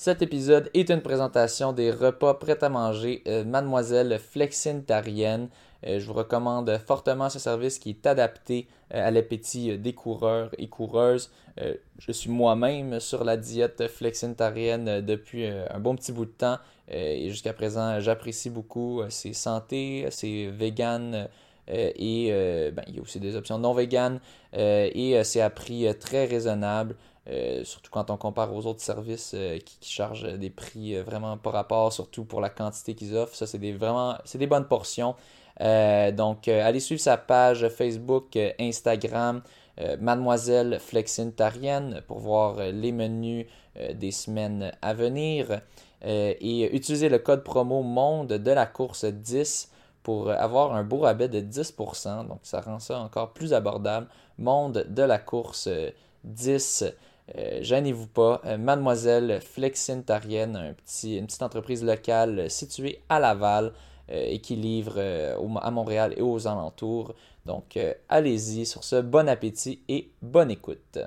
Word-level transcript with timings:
Cet 0.00 0.22
épisode 0.22 0.70
est 0.72 0.88
une 0.88 1.02
présentation 1.02 1.74
des 1.74 1.90
repas 1.90 2.32
prêts 2.32 2.64
à 2.64 2.70
manger 2.70 3.22
euh, 3.26 3.44
Mademoiselle 3.44 4.18
Flexintarienne. 4.18 5.50
Euh, 5.86 6.00
je 6.00 6.06
vous 6.06 6.14
recommande 6.14 6.74
fortement 6.86 7.28
ce 7.28 7.38
service 7.38 7.78
qui 7.78 7.90
est 7.90 8.06
adapté 8.06 8.66
euh, 8.94 9.06
à 9.06 9.10
l'appétit 9.10 9.76
des 9.76 9.92
coureurs 9.92 10.52
et 10.56 10.68
coureuses. 10.68 11.30
je 11.98 12.12
suis 12.12 12.30
moi-même 12.30 12.98
sur 12.98 13.24
la 13.24 13.36
diète 13.36 13.88
flexintarienne 13.88 15.02
depuis 15.02 15.46
un 15.46 15.78
bon 15.78 15.94
petit 15.96 16.12
bout 16.12 16.24
de 16.24 16.30
temps 16.30 16.56
et 16.88 17.28
jusqu'à 17.28 17.52
présent 17.52 18.00
j'apprécie 18.00 18.48
beaucoup. 18.48 19.02
C'est 19.10 19.34
santé, 19.34 20.06
c'est 20.08 20.46
vegan. 20.46 21.28
et 21.68 22.32
ben, 22.74 22.82
il 22.88 22.96
y 22.96 22.98
a 22.98 23.02
aussi 23.02 23.20
des 23.20 23.36
options 23.36 23.58
non 23.58 23.74
vegan 23.74 24.20
et 24.54 25.20
c'est 25.24 25.42
à 25.42 25.50
prix 25.50 25.86
très 25.98 26.24
raisonnable. 26.24 26.96
Euh, 27.30 27.62
surtout 27.64 27.90
quand 27.92 28.10
on 28.10 28.16
compare 28.16 28.52
aux 28.52 28.66
autres 28.66 28.80
services 28.80 29.32
euh, 29.34 29.58
qui, 29.58 29.92
chargent 29.92 30.36
des 30.36 30.50
prix 30.50 30.96
euh, 30.96 31.04
vraiment 31.04 31.36
par 31.36 31.52
rapport, 31.52 31.92
surtout 31.92 32.24
pour 32.24 32.40
la 32.40 32.50
quantité 32.50 32.94
qu'ils 32.94 33.14
offrent. 33.14 33.36
Ça, 33.36 33.46
c'est 33.46 33.58
des, 33.58 33.72
vraiment 33.72 34.16
c'est 34.24 34.38
des 34.38 34.48
bonnes 34.48 34.66
portions. 34.66 35.14
donc, 35.60 36.48
allez 36.48 36.80
suivre 36.80 37.00
sa 37.00 37.16
page 37.16 37.68
Facebook, 37.68 38.38
Instagram, 38.58 39.42
Mademoiselle 40.00 40.78
Flexintarienne 40.80 42.02
pour 42.06 42.18
voir 42.18 42.56
les 42.56 42.92
menus 42.92 43.46
des 43.94 44.10
semaines 44.10 44.72
à 44.80 44.94
venir. 44.94 45.60
et 46.02 46.74
utilisez 46.74 47.10
le 47.10 47.18
code 47.18 47.44
promo 47.44 47.82
Monde 47.82 48.32
de 48.32 48.50
la 48.50 48.66
course 48.66 49.04
10 49.04 49.70
pour 50.02 50.30
avoir 50.30 50.74
un 50.74 50.82
beau 50.82 51.00
rabais 51.00 51.28
de 51.28 51.40
10%. 51.40 52.26
Donc, 52.26 52.40
ça 52.42 52.62
rend 52.62 52.78
ça 52.78 52.98
encore 52.98 53.32
plus 53.32 53.52
abordable. 53.52 54.08
Monde 54.38 54.86
de 54.88 55.02
la 55.02 55.18
course 55.18 55.68
10. 56.24 56.84
Euh, 57.36 57.58
gênez-vous 57.62 58.06
pas, 58.06 58.40
euh, 58.44 58.58
Mademoiselle 58.58 59.40
Flexintarienne, 59.40 60.56
un 60.56 60.74
une 61.06 61.26
petite 61.26 61.42
entreprise 61.42 61.84
locale 61.84 62.50
située 62.50 63.00
à 63.08 63.20
Laval 63.20 63.72
euh, 64.10 64.24
et 64.26 64.40
qui 64.40 64.56
livre 64.56 65.00
à 65.60 65.70
Montréal 65.70 66.14
et 66.16 66.22
aux 66.22 66.46
alentours. 66.46 67.14
Donc 67.46 67.78
allez-y 68.08 68.66
sur 68.66 68.84
ce, 68.84 69.00
bon 69.00 69.28
appétit 69.28 69.82
et 69.88 70.10
bonne 70.20 70.50
écoute. 70.50 70.98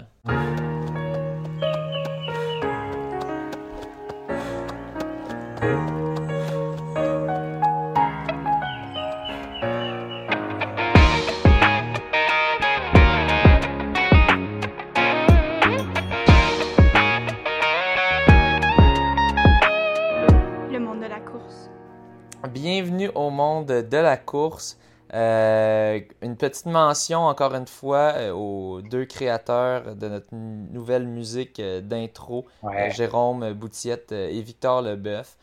De 23.64 23.98
la 23.98 24.18
course. 24.18 24.78
Euh, 25.14 26.00
une 26.24 26.36
petite 26.36 26.66
mention 26.66 27.20
encore 27.20 27.54
une 27.54 27.68
fois 27.68 28.14
euh, 28.16 28.32
aux 28.32 28.82
deux 28.82 29.06
créateurs 29.06 29.96
de 29.96 30.08
notre 30.08 30.34
nouvelle 30.34 31.06
musique 31.06 31.60
euh, 31.60 31.82
d'intro, 31.82 32.48
Jérôme 32.90 33.54
Boutiette 33.54 34.12
et 34.12 34.42
Victor 34.42 34.82
Leboeuf. 34.82 35.38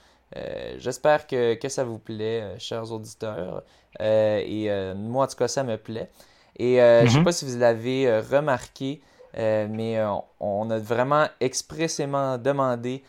J'espère 0.79 1.27
que, 1.27 1.55
que, 1.55 1.69
ça 1.69 1.85
vous 1.85 1.99
plaît, 1.99 2.55
chers 2.59 2.91
auditeurs. 2.93 3.65
et 3.99 4.71
moi, 4.97 5.25
en 5.25 5.29
tout 5.29 5.37
cas, 5.37 5.49
ça 5.49 5.65
me 5.65 5.77
plaît. 5.77 6.09
Et 6.57 6.77
je 6.77 7.05
ne 7.05 7.09
sais 7.09 7.19
mhm. 7.19 7.25
pas 7.25 7.33
si 7.33 7.45
vous 7.45 7.59
l'avez 7.59 8.21
remarqué, 8.21 9.01
mais 9.37 10.01
on, 10.39 10.71
a 10.71 10.79
vraiment 10.79 11.27
expressément 11.41 12.39
demandé 12.39 13.03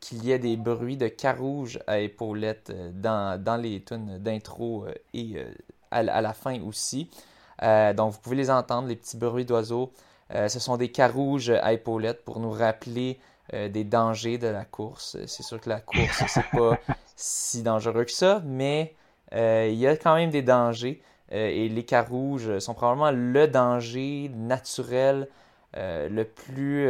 qu'il 0.00 0.24
y 0.24 0.32
ait 0.32 0.38
des 0.38 0.56
bruits 0.56 0.96
de 0.96 1.08
carouge 1.08 1.78
à 1.86 1.98
épaulettes 2.00 2.70
euh, 2.70 2.90
dans, 2.92 3.40
dans 3.42 3.56
les 3.56 3.82
tunes 3.82 4.18
d'intro 4.18 4.86
euh, 4.86 4.94
et 5.14 5.34
euh, 5.36 5.52
à, 5.90 6.02
la 6.02 6.32
fin 6.32 6.60
aussi. 6.62 7.10
donc, 7.60 8.12
vous 8.12 8.18
pouvez 8.20 8.36
les 8.36 8.50
entendre, 8.50 8.86
les 8.86 8.94
petits 8.94 9.16
bruits 9.16 9.44
d'oiseaux. 9.44 9.90
ce 10.30 10.60
sont 10.60 10.76
des 10.76 10.92
carouges 10.92 11.50
à 11.50 11.72
épaulettes 11.72 12.24
pour 12.24 12.38
nous 12.38 12.52
rappeler 12.52 13.18
des 13.52 13.82
dangers 13.82 14.38
de 14.38 14.46
la 14.46 14.64
course. 14.64 15.16
C'est 15.26 15.42
sûr 15.42 15.60
que 15.60 15.68
la 15.68 15.80
course, 15.80 16.22
c'est 16.28 16.48
pas 16.52 16.78
si 17.16 17.64
dangereux 17.64 18.04
que 18.04 18.12
ça, 18.12 18.40
mais 18.46 18.94
il 19.32 19.74
y 19.74 19.88
a 19.88 19.96
quand 19.96 20.14
même 20.14 20.30
des 20.30 20.42
dangers. 20.42 21.02
et 21.32 21.68
les 21.68 21.84
carouges 21.84 22.60
sont 22.60 22.74
probablement 22.74 23.10
le 23.10 23.48
danger 23.48 24.30
naturel 24.32 25.26
le 25.74 26.22
plus 26.22 26.88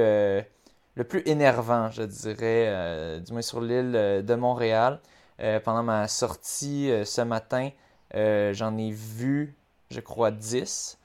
le 0.97 1.05
plus 1.05 1.23
énervant, 1.27 1.91
je 1.91 2.03
dirais, 2.03 2.67
euh, 2.69 3.21
du 3.21 3.33
moins 3.33 3.43
sur 3.43 3.61
l'île 3.61 3.93
euh, 3.95 4.23
de 4.23 4.35
Montréal. 4.35 5.01
Euh, 5.41 5.61
pendant 5.61 5.83
ma 5.83 6.09
sortie 6.09 6.91
ce 7.05 7.23
matin, 7.23 7.71
j'en 8.13 8.77
ai 8.77 8.91
vu, 8.91 9.55
je 9.91 10.01
crois, 10.01 10.31
10. 10.31 10.99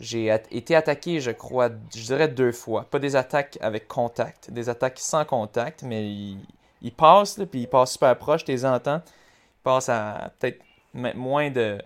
J'ai 0.00 0.36
été 0.50 0.74
attaqué, 0.74 1.20
je 1.20 1.30
crois, 1.30 1.68
je 1.94 2.02
dirais 2.02 2.26
deux 2.28 2.50
fois. 2.50 2.84
Pas 2.90 2.98
des 2.98 3.14
attaques 3.14 3.58
avec 3.60 3.86
contact, 3.86 4.50
des 4.50 4.68
attaques 4.68 4.98
sans 4.98 5.24
contact, 5.24 5.84
mais 5.84 6.10
ils, 6.10 6.92
passent, 6.92 7.40
puis 7.50 7.60
ils 7.62 7.68
passent 7.68 7.92
super 7.92 8.18
proche, 8.18 8.44
tu 8.44 8.50
les 8.50 8.66
entends. 8.66 9.00
Ils 9.06 9.62
passent 9.62 9.88
à 9.88 10.32
peut-être 10.38 10.60
moins 10.92 11.50
de 11.50 11.78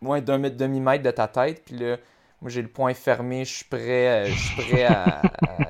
moins 0.00 0.20
d'un 0.20 0.38
demi-mètre 0.38 1.04
de 1.04 1.10
ta 1.12 1.28
tête, 1.28 1.64
puis 1.64 1.76
là, 1.78 1.96
moi 2.42 2.50
j'ai 2.50 2.60
le 2.60 2.68
point 2.68 2.92
fermé, 2.92 3.44
je 3.44 3.54
suis 3.54 3.64
prêt, 3.64 4.26
je 4.26 4.38
suis 4.38 4.62
prêt 4.62 4.84
à, 4.84 5.20
à 5.20 5.22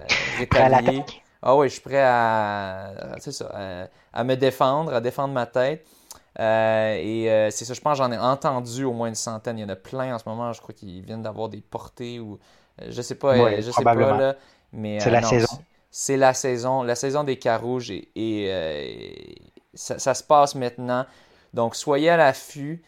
rétablier. 0.39 1.05
Ah 1.47 1.55
oui, 1.55 1.69
je 1.69 1.75
suis 1.75 1.83
prêt 1.83 2.03
à, 2.03 2.95
à, 4.15 4.25
me 4.25 4.35
défendre, 4.35 4.95
à 4.95 5.03
défendre 5.03 5.35
ma 5.35 5.45
tête. 5.45 5.87
Euh, 6.41 6.97
et 6.99 7.31
euh, 7.31 7.51
c'est 7.51 7.67
ça, 7.67 7.75
je 7.75 7.81
pense 7.83 7.99
j'en 7.99 8.11
ai 8.11 8.17
entendu 8.17 8.85
au 8.85 8.95
moins 8.95 9.09
une 9.09 9.15
centaine. 9.15 9.59
Il 9.59 9.61
y 9.61 9.65
en 9.65 9.69
a 9.69 9.77
plein 9.77 10.15
en 10.15 10.19
ce 10.19 10.27
moment, 10.27 10.55
je 10.55 10.63
crois 10.63 10.75
qu'ils 10.75 11.03
viennent 11.03 11.23
d'avoir 11.23 11.51
des 11.51 11.61
portées 11.61 12.19
ou 12.19 12.39
je 12.89 13.03
sais 13.03 13.17
pas, 13.17 13.37
euh, 13.37 13.61
je 13.61 13.71
sais 13.71 13.85
pas 13.85 13.95
là, 13.95 14.37
mais 14.73 14.99
c'est 15.01 15.11
la 15.11 15.23
saison. 15.23 15.59
C'est 15.91 16.17
la 16.17 16.33
saison, 16.33 16.83
la 16.83 16.95
saison 16.95 17.25
des 17.25 17.39
carouges 17.39 17.91
et, 17.91 18.09
et 18.17 19.37
ça, 19.75 19.99
ça, 19.99 20.15
se 20.15 20.23
passe 20.23 20.55
maintenant. 20.55 21.05
Donc 21.53 21.77
soyez 21.77 22.09
à 22.09 22.17
l'affût, 22.17 22.83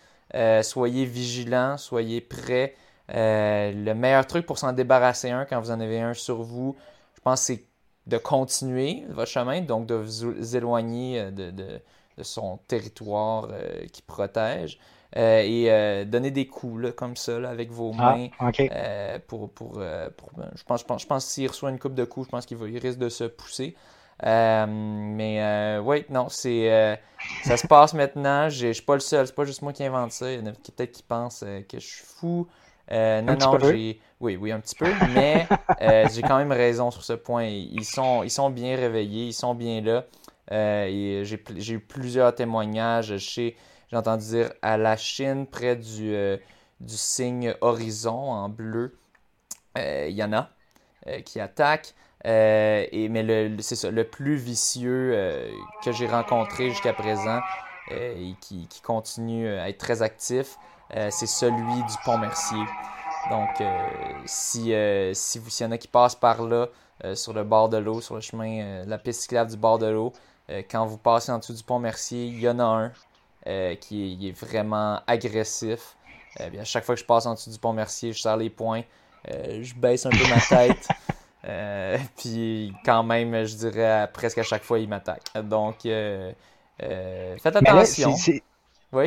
soyez 0.63 1.05
vigilants, 1.05 1.77
soyez 1.77 2.23
prêts. 2.23 2.75
le 3.11 3.93
meilleur 3.93 4.27
truc 4.27 4.47
pour 4.47 4.57
s'en 4.57 4.73
débarrasser 4.73 5.29
un 5.29 5.45
quand 5.45 5.61
vous 5.61 5.71
en 5.71 5.79
avez 5.79 6.01
un 6.01 6.15
sur 6.15 6.43
vous, 6.43 6.75
je 7.15 7.21
pense 7.21 7.43
c'est 7.43 7.67
de 8.07 8.19
continuer 8.19 9.05
votre 9.09 9.31
chemin, 9.31 9.61
donc 9.61 9.87
de 9.87 9.95
vous 9.95 10.57
éloigner 10.57 11.21
euh, 11.21 11.31
de, 11.31 11.51
de, 11.51 11.81
son 12.23 12.59
territoire 12.69 13.49
euh, 13.51 13.87
qui 13.93 14.03
protège. 14.03 14.79
Euh, 15.17 15.41
et 15.45 16.05
donner 16.05 16.31
des 16.31 16.47
coups 16.47 16.83
là, 16.83 16.93
comme 16.93 17.17
ça 17.17 17.39
là, 17.39 17.49
avec 17.49 17.71
vos 17.71 17.93
ah, 17.99 18.17
mains 18.17 19.19
pour, 19.29 19.49
pour, 19.51 19.81
pour, 20.17 20.31
je 20.55 20.63
pense, 20.65 20.81
je 20.81 20.85
pense, 20.85 21.03
je 21.03 21.07
pense 21.07 21.25
s'il 21.25 21.49
reçoit 21.49 21.71
une 21.71 21.79
coupe 21.79 21.95
de 21.95 22.05
coups, 22.05 22.27
je 22.27 22.31
pense 22.31 22.45
qu'il 22.45 22.59
risque 22.59 22.99
de 22.99 23.09
se 23.09 23.25
pousser. 23.25 23.77
mais 24.23 25.79
oui, 25.83 26.05
non, 26.11 26.29
c'est 26.29 27.01
ça 27.45 27.57
se 27.57 27.67
passe 27.67 27.95
maintenant. 27.95 28.51
Je 28.51 28.73
suis 28.73 28.83
pas 28.83 28.95
le 28.95 29.01
seul, 29.01 29.27
c'est 29.27 29.35
pas 29.35 29.45
juste 29.45 29.63
moi 29.63 29.73
qui 29.73 29.85
invente 29.85 30.13
ça. 30.13 30.31
Il 30.31 30.41
y 30.41 30.43
en 30.43 30.47
a 30.47 30.53
peut-être 30.53 30.93
qui 30.93 31.05
pensent 31.05 31.45
que 31.69 31.79
je 31.79 31.87
suis 31.87 32.05
fou. 32.05 32.47
Non, 32.91 33.23
non, 33.23 33.59
j'ai. 33.63 34.01
Oui, 34.21 34.37
oui, 34.37 34.51
un 34.51 34.61
petit 34.61 34.75
peu, 34.75 34.91
mais 35.15 35.47
euh, 35.83 36.07
j'ai 36.13 36.23
quand 36.23 36.39
même 36.39 36.53
raison 36.53 36.91
sur 36.91 37.05
ce 37.05 37.13
point. 37.13 37.45
Ils 37.45 37.85
sont, 37.85 38.23
ils 38.23 38.31
sont 38.31 38.51
bien 38.51 38.77
réveillés, 38.77 39.27
ils 39.27 39.35
sont 39.35 39.55
bien 39.55 39.81
là. 39.81 40.05
Euh, 40.53 41.25
j'ai 41.25 41.75
eu 41.75 41.81
plusieurs 41.81 42.35
témoignages. 42.35 43.17
J'ai 43.17 43.57
entendu 43.93 44.25
dire 44.25 44.53
à 44.63 44.77
la 44.77 44.97
Chine, 44.97 45.47
près 45.47 45.77
du, 45.77 46.15
du 46.81 46.97
signe 46.97 47.55
horizon 47.61 48.31
en 48.31 48.49
bleu, 48.49 48.97
il 49.77 50.15
y 50.15 50.25
en 50.25 50.33
a 50.33 50.51
qui 51.25 51.39
attaquent. 51.41 51.95
et, 52.25 53.09
mais 53.11 53.57
c'est 53.61 53.77
ça, 53.77 53.91
le 53.91 54.05
plus 54.05 54.37
vicieux 54.37 55.51
que 55.85 55.93
j'ai 55.93 56.07
rencontré 56.07 56.71
jusqu'à 56.71 56.95
présent 56.95 57.41
et 57.91 58.35
qui, 58.41 58.67
qui, 58.69 58.81
continue 58.81 59.49
à 59.49 59.69
être 59.69 59.79
très 59.79 60.03
actif, 60.03 60.57
euh, 60.95 61.09
c'est 61.11 61.27
celui 61.27 61.83
du 61.83 61.95
pont 62.05 62.19
Mercier. 62.19 62.59
Donc, 63.31 63.61
euh, 63.61 63.89
si, 64.25 64.73
euh, 64.73 65.13
si 65.15 65.39
vous, 65.39 65.51
s'il 65.51 65.67
y 65.67 65.69
en 65.69 65.73
a 65.73 65.79
qui 65.79 65.89
passent 65.89 66.15
par 66.15 66.43
là, 66.43 66.69
sur 67.15 67.35
le 67.35 67.45
bord 67.45 67.69
de 67.69 67.77
l'eau, 67.77 68.01
sur 68.01 68.15
le 68.15 68.23
chemin, 68.23 68.83
la 68.87 68.97
piste 68.97 69.21
cyclable 69.21 69.51
du 69.51 69.59
bord 69.59 69.79
de 69.79 69.87
l'eau, 69.87 70.15
quand 70.71 70.87
vous 70.87 70.97
passez 70.97 71.31
en 71.31 71.39
dessous 71.39 71.53
du 71.53 71.63
pont 71.63 71.79
Mercier, 71.79 72.25
il 72.25 72.41
y 72.41 72.49
en 72.49 72.59
a 72.59 72.65
un 72.65 73.77
qui 73.77 74.27
est, 74.27 74.33
vraiment 74.33 75.03
agressif. 75.07 75.95
bien, 76.51 76.63
à 76.63 76.65
chaque 76.65 76.85
fois 76.85 76.95
que 76.95 77.01
je 77.03 77.05
passe 77.05 77.27
en 77.27 77.35
dessous 77.35 77.51
du 77.51 77.59
pont 77.59 77.75
Mercier, 77.75 78.15
je 78.15 78.23
serre 78.23 78.39
les 78.39 78.49
poings, 78.49 78.83
je 79.27 79.75
baisse 79.75 80.07
un 80.07 80.11
peu 80.11 80.27
ma 80.27 80.41
tête. 80.41 80.89
puis 82.17 82.73
quand 82.83 83.03
même, 83.03 83.45
je 83.45 83.57
dirais 83.57 84.09
presque 84.11 84.39
à 84.39 84.43
chaque 84.43 84.63
fois, 84.63 84.79
il 84.79 84.89
m'attaque. 84.89 85.27
Donc, 85.45 85.83
faites 85.83 86.37
attention. 87.45 88.15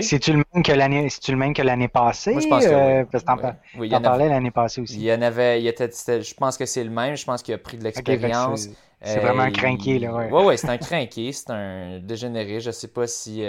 C'est-tu 0.01 0.33
le 0.33 0.44
même 0.53 0.63
que 0.63 0.71
l'année, 0.71 1.07
le 1.27 1.36
même 1.36 1.53
que 1.53 1.62
l'année 1.62 1.88
passée? 1.88 2.31
Moi, 2.31 2.41
je 2.41 2.47
pense 2.47 2.65
que 2.65 2.69
oui. 2.69 2.75
Euh, 2.75 3.06
parce 3.12 3.24
que 3.24 4.01
parlais 4.01 4.30
l'année 4.30 4.51
passée 4.51 4.81
aussi. 4.81 4.95
Il 4.95 5.03
y 5.03 5.13
en 5.13 5.21
avait, 5.21 5.62
il 5.62 5.68
était, 5.68 5.89
je 5.89 6.33
pense 6.33 6.57
que 6.57 6.65
c'est 6.65 6.83
le 6.83 6.89
même. 6.89 7.15
Je 7.15 7.25
pense 7.25 7.41
qu'il 7.41 7.53
a 7.53 7.57
pris 7.57 7.77
de 7.77 7.83
l'expérience. 7.83 8.69
C'est 9.01 9.19
vraiment 9.19 9.44
un 9.44 9.51
crinqué, 9.51 10.00
là, 10.00 10.13
ouais. 10.13 10.30
Ouais, 10.30 10.44
ouais, 10.44 10.57
c'est 10.57 10.69
un 10.69 10.77
crinqué, 10.77 11.31
c'est 11.31 11.51
un 11.51 12.00
dégénéré. 12.00 12.59
Je 12.59 12.71
sais 12.71 12.89
pas 12.89 13.07
si 13.07 13.44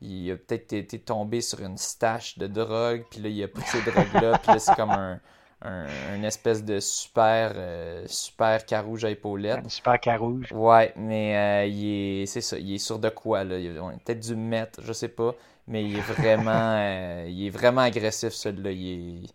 il 0.00 0.30
a 0.30 0.36
peut-être 0.36 0.72
été 0.72 0.98
tombé 0.98 1.40
sur 1.40 1.60
une 1.60 1.78
stache 1.78 2.38
de 2.38 2.46
drogue, 2.46 3.04
puis 3.10 3.20
là, 3.20 3.28
il 3.28 3.42
a 3.42 3.48
pris 3.48 3.64
ces 3.64 3.80
drogues-là, 3.90 4.38
puis 4.38 4.52
là, 4.52 4.58
c'est 4.58 4.74
comme 4.74 4.90
un, 4.90 5.18
une 6.14 6.24
espèce 6.24 6.62
de 6.62 6.78
super, 6.78 7.52
euh, 7.56 8.04
super 8.06 8.66
carouge 8.66 9.04
à 9.04 9.10
épaulettes. 9.10 9.70
super 9.70 9.98
carouge. 9.98 10.52
Ouais, 10.52 10.92
mais 10.96 11.36
euh, 11.36 11.66
il 11.66 12.22
est, 12.22 12.26
c'est 12.26 12.42
ça, 12.42 12.58
il 12.58 12.74
est 12.74 12.78
sur 12.78 12.98
de 12.98 13.08
quoi, 13.08 13.44
là? 13.44 13.58
Il 13.58 13.72
peut-être 14.04 14.20
du 14.20 14.36
mettre, 14.36 14.82
je 14.82 14.92
sais 14.92 15.08
pas, 15.08 15.34
mais 15.66 15.84
il 15.84 15.96
est 15.96 16.00
vraiment, 16.00 16.50
euh, 16.78 17.26
il 17.28 17.46
est 17.46 17.50
vraiment 17.50 17.82
agressif, 17.82 18.32
celui-là. 18.32 18.70
Est... 18.70 19.26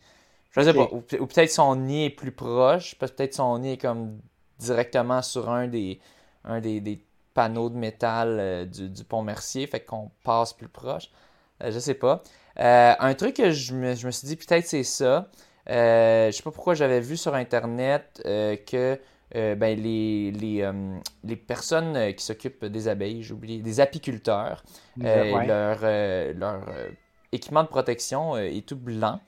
Je 0.52 0.62
sais 0.62 0.74
pas, 0.74 0.90
ou, 0.92 1.02
peut-être 1.02 1.52
son 1.52 1.76
nid 1.76 2.06
est 2.06 2.10
plus 2.10 2.32
proche, 2.32 2.96
peut-être 2.96 3.36
son 3.36 3.60
nid 3.60 3.74
est 3.74 3.78
comme 3.78 4.20
directement 4.58 5.22
sur 5.22 5.50
un 5.50 5.68
des, 5.68 6.00
un 6.44 6.60
des, 6.60 6.82
des 6.82 7.04
panneaux 7.34 7.70
de 7.70 7.78
métal 7.78 8.68
du, 8.70 9.04
pont 9.04 9.22
Mercier, 9.22 9.68
fait 9.68 9.82
qu'on 9.82 10.12
passe 10.24 10.54
plus 10.54 10.68
proche. 10.68 11.12
je 11.62 11.78
sais 11.78 11.94
pas. 11.94 12.24
un 12.58 13.14
truc 13.14 13.36
que 13.36 13.52
je 13.52 13.74
me, 13.76 13.96
je 13.96 14.08
me 14.08 14.12
suis 14.12 14.28
dit, 14.28 14.36
peut-être 14.36 14.66
c'est 14.66 14.84
ça. 14.84 15.30
Euh, 15.70 16.24
je 16.24 16.28
ne 16.28 16.32
sais 16.32 16.44
pas 16.44 16.52
pourquoi 16.52 16.74
j'avais 16.74 17.00
vu 17.00 17.16
sur 17.16 17.36
Internet 17.36 18.22
euh, 18.26 18.56
que 18.56 19.00
euh, 19.36 19.56
ben, 19.56 19.80
les, 19.80 20.32
les, 20.32 21.36
personnes 21.36 22.14
qui 22.14 22.24
s'occupent 22.24 22.66
des 22.66 22.88
abeilles, 22.88 23.24
j'ai 23.24 23.34
oublié, 23.34 23.62
des 23.62 23.80
apiculteurs, 23.80 24.64
leur, 24.98 25.82
leur 25.82 26.62
équipement 27.32 27.64
de 27.64 27.68
protection 27.68 28.38
est 28.38 28.68
tout 28.68 28.76
blanc. 28.76 29.20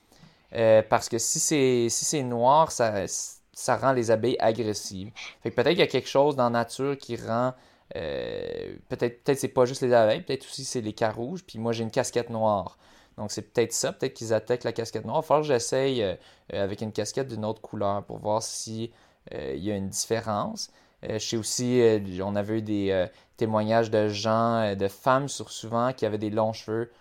parce 0.50 1.08
que 1.08 1.18
si 1.18 1.38
c'est 1.38 1.88
si 1.88 2.04
c'est 2.04 2.22
noir, 2.22 2.72
ça, 2.72 3.04
ça 3.52 3.76
rend 3.76 3.92
les 3.92 4.10
abeilles 4.10 4.36
agressives. 4.40 5.10
Fait 5.42 5.50
peut-être 5.50 5.70
qu'il 5.70 5.78
y 5.78 5.82
a 5.82 5.86
quelque 5.86 6.08
chose 6.08 6.36
dans 6.36 6.44
la 6.44 6.50
nature 6.50 6.96
qui 6.98 7.16
rend 7.16 7.54
peut-être 7.94 9.22
peut-être 9.22 9.38
c'est 9.38 9.48
pas 9.48 9.66
juste 9.66 9.82
les 9.82 9.92
abeilles, 9.92 10.22
peut-être 10.22 10.44
aussi 10.46 10.64
c'est 10.64 10.80
les 10.80 10.94
carouges. 10.94 11.44
Puis 11.44 11.58
moi 11.58 11.72
j'ai 11.72 11.84
une 11.84 11.90
casquette 11.90 12.30
noire. 12.30 12.76
Donc, 13.16 13.30
c'est 13.30 13.42
peut-être 13.42 13.72
ça. 13.72 13.92
Peut-être 13.92 14.14
qu'ils 14.14 14.32
attaquent 14.32 14.64
la 14.64 14.72
casquette 14.72 15.04
noire. 15.04 15.18
Il 15.18 15.22
va 15.22 15.26
falloir 15.26 15.42
que 15.42 15.48
j'essaye 15.48 16.02
euh, 16.02 16.14
euh, 16.54 16.64
avec 16.64 16.80
une 16.80 16.92
casquette 16.92 17.28
d'une 17.28 17.44
autre 17.44 17.60
couleur 17.60 18.04
pour 18.04 18.18
voir 18.18 18.42
s'il 18.42 18.90
euh, 19.34 19.54
y 19.56 19.70
a 19.70 19.76
une 19.76 19.88
différence. 19.88 20.70
je 21.02 21.18
sais 21.18 21.36
aussi, 21.36 21.82
on 22.22 22.36
avait 22.36 22.58
eu 22.58 22.62
des 22.62 23.06
témoignages 23.36 23.90
de 23.90 24.08
gens, 24.08 24.74
de 24.74 24.88
femmes 24.88 25.28
sur 25.28 25.50
souvent 25.50 25.92
qui 25.92 26.06
avaient 26.06 26.18
des 26.18 26.30
longs 26.30 26.52
cheveux, 26.52 26.92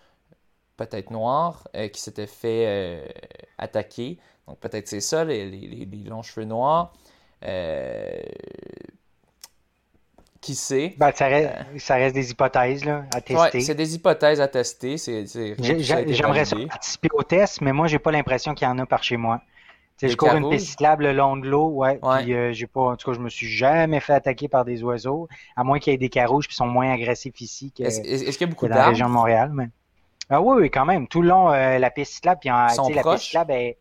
peut-être 0.77 1.11
noirs, 1.11 1.67
qui 1.93 2.01
s'étaient 2.01 2.27
fait 2.27 3.13
attaquer. 3.57 4.17
Donc, 4.47 4.59
peut-être 4.59 4.87
c'est 4.87 5.01
ça, 5.01 5.23
les, 5.23 5.49
les, 5.49 5.85
longs 6.09 6.23
cheveux 6.23 6.45
noirs. 6.45 6.93
Qui 10.41 10.55
sait? 10.55 10.95
Ben, 10.97 11.11
ça, 11.13 11.27
reste, 11.27 12.15
des 12.15 12.31
hypothèses 12.31 12.83
là, 12.83 13.05
à 13.13 13.21
tester. 13.21 13.57
Ouais, 13.57 13.61
c'est 13.61 13.75
des 13.75 13.93
hypothèses 13.93 14.41
à 14.41 14.47
tester. 14.47 14.97
J'aimerais 14.97 16.45
participer 16.67 17.09
au 17.13 17.21
test, 17.21 17.61
mais 17.61 17.71
moi, 17.71 17.85
j'ai 17.85 17.99
pas 17.99 18.11
l'impression 18.11 18.55
qu'il 18.55 18.67
y 18.67 18.71
en 18.71 18.79
a 18.79 18.87
par 18.87 19.03
chez 19.03 19.17
moi. 19.17 19.41
Je 20.07 20.15
cours 20.15 20.33
une 20.33 20.49
piste 20.49 20.67
cyclable 20.67 21.03
le 21.03 21.13
long 21.13 21.37
de 21.37 21.47
l'eau, 21.47 21.69
ouais. 21.69 21.99
Puis 21.99 22.33
euh, 22.33 22.53
j'ai 22.53 22.67
pas, 22.67 22.81
en 22.81 22.95
tout 22.95 23.11
cas, 23.11 23.15
je 23.15 23.21
me 23.21 23.29
suis 23.29 23.47
jamais 23.47 23.99
fait 23.99 24.13
attaquer 24.13 24.47
par 24.47 24.65
des 24.65 24.83
oiseaux, 24.83 25.27
à 25.55 25.63
moins 25.63 25.79
qu'il 25.79 25.91
y 25.91 25.93
ait 25.93 25.99
des 25.99 26.09
carouges 26.09 26.47
qui 26.47 26.55
sont 26.55 26.67
moins 26.67 26.91
agressifs 26.91 27.39
ici 27.41 27.71
que, 27.71 27.83
est-ce, 27.83 28.01
qu'il 28.01 28.41
y 28.41 28.43
a 28.43 28.47
beaucoup 28.47 28.67
dans 28.67 28.75
la 28.75 28.87
région 28.87 29.07
de 29.07 29.13
Montréal. 29.13 29.51
Mais... 29.53 29.69
Ah 30.29 30.41
oui, 30.41 30.61
oui, 30.61 30.71
quand 30.71 30.85
même. 30.85 31.07
Tout 31.07 31.21
le 31.21 31.29
long, 31.29 31.51
euh, 31.51 31.77
la 31.77 31.91
piste 31.91 32.13
cyclable, 32.13 32.39
puis 32.39 32.51
en, 32.51 32.69
sont 32.69 32.89
la 32.89 33.03
piste 33.03 33.25
cyclable, 33.25 33.51
est... 33.51 33.77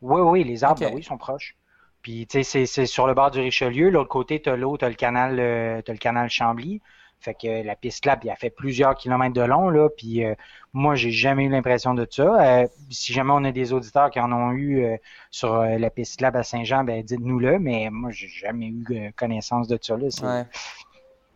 oui, 0.00 0.20
oui, 0.20 0.44
les 0.44 0.64
arbres, 0.64 0.90
oui, 0.92 1.02
sont 1.02 1.18
proches. 1.18 1.56
Puis, 2.02 2.26
tu 2.26 2.42
sais, 2.42 2.66
c'est 2.66 2.86
sur 2.86 3.06
le 3.06 3.14
bord 3.14 3.30
du 3.30 3.40
Richelieu. 3.40 3.88
L'autre 3.88 4.08
côté, 4.08 4.42
tu 4.42 4.50
as 4.50 4.56
l'eau, 4.56 4.76
tu 4.76 4.84
as 4.84 4.88
le 4.88 4.96
canal 4.96 5.38
euh, 5.38 5.80
as 5.86 5.92
le 5.92 5.98
canal 5.98 6.28
Chambly. 6.28 6.80
Fait 7.22 7.34
que 7.34 7.64
la 7.64 7.76
piste 7.76 8.04
là, 8.04 8.18
il 8.22 8.30
a 8.30 8.36
fait 8.36 8.50
plusieurs 8.50 8.94
kilomètres 8.96 9.34
de 9.34 9.42
long, 9.42 9.70
là. 9.70 9.88
Puis 9.96 10.24
euh, 10.24 10.34
moi, 10.72 10.94
j'ai 10.94 11.10
jamais 11.10 11.44
eu 11.44 11.48
l'impression 11.48 11.94
de 11.94 12.06
ça. 12.10 12.62
Euh, 12.62 12.66
si 12.90 13.12
jamais 13.12 13.32
on 13.32 13.44
a 13.44 13.52
des 13.52 13.72
auditeurs 13.72 14.10
qui 14.10 14.20
en 14.20 14.32
ont 14.32 14.52
eu 14.52 14.98
sur 15.30 15.62
la 15.62 15.90
piste 15.90 16.20
lab 16.20 16.36
à 16.36 16.42
Saint-Jean, 16.42 16.84
ben 16.84 17.02
dites-nous-le. 17.02 17.58
Mais 17.58 17.88
moi, 17.90 18.10
j'ai 18.10 18.28
jamais 18.28 18.66
eu 18.66 19.12
connaissance 19.16 19.68
de 19.68 19.78
ça. 19.80 19.96
Là. 19.96 20.08
Ouais. 20.22 20.46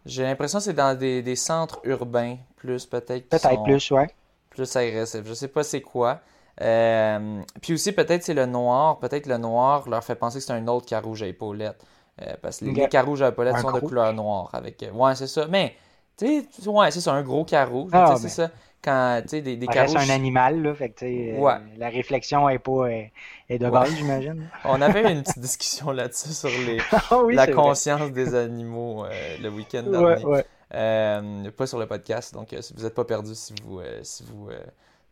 J'ai 0.06 0.22
l'impression 0.22 0.58
que 0.58 0.64
c'est 0.64 0.72
dans 0.72 0.96
des, 0.96 1.22
des, 1.22 1.34
centres 1.36 1.80
urbains, 1.84 2.36
plus 2.56 2.86
peut-être. 2.86 3.28
Peut-être 3.28 3.62
plus, 3.64 3.90
ouais. 3.90 4.08
Plus 4.50 4.76
agressif. 4.76 5.22
Je 5.24 5.34
sais 5.34 5.48
pas 5.48 5.64
c'est 5.64 5.80
quoi. 5.80 6.20
Euh, 6.60 7.42
puis 7.60 7.74
aussi, 7.74 7.92
peut-être 7.92 8.22
c'est 8.22 8.34
le 8.34 8.46
noir. 8.46 8.98
Peut-être 8.98 9.26
le 9.26 9.36
noir 9.36 9.88
leur 9.88 10.02
fait 10.04 10.14
penser 10.14 10.38
que 10.38 10.44
c'est 10.44 10.52
un 10.52 10.66
autre 10.68 10.86
carouge 10.86 11.22
à 11.22 11.26
épaulettes. 11.26 11.84
Euh, 12.22 12.34
parce 12.40 12.60
que 12.60 12.64
les, 12.64 12.88
carouges 12.88 13.22
à 13.22 13.28
épaulettes 13.28 13.58
sont 13.58 13.72
de 13.72 13.80
couleur 13.80 14.12
noire. 14.12 14.48
Avec, 14.52 14.82
euh, 14.82 14.90
ouais, 14.92 15.14
c'est 15.14 15.26
ça. 15.26 15.46
Mais, 15.48 15.74
tu 16.16 16.26
sais, 16.50 16.68
ouais, 16.68 16.90
c'est 16.90 17.00
ça, 17.00 17.12
un 17.12 17.22
gros 17.22 17.44
carouge. 17.44 17.90
Ah, 17.92 18.14
c'est 18.18 18.28
ça. 18.28 18.50
Quand, 18.82 19.20
tu 19.22 19.28
sais, 19.28 19.42
des, 19.42 19.56
des 19.56 19.66
carouges. 19.66 19.98
C'est 19.98 20.10
un 20.10 20.14
animal, 20.14 20.62
là. 20.62 20.74
Fait 20.74 20.90
que, 20.90 21.04
ouais. 21.04 21.54
la 21.76 21.88
réflexion 21.88 22.48
est 22.48 22.58
pas 22.58 22.88
est, 22.88 23.58
de 23.58 23.68
base, 23.68 23.94
j'imagine. 23.94 24.48
On 24.64 24.80
avait 24.80 25.12
une 25.12 25.22
petite 25.22 25.40
discussion 25.40 25.90
là-dessus 25.90 26.32
sur 26.32 26.48
les, 26.48 26.78
ah 26.92 27.20
la 27.30 27.46
conscience 27.48 28.10
des 28.12 28.34
animaux 28.34 29.04
le 29.42 29.48
week-end 29.50 29.82
dernier. 29.82 30.24
Ouais, 30.24 31.50
pas 31.50 31.66
sur 31.66 31.78
le 31.78 31.86
podcast, 31.86 32.32
donc 32.32 32.54
vous 32.54 32.82
n'êtes 32.82 32.94
pas 32.94 33.04
perdu 33.04 33.34
si 33.34 33.54
vous, 33.62 33.80
si 34.02 34.24
vous 34.24 34.48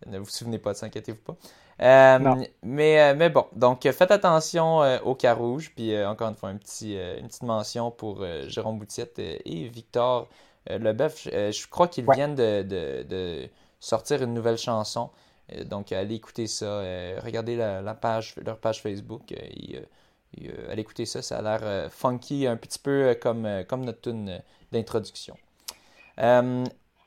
ne 0.06 0.18
vous 0.18 0.28
souvenez 0.28 0.58
pas 0.58 0.72
de 0.72 0.78
ça, 0.78 0.86
inquiétez-vous 0.86 1.22
pas. 1.22 1.36
Euh, 1.82 2.44
mais, 2.62 3.00
euh, 3.00 3.14
mais 3.16 3.30
bon, 3.30 3.46
donc 3.54 3.82
faites 3.82 4.10
attention 4.10 4.82
euh, 4.82 4.98
au 5.00 5.14
cas 5.14 5.34
rouge. 5.34 5.72
Puis 5.74 5.96
encore 6.04 6.28
une 6.28 6.36
fois, 6.36 6.50
un 6.50 6.56
petit, 6.56 6.94
une 6.94 7.26
petite 7.26 7.42
mention 7.42 7.90
pour 7.90 8.24
Jérôme 8.46 8.78
Boutiette 8.78 9.18
et 9.18 9.68
Victor 9.68 10.28
Leboeuf. 10.68 11.24
je 11.24 11.68
crois 11.68 11.88
qu'ils 11.88 12.06
viennent 12.10 12.34
de, 12.34 13.48
sortir 13.80 14.22
une 14.22 14.34
nouvelle 14.34 14.58
chanson. 14.58 15.10
donc 15.66 15.92
allez 15.92 16.14
écouter 16.14 16.46
ça. 16.46 16.80
regardez 17.22 17.56
la, 17.56 17.94
page, 17.94 18.34
leur 18.44 18.58
page 18.58 18.80
Facebook. 18.80 19.32
Et, 19.32 19.80
allez 20.70 20.82
écouter 20.82 21.06
ça. 21.06 21.22
Ça 21.22 21.38
a 21.38 21.42
l'air 21.42 21.90
funky, 21.90 22.46
un 22.46 22.56
petit 22.56 22.78
peu 22.78 23.16
comme, 23.20 23.64
comme 23.68 23.84
notre 23.84 24.00
tune 24.02 24.40
d'introduction. 24.72 25.36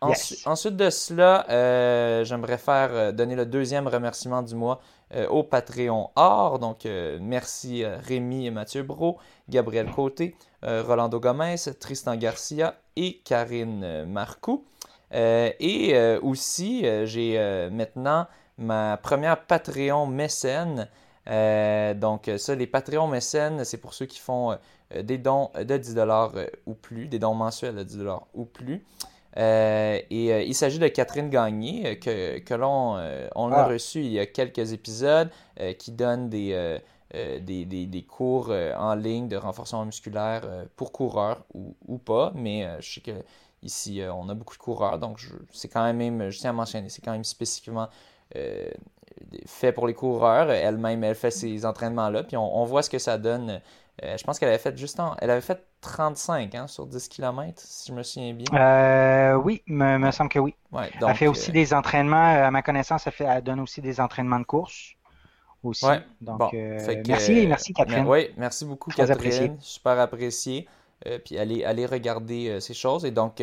Ensuite 0.01 0.75
de 0.75 0.89
cela, 0.91 1.49
euh, 1.49 2.23
j'aimerais 2.23 2.59
faire 2.59 2.89
euh, 2.91 3.11
donner 3.11 3.35
le 3.35 3.47
deuxième 3.47 3.88
remerciement 3.88 4.44
du 4.44 4.53
mois 4.53 4.79
euh, 5.15 5.27
au 5.27 5.41
Patreon 5.41 6.11
Or. 6.15 6.59
Donc, 6.59 6.88
merci 7.19 7.83
Rémi 7.83 8.45
et 8.45 8.51
Mathieu 8.51 8.83
Bro, 8.83 9.17
Gabriel 9.49 9.89
Côté, 9.89 10.35
Rolando 10.63 11.19
Gomez, 11.19 11.55
Tristan 11.79 12.15
Garcia 12.15 12.75
et 12.95 13.19
Karine 13.23 14.05
Marcoux. 14.05 14.65
et 15.11 16.18
aussi, 16.21 16.85
j'ai 17.06 17.69
maintenant 17.71 18.27
ma 18.57 18.97
première 18.97 19.45
Patreon 19.45 20.07
mécène. 20.07 20.89
donc, 21.95 22.30
ça, 22.37 22.56
les 22.56 22.68
Patreons 22.68 23.07
mécènes, 23.07 23.63
c'est 23.63 23.77
pour 23.77 23.94
ceux 23.94 24.06
qui 24.06 24.19
font 24.19 24.57
des 24.94 25.18
dons 25.18 25.51
de 25.56 25.77
10 25.77 25.95
ou 26.66 26.73
plus, 26.73 27.07
des 27.07 27.19
dons 27.19 27.35
mensuels 27.35 27.75
de 27.75 27.83
10 27.83 28.04
ou 28.33 28.45
plus. 28.45 28.83
Euh, 29.37 29.99
et 30.09 30.33
euh, 30.33 30.41
il 30.41 30.56
s'agit 30.56 30.79
de 30.79 30.87
Catherine 30.87 31.29
Gagné, 31.29 31.99
euh, 32.07 32.39
que, 32.39 32.53
l'on 32.56 32.97
on 33.35 33.51
a 33.51 33.57
ah. 33.57 33.67
reçu 33.67 33.99
il 33.99 34.11
y 34.11 34.19
a 34.19 34.25
quelques 34.25 34.73
épisodes, 34.73 35.29
qui 35.77 35.91
donne 35.91 36.29
des, 36.29 36.79
des, 37.11 38.06
cours 38.07 38.51
en 38.51 38.95
ligne 38.95 39.27
de 39.27 39.37
renforcement 39.37 39.85
musculaire 39.85 40.44
pour 40.75 40.91
coureurs 40.91 41.44
ou, 41.53 41.97
pas. 41.97 42.31
Mais 42.35 42.67
je 42.79 42.95
sais 42.95 43.01
que 43.01 43.23
ici, 43.63 44.01
on 44.11 44.29
a 44.29 44.33
beaucoup 44.33 44.56
de 44.56 44.61
coureurs, 44.61 44.99
donc 44.99 45.19
c'est 45.51 45.67
quand 45.67 45.91
même, 45.94 46.29
je 46.29 46.39
tiens 46.39 46.51
à 46.51 46.53
mentionner, 46.53 46.89
c'est 46.89 47.03
quand 47.03 47.11
même 47.11 47.23
spécifiquement 47.23 47.89
fait 49.45 49.71
pour 49.71 49.87
les 49.87 49.94
coureurs. 49.94 50.51
Elle-même, 50.51 51.03
elle 51.03 51.15
fait 51.15 51.31
ces 51.31 51.65
entraînements-là, 51.65 52.23
puis 52.23 52.37
on, 52.37 52.63
voit 52.65 52.83
ce 52.83 52.89
que 52.89 52.99
ça 52.99 53.17
donne. 53.17 53.61
Je 54.01 54.23
pense 54.23 54.37
qu'elle 54.37 54.49
avait 54.49 54.57
fait 54.57 54.77
juste 54.77 54.99
en, 54.99 55.16
elle 55.19 55.31
avait 55.31 55.42
fait 55.42 55.66
35 55.81 56.54
hein, 56.56 56.68
sur 56.68 56.85
10 56.85 57.07
km, 57.09 57.61
si 57.66 57.89
je 57.89 57.94
me 57.94 58.04
souviens 58.04 58.33
bien. 58.33 58.45
Euh, 58.54 59.35
oui, 59.35 59.63
me, 59.68 59.97
me 59.97 60.11
semble 60.11 60.30
que 60.30 60.39
oui. 60.39 60.54
elle 60.73 61.16
fait 61.16 61.27
aussi 61.27 61.49
euh, 61.49 61.54
des 61.54 61.73
entraînements, 61.73 62.35
euh, 62.35 62.47
à 62.47 62.51
ma 62.51 62.61
connaissance, 62.61 63.07
elle, 63.07 63.13
fait, 63.13 63.23
elle 63.25 63.44
donne 63.44 63.59
aussi 63.59 63.81
des 63.81 63.99
entraînements 63.99 64.39
de 64.39 64.45
course. 64.45 64.94
Aussi. 65.63 65.85
Donc, 66.21 66.54
merci, 67.07 67.47
merci 67.47 67.73
Catherine. 67.73 68.06
oui, 68.07 68.30
merci 68.37 68.63
beaucoup 68.63 68.92
Catherine. 68.92 69.57
Super 69.59 69.99
apprécié. 69.99 70.68
puis 71.25 71.37
allez, 71.37 71.63
allez 71.66 71.85
regarder 71.85 72.61
ces 72.61 72.75
choses. 72.75 73.04
Et 73.04 73.11
donc, 73.11 73.42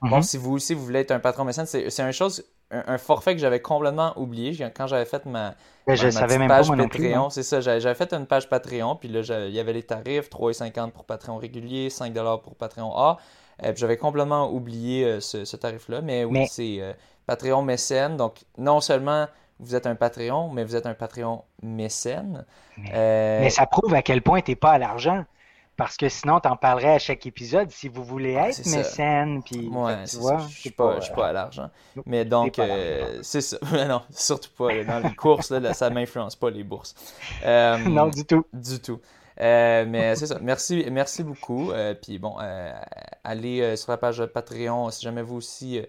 bon, 0.00 0.18
mm-hmm. 0.18 0.22
si 0.22 0.38
vous 0.38 0.52
aussi 0.52 0.74
vous 0.74 0.84
voulez 0.84 1.00
être 1.00 1.10
un 1.10 1.18
patron 1.18 1.44
mécène, 1.44 1.66
c'est 1.66 2.00
une 2.00 2.12
chose 2.12 2.44
un, 2.70 2.98
forfait 2.98 3.34
que 3.34 3.40
j'avais 3.40 3.60
complètement 3.60 4.12
oublié 4.16 4.56
quand 4.76 4.86
j'avais 4.86 5.04
fait 5.04 5.24
ma, 5.26 5.54
ben, 5.86 5.94
je 5.94 6.10
savais 6.10 6.38
même 6.38 6.48
page 6.48 6.68
Patreon. 6.68 7.30
C'est 7.30 7.42
ça, 7.42 7.60
j'avais 7.60 7.94
fait 7.94 8.12
une 8.12 8.26
page 8.26 8.48
Patreon, 8.48 8.96
puis 8.96 9.08
là, 9.08 9.20
il 9.46 9.54
y 9.54 9.60
avait 9.60 9.72
les 9.72 9.82
tarifs 9.82 10.28
3,50 10.28 10.90
pour 10.90 11.04
Patreon 11.04 11.36
régulier, 11.36 11.90
5 11.90 12.12
pour 12.42 12.56
Patreon 12.56 12.94
A. 12.96 13.18
Et 13.62 13.72
puis 13.72 13.80
j'avais 13.80 13.96
complètement 13.96 14.52
oublié 14.52 15.04
euh, 15.04 15.20
ce, 15.20 15.56
tarif-là. 15.56 16.00
Mais 16.00 16.24
oui, 16.24 16.46
c'est 16.46 16.76
euh, 16.80 16.92
Patreon 17.26 17.62
mécène. 17.62 18.16
Donc, 18.16 18.44
non 18.56 18.80
seulement 18.80 19.26
vous 19.58 19.74
êtes 19.74 19.86
un 19.86 19.96
Patreon, 19.96 20.50
mais 20.50 20.62
vous 20.62 20.76
êtes 20.76 20.86
un 20.86 20.94
Patreon 20.94 21.42
mécène. 21.62 22.44
Mais, 22.76 22.94
euh, 22.94 23.50
ça 23.50 23.66
prouve 23.66 23.94
à 23.94 24.02
quel 24.02 24.22
point 24.22 24.40
tu 24.40 24.52
n'es 24.52 24.56
pas 24.56 24.72
à 24.72 24.78
l'argent. 24.78 25.24
Parce 25.78 25.96
que 25.96 26.08
sinon, 26.08 26.40
t'en 26.40 26.56
parlerais 26.56 26.94
à 26.94 26.98
chaque 26.98 27.24
épisode 27.24 27.70
si 27.70 27.86
vous 27.88 28.02
voulez 28.02 28.32
être 28.32 28.66
mécène. 28.66 29.44
Puis, 29.44 29.68
ouais, 29.68 30.04
tu 30.04 30.16
vois, 30.16 30.38
je 30.38 30.56
suis 30.56 30.70
pas, 30.70 31.00
suis 31.00 31.14
pas 31.14 31.28
à 31.28 31.32
l'argent. 31.32 31.70
Mais 32.04 32.24
donc, 32.24 32.58
euh, 32.58 33.20
c'est 33.22 33.40
ça. 33.40 33.58
non, 33.86 34.02
surtout 34.10 34.50
pas. 34.58 34.82
Dans 34.82 34.98
les 34.98 35.14
courses, 35.14 35.52
là, 35.52 35.72
ça 35.74 35.88
m'influence 35.88 36.34
pas 36.34 36.50
les 36.50 36.64
bourses. 36.64 36.96
Euh, 37.44 37.78
non, 37.88 38.08
du 38.08 38.24
tout. 38.24 38.44
Du 38.52 38.80
tout. 38.80 39.00
Euh, 39.40 39.84
mais 39.86 40.16
c'est 40.16 40.26
ça. 40.26 40.40
Merci, 40.42 40.84
merci 40.90 41.22
beaucoup. 41.22 41.70
puis 42.02 42.18
bon, 42.18 42.36
allez 43.22 43.76
sur 43.76 43.92
la 43.92 43.98
page 43.98 44.26
Patreon 44.26 44.90
si 44.90 45.02
jamais 45.02 45.22
vous 45.22 45.36
aussi 45.36 45.80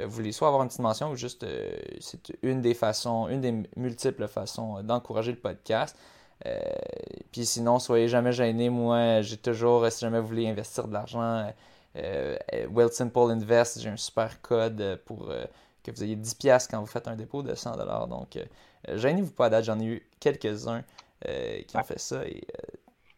vous 0.00 0.10
voulez 0.10 0.32
soit 0.32 0.48
avoir 0.48 0.62
une 0.62 0.68
petite 0.68 0.80
mention 0.80 1.10
ou 1.10 1.16
juste 1.16 1.46
c'est 2.00 2.32
une 2.42 2.62
des 2.62 2.72
façons, 2.72 3.28
une 3.28 3.42
des 3.42 3.52
multiples 3.76 4.26
façons 4.26 4.82
d'encourager 4.82 5.32
le 5.32 5.38
podcast. 5.38 5.94
Euh, 6.46 6.60
puis 7.32 7.46
sinon, 7.46 7.78
soyez 7.78 8.08
jamais 8.08 8.32
gênés. 8.32 8.70
Moi, 8.70 9.22
j'ai 9.22 9.36
toujours, 9.36 9.90
si 9.90 10.00
jamais 10.00 10.20
vous 10.20 10.28
voulez 10.28 10.48
investir 10.48 10.86
de 10.88 10.92
l'argent, 10.92 11.46
euh, 11.96 12.36
euh 12.52 12.88
Simple 12.90 13.30
Invest, 13.30 13.80
j'ai 13.80 13.88
un 13.88 13.96
super 13.96 14.40
code 14.40 15.00
pour 15.04 15.30
euh, 15.30 15.44
que 15.82 15.90
vous 15.90 16.02
ayez 16.02 16.16
10$ 16.16 16.66
quand 16.70 16.80
vous 16.80 16.86
faites 16.86 17.08
un 17.08 17.16
dépôt 17.16 17.42
de 17.42 17.54
100$. 17.54 18.08
Donc, 18.08 18.38
gênez-vous 18.88 19.32
pas 19.32 19.46
à 19.46 19.50
date, 19.50 19.64
j'en 19.64 19.78
ai 19.80 19.84
eu 19.84 20.08
quelques-uns 20.20 20.82
qui 21.22 21.76
ont 21.76 21.82
fait 21.82 21.98
ça. 21.98 22.26
Et 22.26 22.46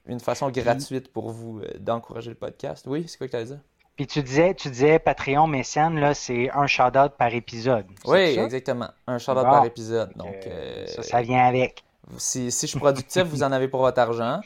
une 0.06 0.20
façon 0.20 0.50
gratuite 0.50 1.12
pour 1.12 1.30
vous 1.30 1.62
d'encourager 1.80 2.30
le 2.30 2.37
podcast. 2.37 2.87
Oui, 2.87 3.06
c'est 3.08 3.18
quoi 3.18 3.26
que 3.26 3.32
tu 3.32 3.37
as 3.37 3.44
dit? 3.44 3.58
Puis 3.96 4.06
tu 4.06 4.23
disais, 4.23 4.54
tu 4.54 4.68
disais 4.68 4.99
Patreon 4.99 5.46
mécène, 5.46 5.99
là, 5.99 6.12
c'est 6.12 6.50
un 6.50 6.66
shout-out 6.66 7.12
par 7.16 7.32
épisode. 7.32 7.87
Oui, 8.04 8.38
exactement. 8.38 8.90
Un 9.06 9.18
shout-out 9.18 9.42
par 9.42 9.64
épisode. 9.64 10.12
Donc, 10.16 10.37
ça, 10.87 11.02
ça 11.02 11.23
vient 11.23 11.44
avec. 11.44 11.85
Si, 12.18 12.50
si 12.50 12.66
je 12.66 12.70
suis 12.70 12.78
productif, 12.78 13.25
vous 13.25 13.42
en 13.42 13.52
avez 13.52 13.68
pour 13.68 13.80
votre 13.80 13.98
argent. 13.98 14.40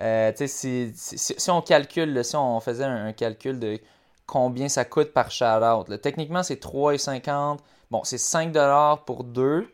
Euh, 0.00 0.32
si, 0.46 0.92
si, 0.94 1.50
on 1.50 1.62
calcule, 1.62 2.22
si 2.24 2.36
on 2.36 2.60
faisait 2.60 2.84
un, 2.84 3.12
calcul 3.12 3.58
de 3.58 3.78
combien 4.26 4.68
ça 4.68 4.84
coûte 4.84 5.12
par 5.12 5.30
shout-out, 5.30 6.00
techniquement, 6.02 6.42
c'est 6.42 6.62
3,50. 6.62 7.58
Bon, 7.90 8.02
c'est 8.04 8.18
5 8.18 8.54
pour 9.06 9.24
deux. 9.24 9.68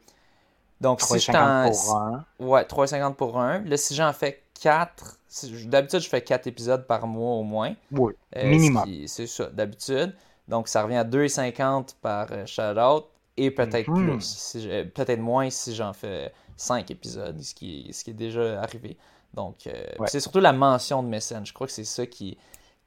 Donc, 0.80 1.00
si 1.00 1.18
je 1.18 1.32
t'en. 1.32 1.70
pour 1.70 1.96
un. 1.96 2.24
Ouais, 2.38 2.62
3,50 2.62 3.14
pour 3.14 3.38
un. 3.40 3.60
Là, 3.62 3.76
si 3.76 3.94
j'en 3.94 4.12
fais 4.12 4.42
4, 4.60 5.18
d'habitude, 5.64 6.00
je 6.00 6.08
fais 6.08 6.22
4 6.22 6.46
épisodes 6.46 6.86
par 6.86 7.06
mois 7.06 7.34
au 7.36 7.42
moins. 7.42 7.74
Oui, 7.90 8.12
euh, 8.36 8.48
minimum. 8.48 8.84
C'est 9.06 9.26
ça, 9.26 9.46
d'habitude. 9.46 10.14
Donc, 10.48 10.68
ça 10.68 10.82
revient 10.82 10.96
à 10.96 11.04
2,50 11.04 11.94
par 12.00 12.28
euh, 12.32 12.46
shout-out 12.46 13.06
et 13.36 13.50
peut-être 13.50 13.88
mhm. 13.88 14.18
plus. 14.18 14.56
peut-être 14.94 15.20
moins 15.20 15.50
si 15.50 15.74
j'en 15.74 15.92
fais 15.92 16.32
cinq 16.56 16.90
épisodes, 16.90 17.40
ce 17.40 17.54
qui, 17.54 17.90
ce 17.92 18.04
qui 18.04 18.10
est 18.10 18.14
déjà 18.14 18.60
arrivé. 18.62 18.96
Donc, 19.34 19.66
euh, 19.66 19.84
c'est 20.06 20.20
surtout 20.20 20.40
la 20.40 20.52
mention 20.52 21.02
de 21.02 21.08
mécène. 21.08 21.46
Je 21.46 21.52
crois 21.52 21.66
que 21.66 21.72
c'est 21.72 21.84
ça 21.84 22.06
qui, 22.06 22.36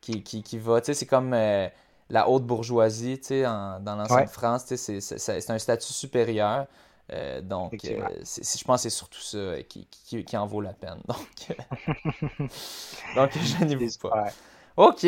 qui, 0.01 0.21
qui, 0.21 0.57
va. 0.59 0.79
c'est 0.83 1.05
comme 1.05 1.33
euh, 1.33 1.67
la 2.09 2.29
haute 2.29 2.43
bourgeoisie 2.43 3.19
dans 3.41 3.95
l'ancienne 3.97 4.27
France. 4.27 4.65
c'est 4.75 5.49
un 5.49 5.59
statut 5.59 5.93
supérieur. 5.93 6.67
Euh, 7.13 7.41
donc, 7.41 7.77
je 7.83 8.63
pense 8.63 8.81
que 8.83 8.89
c'est 8.89 8.89
surtout 8.89 9.21
ça 9.21 9.61
qui, 9.69 9.87
qui, 9.87 10.37
en 10.37 10.47
vaut 10.47 10.61
la 10.61 10.73
peine. 10.73 11.01
Donc, 11.07 11.57
donc 13.15 13.31
je 13.35 13.63
n'y 13.63 13.89
pas. 14.01 14.25
OK. 14.75 15.05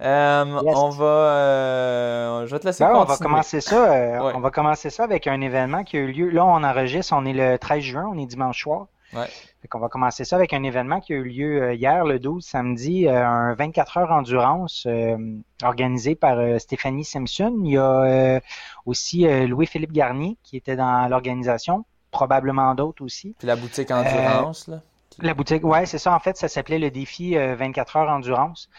On 0.00 0.88
va, 0.90 2.46
je 2.46 2.50
vais 2.50 2.58
te 2.58 2.66
laisser 2.66 2.84
ben, 2.84 2.94
On 2.94 3.04
va 3.04 3.16
commencer 3.16 3.60
ça. 3.60 4.32
On 4.34 4.40
va 4.40 4.50
commencer 4.50 4.90
ça 4.90 5.04
avec 5.04 5.26
un 5.26 5.40
événement 5.40 5.84
qui 5.84 5.96
a 5.96 6.00
eu 6.00 6.12
lieu. 6.12 6.30
Là, 6.30 6.44
on 6.44 6.64
enregistre. 6.64 7.14
On 7.16 7.24
est 7.24 7.32
le 7.32 7.58
13 7.58 7.82
juin. 7.82 8.10
On 8.12 8.18
est 8.18 8.26
dimanche 8.26 8.62
soir. 8.62 8.86
Ouais. 9.12 9.26
on 9.74 9.78
va 9.78 9.88
commencer 9.88 10.24
ça 10.24 10.36
avec 10.36 10.52
un 10.52 10.62
événement 10.62 11.00
qui 11.00 11.12
a 11.12 11.16
eu 11.16 11.24
lieu 11.24 11.62
euh, 11.62 11.74
hier, 11.74 12.04
le 12.04 12.20
12 12.20 12.44
samedi, 12.44 13.08
euh, 13.08 13.26
un 13.26 13.54
24 13.54 13.98
heures 13.98 14.10
endurance 14.12 14.84
euh, 14.86 15.16
organisé 15.64 16.14
par 16.14 16.38
Stéphanie 16.60 17.04
Simpson. 17.04 17.56
Il 17.64 17.72
y 17.72 17.78
a 17.78 18.40
aussi 18.86 19.26
Louis-Philippe 19.46 19.92
Garnier 19.92 20.36
qui 20.42 20.56
était 20.56 20.76
dans 20.76 21.08
l'organisation, 21.08 21.84
probablement 22.10 22.74
d'autres 22.74 23.04
aussi. 23.04 23.34
Puis 23.38 23.48
la 23.48 23.56
boutique 23.56 23.90
endurance, 23.90 24.68
là. 24.68 24.80
La 25.18 25.34
boutique, 25.34 25.64
ouais, 25.64 25.86
c'est 25.86 25.98
ça. 25.98 26.14
En 26.14 26.20
fait, 26.20 26.36
ça 26.36 26.48
s'appelait 26.48 26.78
le 26.78 26.90
défi 26.90 27.34
24 27.34 27.96
heures 27.96 28.08
endurance. 28.08 28.70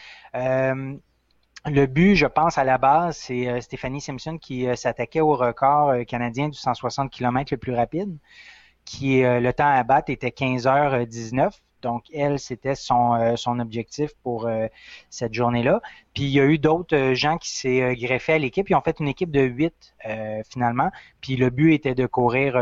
Le 1.66 1.86
but, 1.86 2.16
je 2.16 2.26
pense, 2.26 2.58
à 2.58 2.64
la 2.64 2.78
base, 2.78 3.16
c'est 3.16 3.60
Stéphanie 3.60 4.00
Simpson 4.00 4.38
qui 4.38 4.66
s'attaquait 4.76 5.20
au 5.20 5.36
record 5.36 5.94
canadien 6.06 6.48
du 6.48 6.58
160 6.58 7.10
km 7.10 7.52
le 7.52 7.58
plus 7.58 7.74
rapide 7.74 8.18
qui 8.84 9.24
euh, 9.24 9.40
le 9.40 9.52
temps 9.52 9.68
à 9.72 9.82
battre 9.82 10.10
était 10.10 10.28
15h19. 10.28 11.50
Donc, 11.82 12.04
elle, 12.14 12.38
c'était 12.38 12.76
son, 12.76 13.14
euh, 13.14 13.34
objectif 13.58 14.10
pour 14.22 14.46
euh, 14.46 14.68
cette 15.10 15.34
journée-là. 15.34 15.80
Puis, 16.14 16.24
il 16.24 16.30
y 16.30 16.38
a 16.38 16.44
eu 16.44 16.58
d'autres 16.58 17.14
gens 17.14 17.38
qui 17.38 17.50
s'est 17.50 17.96
greffé 17.96 18.34
à 18.34 18.38
l'équipe. 18.38 18.70
Ils 18.70 18.76
ont 18.76 18.80
fait 18.82 19.00
une 19.00 19.08
équipe 19.08 19.32
de 19.32 19.40
8 19.40 19.94
finalement. 20.48 20.90
Puis, 21.20 21.36
le 21.36 21.50
but 21.50 21.74
était 21.74 21.96
de 21.96 22.06
courir, 22.06 22.52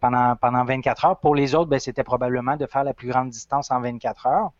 pendant, 0.00 0.36
pendant 0.36 0.64
24 0.64 1.04
heures. 1.06 1.20
Pour 1.20 1.34
les 1.34 1.54
autres, 1.54 1.70
ben, 1.70 1.80
c'était 1.80 2.04
probablement 2.04 2.56
de 2.56 2.66
faire 2.66 2.84
la 2.84 2.92
plus 2.92 3.08
grande 3.08 3.30
distance 3.30 3.70
en 3.70 3.80
24 3.80 4.26
heures. 4.26 4.50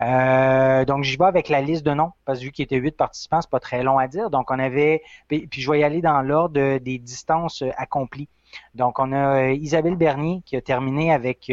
Donc, 0.00 1.04
j'y 1.04 1.16
vais 1.16 1.24
avec 1.24 1.48
la 1.48 1.60
liste 1.60 1.84
de 1.84 1.92
noms, 1.92 2.12
parce 2.24 2.38
que 2.38 2.44
vu 2.44 2.52
qu'il 2.52 2.64
était 2.64 2.76
huit 2.76 2.96
participants, 2.96 3.40
c'est 3.40 3.50
pas 3.50 3.60
très 3.60 3.82
long 3.82 3.98
à 3.98 4.08
dire. 4.08 4.30
Donc, 4.30 4.50
on 4.50 4.58
avait, 4.58 5.02
puis, 5.28 5.48
je 5.50 5.70
vais 5.70 5.80
y 5.80 5.84
aller 5.84 6.00
dans 6.00 6.20
l'ordre 6.22 6.78
des 6.78 6.98
distances 6.98 7.62
accomplies. 7.76 8.28
Donc, 8.74 8.98
on 8.98 9.12
a 9.12 9.42
euh, 9.42 9.52
Isabelle 9.52 9.96
Bernier 9.96 10.42
qui 10.44 10.56
a 10.56 10.60
terminé 10.60 11.12
avec 11.12 11.46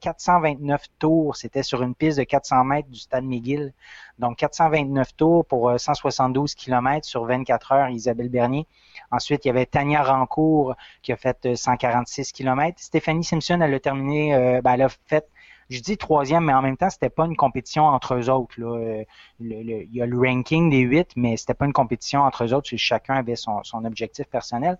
429 0.00 0.80
euh, 0.80 0.84
tours. 0.98 1.36
C'était 1.36 1.62
sur 1.62 1.82
une 1.82 1.94
piste 1.94 2.18
de 2.18 2.24
400 2.24 2.64
mètres 2.64 2.88
du 2.88 2.98
stade 2.98 3.24
McGill. 3.24 3.72
Donc, 4.18 4.36
429 4.38 5.16
tours 5.16 5.46
pour 5.46 5.72
172 5.78 6.52
euh, 6.52 6.54
km 6.56 7.06
sur 7.06 7.24
24 7.24 7.72
heures, 7.72 7.88
Isabelle 7.88 8.28
Bernier. 8.28 8.66
Ensuite, 9.10 9.44
il 9.44 9.48
y 9.48 9.50
avait 9.50 9.66
Tania 9.66 10.02
Rancourt 10.02 10.74
qui 11.02 11.12
a 11.12 11.16
fait 11.16 11.56
146 11.56 12.32
km. 12.32 12.78
Stéphanie 12.78 13.24
Simpson, 13.24 13.60
elle 13.60 13.74
a 13.74 13.80
terminé, 13.80 14.60
ben, 14.62 14.74
elle 14.74 14.82
a 14.82 14.88
fait 14.88 15.26
je 15.70 15.80
dis 15.80 15.96
troisième, 15.96 16.44
mais 16.44 16.52
en 16.52 16.62
même 16.62 16.76
temps, 16.76 16.90
c'était 16.90 17.10
pas 17.10 17.24
une 17.26 17.36
compétition 17.36 17.84
entre 17.86 18.14
eux 18.14 18.28
autres. 18.28 18.54
il 18.58 19.88
y 19.92 20.02
a 20.02 20.06
le 20.06 20.18
ranking 20.18 20.70
des 20.70 20.80
huit, 20.80 21.10
mais 21.16 21.36
c'était 21.36 21.54
pas 21.54 21.66
une 21.66 21.72
compétition 21.72 22.20
entre 22.20 22.44
eux 22.44 22.52
autres. 22.52 22.68
Chacun 22.76 23.14
avait 23.14 23.36
son 23.36 23.84
objectif 23.84 24.26
personnel. 24.26 24.78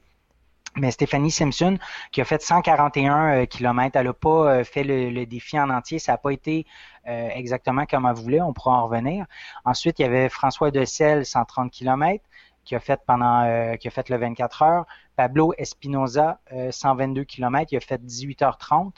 Mais 0.76 0.92
Stéphanie 0.92 1.32
Simpson, 1.32 1.78
qui 2.12 2.20
a 2.20 2.25
fait 2.25 2.40
141 2.40 3.47
km, 3.47 3.97
elle 3.97 4.06
n'a 4.06 4.12
pas 4.12 4.28
euh, 4.28 4.64
fait 4.64 4.85
le, 4.85 5.25
défi 5.26 5.59
en 5.59 5.68
entier. 5.68 5.99
Ça 5.99 6.12
n'a 6.12 6.18
pas 6.18 6.30
été 6.30 6.64
euh, 7.09 7.28
exactement 7.35 7.87
comme 7.87 8.06
elle 8.06 8.14
voulait. 8.14 8.40
On 8.40 8.52
pourra 8.52 8.78
en 8.78 8.85
revenir. 8.87 9.26
Ensuite, 9.64 9.99
il 9.99 10.02
y 10.02 10.04
avait 10.04 10.28
François 10.28 10.70
Decel, 10.70 11.26
130 11.26 11.73
km, 11.73 12.25
qui 12.64 12.76
a 12.76 12.80
fait 12.80 13.00
pendant, 13.04 13.42
euh, 13.44 13.75
qui 13.76 13.88
a 13.88 13.90
fait 13.90 14.09
le 14.11 14.16
24 14.16 14.62
heures. 14.62 14.87
Pablo 15.20 15.52
Espinoza, 15.58 16.40
122 16.70 17.24
km, 17.24 17.72
il 17.72 17.76
a 17.76 17.80
fait 17.80 18.00
18h30. 18.02 18.92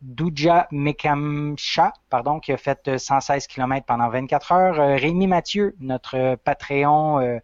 Douja 0.00 0.68
Mekamcha, 0.70 1.92
pardon, 2.08 2.38
qui 2.38 2.52
a 2.52 2.56
fait 2.56 2.96
116 2.96 3.48
km 3.48 3.84
pendant 3.84 4.08
24 4.08 4.52
heures. 4.52 5.00
Rémi 5.00 5.26
Mathieu, 5.26 5.74
notre 5.80 6.36
Patreon 6.36 7.40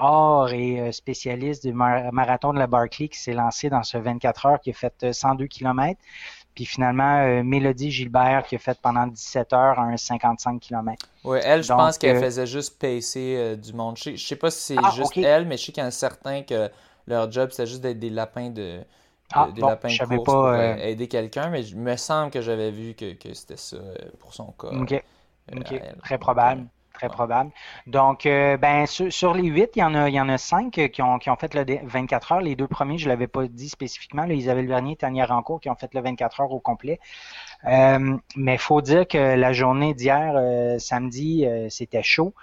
or 0.00 0.52
et 0.52 0.80
euh, 0.80 0.92
spécialiste 0.92 1.66
du 1.66 1.72
marathon 1.72 2.52
de 2.52 2.58
la 2.58 2.66
Barclay 2.66 3.08
qui 3.08 3.18
s'est 3.18 3.32
lancé 3.32 3.68
dans 3.68 3.82
ce 3.82 3.98
24 3.98 4.46
heures 4.46 4.60
qui 4.60 4.70
a 4.70 4.72
fait 4.72 5.12
102 5.12 5.44
euh, 5.44 5.46
km. 5.46 6.00
Puis 6.54 6.64
finalement, 6.64 7.18
euh, 7.18 7.42
Mélodie 7.42 7.90
Gilbert 7.90 8.44
qui 8.44 8.56
a 8.56 8.58
fait 8.58 8.78
pendant 8.80 9.06
17 9.06 9.52
heures 9.52 9.78
un 9.78 9.96
55 9.96 10.60
km. 10.60 11.06
Oui, 11.24 11.38
elle, 11.42 11.62
je 11.62 11.72
pense 11.72 11.96
qu'elle 11.96 12.20
faisait 12.20 12.46
juste 12.46 12.78
pacer 12.78 13.56
du 13.56 13.72
monde. 13.72 13.96
Je 13.96 14.10
ne 14.10 14.16
sais 14.16 14.36
pas 14.36 14.50
si 14.50 14.74
c'est 14.74 14.80
ah, 14.82 14.90
juste 14.94 15.16
elle, 15.16 15.46
mais 15.46 15.56
je 15.56 15.66
sais 15.66 15.72
qu'il 15.72 15.82
y 15.82 15.84
en 15.84 15.88
a 15.88 15.92
certains 15.92 16.42
que 16.42 16.70
leur 17.06 17.30
job, 17.30 17.50
c'est 17.52 17.66
juste 17.66 17.80
d'être 17.80 17.98
des 17.98 18.10
lapins 18.10 18.50
de, 18.50 18.80
ah, 19.32 19.48
des 19.54 19.60
lapins 19.60 19.88
de 19.88 20.16
course 20.16 20.24
pour 20.24 20.54
aider 20.54 21.08
quelqu'un, 21.08 21.50
mais 21.50 21.64
il 21.64 21.76
me 21.76 21.96
semble 21.96 22.30
que 22.30 22.40
j'avais 22.40 22.70
vu 22.70 22.94
que, 22.94 23.14
que 23.14 23.32
c'était 23.32 23.56
ça 23.56 23.78
pour 24.18 24.34
son 24.34 24.52
cas. 24.52 24.68
OK. 24.68 25.02
Très 26.02 26.18
probable 26.18 26.66
très 26.92 27.08
probable. 27.08 27.50
Donc, 27.86 28.26
euh, 28.26 28.56
ben, 28.56 28.86
sur, 28.86 29.34
les 29.34 29.48
huit, 29.48 29.70
il 29.76 29.80
y 29.80 29.82
en 29.82 29.94
a, 29.94 30.08
il 30.08 30.14
y 30.14 30.20
en 30.20 30.28
a 30.28 30.38
cinq 30.38 30.72
qui 30.92 31.02
ont, 31.02 31.18
qui 31.18 31.30
ont 31.30 31.36
fait 31.36 31.54
le 31.54 31.64
24 31.84 32.32
heures. 32.32 32.40
Les 32.40 32.56
deux 32.56 32.66
premiers, 32.66 32.98
je 32.98 33.04
ne 33.04 33.10
l'avais 33.10 33.26
pas 33.26 33.46
dit 33.46 33.68
spécifiquement, 33.68 34.24
là, 34.24 34.34
Isabelle 34.34 34.66
Vernier 34.66 34.92
et 34.92 34.96
Tania 34.96 35.26
Rancourt 35.26 35.60
qui 35.60 35.70
ont 35.70 35.76
fait 35.76 35.92
le 35.94 36.00
24 36.00 36.40
heures 36.40 36.52
au 36.52 36.60
complet. 36.60 37.00
Euh, 37.66 38.16
mais 38.36 38.54
il 38.54 38.60
faut 38.60 38.80
dire 38.80 39.06
que 39.06 39.18
la 39.18 39.52
journée 39.52 39.94
d'hier, 39.94 40.34
euh, 40.36 40.78
samedi, 40.78 41.46
c'était 41.68 42.02
chaud. 42.02 42.34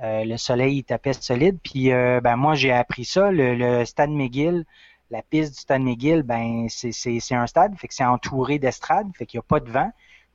le 0.00 0.36
soleil 0.36 0.78
il 0.78 0.84
tapait 0.84 1.12
solide. 1.12 1.58
Puis 1.62 1.90
ben 1.90 2.36
moi 2.36 2.54
j'ai 2.54 2.72
appris 2.72 3.04
ça. 3.04 3.30
Le, 3.30 3.84
stade 3.84 4.10
McGill, 4.10 4.64
la 5.10 5.22
piste 5.22 5.54
du 5.54 5.60
stade 5.60 5.82
McGill, 5.82 6.22
ben 6.22 6.66
c'est 6.68 7.34
un 7.34 7.46
stade, 7.46 7.76
fait 7.76 7.88
que 7.88 7.94
c'est 7.94 8.04
entouré 8.04 8.58
d'estrades, 8.58 9.10
fait 9.16 9.26
qu'il 9.26 9.38
n'y 9.38 9.42
a 9.42 9.48
pas 9.48 9.60
de 9.60 9.70
vent. 9.70 9.92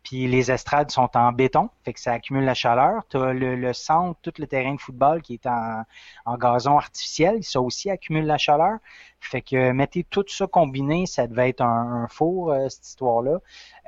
Puis 0.07 0.25
les 0.25 0.51
estrades 0.51 0.89
sont 0.89 1.09
en 1.17 1.33
béton, 1.33 1.69
fait 1.83 1.91
que 1.91 1.99
ça 1.99 2.13
accumule 2.13 2.45
la 2.45 2.53
chaleur. 2.53 3.03
Tu 3.09 3.17
as 3.17 3.33
le, 3.33 3.73
centre, 3.73 4.17
tout 4.21 4.31
le 4.37 4.47
terrain 4.47 4.73
de 4.73 4.79
football 4.79 5.21
qui 5.21 5.33
est 5.33 5.45
en, 5.45 5.83
gazon 6.37 6.77
artificiel, 6.77 7.43
ça 7.43 7.59
aussi 7.59 7.89
accumule 7.89 8.25
la 8.25 8.37
chaleur. 8.37 8.77
Fait 9.19 9.41
que 9.41 9.71
mettez 9.71 10.05
tout 10.05 10.23
ça 10.29 10.47
combiné, 10.47 11.07
ça 11.07 11.27
devait 11.27 11.49
être 11.49 11.59
un, 11.59 12.07
four, 12.07 12.53
euh, 12.53 12.69
cette 12.69 12.87
histoire-là. 12.87 13.39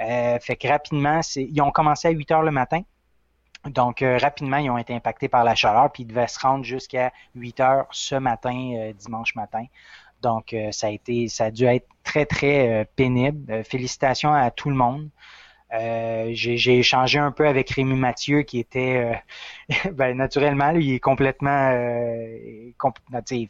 Euh, 0.01 0.39
fait 0.41 0.57
que 0.57 0.67
rapidement, 0.67 1.21
ils 1.37 1.61
ont 1.61 1.71
commencé 1.71 2.09
à 2.09 2.11
8 2.11 2.31
heures 2.31 2.43
le 2.43 2.51
matin. 2.51 2.81
Donc, 3.63 4.01
euh, 4.01 4.17
rapidement, 4.17 4.57
ils 4.57 4.69
ont 4.69 4.77
été 4.77 4.93
impactés 4.93 5.29
par 5.29 5.45
la 5.45 5.55
chaleur, 5.55 5.89
puis 5.89 6.03
ils 6.03 6.07
devaient 6.07 6.27
se 6.27 6.39
rendre 6.39 6.65
jusqu'à 6.65 7.13
8 7.35 7.61
heures 7.61 7.87
ce 7.91 8.15
matin, 8.15 8.91
dimanche 8.99 9.35
matin. 9.35 9.63
Donc, 10.21 10.53
ça 10.71 10.87
a 10.87 10.89
été, 10.89 11.29
ça 11.29 11.45
a 11.45 11.51
dû 11.51 11.63
être 11.63 11.87
très, 12.03 12.25
très 12.25 12.89
pénible. 12.97 13.63
félicitations 13.63 14.33
à 14.33 14.51
tout 14.51 14.69
le 14.69 14.75
monde. 14.75 15.09
Euh, 15.73 16.29
j'ai 16.33 16.79
échangé 16.79 17.19
un 17.19 17.31
peu 17.31 17.47
avec 17.47 17.69
Rémi 17.69 17.93
Mathieu 17.93 18.41
qui 18.41 18.59
était 18.59 19.21
euh, 19.69 19.91
ben, 19.91 20.17
naturellement 20.17 20.71
il 20.71 20.93
est 20.93 20.99
complètement 20.99 21.71
euh, 21.71 22.71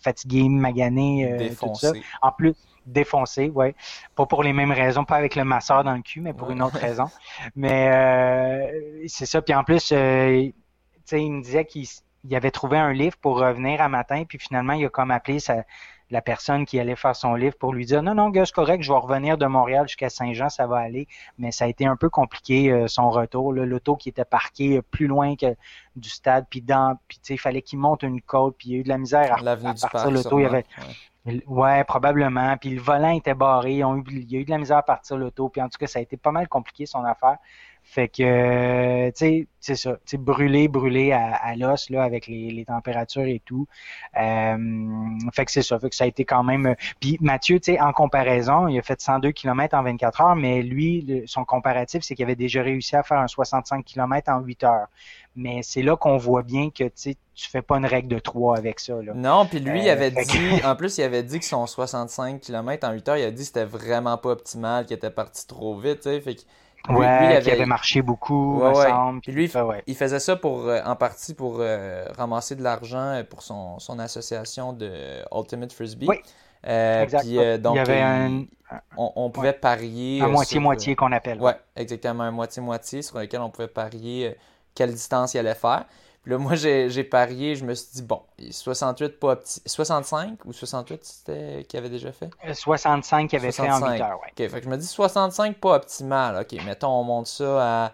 fatigué, 0.03 0.49
magané, 0.49 1.33
défoncé. 1.38 1.88
tout 1.88 1.95
ça. 1.95 1.99
En 2.21 2.31
plus 2.31 2.55
défoncé, 2.85 3.49
ouais. 3.49 3.75
Pas 4.15 4.25
pour 4.25 4.43
les 4.43 4.51
mêmes 4.51 4.71
raisons, 4.71 5.05
pas 5.05 5.15
avec 5.15 5.35
le 5.35 5.45
masseur 5.45 5.83
dans 5.83 5.93
le 5.93 6.01
cul, 6.01 6.21
mais 6.21 6.33
pour 6.33 6.49
une 6.49 6.61
autre 6.61 6.79
raison. 6.79 7.05
Mais 7.55 8.71
c'est 9.07 9.27
ça. 9.27 9.41
Puis 9.41 9.53
en 9.53 9.63
plus, 9.63 9.91
il 9.91 10.53
me 11.11 11.41
disait 11.41 11.65
qu'il 11.65 11.88
avait 12.33 12.51
trouvé 12.51 12.77
un 12.77 12.91
livre 12.91 13.15
pour 13.17 13.39
revenir 13.39 13.79
à 13.81 13.89
matin, 13.89 14.23
puis 14.27 14.39
finalement 14.39 14.73
il 14.73 14.85
a 14.85 14.89
comme 14.89 15.11
appelé 15.11 15.39
sa 15.39 15.63
la 16.11 16.21
personne 16.21 16.65
qui 16.65 16.79
allait 16.79 16.95
faire 16.95 17.15
son 17.15 17.35
livre 17.35 17.55
pour 17.57 17.73
lui 17.73 17.85
dire 17.85 18.01
non, 18.01 18.15
non, 18.15 18.29
gars, 18.29 18.45
c'est 18.45 18.53
correct, 18.53 18.81
je 18.81 18.91
vais 18.91 18.97
revenir 18.97 19.37
de 19.37 19.45
Montréal 19.45 19.87
jusqu'à 19.87 20.09
Saint-Jean, 20.09 20.49
ça 20.49 20.67
va 20.67 20.77
aller. 20.77 21.07
Mais 21.37 21.51
ça 21.51 21.65
a 21.65 21.67
été 21.67 21.85
un 21.85 21.95
peu 21.95 22.09
compliqué 22.09 22.71
euh, 22.71 22.87
son 22.87 23.09
retour. 23.09 23.53
L'auto 23.53 23.95
qui 23.95 24.09
était 24.09 24.25
parqué 24.25 24.81
plus 24.81 25.07
loin 25.07 25.35
que 25.35 25.55
du 25.95 26.09
stade, 26.09 26.45
puis 26.49 26.61
dans, 26.61 26.97
puis 27.07 27.19
il 27.29 27.39
fallait 27.39 27.61
qu'il 27.61 27.79
monte 27.79 28.03
une 28.03 28.21
côte, 28.21 28.55
puis 28.57 28.69
il 28.69 28.71
y 28.73 28.75
a 28.75 28.79
eu 28.79 28.83
de 28.83 28.89
la 28.89 28.97
misère 28.97 29.33
à, 29.33 29.43
partir 29.43 30.11
l'auto. 30.11 30.39
Il 30.39 30.43
y 30.43 30.45
avait, 30.45 30.65
Ouais, 31.47 31.83
probablement. 31.83 32.57
Puis 32.57 32.71
le 32.71 32.81
volant 32.81 33.11
était 33.11 33.33
barré. 33.33 33.73
il 33.73 33.77
y 33.77 33.83
a 34.37 34.39
eu 34.39 34.45
de 34.45 34.49
la 34.49 34.57
misère 34.57 34.77
à 34.77 34.83
partir 34.83 35.17
l'auto. 35.17 35.49
Puis 35.49 35.61
en 35.61 35.69
tout 35.69 35.77
cas, 35.77 35.87
ça 35.87 35.99
a 35.99 36.01
été 36.01 36.17
pas 36.17 36.31
mal 36.31 36.47
compliqué 36.47 36.85
son 36.85 37.03
affaire. 37.03 37.37
Fait 37.91 38.08
que, 38.08 39.10
tu 39.10 39.15
sais, 39.15 39.48
c'est 39.60 39.75
ça. 39.75 39.93
Tu 40.05 40.12
sais, 40.12 40.17
brûlé, 40.17 40.67
brûlé 40.67 41.12
à, 41.12 41.55
l'os, 41.55 41.89
là, 41.89 42.03
avec 42.03 42.27
les, 42.27 42.63
températures 42.67 43.25
et 43.25 43.41
tout. 43.43 43.65
Euh, 44.15 44.58
fait 45.34 45.46
que 45.46 45.51
c'est 45.51 45.63
ça. 45.63 45.79
Fait 45.79 45.89
que 45.89 45.96
ça 45.96 46.03
a 46.03 46.08
été 46.08 46.24
quand 46.24 46.43
même... 46.43 46.75
Puis 47.00 47.17
Mathieu, 47.19 47.60
tu 47.60 47.74
sais, 47.74 47.81
en 47.81 47.91
comparaison, 47.91 48.67
il 48.67 48.77
a 48.77 48.84
fait 48.84 49.01
102 49.01 49.31
km 49.31 49.75
en 49.75 49.81
24 49.81 50.22
heures, 50.22 50.36
mais 50.36 50.62
lui, 50.62 51.24
son 51.25 51.46
comparatif, 51.46 52.03
c'est 52.03 52.13
qu'il 52.13 52.25
avait 52.25 52.36
déjà 52.36 52.62
réussi 52.62 52.96
à 52.96 53.01
faire 53.01 53.17
un 53.17 53.27
65 53.27 53.84
km 53.84 54.31
en 54.31 54.41
8 54.41 54.63
heures. 54.65 54.88
Mais 55.36 55.62
c'est 55.63 55.81
là 55.81 55.98
qu'on 55.98 56.17
voit 56.17 56.43
bien 56.43 56.69
que, 56.69 56.84
tu 56.84 56.91
sais, 56.93 57.17
tu 57.34 57.50
fais 57.50 57.63
pas 57.63 57.77
une 57.77 57.88
règle 57.88 58.10
de 58.10 58.19
3 58.19 58.55
avec 58.55 58.79
ça. 58.79 59.01
Là. 59.01 59.13
Non, 59.15 59.48
puis 59.48 59.62
lui, 59.62 59.81
il 59.81 59.89
euh, 59.89 59.93
avait 59.93 60.12
dit, 60.12 60.62
en 60.63 60.75
plus, 60.75 61.00
il 61.00 61.03
avait 61.03 61.24
dit 61.24 61.39
que 61.39 61.46
son 61.46 61.65
65 61.65 62.39
km 62.39 62.88
en 62.88 62.91
8 62.91 63.10
heures, 63.10 63.17
il 63.17 63.25
a 63.25 63.31
dit 63.31 63.38
que 63.38 63.48
c'était 63.48 63.65
vraiment 63.65 64.19
pas 64.19 64.29
optimal, 64.29 64.86
qu'il 64.86 64.96
était 64.96 65.10
parti 65.10 65.48
trop 65.48 65.75
vite, 65.75 66.01
tu 66.01 66.10
sais. 66.10 66.22
Fait 66.22 66.36
que 66.36 66.41
ouais, 66.89 67.41
il 67.41 67.50
avait... 67.51 67.65
marché 67.65 68.01
beaucoup, 68.01 68.62
ouais, 68.62 68.74
Semble, 68.74 69.21
puis 69.21 69.31
lui, 69.31 69.51
il 69.88 69.95
faisait 69.95 70.19
ça 70.19 70.36
pour, 70.36 70.67
euh, 70.67 70.81
en 70.86 70.95
partie 70.95 71.33
pour 71.33 71.57
euh, 71.59 72.05
ramasser 72.17 72.55
de 72.55 72.63
l'argent 72.63 73.21
pour 73.29 73.43
son, 73.43 73.79
son, 73.79 74.00
association 74.00 74.74
de 74.74 74.91
Ultimate 75.36 75.74
Frisbee. 75.74 76.07
Oui. 76.07 76.17
Euh, 76.67 77.05
Puis, 77.05 77.38
donc, 77.59 77.75
il 77.75 77.77
y 77.77 77.79
avait 77.79 78.01
un... 78.01 78.43
on, 78.98 79.29
pouvait 79.29 79.53
parier. 79.53 80.21
Un 80.21 80.27
moitié-moitié 80.27 80.95
qu'on 80.95 81.12
appelle. 81.13 81.39
Ouais, 81.39 81.55
exactement, 81.75 82.24
un 82.24 82.31
moitié-moitié 82.31 83.01
sur 83.01 83.17
lequel 83.17 83.39
on 83.39 83.50
pouvait 83.50 83.69
parier 83.69 84.36
quelle 84.75 84.91
distance 84.91 85.33
il 85.33 85.39
allait 85.39 85.55
faire. 85.55 85.86
Puis 86.23 86.31
là, 86.31 86.38
moi, 86.38 86.55
j'ai 86.55 87.03
parié, 87.03 87.55
je 87.55 87.63
me 87.63 87.73
suis 87.73 87.88
dit, 87.93 88.01
bon, 88.01 88.21
68 88.51 89.19
pas 89.19 89.39
65 89.65 90.43
ou 90.45 90.51
68 90.51 90.99
c'était 91.03 91.65
qu'il 91.67 91.79
avait 91.79 91.89
déjà 91.89 92.11
fait? 92.11 92.29
65 92.53 93.29
qu'il 93.29 93.39
avait 93.39 93.51
fait 93.51 93.69
en 93.69 93.79
8 93.79 94.01
heures, 94.01 94.19
ouais. 94.21 94.45
Ok, 94.45 94.49
fait 94.51 94.59
que 94.59 94.63
je 94.63 94.69
me 94.69 94.77
dis 94.77 94.85
65 94.85 95.57
pas 95.57 95.75
optimal. 95.75 96.41
Ok, 96.41 96.61
mettons, 96.65 96.89
on 96.89 97.03
monte 97.03 97.27
ça 97.27 97.93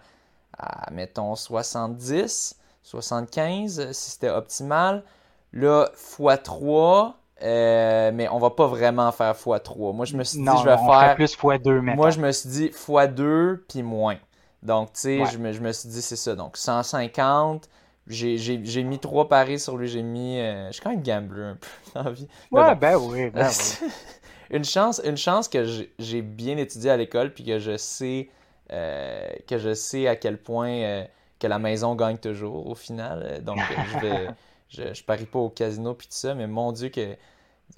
à, 0.58 0.90
mettons, 0.90 1.36
70, 1.36 2.56
75 2.82 3.92
si 3.92 4.10
c'était 4.10 4.30
optimal. 4.30 5.04
Là, 5.52 5.88
x3, 5.94 7.12
euh, 7.42 8.10
mais 8.12 8.28
on 8.28 8.38
va 8.38 8.50
pas 8.50 8.66
vraiment 8.66 9.12
faire 9.12 9.34
x3. 9.34 9.94
Moi, 9.94 10.04
je 10.04 10.16
me 10.16 10.24
suis 10.24 10.38
dit, 10.38 10.44
je 10.44 10.68
vais 10.68 10.76
faire. 10.76 11.14
plus 11.14 11.36
x2, 11.36 11.94
Moi, 11.94 12.10
je 12.10 12.20
me 12.20 12.32
suis 12.32 12.48
dit 12.48 12.66
x2 12.68 13.58
puis 13.68 13.84
moins. 13.84 14.16
Donc, 14.64 14.94
tu 14.94 15.00
sais, 15.00 15.24
je, 15.26 15.38
me, 15.38 15.52
je 15.52 15.60
me 15.60 15.70
suis 15.70 15.88
dit, 15.88 16.02
c'est 16.02 16.16
ça. 16.16 16.34
Donc, 16.34 16.56
150 16.56 17.68
j'ai 18.08 18.82
mis 18.84 18.98
trois 18.98 19.28
paris 19.28 19.58
sur 19.58 19.76
lui. 19.76 19.88
J'ai 19.88 20.02
mis. 20.02 20.38
Euh, 20.38 20.68
je 20.68 20.72
suis 20.72 20.82
quand 20.82 20.90
même 20.90 21.02
gambler 21.02 21.42
un 21.42 21.56
peu 21.56 21.68
dans 21.94 22.02
la 22.04 22.10
vie. 22.10 22.28
Ouais, 22.50 22.74
ben 22.74 22.96
oui. 22.96 23.30
Ben 23.30 23.48
oui. 23.48 23.88
une, 24.50 24.64
chance, 24.64 25.00
une 25.04 25.16
chance 25.16 25.48
que 25.48 25.64
j'ai 25.98 26.22
bien 26.22 26.56
étudié 26.56 26.90
à 26.90 26.96
l'école 26.96 27.32
puis 27.32 27.44
que 27.44 27.58
je 27.58 27.76
sais 27.76 28.28
euh, 28.72 29.28
que 29.46 29.58
je 29.58 29.74
sais 29.74 30.08
à 30.08 30.16
quel 30.16 30.38
point 30.38 30.70
euh, 30.70 31.04
que 31.38 31.46
la 31.46 31.58
maison 31.58 31.94
gagne 31.94 32.18
toujours 32.18 32.66
au 32.66 32.74
final. 32.74 33.42
Donc 33.44 33.58
je 33.92 33.98
vais. 34.00 34.28
je, 34.68 34.94
je 34.94 35.04
parie 35.04 35.26
pas 35.26 35.38
au 35.38 35.50
casino 35.50 35.94
puis 35.94 36.08
tout 36.08 36.14
ça, 36.16 36.34
mais 36.34 36.46
mon 36.46 36.72
Dieu 36.72 36.88
que 36.88 37.16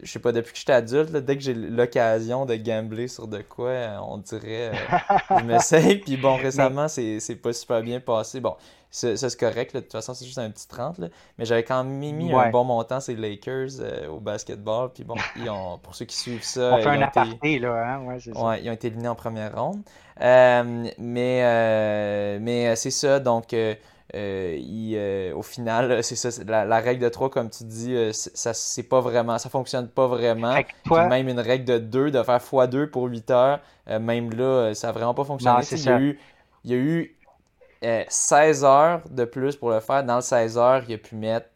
je 0.02 0.12
sais 0.12 0.18
pas, 0.18 0.32
depuis 0.32 0.52
que 0.52 0.58
j'étais 0.58 0.72
adulte, 0.72 1.10
dès 1.10 1.36
que 1.36 1.42
j'ai 1.42 1.54
l'occasion 1.54 2.46
de 2.46 2.54
gambler 2.54 3.08
sur 3.08 3.26
de 3.26 3.38
quoi, 3.38 4.00
on 4.06 4.18
dirait, 4.18 4.70
je 5.30 5.44
m'essaye. 5.44 5.98
Puis 5.98 6.16
bon, 6.16 6.36
récemment, 6.36 6.88
c'est 6.88 7.40
pas 7.42 7.52
super 7.52 7.82
bien 7.82 7.98
passé. 7.98 8.40
Bon, 8.40 8.56
ça 8.90 9.16
c'est 9.16 9.38
correct, 9.38 9.74
de 9.74 9.80
toute 9.80 9.92
façon, 9.92 10.14
c'est 10.14 10.24
juste 10.24 10.38
un 10.38 10.50
petit 10.50 10.66
30, 10.66 10.98
mais 10.98 11.44
j'avais 11.44 11.62
quand 11.62 11.84
même 11.84 11.92
mis 11.92 12.32
un 12.32 12.50
bon 12.50 12.64
montant, 12.64 13.00
c'est 13.00 13.14
Lakers 13.14 13.80
euh, 13.80 14.08
au 14.08 14.18
basketball. 14.18 14.90
Puis 14.94 15.04
bon, 15.04 15.14
ils 15.36 15.50
ont, 15.50 15.78
pour 15.78 15.94
ceux 15.94 16.06
qui 16.06 16.16
suivent 16.16 16.42
ça. 16.42 16.74
On 16.74 16.82
fait 16.82 16.88
un 16.88 17.02
aparté, 17.02 17.58
là, 17.58 17.94
hein? 17.94 18.04
Ouais, 18.04 18.18
c'est 18.18 18.34
ça. 18.34 18.42
Ouais, 18.42 18.62
ils 18.62 18.70
ont 18.70 18.72
été 18.72 18.86
éliminés 18.86 19.08
en 19.08 19.14
première 19.14 19.54
ronde. 19.54 19.80
Euh, 20.20 20.86
mais 20.98 21.40
euh, 21.44 22.38
mais 22.40 22.74
c'est 22.76 22.90
ça, 22.90 23.20
donc. 23.20 23.54
au 23.54 25.42
final, 25.42 26.02
c'est 26.02 26.16
ça, 26.16 26.30
la, 26.46 26.80
règle 26.80 27.04
de 27.04 27.10
3, 27.10 27.28
comme 27.28 27.50
tu 27.50 27.64
dis, 27.64 27.94
ça 28.12 28.54
c'est 28.54 28.82
pas 28.84 29.00
vraiment, 29.00 29.36
ça 29.36 29.50
fonctionne 29.50 29.88
pas 29.88 30.06
vraiment. 30.06 30.56
même 30.90 31.28
une 31.28 31.40
règle 31.40 31.66
de 31.66 31.78
2, 31.78 32.10
de 32.10 32.22
faire 32.22 32.38
x2 32.38 32.86
pour 32.86 33.04
8 33.04 33.30
heures, 33.30 33.60
même 33.86 34.30
là, 34.30 34.72
ça 34.72 34.88
a 34.88 34.92
vraiment 34.92 35.14
pas 35.14 35.24
fonctionné. 35.24 35.60
il, 35.72 35.78
y 35.78 35.88
a 35.88 35.98
eu, 35.98 36.18
il 36.64 36.70
y 36.70 36.74
a 36.74 36.78
eu 36.78 37.17
16 37.82 38.64
euh, 38.64 38.66
heures 38.66 39.02
de 39.10 39.24
plus 39.24 39.56
pour 39.56 39.70
le 39.70 39.80
faire. 39.80 40.04
Dans 40.04 40.16
le 40.16 40.22
16 40.22 40.58
heures, 40.58 40.82
il 40.88 40.94
a 40.94 40.98
pu 40.98 41.14
mettre 41.14 41.48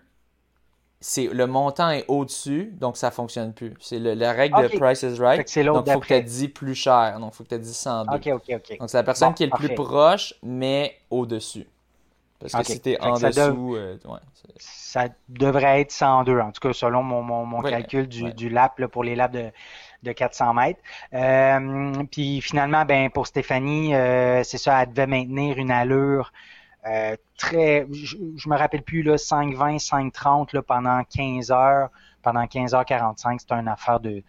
c'est 1.09 1.27
le 1.27 1.47
montant 1.47 1.91
est 1.91 2.05
au-dessus, 2.09 2.75
donc 2.81 2.97
ça 2.97 3.13
fonctionne 3.13 3.53
plus. 3.53 3.75
C'est 3.79 4.01
la 4.01 4.33
règle 4.33 4.61
de 4.61 4.77
Price 4.77 5.03
is 5.03 5.21
Right. 5.21 5.39
donc, 5.65 5.85
il 5.87 5.93
faut 5.93 6.01
que 6.01 6.19
tu 6.19 6.23
dit 6.25 6.49
plus 6.49 6.75
cher. 6.75 7.19
Donc, 7.21 7.33
il 7.33 7.37
faut 7.37 7.45
que 7.45 7.55
tu 7.55 7.61
dit 7.61 7.73
102. 7.73 8.17
OK, 8.17 8.27
OK, 8.35 8.57
OK. 8.57 8.79
Donc, 8.81 8.91
c'est 8.91 8.97
la 8.97 9.05
personne 9.05 9.33
qui 9.33 9.45
est 9.45 9.47
le 9.47 9.57
plus 9.57 9.73
proche, 9.73 10.35
mais 10.43 10.99
au-dessus. 11.09 11.69
Parce 12.41 12.55
que 12.55 12.65
si 12.65 12.81
tu 12.81 12.91
es 12.91 13.01
en 13.01 13.15
dessous, 13.15 13.77
euh, 13.77 13.97
ça 14.59 15.05
devrait 15.29 15.83
être 15.83 15.93
102, 15.93 16.41
en 16.41 16.51
tout 16.51 16.61
cas, 16.61 16.73
selon 16.73 17.05
mon, 17.05 17.23
mon, 17.23 17.63
calcul 17.63 18.09
du, 18.09 18.33
du 18.35 18.49
lap 18.49 18.85
pour 18.87 19.05
les 19.05 19.15
laps 19.15 19.41
de, 19.41 19.53
de 20.03 20.13
400 20.13 20.55
mètres. 20.55 20.81
Euh, 21.15 22.03
puis 22.11 22.41
finalement, 22.41 22.85
ben 22.85 23.11
pour 23.11 23.29
Stéphanie, 23.29 23.95
euh, 23.95 24.43
c'est 24.43 24.59
ça, 24.59 24.83
elle 24.83 24.89
devait 24.91 25.07
maintenir 25.07 25.57
une 25.57 25.71
allure 25.71 26.33
euh, 26.87 27.17
très, 27.37 27.87
je, 27.93 28.49
me 28.49 28.57
rappelle 28.57 28.83
plus, 28.83 29.03
là, 29.03 29.17
5,20, 29.17 29.85
5,30 29.85 30.55
là, 30.55 30.63
pendant 30.63 31.03
15 31.05 31.51
heures, 31.51 31.91
pendant 32.23 32.45
15h45, 32.45 33.41
c'était 33.41 33.55
une 33.55 33.69
affaire 33.69 33.99
de, 33.99 34.23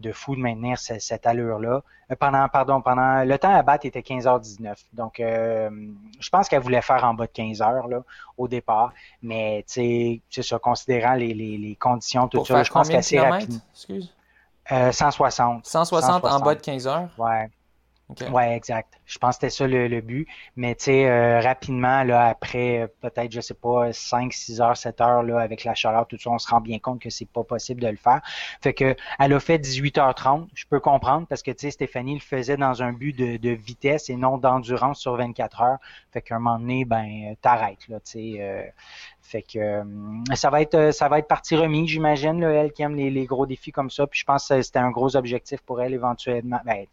de 0.00 0.12
fou 0.12 0.34
de 0.34 0.40
maintenir 0.40 0.78
cette, 0.78 1.26
allure-là. 1.26 1.82
Euh, 2.10 2.14
pendant, 2.18 2.48
pardon, 2.48 2.80
pendant 2.80 3.24
le 3.24 3.38
temps 3.38 3.54
à 3.54 3.62
battre 3.62 3.84
était 3.84 4.00
15h19. 4.00 4.74
Donc, 4.94 5.20
euh, 5.20 5.68
je 6.18 6.30
pense 6.30 6.48
qu'elle 6.48 6.62
voulait 6.62 6.80
faire 6.80 7.04
en 7.04 7.12
bas 7.12 7.26
de 7.26 7.32
15 7.32 7.60
heures 7.60 7.88
là, 7.88 8.02
au 8.38 8.48
départ. 8.48 8.92
Mais, 9.22 9.64
tu 9.66 9.74
sais, 9.74 10.22
c'est 10.30 10.42
ça, 10.42 10.58
considérant 10.58 11.14
les, 11.14 11.34
les, 11.34 11.58
les 11.58 11.76
conditions, 11.76 12.26
tout 12.28 12.44
ça, 12.44 12.62
je 12.62 12.70
pense 12.70 12.88
qu'assez 12.88 13.20
rapide. 13.20 13.60
Excuse. 13.74 14.14
160. 14.70 15.66
160 15.66 16.24
en 16.24 16.40
bas 16.40 16.54
de 16.54 16.60
15 16.60 16.86
heures? 16.86 17.08
Ouais. 17.18 17.50
Ouais, 18.30 18.56
exact. 18.56 18.98
Je 19.04 19.18
pense 19.18 19.36
que 19.36 19.48
c'était 19.48 19.50
ça 19.50 19.66
le, 19.66 20.00
but. 20.00 20.26
Mais 20.56 20.74
tu 20.74 20.84
sais, 20.84 21.10
euh, 21.10 21.40
rapidement, 21.40 22.04
là, 22.04 22.28
après 22.28 22.82
euh, 22.82 22.86
peut-être, 23.02 23.30
je 23.30 23.40
sais 23.40 23.54
pas, 23.54 23.92
5, 23.92 24.32
6 24.32 24.60
heures, 24.62 24.76
7 24.76 25.00
heures, 25.02 25.22
là, 25.22 25.40
avec 25.40 25.64
la 25.64 25.74
chaleur, 25.74 26.06
tout 26.06 26.16
ça, 26.18 26.30
on 26.30 26.38
se 26.38 26.48
rend 26.48 26.62
bien 26.62 26.78
compte 26.78 27.00
que 27.02 27.10
c'est 27.10 27.28
pas 27.28 27.44
possible 27.44 27.82
de 27.82 27.88
le 27.88 27.96
faire. 27.96 28.20
Fait 28.62 28.72
que 28.72 28.96
elle 29.18 29.32
a 29.34 29.40
fait 29.40 29.58
18h30, 29.58 30.48
je 30.54 30.64
peux 30.70 30.80
comprendre, 30.80 31.26
parce 31.26 31.42
que 31.42 31.50
tu 31.50 31.66
sais, 31.66 31.70
Stéphanie 31.70 32.14
le 32.14 32.20
faisait 32.20 32.56
dans 32.56 32.82
un 32.82 32.92
but 32.92 33.12
de, 33.12 33.36
de 33.36 33.50
vitesse 33.50 34.08
et 34.08 34.16
non 34.16 34.38
d'endurance 34.38 35.00
sur 35.00 35.14
24 35.16 35.60
heures. 35.62 35.78
Fait 36.10 36.22
qu'à 36.22 36.36
un 36.36 36.38
moment 36.38 36.58
donné, 36.58 36.86
ben, 36.86 37.34
t'arrêtes, 37.42 37.88
là, 37.88 38.00
tu 38.00 38.12
sais. 38.12 38.36
Euh, 38.40 38.62
fait 39.20 39.42
que 39.42 39.82
ça 40.34 40.48
va 40.48 40.62
être 40.62 40.90
ça 40.92 41.08
va 41.08 41.18
être 41.18 41.28
partie 41.28 41.54
remise, 41.54 41.90
j'imagine, 41.90 42.42
elle 42.42 42.72
qui 42.72 42.82
aime 42.82 42.96
les, 42.96 43.10
les, 43.10 43.26
gros 43.26 43.44
défis 43.44 43.72
comme 43.72 43.90
ça. 43.90 44.06
Puis 44.06 44.20
je 44.20 44.24
pense 44.24 44.48
que 44.48 44.62
c'était 44.62 44.78
un 44.78 44.90
gros 44.90 45.16
objectif 45.16 45.60
pour 45.60 45.82
elle 45.82 45.92
éventuellement. 45.92 46.60
Ben, 46.64 46.86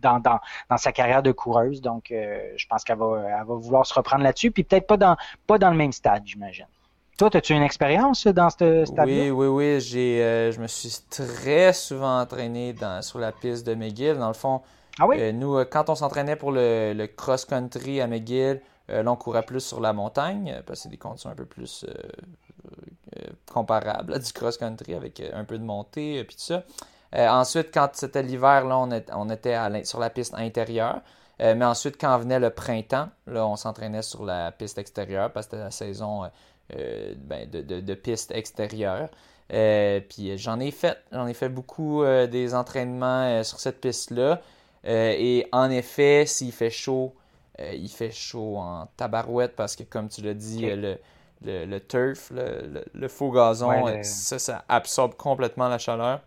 dans, 0.00 0.18
dans, 0.20 0.38
dans, 0.70 0.76
sa 0.76 0.92
carrière 0.92 1.22
de 1.22 1.32
coureuse. 1.32 1.80
Donc, 1.80 2.10
euh, 2.10 2.38
je 2.56 2.66
pense 2.66 2.84
qu'elle 2.84 2.98
va, 2.98 3.22
elle 3.26 3.46
va 3.46 3.54
vouloir 3.54 3.86
se 3.86 3.94
reprendre 3.94 4.22
là-dessus. 4.22 4.50
Puis 4.50 4.64
peut-être 4.64 4.86
pas 4.86 4.96
dans, 4.96 5.16
pas 5.46 5.58
dans 5.58 5.70
le 5.70 5.76
même 5.76 5.92
stade, 5.92 6.22
j'imagine. 6.26 6.66
Toi, 7.18 7.30
as-tu 7.34 7.54
une 7.54 7.62
expérience 7.62 8.26
dans 8.26 8.50
ce 8.50 8.84
stade-là? 8.84 9.04
Oui, 9.04 9.30
oui, 9.30 9.46
oui. 9.46 9.80
J'ai, 9.80 10.22
euh, 10.22 10.52
je 10.52 10.60
me 10.60 10.66
suis 10.66 10.92
très 11.10 11.72
souvent 11.72 12.20
entraîné 12.20 12.72
dans, 12.74 13.00
sur 13.02 13.18
la 13.18 13.32
piste 13.32 13.66
de 13.66 13.74
McGill. 13.74 14.18
Dans 14.18 14.28
le 14.28 14.34
fond, 14.34 14.60
ah 14.98 15.06
euh, 15.12 15.32
nous, 15.32 15.56
quand 15.64 15.88
on 15.88 15.94
s'entraînait 15.94 16.36
pour 16.36 16.52
le, 16.52 16.92
le 16.94 17.06
cross-country 17.06 18.00
à 18.00 18.06
McGill, 18.06 18.60
là, 18.88 19.10
on 19.10 19.16
courait 19.16 19.42
plus 19.42 19.60
sur 19.60 19.80
la 19.80 19.92
montagne, 19.92 20.60
parce 20.66 20.78
que 20.78 20.82
c'est 20.84 20.88
des 20.90 20.98
conditions 20.98 21.30
un 21.30 21.34
peu 21.34 21.46
plus 21.46 21.86
comparables 23.50 24.12
à 24.12 24.18
du 24.18 24.32
cross-country 24.32 24.94
avec 24.94 25.22
un 25.32 25.44
peu 25.44 25.58
de 25.58 25.64
montée, 25.64 26.22
puis 26.24 26.36
tout 26.36 26.42
ça. 26.42 26.64
Euh, 27.14 27.28
ensuite, 27.28 27.68
quand 27.72 27.90
c'était 27.92 28.22
l'hiver, 28.22 28.64
là, 28.64 28.78
on, 29.12 29.30
était 29.30 29.84
sur 29.84 30.00
la 30.00 30.10
piste 30.10 30.34
intérieure. 30.34 31.00
Euh, 31.40 31.54
mais 31.54 31.64
ensuite, 31.64 31.96
quand 32.00 32.16
venait 32.18 32.40
le 32.40 32.50
printemps, 32.50 33.08
là, 33.26 33.46
on 33.46 33.56
s'entraînait 33.56 34.02
sur 34.02 34.24
la 34.24 34.52
piste 34.52 34.78
extérieure 34.78 35.30
parce 35.32 35.46
que 35.46 35.52
c'était 35.52 35.64
la 35.64 35.70
saison 35.70 36.24
euh, 36.74 37.14
ben, 37.18 37.48
de, 37.50 37.94
piste 37.94 38.32
extérieure. 38.32 39.08
puis 39.48 40.38
j'en 40.38 40.58
ai 40.60 40.70
fait, 40.70 40.98
j'en 41.12 41.26
ai 41.26 41.34
fait 41.34 41.50
beaucoup 41.50 42.04
des 42.04 42.54
entraînements 42.54 43.42
sur 43.44 43.60
cette 43.60 43.80
piste-là. 43.80 44.40
et 44.84 45.46
en 45.52 45.70
effet, 45.70 46.24
s'il 46.26 46.52
fait 46.52 46.70
chaud, 46.70 47.14
il 47.58 47.90
fait 47.90 48.12
chaud 48.12 48.56
en 48.56 48.86
tabarouette 48.96 49.54
parce 49.56 49.76
que, 49.76 49.82
comme 49.82 50.08
tu 50.08 50.22
l'as 50.22 50.34
dit, 50.34 50.66
le, 51.42 51.78
turf, 51.80 52.32
le, 52.32 53.08
faux 53.08 53.30
gazon, 53.30 54.02
ça, 54.02 54.38
ça 54.38 54.64
absorbe 54.68 55.14
complètement 55.16 55.68
la 55.68 55.78
chaleur. 55.78 56.22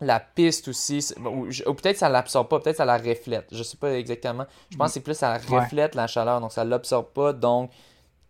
La 0.00 0.20
piste 0.20 0.68
aussi, 0.68 1.04
ou, 1.18 1.46
peut-être 1.74 1.98
ça 1.98 2.08
l'absorbe 2.08 2.48
pas, 2.48 2.60
peut-être 2.60 2.76
ça 2.76 2.84
la 2.84 2.98
reflète. 2.98 3.46
Je 3.50 3.62
sais 3.64 3.76
pas 3.76 3.92
exactement. 3.94 4.46
Je 4.70 4.76
pense 4.76 4.88
que 4.88 4.94
c'est 4.94 5.00
plus 5.00 5.14
ça 5.14 5.36
reflète 5.36 5.96
la 5.96 6.06
chaleur, 6.06 6.40
donc 6.40 6.52
ça 6.52 6.64
l'absorbe 6.64 7.06
pas, 7.06 7.32
donc 7.32 7.70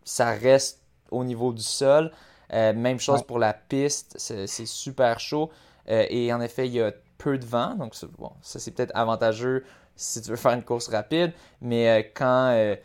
ça 0.03 0.31
reste 0.31 0.81
au 1.11 1.25
niveau 1.25 1.53
du 1.53 1.63
sol. 1.63 2.11
Euh, 2.53 2.73
même 2.73 2.99
chose 2.99 3.23
pour 3.23 3.39
la 3.39 3.53
piste, 3.53 4.15
c'est 4.19 4.67
super 4.67 5.21
chaud. 5.21 5.51
Euh, 5.91 6.07
et 6.09 6.33
en 6.33 6.41
effet, 6.41 6.67
il 6.67 6.75
y 6.75 6.81
a 6.81 6.93
peu 7.19 7.37
de 7.37 7.45
vent, 7.45 7.75
donc 7.75 7.95
bon, 8.19 8.31
ça 8.43 8.59
c'est 8.59 8.71
peut-être 8.71 8.93
avantageux 8.95 9.65
si 9.97 10.23
tu 10.23 10.31
veux 10.31 10.37
faire 10.37 10.53
une 10.53 10.63
course 10.63 10.89
rapide. 10.89 11.33
Mais 11.61 11.89
euh, 11.89 12.03
quand 12.15 12.77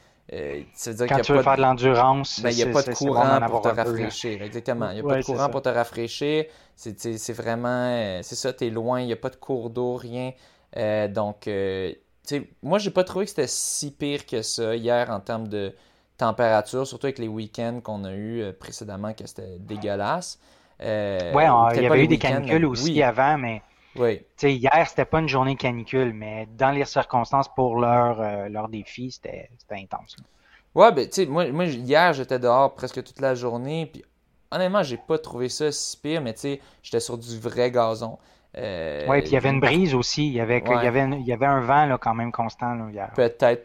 Quand 1.08 1.22
tu 1.22 1.34
veux 1.34 1.43
faire 1.43 1.58
de 1.58 1.62
l'endurance, 1.62 2.41
ben, 2.41 2.50
il 2.50 2.56
n'y 2.56 2.63
a 2.63 2.74
pas 2.74 2.84
de 2.84 2.93
courant 2.93 3.39
pour 3.48 3.62
te 3.62 3.67
rafraîchir. 3.69 4.41
Exactement. 4.41 4.89
Il 4.89 4.96
n'y 4.96 5.00
a 5.00 5.04
pas 5.04 5.19
de 5.19 5.24
courant 5.24 5.50
pour 5.50 5.62
te 5.62 5.69
rafraîchir. 5.69 6.46
C'est 6.76 7.34
vraiment. 7.34 7.92
Euh, 7.92 8.20
c'est 8.24 8.36
ça, 8.36 8.54
t'es 8.54 8.70
loin, 8.70 9.02
il 9.02 9.08
n'y 9.08 9.14
a 9.14 9.18
pas 9.18 9.30
de 9.30 9.36
cours 9.36 9.70
d'eau, 9.70 9.96
rien. 9.96 10.34
Euh, 10.78 11.08
donc, 11.08 11.48
euh, 11.48 11.94
moi, 12.62 12.80
j'ai 12.80 12.92
pas 12.92 13.04
trouvé 13.04 13.26
que 13.26 13.30
c'était 13.30 13.48
si 13.48 13.92
pire 13.92 14.26
que 14.26 14.42
ça 14.42 14.76
hier 14.76 15.10
en 15.10 15.20
termes 15.20 15.48
de 15.48 15.74
température, 16.18 16.88
surtout 16.88 17.08
avec 17.08 17.20
les 17.20 17.28
week-ends 17.28 17.80
qu'on 17.84 18.04
a 18.04 18.14
eu 18.14 18.44
précédemment, 18.60 19.14
que 19.14 19.26
c'était 19.28 19.58
dégueulasse. 19.60 20.40
Euh, 20.82 21.34
ouais, 21.34 21.46
il 21.76 21.84
y 21.84 21.86
avait 21.86 22.04
eu 22.04 22.08
des 22.08 22.18
canicules 22.18 22.66
aussi 22.66 23.02
avant, 23.02 23.38
mais. 23.38 23.62
Oui. 23.96 24.22
hier, 24.42 24.88
c'était 24.88 25.06
pas 25.06 25.20
une 25.20 25.30
journée 25.30 25.56
canicule, 25.56 26.14
mais 26.14 26.48
dans 26.58 26.72
les 26.72 26.84
circonstances 26.84 27.48
pour 27.54 27.80
leur, 27.80 28.50
leur 28.50 28.68
défi, 28.68 29.12
c'était 29.12 29.50
intense. 29.70 30.16
Ouais, 30.74 30.92
ben, 30.92 31.06
tu 31.06 31.14
sais, 31.14 31.26
moi, 31.28 31.52
moi, 31.52 31.66
hier, 31.66 32.14
j'étais 32.14 32.40
dehors 32.40 32.74
presque 32.74 33.04
toute 33.04 33.20
la 33.20 33.36
journée, 33.36 33.86
puis 33.86 34.04
honnêtement, 34.54 34.84
j'ai 34.84 34.98
pas 34.98 35.18
trouvé 35.18 35.50
ça 35.50 35.72
si 35.72 35.98
pire, 35.98 36.22
mais 36.22 36.34
tu 36.34 36.42
sais, 36.42 36.62
j'étais 36.82 37.00
sur 37.00 37.18
du 37.18 37.39
vrai 37.39 37.72
gazon. 37.72 38.18
Euh, 38.56 39.06
oui, 39.10 39.22
puis 39.22 39.32
il 39.32 39.34
y 39.34 39.38
avait 39.38 39.50
une 39.50 39.60
brise 39.60 39.96
aussi. 39.96 40.28
Il 40.28 40.34
y 40.34 40.39
avait, 40.39 40.63
il 40.66 40.84
y 40.84 40.88
avait, 40.88 41.10
il 41.20 41.26
y 41.26 41.34
avait 41.34 41.48
un 41.48 41.62
vent 41.62 41.86
là, 41.86 41.98
quand 41.98 42.13
même 42.13 42.32
constant. 42.32 42.76
Là, 42.76 43.10
Peut-être, 43.16 43.63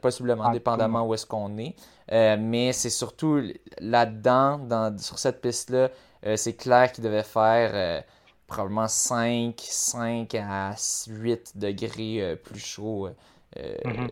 possiblement, 0.00 0.50
dépendamment 0.50 1.06
où 1.06 1.12
est-ce 1.12 1.26
qu'on 1.26 1.58
est. 1.58 1.74
Euh, 2.10 2.36
mais 2.40 2.72
c'est 2.72 2.90
surtout 2.90 3.42
là-dedans, 3.78 4.58
dans, 4.58 4.96
sur 4.98 5.18
cette 5.18 5.40
piste-là, 5.42 5.90
euh, 6.24 6.36
c'est 6.36 6.54
clair 6.54 6.90
qu'il 6.92 7.04
devait 7.04 7.22
faire 7.22 8.02
probablement 8.46 8.88
5, 8.88 9.54
5 9.58 10.34
à 10.34 10.74
8 11.08 11.58
degrés 11.58 12.38
plus 12.42 12.58
chaud. 12.58 13.08
Mm-hmm. 13.54 14.08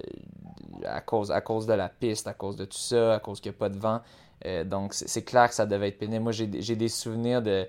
à, 0.84 1.00
cause, 1.00 1.30
à 1.30 1.40
cause 1.40 1.66
de 1.66 1.72
la 1.72 1.88
piste, 1.88 2.26
à 2.26 2.34
cause 2.34 2.56
de 2.56 2.66
tout 2.66 2.76
ça, 2.76 3.14
à 3.14 3.20
cause 3.20 3.40
qu'il 3.40 3.50
n'y 3.50 3.56
a 3.56 3.58
pas 3.58 3.70
de 3.70 3.78
vent. 3.78 4.02
Euh, 4.46 4.64
donc, 4.64 4.94
c'est 4.94 5.22
clair 5.22 5.48
que 5.48 5.54
ça 5.54 5.66
devait 5.66 5.88
être 5.88 5.98
pénible. 5.98 6.22
Moi, 6.22 6.32
j'ai 6.32 6.46
des 6.46 6.88
souvenirs 6.88 7.42
de, 7.42 7.66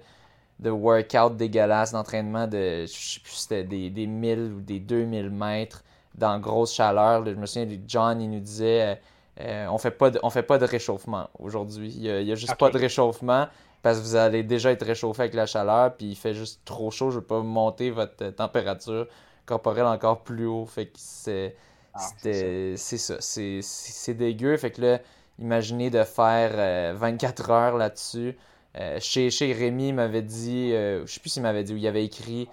de 0.59 0.69
workout 0.69 1.35
dégueulasses, 1.35 1.91
d'entraînement 1.91 2.47
de, 2.47 2.85
je 2.85 2.91
sais 2.91 3.19
plus, 3.19 3.33
c'était 3.33 3.63
des, 3.63 3.89
des 3.89 4.07
1000 4.07 4.53
ou 4.57 4.61
des 4.61 4.79
2000 4.79 5.29
mètres 5.29 5.83
dans 6.15 6.39
grosse 6.39 6.73
chaleur. 6.73 7.25
Je 7.25 7.31
me 7.31 7.45
souviens, 7.45 7.67
John, 7.87 8.21
il 8.21 8.29
nous 8.29 8.39
disait, 8.39 8.81
euh, 8.81 8.95
euh, 9.41 9.67
on 9.69 9.77
fait 9.77 9.91
pas 9.91 10.11
de, 10.11 10.19
on 10.23 10.29
fait 10.29 10.43
pas 10.43 10.57
de 10.57 10.65
réchauffement 10.65 11.29
aujourd'hui. 11.39 11.91
Il 11.95 12.03
y 12.03 12.31
a, 12.31 12.35
juste 12.35 12.55
pas 12.55 12.69
de 12.69 12.77
réchauffement 12.77 13.47
parce 13.81 13.97
que 13.97 14.03
vous 14.03 14.15
allez 14.15 14.43
déjà 14.43 14.71
être 14.71 14.85
réchauffé 14.85 15.23
avec 15.23 15.33
la 15.33 15.45
chaleur, 15.45 15.95
puis 15.95 16.07
il 16.07 16.15
fait 16.15 16.33
juste 16.33 16.61
trop 16.65 16.91
chaud. 16.91 17.09
Je 17.09 17.15
veux 17.15 17.25
pas 17.25 17.41
monter 17.41 17.89
votre 17.89 18.29
température 18.29 19.07
corporelle 19.45 19.85
encore 19.85 20.21
plus 20.21 20.45
haut. 20.45 20.65
Fait 20.65 20.85
que 20.85 20.97
c'est, 20.97 21.55
ah, 21.93 21.99
c'est 22.21 22.75
ça, 22.77 23.15
c'est 23.19 24.13
dégueu. 24.13 24.55
Fait 24.57 24.71
que 24.71 24.81
là, 24.81 24.99
Imaginez 25.39 25.89
de 25.89 26.03
faire 26.03 26.95
24 26.95 27.49
euh, 27.49 27.53
heures 27.53 27.77
là-dessus. 27.77 28.37
Euh, 28.79 28.97
chez, 28.99 29.29
chez 29.29 29.51
Rémi, 29.53 29.91
m'avait 29.91 30.21
dit, 30.21 30.71
euh, 30.73 31.05
je 31.05 31.13
sais 31.13 31.19
plus 31.19 31.29
s'il 31.29 31.43
m'avait 31.43 31.63
dit, 31.63 31.73
où 31.73 31.77
il 31.77 31.87
avait 31.87 32.05
écrit 32.05 32.47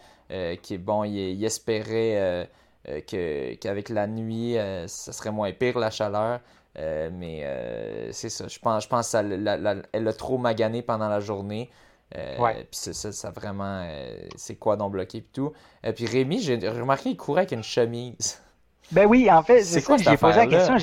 qu'il 0.62 0.83
bon, 0.83 1.05
il, 1.05 1.43
espérait 1.43 2.51
qu'avec 3.07 3.88
la 3.88 4.07
nuit, 4.07 4.57
ça 4.87 5.12
serait 5.12 5.31
moins 5.31 5.53
pire 5.53 5.79
la 5.79 5.91
chaleur. 5.91 6.41
mais 6.77 7.47
c'est 8.12 8.29
ça. 8.29 8.47
Je 8.47 8.59
pense, 8.59 8.85
je 8.85 8.88
pense 8.88 9.12
qu'elle 9.12 10.09
a 10.09 10.12
trop 10.12 10.37
magané 10.37 10.83
pendant 10.83 11.09
la 11.09 11.21
journée. 11.21 11.71
Puis 12.11 12.67
ça, 12.73 13.12
ça, 13.12 13.31
vraiment, 13.31 13.88
c'est 14.37 14.57
quoi 14.57 14.77
donc 14.77 14.93
bloqué 14.93 15.19
et 15.19 15.23
tout. 15.23 15.55
Et 15.83 15.95
puis 15.95 16.05
Rémi, 16.05 16.41
j'ai 16.41 16.57
remarqué, 16.69 17.09
il 17.11 17.17
courait 17.17 17.41
avec 17.41 17.53
une 17.53 17.64
chemise. 17.64 18.43
Ben 18.90 19.07
oui, 19.07 19.31
en 19.31 19.42
fait, 19.42 19.62
c'est 19.62 19.81
ça, 19.81 19.96
j'ai 19.96 20.16
posé 20.16 20.37
la 20.37 20.46
question. 20.46 20.77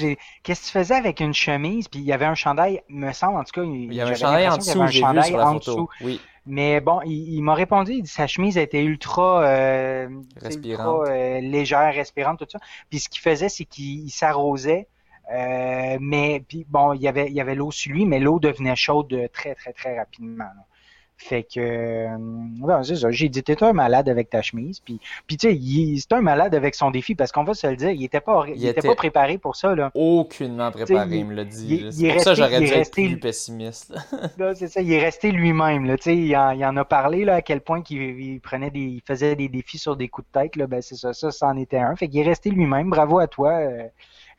Qu'est-ce 0.43 0.61
que 0.61 0.65
tu 0.65 0.71
faisais 0.71 0.95
avec 0.95 1.19
une 1.19 1.33
chemise? 1.33 1.87
Puis 1.87 1.99
il 1.99 2.05
y 2.05 2.13
avait 2.13 2.25
un 2.25 2.35
chandail, 2.35 2.81
me 2.89 3.11
semble, 3.11 3.37
en 3.37 3.43
tout 3.43 3.51
cas. 3.53 3.63
Il 3.63 3.93
y 3.93 4.01
avait 4.01 4.11
un 4.11 4.15
chandail 4.15 4.47
en 4.49 4.57
dessous, 4.57 4.87
j'ai 4.87 5.03
vu 5.05 5.23
sur 5.23 5.37
la 5.37 5.45
photo. 5.45 5.89
Oui. 6.01 6.19
Mais 6.47 6.79
bon, 6.79 7.01
il, 7.05 7.41
m'a 7.41 7.55
répondu, 7.55 7.93
il 7.93 8.03
dit 8.03 8.09
sa 8.09 8.27
chemise 8.27 8.55
était 8.57 8.83
ultra, 8.83 9.43
euh, 9.43 10.07
ultra 10.43 11.05
euh, 11.07 11.41
légère, 11.41 11.91
respirante, 11.93 12.37
tout 12.37 12.45
ça. 12.47 12.59
Puis 12.89 12.99
ce 12.99 13.09
qu'il 13.09 13.21
faisait, 13.21 13.49
c'est 13.49 13.65
qu'il 13.65 14.11
s'arrosait. 14.11 14.87
Euh, 15.33 15.97
mais 15.99 16.43
puis 16.47 16.63
bon, 16.69 16.93
il 16.93 17.01
y 17.01 17.07
avait, 17.07 17.27
il 17.27 17.33
y 17.33 17.41
avait 17.41 17.55
l'eau 17.55 17.71
sur 17.71 17.91
lui, 17.91 18.05
mais 18.05 18.19
l'eau 18.19 18.39
devenait 18.39 18.75
chaude 18.75 19.27
très, 19.33 19.55
très, 19.55 19.73
très 19.73 19.97
rapidement. 19.97 20.45
Fait 21.17 21.43
que, 21.43 21.59
euh, 21.59 22.83
c'est 22.83 22.97
ça. 22.97 23.09
J'ai 23.09 23.29
dit, 23.29 23.41
t'es 23.41 23.63
un 23.63 23.71
malade 23.71 24.09
avec 24.09 24.29
ta 24.29 24.41
chemise. 24.41 24.81
Puis, 24.81 24.99
puis 25.27 25.37
tu 25.37 25.49
sais, 25.49 26.01
c'est 26.01 26.13
un 26.13 26.21
malade 26.21 26.53
avec 26.53 26.75
son 26.75 26.91
défi 26.91 27.15
parce 27.15 27.31
qu'on 27.31 27.45
va 27.45 27.53
se 27.53 27.65
le 27.67 27.77
dire, 27.77 27.91
il 27.91 28.03
était 28.03 28.19
pas, 28.19 28.45
il, 28.53 28.65
était, 28.65 28.85
pas 28.85 28.95
préparé 28.95 29.37
pour 29.37 29.55
ça, 29.55 29.75
là. 29.75 29.91
Aucunement 29.93 30.71
préparé, 30.71 31.17
il 31.17 31.25
me 31.25 31.33
l'a 31.33 31.45
dit. 31.45 31.87
C'est 31.91 32.13
pour 32.13 32.21
ça 32.21 32.33
j'aurais 32.33 32.59
dû 32.59 32.67
être 32.67 32.91
plus 32.91 33.17
pessimiste. 33.17 33.95
c'est 34.55 34.67
ça, 34.67 34.81
il 34.81 34.91
est 34.91 35.03
resté 35.03 35.31
lui-même, 35.31 35.85
là. 35.85 35.97
Tu 35.97 36.03
sais, 36.03 36.17
il, 36.17 36.35
en, 36.35 36.77
a 36.77 36.85
parlé, 36.85 37.23
là, 37.23 37.35
à 37.35 37.41
quel 37.41 37.61
point 37.61 37.81
qu'il 37.81 38.39
prenait 38.41 38.69
des, 38.69 38.79
il 38.79 39.01
faisait 39.05 39.35
des 39.35 39.47
défis 39.47 39.77
sur 39.77 39.95
des 39.95 40.09
coups 40.09 40.27
de 40.27 40.39
tête, 40.41 40.55
là. 40.57 40.67
Ben, 40.67 40.81
c'est 40.81 40.95
ça, 40.95 41.13
ça, 41.13 41.31
c'en 41.31 41.55
était 41.55 41.77
un. 41.77 41.95
Fait 41.95 42.09
qu'il 42.09 42.19
est 42.19 42.23
resté 42.23 42.49
lui-même. 42.49 42.89
Bravo 42.89 43.19
à 43.19 43.27
toi. 43.27 43.51
Euh, 43.53 43.83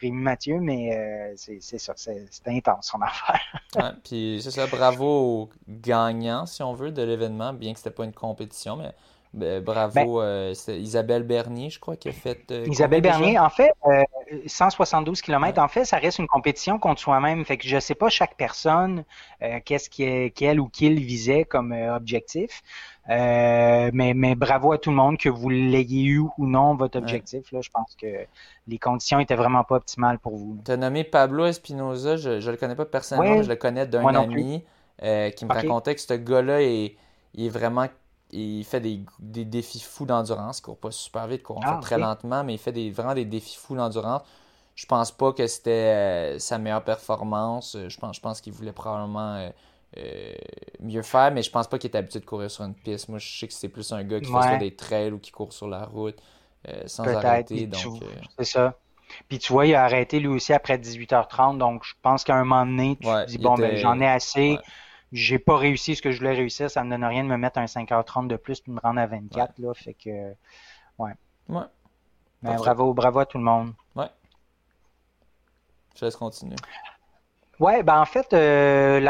Mathieu, 0.03 0.61
mais 0.61 0.97
euh, 0.97 1.35
c'est 1.37 1.79
ça, 1.79 1.95
c'est 1.97 2.29
intense 2.47 2.89
son 2.89 3.01
affaire. 3.03 3.41
ouais, 3.77 3.93
puis 4.05 4.41
c'est 4.43 4.51
ça, 4.51 4.67
bravo 4.67 5.05
aux 5.07 5.51
gagnants, 5.69 6.47
si 6.47 6.63
on 6.63 6.75
veut, 6.75 6.93
de 6.93 7.03
l'événement, 7.03 7.53
bien 7.53 7.73
que 7.73 7.79
c'était 7.79 7.91
pas 7.91 8.05
une 8.05 8.13
compétition, 8.13 8.77
mais 8.77 8.93
bravo, 9.37 9.95
ben 9.95 10.09
euh, 10.09 10.55
c'est 10.55 10.79
Isabelle 10.79 11.23
Bernier, 11.23 11.71
je 11.71 11.79
crois, 11.79 11.97
qui 11.97 12.09
a 12.09 12.13
fait. 12.13 12.51
Euh, 12.51 12.67
Isabelle 12.67 13.03
Bernier, 13.03 13.39
en 13.39 13.51
fait, 13.51 13.73
172 14.47 15.21
km, 15.21 15.61
en 15.61 15.69
fait, 15.69 15.85
ça 15.85 15.99
reste 15.99 16.19
une 16.19 16.27
compétition 16.27 16.79
contre 16.79 17.01
soi-même. 17.01 17.45
Fait 17.45 17.57
que 17.57 17.69
je 17.69 17.79
sais 17.79 17.95
pas 17.95 18.09
chaque 18.09 18.37
personne 18.37 19.05
qu'est-ce 19.65 19.91
qu'elle 20.31 20.61
ou 20.61 20.69
qu'il 20.69 21.01
visait 21.05 21.45
comme 21.45 21.73
objectif. 21.73 22.63
Euh, 23.09 23.91
mais, 23.93 24.15
mais 24.15 24.35
bravo 24.35 24.73
à 24.73 24.79
tout 24.79 24.91
le 24.91 24.97
monde, 24.97 25.17
que 25.17 25.29
vous 25.29 25.49
l'ayez 25.49 26.05
eu 26.05 26.21
ou 26.21 26.47
non, 26.47 26.75
votre 26.75 26.99
objectif. 26.99 27.53
Là, 27.53 27.61
je 27.61 27.71
pense 27.71 27.95
que 27.95 28.07
les 28.67 28.79
conditions 28.79 29.21
étaient 29.21 29.37
vraiment 29.37 29.63
pas 29.63 29.77
optimales 29.77 30.19
pour 30.19 30.37
vous. 30.37 30.59
Tu 30.65 30.73
as 30.73 30.77
nommé 30.77 31.05
Pablo 31.05 31.47
Espinoza, 31.47 32.17
je 32.17 32.31
ne 32.31 32.51
le 32.51 32.57
connais 32.57 32.75
pas 32.75 32.85
personnellement, 32.85 33.43
je 33.43 33.49
le 33.49 33.57
connais 33.57 33.87
d'un 33.87 34.07
ami 34.07 34.65
euh, 35.03 35.31
qui 35.31 35.45
me 35.45 35.53
racontait 35.53 35.95
que 35.95 36.01
ce 36.01 36.15
gars-là 36.15 36.63
est, 36.63 36.97
est, 37.37 37.49
vraiment. 37.49 37.87
Il 38.33 38.65
fait 38.65 38.81
des, 38.81 39.01
des 39.21 39.45
défis 39.45 39.81
fous 39.81 40.07
d'endurance. 40.07 40.59
Il 40.59 40.63
court 40.63 40.79
pas 40.79 40.91
super 40.91 41.27
vite, 41.27 41.41
il 41.41 41.45
court 41.45 41.61
ah, 41.65 41.79
très 41.81 41.99
lentement, 41.99 42.43
mais 42.45 42.55
il 42.55 42.59
fait 42.59 42.73
des, 42.73 42.91
vraiment 42.91 43.15
des 43.15 43.25
défis 43.25 43.57
fous 43.57 43.77
d'endurance. 43.77 44.23
Je 44.75 44.85
pense 44.87 45.11
pas 45.11 45.33
que 45.33 45.47
c'était 45.47 45.71
euh, 45.71 46.39
sa 46.39 46.59
meilleure 46.59 46.85
performance. 46.85 47.77
Je 47.89 47.99
pense, 47.99 48.17
je 48.17 48.21
pense 48.21 48.41
qu'il 48.41 48.53
voulait 48.53 48.73
probablement 48.73 49.49
euh, 49.97 50.35
mieux 50.81 51.03
faire, 51.03 51.33
mais 51.33 51.43
je 51.43 51.51
pense 51.51 51.69
pas 51.69 51.79
qu'il 51.79 51.91
est 51.91 51.97
habitué 51.97 52.21
de 52.21 52.25
courir 52.27 52.51
sur 52.51 52.65
une 52.65 52.75
piste. 52.75 53.09
Moi, 53.09 53.19
je 53.19 53.39
sais 53.39 53.47
que 53.47 53.55
c'est 53.55 53.69
plus 53.69 53.93
un 53.93 54.05
gars 54.05 54.21
qui 54.21 54.31
fait 54.31 54.49
sur 54.49 54.59
des 54.59 54.75
trails 54.75 55.13
ou 55.13 55.19
qui 55.19 55.31
court 55.31 55.53
sur 55.53 55.69
la 55.69 55.87
route 55.87 56.19
euh, 56.69 56.83
sans 56.87 57.05
arrêter. 57.05 57.67
Donc, 57.67 58.03
euh, 58.03 58.07
C'est 58.39 58.45
ça. 58.45 58.75
Puis 59.29 59.39
tu 59.39 59.53
vois, 59.53 59.67
il 59.67 59.75
a 59.75 59.85
arrêté 59.85 60.19
lui 60.19 60.29
aussi 60.29 60.53
après 60.53 60.77
18h30, 60.77 61.59
donc 61.59 61.85
je 61.85 61.95
pense 62.03 62.25
qu'à 62.25 62.35
un 62.35 62.45
moment 62.45 62.67
donné, 62.67 62.97
tu 63.01 63.07
te 63.07 63.27
dis, 63.27 63.39
bon, 63.39 63.55
ben, 63.55 63.77
j'en 63.77 64.01
ai 64.01 64.07
assez. 64.07 64.59
J'ai 65.13 65.39
pas 65.39 65.57
réussi 65.57 65.97
ce 65.97 66.03
que 66.03 66.11
je 66.11 66.19
voulais 66.19 66.35
réussir, 66.35 66.71
ça 66.71 66.83
me 66.83 66.91
donne 66.91 67.05
rien 67.05 67.23
de 67.23 67.29
me 67.29 67.37
mettre 67.37 67.59
un 67.59 67.67
5h30 67.67 68.27
de 68.27 68.37
plus 68.37 68.61
puis 68.61 68.71
de 68.71 68.77
me 68.77 68.81
rendre 68.81 69.01
à 69.01 69.07
24, 69.07 69.59
là, 69.59 69.73
fait 69.75 69.95
que, 69.95 70.33
ouais. 70.99 71.13
Ouais. 71.49 71.63
Mais 72.43 72.57
bravo, 72.57 72.93
bravo 72.93 73.21
à 73.21 73.27
tout 73.27 73.39
le 73.39 73.45
monde. 73.45 73.73
Ouais. 73.95 74.11
Je 75.95 76.05
laisse 76.05 76.17
continuer. 76.17 76.57
Ouais, 77.59 77.83
ben 77.83 77.99
en 77.99 78.05
fait, 78.05 78.33
euh, 78.35 79.01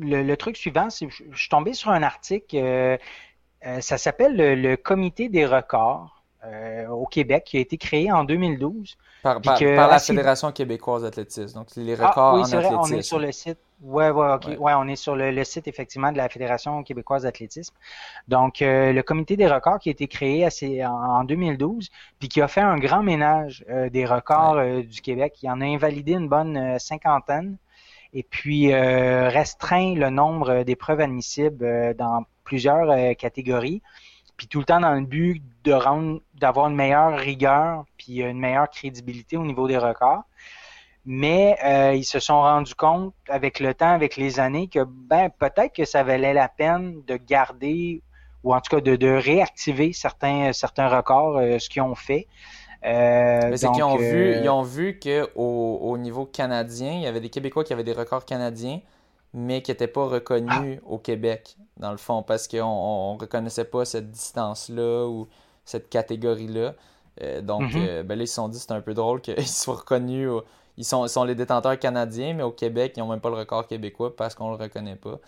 le, 0.00 0.34
truc 0.36 0.56
suivant, 0.56 0.88
c'est 0.88 1.08
je, 1.10 1.24
je 1.30 1.38
suis 1.38 1.50
tombé 1.50 1.74
sur 1.74 1.90
un 1.90 2.02
article, 2.02 2.56
euh, 2.56 2.96
euh, 3.66 3.80
ça 3.80 3.98
s'appelle 3.98 4.34
le, 4.36 4.76
Comité 4.76 5.28
des 5.28 5.46
records 5.46 6.18
au 6.90 7.06
Québec, 7.06 7.44
qui 7.44 7.58
a 7.58 7.60
été 7.60 7.78
créé 7.78 8.10
en 8.10 8.24
2012. 8.24 8.96
Par, 9.22 9.38
la 9.44 9.98
Fédération 10.00 10.50
québécoise 10.50 11.02
d'athlétisme, 11.02 11.54
donc 11.54 11.68
les 11.76 12.00
ah, 12.00 12.08
records 12.08 12.24
ah, 12.24 12.34
oui, 12.34 12.42
c'est 12.44 12.56
Vrai, 12.56 12.74
on 12.74 12.86
est 12.86 13.02
sur 13.02 13.20
le 13.20 13.30
site. 13.30 13.58
Ouais, 13.82 14.10
ouais, 14.10 14.32
ok. 14.34 14.46
Ouais. 14.60 14.72
on 14.74 14.86
est 14.86 14.96
sur 14.96 15.16
le, 15.16 15.44
site 15.44 15.66
effectivement 15.68 16.12
de 16.12 16.16
la 16.16 16.28
Fédération 16.28 16.82
québécoise 16.82 17.24
d'athlétisme. 17.24 17.74
Donc, 18.28 18.58
le 18.60 19.00
Comité 19.02 19.36
des 19.36 19.46
records 19.48 19.80
qui 19.80 19.88
a 19.88 19.92
été 19.92 20.06
créé 20.06 20.44
assez, 20.44 20.84
en, 20.84 21.24
2012, 21.24 21.90
puis 22.18 22.28
qui 22.28 22.40
a 22.40 22.48
fait 22.48 22.60
un 22.60 22.78
grand 22.78 23.02
ménage 23.02 23.64
des 23.90 24.06
records 24.06 24.84
du 24.84 25.00
Québec. 25.00 25.38
Il 25.42 25.50
en 25.50 25.60
a 25.60 25.64
invalidé 25.64 26.12
une 26.12 26.28
bonne 26.28 26.78
cinquantaine 26.78 27.58
et 28.12 28.22
puis 28.22 28.72
euh, 28.72 29.28
restreint 29.28 29.94
le 29.94 30.10
nombre 30.10 30.64
d'épreuves 30.64 31.00
admissibles 31.00 31.64
euh, 31.64 31.94
dans 31.94 32.24
plusieurs 32.44 32.90
euh, 32.90 33.14
catégories, 33.14 33.82
puis 34.36 34.46
tout 34.48 34.58
le 34.58 34.64
temps 34.64 34.80
dans 34.80 34.92
le 34.92 35.06
but 35.06 35.42
de 35.64 35.72
rendre, 35.72 36.20
d'avoir 36.34 36.68
une 36.68 36.76
meilleure 36.76 37.16
rigueur, 37.18 37.84
puis 37.96 38.20
une 38.20 38.38
meilleure 38.38 38.68
crédibilité 38.68 39.36
au 39.36 39.44
niveau 39.44 39.68
des 39.68 39.78
records. 39.78 40.24
Mais 41.04 41.56
ils 41.96 42.04
se 42.04 42.20
sont 42.20 42.40
rendus 42.40 42.76
compte 42.76 43.12
avec 43.28 43.58
le 43.58 43.74
temps, 43.74 43.92
avec 43.92 44.16
les 44.16 44.38
années, 44.38 44.68
que 44.68 44.84
ben 44.84 45.30
peut-être 45.30 45.74
que 45.74 45.84
ça 45.84 46.04
valait 46.04 46.32
la 46.32 46.48
peine 46.48 47.02
de 47.08 47.16
garder 47.16 48.02
ou 48.44 48.54
en 48.54 48.60
tout 48.60 48.76
cas 48.76 48.80
de, 48.80 48.94
de 48.94 49.08
réactiver 49.08 49.92
certains 49.92 50.52
certains 50.52 50.88
records, 50.88 51.40
ce 51.60 51.68
qu'ils 51.68 51.82
ont 51.82 51.96
fait. 51.96 52.28
Euh, 52.84 53.56
c'est 53.56 53.70
qu'ils 53.70 53.84
ont, 53.84 53.96
vu, 53.96 54.34
euh, 54.34 54.40
ils 54.42 54.48
ont 54.48 54.62
vu 54.62 54.98
qu'au 54.98 55.78
au 55.80 55.98
niveau 55.98 56.26
canadien, 56.26 56.92
il 56.92 57.02
y 57.02 57.06
avait 57.06 57.20
des 57.20 57.30
Québécois 57.30 57.62
qui 57.62 57.72
avaient 57.72 57.84
des 57.84 57.92
records 57.92 58.24
canadiens, 58.24 58.80
mais 59.32 59.62
qui 59.62 59.70
n'étaient 59.70 59.86
pas 59.86 60.06
reconnus 60.06 60.80
ah. 60.82 60.86
au 60.86 60.98
Québec, 60.98 61.56
dans 61.76 61.92
le 61.92 61.96
fond, 61.96 62.22
parce 62.22 62.48
qu'on 62.48 63.14
ne 63.14 63.20
reconnaissait 63.20 63.64
pas 63.64 63.84
cette 63.84 64.10
distance-là 64.10 65.06
ou 65.06 65.28
cette 65.64 65.90
catégorie-là. 65.90 66.74
Euh, 67.22 67.40
donc, 67.40 67.62
mm-hmm. 67.62 68.02
ben 68.02 68.18
là, 68.18 68.24
ils 68.24 68.28
se 68.28 68.34
sont 68.34 68.48
dit 68.48 68.58
c'est 68.58 68.72
un 68.72 68.80
peu 68.80 68.94
drôle 68.94 69.20
qu'ils 69.20 69.46
soient 69.46 69.76
reconnus. 69.76 70.28
Ils, 70.76 70.84
sont, 70.84 71.24
les 71.24 71.34
détenteurs 71.34 71.78
canadiens, 71.78 72.34
mais 72.34 72.42
au 72.42 72.50
Québec, 72.50 72.94
ils 72.96 73.00
n'ont 73.00 73.08
même 73.08 73.20
pas 73.20 73.30
le 73.30 73.36
record 73.36 73.66
québécois 73.66 74.16
parce 74.16 74.34
qu'on 74.34 74.52
ne 74.52 74.56
le 74.56 74.62
reconnaît 74.62 74.96
pas. 74.96 75.18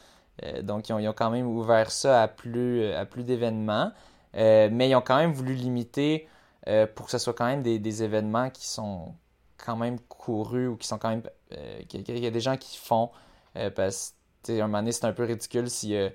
donc, 0.62 0.88
ils 0.88 0.92
ont, 0.92 1.12
quand 1.12 1.30
même 1.30 1.46
ouvert 1.46 1.90
ça 1.90 2.22
à 2.22 2.28
plus, 2.28 2.82
plus 3.10 3.24
d'événements. 3.24 3.92
mais 4.34 4.88
ils 4.88 4.94
ont 4.94 5.02
quand 5.02 5.16
même 5.16 5.32
voulu 5.32 5.54
limiter 5.54 6.28
euh, 6.66 6.86
pour 6.86 7.06
que 7.06 7.12
ce 7.12 7.18
soit 7.18 7.34
quand 7.34 7.46
même 7.46 7.62
des, 7.62 8.02
événements 8.02 8.48
qui 8.48 8.66
sont 8.66 9.14
quand 9.58 9.76
même 9.76 9.98
courus 10.00 10.68
ou 10.68 10.76
qui 10.76 10.86
sont 10.86 10.98
quand 10.98 11.10
même. 11.10 11.22
Euh, 11.52 11.82
qu'il 11.88 12.18
y 12.18 12.26
a 12.26 12.30
des 12.30 12.40
gens 12.40 12.56
qui 12.56 12.78
font. 12.78 13.10
Euh, 13.56 13.70
parce 13.70 14.14
que, 14.42 14.52
un 14.52 14.66
moment 14.66 14.78
donné, 14.78 14.92
c'est 14.92 15.04
un 15.04 15.12
peu 15.12 15.24
ridicule 15.24 15.68
si. 15.68 15.92
je, 15.92 16.08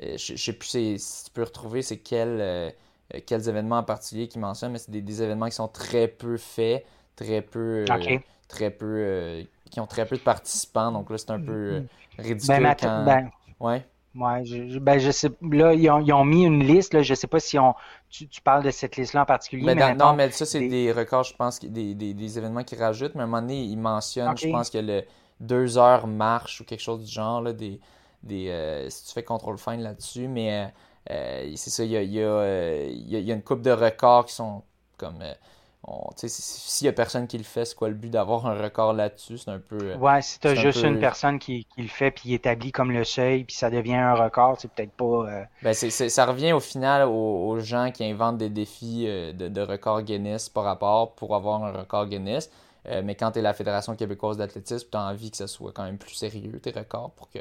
ne 0.00 0.16
sais 0.16 0.52
plus 0.54 0.68
si, 0.68 1.24
tu 1.24 1.30
peux 1.32 1.42
retrouver 1.42 1.82
c'est 1.82 1.98
quels, 1.98 2.74
événements 3.30 3.78
en 3.78 3.82
particulier 3.82 4.28
qui 4.28 4.38
mentionnent, 4.38 4.72
mais 4.72 4.78
c'est 4.78 4.90
des, 4.90 5.22
événements 5.22 5.46
qui 5.46 5.56
sont 5.56 5.68
très 5.68 6.08
peu 6.08 6.38
faits, 6.38 6.86
très 7.14 7.42
peu. 7.42 7.84
Très 8.52 8.70
peu. 8.70 9.44
qui 9.70 9.80
ont 9.80 9.86
très 9.86 10.06
peu 10.06 10.16
de 10.16 10.22
participants. 10.22 10.92
Donc 10.92 11.10
là, 11.10 11.18
c'est 11.18 11.30
un 11.30 11.40
peu 11.40 11.80
mm-hmm. 11.80 12.22
ridicule. 12.22 12.62
Ben, 12.62 12.76
quand... 12.78 13.04
Ben, 13.04 13.30
ouais. 13.60 13.84
Ouais, 14.14 14.44
je, 14.44 14.78
ben 14.78 14.98
je 14.98 15.10
sais. 15.10 15.30
Là, 15.40 15.72
ils 15.72 15.90
ont, 15.90 16.24
mis 16.24 16.44
une 16.44 16.62
liste. 16.62 16.92
Là, 16.92 17.02
je 17.02 17.14
sais 17.14 17.26
pas 17.26 17.40
si 17.40 17.58
on, 17.58 17.74
tu, 18.10 18.26
parles 18.44 18.62
de 18.62 18.70
cette 18.70 18.96
liste-là 18.96 19.22
en 19.22 19.26
particulier. 19.26 19.74
mais 19.74 19.94
non, 19.94 20.12
mais 20.12 20.30
ça, 20.30 20.44
c'est 20.44 20.68
des... 20.68 20.92
records, 20.92 21.24
je 21.24 21.34
pense, 21.34 21.60
des, 21.60 21.94
des, 21.94 22.38
événements 22.38 22.62
qu'ils 22.62 22.78
rajoutent. 22.78 23.14
Mais 23.14 23.22
à 23.22 23.24
un 23.24 23.26
moment 23.26 23.40
donné, 23.40 23.62
ils 23.62 23.78
mentionnent, 23.78 24.36
je 24.36 24.48
pense 24.48 24.68
que 24.68 24.78
le 24.78 25.04
deux 25.40 25.78
heures 25.78 26.06
marche 26.06 26.60
ou 26.60 26.64
quelque 26.64 26.80
chose 26.80 27.04
du 27.04 27.10
genre, 27.10 27.40
là, 27.40 27.52
des, 27.52 27.80
des, 28.22 28.48
euh, 28.48 28.88
si 28.90 29.06
tu 29.06 29.12
fais 29.12 29.22
contrôle 29.22 29.56
fine 29.56 29.80
là-dessus. 29.80 30.28
Mais 30.28 30.52
euh, 30.52 30.66
euh, 31.10 31.52
c'est 31.56 31.70
ça, 31.70 31.82
il 31.82 31.92
y 31.92 31.96
a, 31.96 32.02
y, 32.02 32.22
a, 32.22 32.86
y 33.18 33.30
a, 33.30 33.34
une 33.34 33.42
coupe 33.42 33.62
de 33.62 33.70
records 33.70 34.26
qui 34.26 34.34
sont 34.34 34.62
comme 34.98 35.22
s'il 36.28 36.86
y 36.86 36.88
a 36.88 36.92
personne 36.92 37.26
qui 37.26 37.36
le 37.36 37.44
fait, 37.44 37.64
c'est 37.64 37.74
quoi 37.74 37.88
le 37.88 37.94
but 37.94 38.10
d'avoir 38.10 38.46
un 38.46 38.54
record 38.54 38.92
là-dessus? 38.92 39.38
C'est 39.38 39.50
un 39.50 39.58
peu. 39.58 39.78
Euh, 39.82 39.96
ouais, 39.96 40.22
si 40.22 40.38
t'as 40.38 40.54
juste 40.54 40.82
une 40.84 41.00
personne 41.00 41.38
qui, 41.38 41.66
le 41.76 41.88
fait 41.88 42.12
puis 42.12 42.34
établit 42.34 42.70
comme 42.70 42.92
le 42.92 43.04
seuil, 43.04 43.44
puis 43.44 43.56
ça 43.56 43.68
devient 43.68 43.96
un 43.96 44.14
record, 44.14 44.56
c'est 44.60 44.70
peut-être 44.70 44.92
pas. 44.92 45.04
Euh, 45.04 45.44
ben, 45.62 45.74
ça 45.74 46.26
revient 46.26 46.52
au 46.52 46.60
final 46.60 47.08
aux, 47.08 47.58
gens 47.58 47.90
qui 47.90 48.04
inventent 48.04 48.38
des 48.38 48.48
défis 48.48 49.06
euh, 49.06 49.32
de, 49.32 49.48
de 49.48 49.60
record 49.60 50.02
Guinness 50.02 50.48
par 50.48 50.64
rapport 50.64 51.14
pour 51.14 51.34
avoir 51.34 51.64
un 51.64 51.72
record 51.72 52.06
Guinness. 52.06 52.50
mais 53.04 53.14
quand 53.14 53.32
tu 53.32 53.40
es 53.40 53.42
la 53.42 53.52
Fédération 53.52 53.96
québécoise 53.96 54.36
d'athlétisme, 54.36 54.88
tu 54.90 54.96
as 54.96 55.02
envie 55.02 55.30
que 55.30 55.36
ça 55.36 55.46
soit 55.46 55.72
quand 55.72 55.84
même 55.84 55.98
plus 55.98 56.14
sérieux, 56.14 56.60
tes 56.60 56.70
records, 56.70 57.10
pour 57.12 57.28
que 57.28 57.40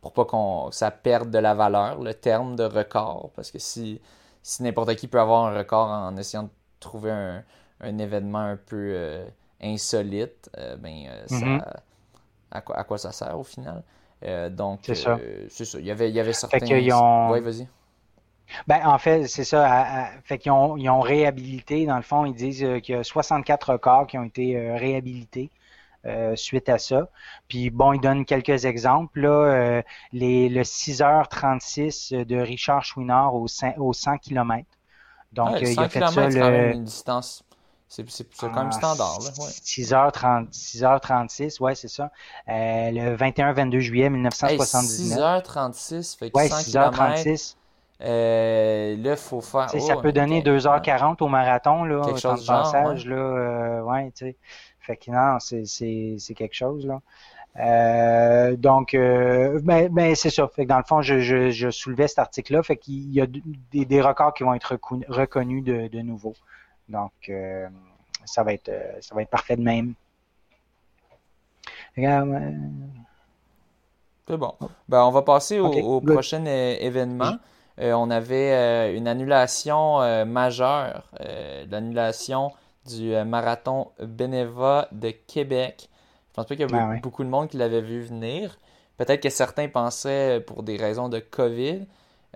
pour 0.00 0.12
pas 0.12 0.24
qu'on 0.24 0.70
ça 0.70 0.90
perde 0.90 1.30
de 1.30 1.38
la 1.38 1.54
valeur, 1.54 2.00
le 2.00 2.14
terme 2.14 2.56
de 2.56 2.64
record. 2.64 3.30
Parce 3.34 3.50
que 3.50 3.58
si, 3.58 4.00
si 4.42 4.62
n'importe 4.62 4.94
qui 4.94 5.08
peut 5.08 5.20
avoir 5.20 5.46
un 5.46 5.56
record 5.56 5.88
en 5.88 6.16
essayant 6.16 6.44
de 6.44 6.50
trouver 6.80 7.10
un, 7.10 7.44
un 7.80 7.98
événement 7.98 8.38
un 8.38 8.56
peu 8.56 8.92
euh, 8.94 9.24
insolite, 9.62 10.50
euh, 10.58 10.76
ben, 10.76 11.06
euh, 11.08 11.26
mm-hmm. 11.26 11.62
à, 12.50 12.60
quoi, 12.60 12.78
à, 12.78 12.84
quoi, 12.84 12.98
ça 12.98 13.12
sert 13.12 13.38
au 13.38 13.44
final? 13.44 13.82
donc, 14.50 14.80
c'est 14.84 14.94
ça. 14.94 15.18
Il 15.78 15.86
y 15.86 15.90
avait, 15.90 16.10
il 16.10 16.14
y 16.14 16.20
avait 16.20 16.34
certains. 16.34 16.58
Oui, 16.60 17.40
vas-y. 17.40 17.66
Ben, 18.66 18.80
en 18.84 18.98
fait, 18.98 19.26
c'est 19.28 19.44
ça. 19.44 20.10
fait 20.24 20.36
qu'ils 20.36 20.52
ont, 20.52 20.76
ils 20.76 20.90
ont 20.90 21.00
réhabilité, 21.00 21.86
dans 21.86 21.96
le 21.96 22.02
fond, 22.02 22.26
ils 22.26 22.34
disent 22.34 22.66
qu'il 22.82 22.96
y 22.96 22.98
a 22.98 23.04
64 23.04 23.72
records 23.72 24.06
qui 24.08 24.18
ont 24.18 24.24
été 24.24 24.72
réhabilités. 24.72 25.50
suite 26.34 26.68
à 26.68 26.76
ça. 26.76 27.08
Puis 27.48 27.70
bon, 27.70 27.94
ils 27.94 28.00
donnent 28.00 28.26
quelques 28.26 28.66
exemples. 28.66 29.20
Là, 29.20 29.82
les, 30.12 30.50
le 30.50 30.62
6h36 30.64 32.24
de 32.24 32.36
Richard 32.36 32.84
Chouinard 32.84 33.34
au, 33.34 33.46
au 33.78 33.92
100 33.94 34.18
km. 34.18 34.66
Donc, 35.32 35.62
il 35.62 35.80
a 35.80 35.88
fait 35.88 36.06
ça. 36.06 36.28
Le... 36.28 36.72
une 36.72 36.84
distance 36.84 37.42
C'est 37.90 38.24
quand 38.38 38.54
même 38.54 38.70
standard. 38.70 39.18
Là, 39.20 39.30
6h30, 39.30 40.52
6h36, 40.52 41.60
ouais, 41.60 41.74
c'est 41.74 41.88
ça. 41.88 42.12
Euh, 42.48 42.90
le 42.92 43.16
21-22 43.16 43.80
juillet 43.80 44.08
1979. 44.08 45.18
6h36, 45.18 46.16
fait 46.16 46.30
que 46.30 46.38
ouais, 46.38 46.46
6h36. 46.46 47.56
Euh, 48.02 48.96
là, 48.96 49.10
il 49.10 49.16
faut 49.16 49.40
faire. 49.40 49.68
ça 49.68 49.78
oh, 49.96 50.00
peut 50.00 50.12
donner 50.12 50.40
2h40 50.40 51.16
au 51.20 51.28
marathon, 51.28 51.82
là, 51.82 52.00
quelque 52.04 52.20
chose 52.20 52.42
de 52.42 52.46
passage, 52.46 53.06
là. 53.06 53.16
Euh, 53.16 53.82
ouais, 53.82 54.12
tu 54.12 54.26
sais. 54.26 54.36
Fait 54.78 54.96
que 54.96 55.10
non, 55.10 55.38
c'est 55.40 56.34
quelque 56.34 56.54
chose, 56.54 56.86
là. 56.86 57.00
Euh, 57.58 58.56
donc, 58.56 58.94
euh, 58.94 59.60
ben, 59.64 59.88
ben 59.88 60.14
c'est 60.14 60.30
ça. 60.30 60.46
Fait 60.48 60.64
que 60.64 60.68
dans 60.68 60.78
le 60.78 60.84
fond, 60.84 61.02
je, 61.02 61.18
je, 61.18 61.50
je 61.50 61.70
soulevais 61.70 62.06
cet 62.06 62.20
article-là. 62.20 62.62
Fait 62.62 62.76
qu'il 62.76 63.12
y 63.12 63.20
a 63.20 63.26
des, 63.26 63.84
des, 63.84 64.00
records 64.00 64.34
qui 64.34 64.44
vont 64.44 64.54
être 64.54 64.78
reconnus 65.08 65.64
de, 65.64 65.88
de 65.88 66.00
nouveau. 66.00 66.34
Donc, 66.90 67.12
euh, 67.28 67.68
ça 68.24 68.42
va 68.42 68.52
être 68.52 68.72
ça 69.00 69.14
va 69.14 69.22
être 69.22 69.30
parfait 69.30 69.54
de 69.56 69.62
même. 69.62 69.94
C'est 71.96 72.06
bon. 74.36 74.54
Ben, 74.88 75.04
on 75.04 75.10
va 75.10 75.22
passer 75.22 75.58
au, 75.58 76.00
prochain 76.00 76.44
événement. 76.44 77.38
on 77.78 78.10
avait 78.10 78.96
une 78.96 79.08
annulation 79.08 79.98
majeure, 80.24 81.10
l'annulation 81.68 82.52
du 82.86 83.12
marathon 83.24 83.90
Beneva 84.00 84.86
de 84.92 85.10
Québec. 85.10 85.88
Je 86.30 86.34
pense 86.34 86.46
pas 86.46 86.54
qu'il 86.54 86.60
y 86.60 86.64
a 86.64 86.68
ben 86.68 87.00
beaucoup 87.02 87.24
de 87.24 87.28
monde 87.28 87.48
qui 87.48 87.56
l'avait 87.56 87.80
vu 87.80 88.02
venir. 88.02 88.56
Peut-être 89.00 89.22
que 89.22 89.30
certains 89.30 89.68
pensaient 89.68 90.40
pour 90.40 90.62
des 90.62 90.76
raisons 90.76 91.08
de 91.08 91.20
COVID, 91.20 91.86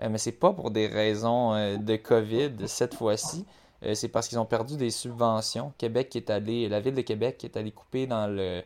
euh, 0.01 0.09
mais 0.09 0.17
c'est 0.17 0.31
pas 0.31 0.51
pour 0.51 0.71
des 0.71 0.87
raisons 0.87 1.53
euh, 1.53 1.77
de 1.77 1.95
COVID 1.95 2.53
cette 2.65 2.95
fois-ci. 2.95 3.45
Euh, 3.85 3.95
c'est 3.95 4.09
parce 4.09 4.27
qu'ils 4.27 4.39
ont 4.39 4.45
perdu 4.45 4.77
des 4.77 4.91
subventions. 4.91 5.73
Québec 5.77 6.15
est 6.15 6.29
allé, 6.29 6.69
la 6.69 6.79
ville 6.79 6.95
de 6.95 7.01
Québec 7.01 7.43
est 7.43 7.57
allée 7.57 7.71
couper 7.71 8.07
dans 8.07 8.27
le 8.27 8.63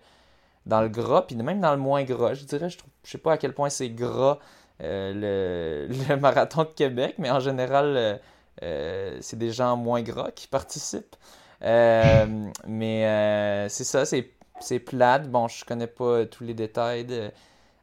dans 0.65 0.82
le 0.82 0.89
gras, 0.89 1.23
puis 1.23 1.36
même 1.36 1.62
dans 1.62 1.71
le 1.71 1.79
moins 1.79 2.03
gras. 2.03 2.34
Je 2.34 2.43
dirais, 2.45 2.69
je, 2.69 2.77
je 3.03 3.12
sais 3.12 3.17
pas 3.17 3.34
à 3.34 3.38
quel 3.38 3.53
point 3.53 3.69
c'est 3.69 3.89
gras 3.89 4.39
le, 4.79 5.88
le, 6.10 6.15
marathon 6.17 6.63
de 6.63 6.69
Québec, 6.69 7.15
mais 7.17 7.32
en 7.32 7.39
général, 7.39 8.19
c'est 8.62 9.38
des 9.38 9.51
gens 9.51 9.77
moins 9.77 10.01
gras 10.01 10.32
qui 10.32 10.47
participent. 10.47 11.15
mais 11.62 13.67
c'est 13.69 13.84
ça, 13.84 14.03
c'est 14.05 14.79
plate. 14.79 15.29
Bon, 15.29 15.47
je 15.47 15.65
connais 15.65 15.88
pas 15.88 16.25
tous 16.25 16.43
les 16.43 16.53
détails 16.53 17.05
de 17.05 17.32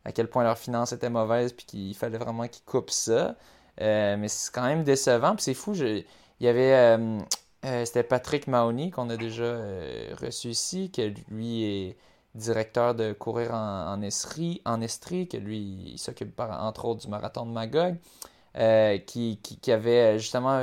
à 0.07 0.13
quel 0.13 0.29
point 0.29 0.45
leur 0.45 0.57
finance 0.57 0.93
était 0.93 1.11
mauvaise 1.11 1.53
puis 1.53 1.67
qu'il 1.67 1.95
fallait 1.97 2.19
vraiment 2.19 2.47
qu'ils 2.47 2.65
coupent 2.65 2.91
ça. 2.91 3.35
Euh, 3.81 4.17
mais 4.17 4.29
c'est 4.29 4.53
quand 4.53 4.63
même 4.63 4.85
décevant. 4.85 5.35
Puis 5.35 5.43
c'est 5.43 5.55
fou, 5.55 5.75
il 6.41 6.47
y 6.47 6.49
avait. 6.49 6.75
Euh, 6.75 7.19
euh, 7.65 7.85
c'était 7.85 8.05
Patrick 8.05 8.47
Mahoney 8.47 8.91
qu'on 8.91 9.11
a 9.11 9.17
déjà 9.17 9.59
reçu 10.21 10.49
ici, 10.49 10.91
que 10.91 11.13
lui 11.31 11.65
est 11.65 11.97
directeur 12.35 12.95
de 12.95 13.13
courir 13.13 13.55
en, 13.55 13.93
en 13.93 14.03
Estrie, 14.03 14.61
en 14.65 14.81
Estrie, 14.81 15.27
que 15.27 15.37
lui, 15.37 15.93
il 15.95 15.99
s'occupe 15.99 16.39
entre 16.39 16.85
autres 16.85 17.01
du 17.01 17.09
marathon 17.09 17.47
de 17.47 17.51
Magog, 17.51 17.97
qui, 19.07 19.41
qui, 19.41 19.73
avait 19.73 20.19
justement 20.19 20.61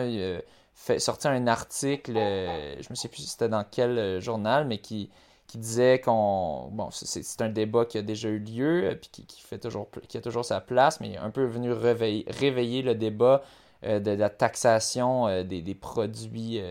fait, 0.76 1.00
sorti 1.00 1.28
un 1.28 1.48
article, 1.48 2.14
je 2.14 2.88
ne 2.90 2.96
sais 2.96 3.10
plus 3.10 3.24
c'était 3.24 3.50
dans 3.50 3.66
quel 3.70 4.22
journal, 4.22 4.66
mais 4.66 4.78
qui, 4.78 5.10
qui 5.54 5.60
disait 5.60 6.00
qu'on. 6.00 6.70
Bon, 6.72 6.90
c'est 6.92 7.42
un 7.42 7.50
débat 7.50 7.86
qui 7.86 8.00
a 8.00 8.02
déjà 8.02 8.28
eu 8.28 8.40
lieu, 8.40 8.86
euh, 8.86 8.96
puis 8.96 9.26
qui, 9.28 9.40
fait 9.40 9.60
toujours, 9.60 9.88
qui 10.08 10.18
a 10.18 10.22
toujours 10.22 10.46
sa 10.46 10.62
place, 10.62 11.00
mais 11.00 11.16
un 11.18 11.30
peu 11.30 11.46
venu 11.46 11.72
réveiller, 11.72 12.26
réveiller 12.28 12.82
le 12.82 12.96
débat 12.96 13.44
euh, 13.86 14.00
de, 14.00 14.12
la 14.12 14.30
taxation 14.30 15.28
euh, 15.28 15.44
des, 15.44 15.76
produits 15.76 16.62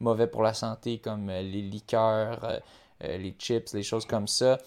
mauvais 0.00 0.26
pour 0.26 0.42
la 0.42 0.54
santé, 0.54 0.98
comme 0.98 1.28
les 1.28 1.62
liqueurs, 1.62 2.60
les 3.02 3.34
chips, 3.38 3.72
les 3.74 3.82
choses 3.82 4.06
comme 4.06 4.26
ça. 4.26 4.58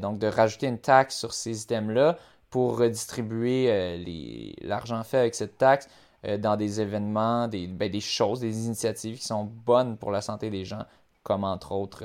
donc, 0.00 0.18
de 0.18 0.26
rajouter 0.26 0.66
une 0.66 0.78
taxe 0.78 1.16
sur 1.16 1.32
ces 1.32 1.62
items-là 1.62 2.18
pour 2.50 2.78
redistribuer 2.78 4.54
l'argent 4.62 5.02
fait 5.02 5.18
avec 5.18 5.34
cette 5.34 5.58
taxe 5.58 5.88
dans 6.38 6.56
des 6.56 6.80
événements, 6.80 7.48
des, 7.48 7.66
ben, 7.66 7.90
des 7.90 8.00
choses, 8.00 8.40
des 8.40 8.66
initiatives 8.66 9.18
qui 9.18 9.24
sont 9.24 9.44
bonnes 9.44 9.96
pour 9.96 10.12
la 10.12 10.20
santé 10.20 10.50
des 10.50 10.64
gens, 10.64 10.84
comme 11.24 11.44
entre 11.44 11.72
autres 11.72 12.04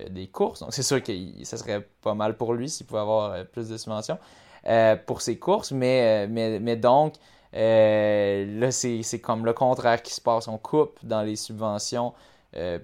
euh, 0.00 0.08
des 0.08 0.26
courses. 0.26 0.60
Donc, 0.60 0.72
c'est 0.72 0.82
sûr 0.82 1.02
que 1.02 1.12
ça 1.44 1.56
serait 1.56 1.86
pas 2.02 2.14
mal 2.14 2.36
pour 2.36 2.54
lui 2.54 2.68
s'il 2.68 2.86
pouvait 2.86 3.00
avoir 3.00 3.32
euh, 3.32 3.44
plus 3.44 3.68
de 3.68 3.76
subventions 3.76 4.18
euh, 4.66 4.96
pour 4.96 5.22
ses 5.22 5.38
courses. 5.38 5.72
Mais 5.72 6.76
donc, 6.76 7.14
là, 7.52 8.70
c'est 8.70 9.20
comme 9.20 9.44
le 9.44 9.52
contraire 9.52 10.02
qui 10.02 10.14
se 10.14 10.20
passe. 10.20 10.48
On 10.48 10.58
coupe 10.58 10.98
dans 11.02 11.22
les 11.22 11.36
subventions 11.36 12.12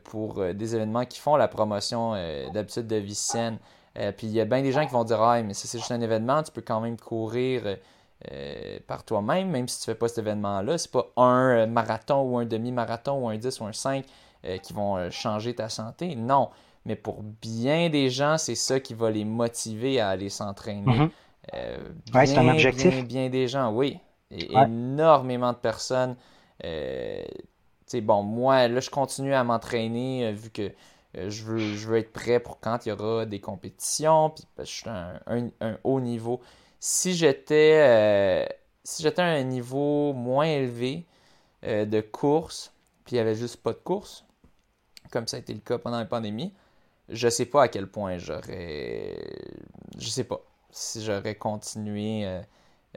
pour 0.05 0.44
des 0.55 0.77
événements 0.77 1.05
qui 1.05 1.18
font 1.20 1.37
la 1.37 1.48
promotion 1.48 2.12
d'habitude 2.53 2.87
de 2.87 2.96
vie 2.96 3.14
saine. 3.14 3.59
puis 3.94 4.27
il 4.27 4.33
y 4.33 4.40
a 4.40 4.44
bien 4.44 4.62
des 4.62 4.72
gens 4.72 4.87
qui 4.87 4.92
vont 4.92 5.05
dire 5.05 5.22
Ah, 5.22 5.42
mais 5.42 5.55
c'est 5.55 5.79
juste 5.79 5.92
un 5.92 6.00
événement, 6.00 6.42
tu 6.42 6.53
peux 6.53 6.62
quand 6.62 6.81
même 6.81 6.98
courir. 6.98 7.77
par 8.87 9.05
toi-même, 9.05 9.50
même 9.50 9.68
si 9.68 9.81
tu 9.83 9.90
ne 9.90 9.94
fais 9.94 9.98
pas 9.98 10.09
cet 10.09 10.18
événement-là. 10.18 10.79
C'est 10.79 10.90
pas 10.90 11.07
un 11.16 11.66
marathon 11.66 12.22
ou 12.22 12.38
un 12.38 12.44
demi-marathon 12.44 13.24
ou 13.24 13.29
un 13.29 13.37
10 13.37 13.61
ou 13.61 13.64
un 13.64 13.72
5 13.72 14.05
qui 14.62 14.72
vont 14.72 15.11
changer 15.11 15.55
ta 15.55 15.68
santé. 15.68 16.14
Non 16.14 16.50
mais 16.87 16.96
pour 16.96 17.22
bien 17.22 17.88
des 17.88 18.11
gens, 18.11 18.37
c'est 18.38 18.55
ça 18.55 18.81
qui 18.81 18.94
va 18.94 19.11
les 19.11 19.24
motiver 19.24 20.00
à 20.00 20.09
aller 20.11 20.29
s'entraîner. 20.29 20.83
Mhm. 20.85 21.11
Euh, 21.55 21.79
c'est 22.12 22.38
un 22.38 22.48
objectif. 22.48 23.05
Bien, 23.07 23.29
des 23.29 23.48
gens, 23.48 23.72
oui. 23.72 23.98
Énormément 24.30 25.52
de 25.52 25.58
personnes. 25.58 26.16
Euh, 26.64 27.24
bon, 28.02 28.22
moi, 28.22 28.68
là, 28.68 28.80
je 28.80 28.90
continue 28.90 29.34
à 29.34 29.44
m'entraîner 29.44 30.26
euh, 30.26 30.32
vu 30.32 30.50
que 30.50 30.72
euh, 31.16 31.30
je, 31.30 31.44
veux, 31.44 31.58
je 31.58 31.88
veux 31.88 31.98
être 31.98 32.12
prêt 32.12 32.40
pour 32.40 32.60
quand 32.60 32.87
il 32.87 32.90
y 32.90 32.92
aura 32.92 33.26
des 33.26 33.40
compétitions. 33.40 34.30
Puis 34.30 34.44
je 34.58 34.64
suis 34.64 34.88
à 34.88 35.20
un, 35.26 35.78
haut 35.84 36.00
niveau. 36.00 36.40
Si 36.80 37.14
j'étais 37.14 38.46
si 38.84 39.02
j'étais 39.02 39.22
à 39.22 39.26
un 39.26 39.44
niveau 39.44 40.12
moins 40.12 40.44
élevé 40.46 41.06
de 41.62 42.00
course, 42.02 42.74
puis 43.04 43.16
il 43.16 43.16
n'y 43.16 43.20
avait 43.20 43.34
juste 43.34 43.56
pas 43.62 43.72
de 43.72 43.78
course, 43.78 44.26
comme 45.10 45.26
ça 45.26 45.38
a 45.38 45.40
été 45.40 45.54
le 45.54 45.60
cas 45.60 45.78
pendant 45.78 45.98
la 45.98 46.04
pandémie, 46.04 46.52
je 47.08 47.28
sais 47.28 47.46
pas 47.46 47.62
à 47.62 47.68
quel 47.68 47.87
point 47.87 48.18
j'aurais. 48.18 49.16
Je 49.98 50.08
sais 50.08 50.24
pas 50.24 50.40
si 50.70 51.02
j'aurais 51.02 51.37
continué. 51.37 52.42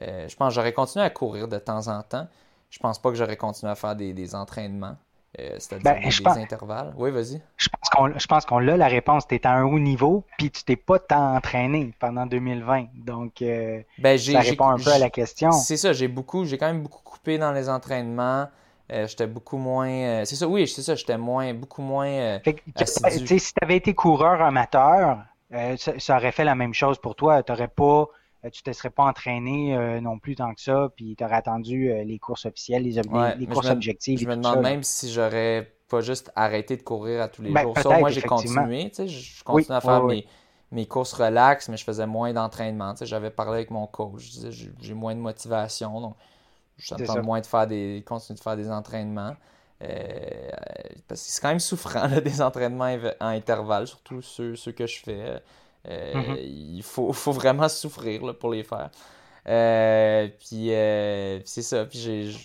Euh, 0.01 0.07
euh, 0.07 0.27
je 0.27 0.35
pense 0.35 0.49
que 0.49 0.55
j'aurais 0.55 0.73
continué 0.73 1.03
à 1.03 1.09
courir 1.09 1.47
de 1.47 1.57
temps 1.57 1.87
en 1.87 2.01
temps. 2.03 2.27
Je 2.69 2.79
pense 2.79 2.99
pas 2.99 3.09
que 3.09 3.15
j'aurais 3.15 3.37
continué 3.37 3.71
à 3.71 3.75
faire 3.75 3.95
des, 3.95 4.35
entraînements. 4.35 4.97
Euh, 5.39 5.55
c'est-à-dire 5.59 5.83
ben, 5.83 6.09
des, 6.35 6.41
intervalles. 6.41 6.93
Oui, 6.97 7.11
vas-y. 7.11 7.41
Je 7.57 7.69
pense 8.27 8.45
qu'on 8.45 8.59
l'a 8.59 8.77
la 8.77 8.87
réponse. 8.87 9.27
Tu 9.27 9.35
es 9.35 9.47
à 9.47 9.51
un 9.53 9.63
haut 9.63 9.79
niveau, 9.79 10.23
puis 10.37 10.51
tu 10.51 10.63
t'es 10.63 10.75
pas 10.75 10.99
tant 10.99 11.35
entraîné 11.35 11.93
pendant 11.99 12.25
2020. 12.25 12.87
Donc, 12.95 13.35
ben, 13.39 14.17
ça 14.17 14.39
répond 14.39 14.69
un 14.69 14.77
peu 14.77 14.91
à 14.91 14.99
la 14.99 15.09
question. 15.09 15.51
C'est 15.51 15.77
ça, 15.77 15.93
j'ai 15.93 16.07
beaucoup, 16.07 16.45
j'ai 16.45 16.57
quand 16.57 16.67
même 16.67 16.83
beaucoup 16.83 17.01
coupé 17.03 17.37
dans 17.37 17.51
les 17.51 17.69
entraînements. 17.69 18.47
Euh, 18.91 19.05
j'étais 19.07 19.27
beaucoup 19.27 19.57
moins. 19.57 19.89
Euh, 19.89 20.25
c'est 20.25 20.35
ça, 20.35 20.47
oui, 20.47 20.67
c'est 20.67 20.81
ça, 20.81 20.95
j'étais 20.95 21.17
moins, 21.17 21.53
beaucoup 21.53 21.81
moins. 21.81 22.07
Euh, 22.07 22.39
si 22.85 23.53
tu 23.53 23.59
avais 23.61 23.77
été 23.77 23.93
coureur 23.93 24.41
amateur, 24.41 25.19
ça, 25.51 26.15
aurait 26.15 26.31
fait 26.31 26.45
la 26.45 26.55
même 26.55 26.73
chose 26.73 26.97
pour 26.97 27.15
toi. 27.15 27.43
T'aurais 27.43 27.67
pas, 27.67 28.07
tu 28.51 28.63
te 28.63 28.71
serais 28.71 28.89
pas 28.89 29.03
entraîné 29.03 29.99
non 30.01 30.19
plus 30.19 30.35
tant 30.35 30.53
que 30.53 30.61
ça, 30.61 30.89
puis 30.95 31.15
tu 31.17 31.23
aurais 31.23 31.35
attendu 31.35 31.91
les 32.05 32.19
courses 32.19 32.45
officielles, 32.45 32.83
les, 32.83 33.01
les 33.37 33.47
courses 33.47 33.69
objectives. 33.69 34.19
Je 34.19 34.27
me 34.27 34.35
demande 34.35 34.61
même 34.61 34.83
si 34.83 35.11
j'aurais 35.11 35.73
pas 35.87 36.01
juste 36.01 36.31
arrêté 36.35 36.77
de 36.77 36.83
courir 36.83 37.21
à 37.21 37.27
tous 37.27 37.41
les 37.41 37.51
ben, 37.51 37.63
jours. 37.63 37.77
Ça, 37.79 37.97
moi, 37.97 38.09
j'ai 38.09 38.21
continué. 38.21 38.91
Je 38.95 39.43
continue 39.43 39.75
à 39.75 39.81
faire 39.81 40.03
mes, 40.03 40.25
mes, 40.71 40.85
courses 40.85 41.13
relax, 41.13 41.69
mais 41.69 41.77
je 41.77 41.83
faisais 41.83 42.07
moins 42.07 42.33
d'entraînement. 42.33 42.93
J'avais 43.01 43.31
parlé 43.31 43.57
avec 43.57 43.71
mon 43.71 43.87
coach. 43.87 44.21
Je 44.21 44.31
disais, 44.31 44.69
j'ai 44.79 44.93
moins 44.93 45.15
de 45.15 45.19
motivation. 45.19 46.01
Donc, 46.01 46.15
J'attends 46.77 47.23
moins 47.23 47.41
de 47.41 47.45
faire 47.45 47.67
des. 47.67 48.03
continuer 48.05 48.37
de 48.37 48.43
faire 48.43 48.55
des 48.55 48.69
entraînements. 48.69 49.35
Euh, 49.83 50.49
parce 51.07 51.21
que 51.23 51.31
c'est 51.31 51.41
quand 51.41 51.49
même 51.49 51.59
souffrant, 51.59 52.07
des 52.23 52.41
entraînements 52.41 52.95
en 53.19 53.27
intervalle, 53.27 53.87
surtout 53.87 54.21
ceux, 54.21 54.55
ceux 54.55 54.71
que 54.71 54.87
je 54.87 54.99
fais. 54.99 55.41
Euh, 55.87 56.13
mm-hmm. 56.13 56.37
Il 56.41 56.83
faut, 56.83 57.13
faut, 57.13 57.31
vraiment 57.31 57.69
souffrir 57.69 58.25
là, 58.25 58.33
pour 58.33 58.51
les 58.51 58.63
faire. 58.63 58.89
Euh, 59.47 60.27
puis 60.39 60.69
c'est 61.45 61.61
ça. 61.61 61.85
Puis 61.85 62.37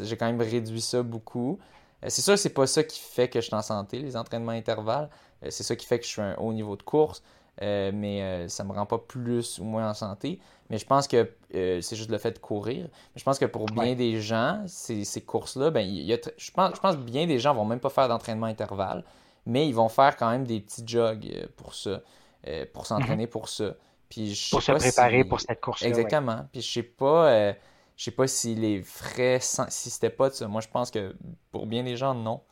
j'ai 0.00 0.16
quand 0.16 0.26
même 0.26 0.40
réduit 0.40 0.80
ça 0.80 1.02
beaucoup. 1.02 1.58
c'est 2.02 2.22
sûr 2.22 2.34
que 2.34 2.40
c'est 2.40 2.50
pas 2.50 2.66
ça 2.66 2.82
qui 2.82 3.00
fait 3.00 3.28
que 3.28 3.40
je 3.40 3.46
suis 3.46 3.54
en 3.54 3.62
santé, 3.62 3.98
les 3.98 4.16
entraînements 4.16 4.52
intervalles. 4.52 5.08
c'est 5.48 5.62
ça 5.62 5.76
qui 5.76 5.86
fait 5.86 5.98
que 5.98 6.04
je 6.04 6.10
suis 6.10 6.22
à 6.22 6.24
un 6.24 6.34
haut 6.36 6.52
niveau 6.52 6.76
de 6.76 6.82
course. 6.82 7.22
mais 7.60 8.48
ça 8.48 8.64
me 8.64 8.72
rend 8.72 8.86
pas 8.86 8.98
plus 8.98 9.58
ou 9.58 9.64
moins 9.64 9.88
en 9.90 9.94
santé. 9.94 10.40
Mais 10.72 10.78
je 10.78 10.86
pense 10.86 11.06
que 11.06 11.30
euh, 11.54 11.82
c'est 11.82 11.96
juste 11.96 12.10
le 12.10 12.16
fait 12.16 12.30
de 12.30 12.38
courir. 12.38 12.84
Mais 12.84 13.18
je 13.18 13.24
pense 13.24 13.38
que 13.38 13.44
pour 13.44 13.66
bien 13.66 13.94
des 13.94 14.22
gens, 14.22 14.62
ces, 14.66 15.04
ces 15.04 15.20
courses-là, 15.20 15.70
ben, 15.70 15.86
je, 15.86 16.50
pense, 16.50 16.74
je 16.74 16.80
pense 16.80 16.96
que 16.96 17.02
bien 17.02 17.26
des 17.26 17.38
gens 17.38 17.54
vont 17.54 17.66
même 17.66 17.78
pas 17.78 17.90
faire 17.90 18.08
d'entraînement 18.08 18.46
intervalle, 18.46 19.04
mais 19.44 19.68
ils 19.68 19.74
vont 19.74 19.90
faire 19.90 20.16
quand 20.16 20.30
même 20.30 20.46
des 20.46 20.60
petits 20.60 20.82
jogs 20.86 21.30
euh, 21.30 21.46
pour 21.58 21.74
ça, 21.74 22.00
euh, 22.46 22.66
pour 22.72 22.86
s'entraîner 22.86 23.24
mhm. 23.24 23.30
pour 23.30 23.48
ça. 23.48 23.74
Puis 24.08 24.34
je 24.34 24.50
pour 24.50 24.62
se 24.62 24.72
préparer 24.72 25.24
pour 25.24 25.40
cette 25.40 25.60
course-là. 25.60 25.88
Exactement. 25.88 26.46
Puis 26.52 26.60
je 26.60 26.72
sais 26.72 26.82
pas, 26.82 27.52
je 27.96 28.04
sais 28.04 28.10
pas 28.10 28.26
si 28.26 28.54
les 28.54 28.82
frais, 28.82 29.38
si 29.40 29.90
c'était 29.90 30.10
pas 30.10 30.28
de 30.28 30.34
ça. 30.34 30.48
Moi, 30.48 30.60
je 30.60 30.68
pense 30.68 30.90
que 30.90 31.16
pour 31.50 31.66
bien 31.66 31.82
des 31.82 31.96
gens, 31.96 32.14
non. 32.14 32.42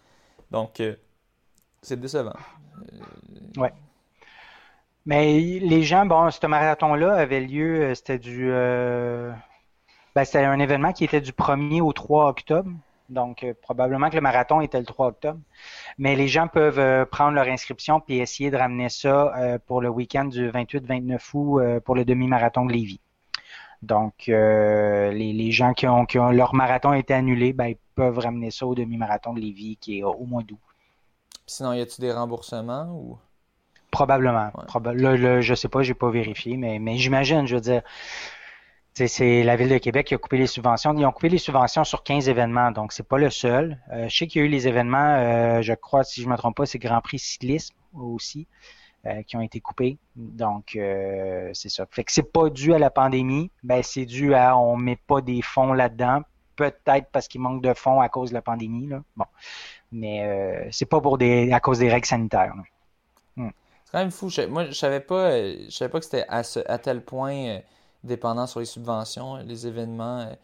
Donc, 0.50 0.82
c'est 1.82 2.00
décevant. 2.00 2.32
Ouais. 3.56 3.72
Mais 5.06 5.40
les 5.40 5.82
gens, 5.82 6.06
bon, 6.06 6.30
ce 6.30 6.46
marathon-là 6.46 7.14
avait 7.14 7.40
lieu, 7.40 7.82
euh, 7.82 7.94
c'était 7.94 8.18
du. 8.18 8.50
Euh, 8.50 9.32
ben, 10.14 10.24
c'était 10.24 10.44
un 10.44 10.58
événement 10.58 10.92
qui 10.92 11.04
était 11.04 11.20
du 11.20 11.32
1er 11.32 11.80
au 11.80 11.92
3 11.92 12.28
octobre. 12.28 12.70
Donc, 13.10 13.44
euh, 13.44 13.52
probablement 13.60 14.08
que 14.08 14.14
le 14.14 14.20
marathon 14.20 14.60
était 14.60 14.78
le 14.78 14.86
3 14.86 15.08
octobre. 15.08 15.40
Mais 15.98 16.16
les 16.16 16.28
gens 16.28 16.48
peuvent 16.48 17.06
prendre 17.06 17.32
leur 17.32 17.46
inscription 17.46 18.00
puis 18.00 18.18
essayer 18.18 18.50
de 18.50 18.56
ramener 18.56 18.88
ça 18.88 19.58
pour 19.66 19.82
le 19.82 19.88
week-end 19.88 20.24
du 20.24 20.50
28-29 20.50 21.18
août 21.34 21.80
pour 21.84 21.94
le 21.94 22.04
demi-marathon 22.04 22.64
de 22.64 22.72
Lévis. 22.72 23.00
Donc, 23.82 24.24
les, 24.26 25.50
gens 25.50 25.74
qui 25.74 25.86
ont, 25.86 26.06
leur 26.30 26.54
marathon 26.54 26.92
été 26.92 27.12
annulé, 27.12 27.52
ben, 27.52 27.66
ils 27.66 27.78
peuvent 27.94 28.18
ramener 28.18 28.50
ça 28.50 28.66
au 28.66 28.74
demi-marathon 28.74 29.34
de 29.34 29.40
Lévis 29.40 29.76
qui 29.76 29.98
est 29.98 30.02
au 30.02 30.24
mois 30.24 30.42
d'août. 30.42 30.58
Sinon, 31.46 31.72
y 31.72 31.80
a-t-il 31.80 32.02
des 32.02 32.12
remboursements 32.12 32.86
ou? 32.92 33.18
Probablement. 33.90 34.52
là, 34.94 35.40
je 35.40 35.54
sais 35.54 35.68
pas, 35.68 35.82
j'ai 35.82 35.94
pas 35.94 36.10
vérifié, 36.10 36.56
mais, 36.56 36.78
mais 36.78 36.96
j'imagine, 36.96 37.46
je 37.46 37.56
veux 37.56 37.60
dire. 37.60 37.82
C'est 38.94 39.42
la 39.44 39.56
Ville 39.56 39.68
de 39.68 39.78
Québec 39.78 40.08
qui 40.08 40.14
a 40.14 40.18
coupé 40.18 40.36
les 40.36 40.46
subventions. 40.46 40.92
Ils 40.94 41.06
ont 41.06 41.12
coupé 41.12 41.28
les 41.28 41.38
subventions 41.38 41.84
sur 41.84 42.02
15 42.02 42.28
événements, 42.28 42.70
donc 42.70 42.92
c'est 42.92 43.06
pas 43.06 43.18
le 43.18 43.30
seul. 43.30 43.78
Euh, 43.92 44.08
je 44.08 44.16
sais 44.16 44.26
qu'il 44.26 44.40
y 44.40 44.44
a 44.44 44.46
eu 44.46 44.50
les 44.50 44.68
événements, 44.68 45.16
euh, 45.16 45.62
je 45.62 45.72
crois, 45.72 46.04
si 46.04 46.22
je 46.22 46.28
me 46.28 46.36
trompe 46.36 46.56
pas, 46.56 46.66
c'est 46.66 46.78
Grand 46.78 47.00
Prix 47.00 47.18
cyclisme 47.18 47.74
aussi, 47.94 48.46
euh, 49.06 49.22
qui 49.22 49.36
ont 49.36 49.40
été 49.40 49.60
coupés. 49.60 49.96
Donc, 50.16 50.72
c'est 50.74 51.68
ça. 51.68 51.86
Fait 51.90 52.04
que 52.04 52.12
c'est 52.12 52.30
pas 52.30 52.50
dû 52.50 52.74
à 52.74 52.78
la 52.78 52.90
pandémie, 52.90 53.50
ben 53.62 53.82
c'est 53.82 54.04
dû 54.04 54.34
à 54.34 54.58
on 54.58 54.76
met 54.76 54.98
pas 55.06 55.20
des 55.20 55.40
fonds 55.40 55.72
là-dedans. 55.72 56.22
Peut-être 56.56 57.08
parce 57.10 57.26
qu'il 57.26 57.40
manque 57.40 57.62
de 57.62 57.72
fonds 57.72 58.00
à 58.02 58.10
cause 58.10 58.30
de 58.30 58.34
la 58.34 58.42
pandémie. 58.42 58.86
Là. 58.86 59.02
Bon. 59.16 59.24
Mais 59.92 60.68
c'est 60.72 60.84
pas 60.84 61.00
pour 61.00 61.16
des 61.16 61.52
à 61.52 61.60
cause 61.60 61.78
des 61.78 61.88
règles 61.88 62.06
sanitaires. 62.06 62.52
C'est 63.36 63.92
quand 63.92 63.98
même 63.98 64.10
fou. 64.10 64.28
moi, 64.50 64.66
je 64.66 64.72
savais 64.72 65.00
pas, 65.00 65.30
je 65.40 65.70
savais 65.70 65.88
pas 65.88 66.00
que 66.00 66.04
c'était 66.04 66.26
à, 66.28 66.78
tel 66.78 67.02
point 67.02 67.60
dépendant 68.04 68.46
sur 68.46 68.60
les 68.60 68.66
subventions, 68.66 69.36
les 69.36 69.66
événements 69.66 70.20
euh, 70.20 70.34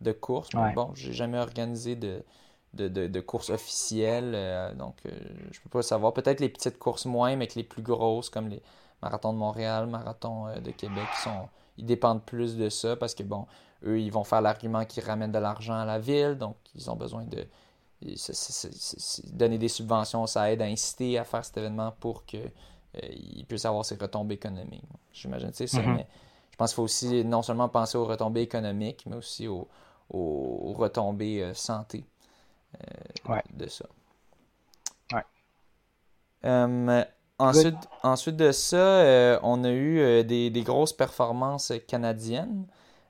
de 0.00 0.12
course. 0.12 0.50
Mais 0.54 0.72
bon, 0.72 0.90
j'ai 0.94 1.12
jamais 1.12 1.38
organisé 1.38 1.94
de, 1.94 2.22
de, 2.74 2.88
de, 2.88 3.20
courses 3.20 3.50
officielles, 3.50 4.74
donc 4.76 4.96
je 5.04 5.60
peux 5.60 5.68
pas 5.70 5.82
savoir. 5.82 6.12
Peut-être 6.12 6.40
les 6.40 6.48
petites 6.48 6.78
courses 6.78 7.06
moins, 7.06 7.36
mais 7.36 7.46
que 7.46 7.54
les 7.54 7.62
plus 7.62 7.82
grosses, 7.82 8.28
comme 8.28 8.48
les 8.48 8.60
marathons 9.00 9.32
de 9.32 9.38
Montréal, 9.38 9.86
marathons 9.86 10.46
de 10.60 10.70
Québec, 10.72 11.04
ils, 11.18 11.22
sont, 11.22 11.48
ils 11.78 11.86
dépendent 11.86 12.24
plus 12.24 12.56
de 12.56 12.68
ça 12.68 12.96
parce 12.96 13.14
que, 13.14 13.22
bon, 13.22 13.46
eux, 13.84 14.00
ils 14.00 14.10
vont 14.10 14.24
faire 14.24 14.40
l'argument 14.40 14.84
qu'ils 14.84 15.04
ramènent 15.04 15.32
de 15.32 15.38
l'argent 15.38 15.74
à 15.74 15.84
la 15.84 15.98
ville, 15.98 16.36
donc 16.36 16.56
ils 16.74 16.90
ont 16.90 16.96
besoin 16.96 17.24
de 17.24 17.46
donner 19.32 19.58
des 19.58 19.68
subventions, 19.68 20.26
ça 20.26 20.50
aide 20.52 20.62
à 20.62 20.66
inciter 20.66 21.18
à 21.18 21.24
faire 21.24 21.44
cet 21.44 21.56
événement 21.56 21.92
pour 22.00 22.26
que 22.26 22.36
euh, 22.36 23.08
il 23.10 23.44
puisse 23.46 23.64
avoir 23.64 23.84
ses 23.84 23.94
retombées 23.94 24.34
économiques. 24.34 24.84
J'imagine 25.12 25.50
c'est 25.52 25.66
ça, 25.66 25.80
mm-hmm. 25.80 25.94
mais 25.94 26.06
je 26.06 26.31
pense 26.62 26.70
qu'il 26.70 26.76
faut 26.76 26.82
aussi 26.82 27.24
non 27.24 27.42
seulement 27.42 27.68
penser 27.68 27.98
aux 27.98 28.04
retombées 28.04 28.42
économiques, 28.42 29.04
mais 29.06 29.16
aussi 29.16 29.48
aux, 29.48 29.68
retombées 30.10 31.42
euh, 31.42 31.54
santé 31.54 32.04
euh, 33.28 33.40
de 33.54 33.66
ça. 33.66 33.86
ensuite, 37.38 37.76
ensuite 38.02 38.36
de 38.36 38.52
ça, 38.52 39.38
on 39.42 39.64
a 39.64 39.70
eu 39.70 40.24
des, 40.24 40.62
grosses 40.64 40.92
performances 40.92 41.72
canadiennes. 41.88 42.66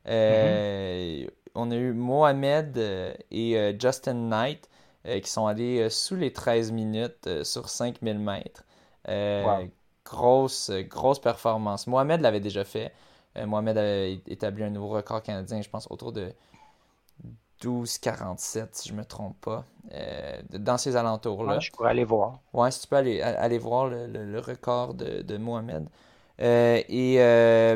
Mm-hmm. 0.06 1.30
On 1.54 1.70
a 1.70 1.74
eu 1.74 1.92
Mohamed 1.92 2.78
et 3.30 3.76
Justin 3.78 4.14
Knight 4.14 4.68
qui 5.04 5.28
sont 5.28 5.46
allés 5.46 5.90
sous 5.90 6.16
les 6.16 6.32
13 6.32 6.72
minutes 6.72 7.44
sur 7.44 7.68
5000 7.68 8.18
mètres. 8.18 8.64
Euh, 9.08 9.66
grosse, 10.04 10.70
grosse 10.88 11.20
performance. 11.20 11.86
Mohamed 11.86 12.20
l'avait 12.20 12.40
déjà 12.40 12.64
fait. 12.64 12.92
Euh, 13.36 13.46
Mohamed 13.46 13.78
avait 13.78 14.20
établi 14.26 14.64
un 14.64 14.70
nouveau 14.70 14.88
record 14.88 15.22
canadien, 15.22 15.62
je 15.62 15.68
pense, 15.68 15.86
autour 15.90 16.12
de 16.12 16.32
12,47, 17.62 18.68
si 18.72 18.88
je 18.88 18.94
ne 18.94 18.98
me 18.98 19.04
trompe 19.04 19.40
pas, 19.40 19.64
euh, 19.92 20.42
dans 20.50 20.78
ces 20.78 20.96
alentours-là. 20.96 21.60
je 21.60 21.70
pourrais 21.70 21.90
aller 21.90 22.04
voir. 22.04 22.40
Ouais, 22.52 22.70
si 22.70 22.80
tu 22.80 22.88
peux 22.88 22.96
aller, 22.96 23.22
aller 23.22 23.58
voir 23.58 23.88
le, 23.88 24.38
record 24.40 24.94
de, 24.94 25.36
Mohamed. 25.36 25.88
et, 26.38 27.16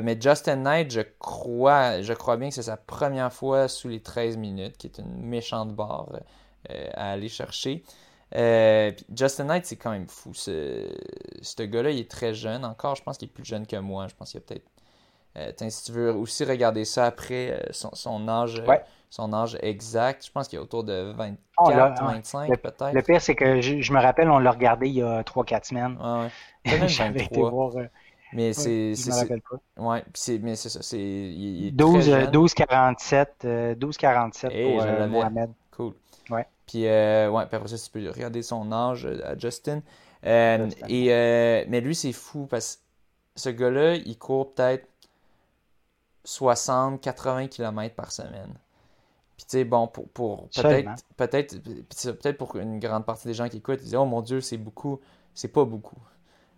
mais 0.03 0.21
Justin 0.21 0.57
Knight, 0.57 0.91
je 0.91 1.03
crois, 1.19 2.03
je 2.03 2.13
crois 2.13 2.37
bien 2.37 2.49
que 2.49 2.55
c'est 2.55 2.63
sa 2.63 2.77
première 2.77 3.33
fois 3.33 3.69
sous 3.69 3.89
les 3.89 4.01
13 4.01 4.37
minutes, 4.37 4.77
qui 4.77 4.89
est 4.89 4.99
une 4.99 5.23
méchante 5.23 5.75
barre 5.75 6.09
à 6.69 7.13
aller 7.13 7.29
chercher. 7.29 7.85
Euh, 8.35 8.93
Justin 9.15 9.45
Knight, 9.45 9.67
c'est 9.67 9.77
quand 9.77 9.91
même 9.91 10.09
fou. 10.09 10.35
Ce, 10.35 10.89
ce 11.41 11.63
gars-là, 11.63 11.91
il 11.91 11.99
est 12.01 12.11
très 12.11 12.35
jeune 12.35 12.65
encore. 12.65 12.97
Je 12.97 13.03
pense 13.03 13.19
qu'il 13.19 13.29
est 13.29 13.33
plus 13.33 13.45
jeune 13.45 13.67
que 13.67 13.77
moi. 13.77 14.09
Je 14.09 14.15
pense 14.15 14.31
qu'il 14.31 14.39
a 14.39 14.41
peut-être. 14.41 14.67
Euh, 15.37 15.53
si 15.69 15.85
tu 15.85 15.93
veux 15.93 16.13
aussi 16.13 16.45
regarder 16.45 16.85
ça 16.85 17.05
après, 17.05 17.53
euh, 17.53 17.73
son, 17.73 18.29
âge, 18.29 18.63
son 19.11 19.33
âge 19.33 19.59
exact, 19.63 20.25
je 20.27 20.33
pense 20.33 20.49
qu'il 20.49 20.59
est 20.59 20.63
autour 20.63 20.85
de 20.85 21.13
24, 21.13 22.05
25 22.05 22.61
peut-être. 22.61 22.93
Le 22.93 23.03
pire, 23.03 23.21
c'est 23.21 23.35
que 23.35 23.61
je, 23.61 23.93
me 23.93 24.01
rappelle, 24.01 24.31
on 24.31 24.39
l'a 24.39 24.51
regardé 24.51 24.89
il 24.89 24.95
y 24.95 25.03
a 25.03 25.23
3-4 25.23 25.65
semaines. 25.65 25.99
Ouais, 26.01 26.73
ouais. 26.81 26.89
J'avais 26.89 27.25
été 27.25 27.41
voir. 27.41 27.73
Mais 28.33 28.53
c'est. 28.53 28.95
je 28.95 29.11
me 29.11 29.15
rappelle 29.15 29.43
pas. 29.43 29.83
Ouais, 29.83 30.05
mais 30.41 30.57
c'est 30.57 30.69
ça. 30.69 30.83
C'est, 30.83 30.99
il, 30.99 31.73
12, 31.73 32.29
12, 32.33 32.55
47, 32.55 33.47
12 33.77 33.97
47 33.97 34.53
pour 34.53 34.87
Mohamed. 35.09 35.51
Cool. 35.71 35.93
Ouais. 36.31 36.47
Puis, 36.67 36.87
euh, 36.87 37.31
ouais, 37.31 37.47
puis 37.47 37.57
après 37.57 37.69
ça, 37.69 37.79
tu 37.79 37.91
peux 37.91 38.11
regarder 38.11 38.43
son 38.43 38.73
âge 38.73 39.07
euh, 39.07 39.21
à 39.25 39.39
Justin. 39.39 39.83
Euh, 40.25 40.69
et, 40.89 41.65
mais 41.69 41.81
lui, 41.81 41.95
c'est 41.95 42.13
fou 42.13 42.47
parce 42.47 42.77
que 42.77 42.81
ce 43.37 43.51
gars-là, 43.51 43.95
il 43.95 44.19
court 44.19 44.53
peut-être 44.55 44.89
60, 46.27 47.01
80 47.01 47.49
km 47.49 47.95
par 47.95 48.13
semaine. 48.13 48.55
Puis, 49.37 49.45
tu 49.45 49.59
sais, 49.59 49.65
bon, 49.65 49.87
pour, 49.87 50.09
pour 50.09 50.49
peut-être, 50.49 50.91
peut-être, 51.17 51.59
peut-être 51.59 52.39
pour 52.39 52.57
une 52.57 52.79
grande 52.79 53.05
partie 53.05 53.29
des 53.29 53.35
gens 53.35 53.49
qui 53.49 53.59
écoutent, 53.59 53.81
ils 53.81 53.85
disent, 53.85 53.95
oh 53.95 54.05
mon 54.05 54.23
Dieu, 54.23 54.41
c'est 54.41 54.57
beaucoup. 54.57 55.01
C'est 55.35 55.49
pas 55.49 55.65
beaucoup. 55.65 56.01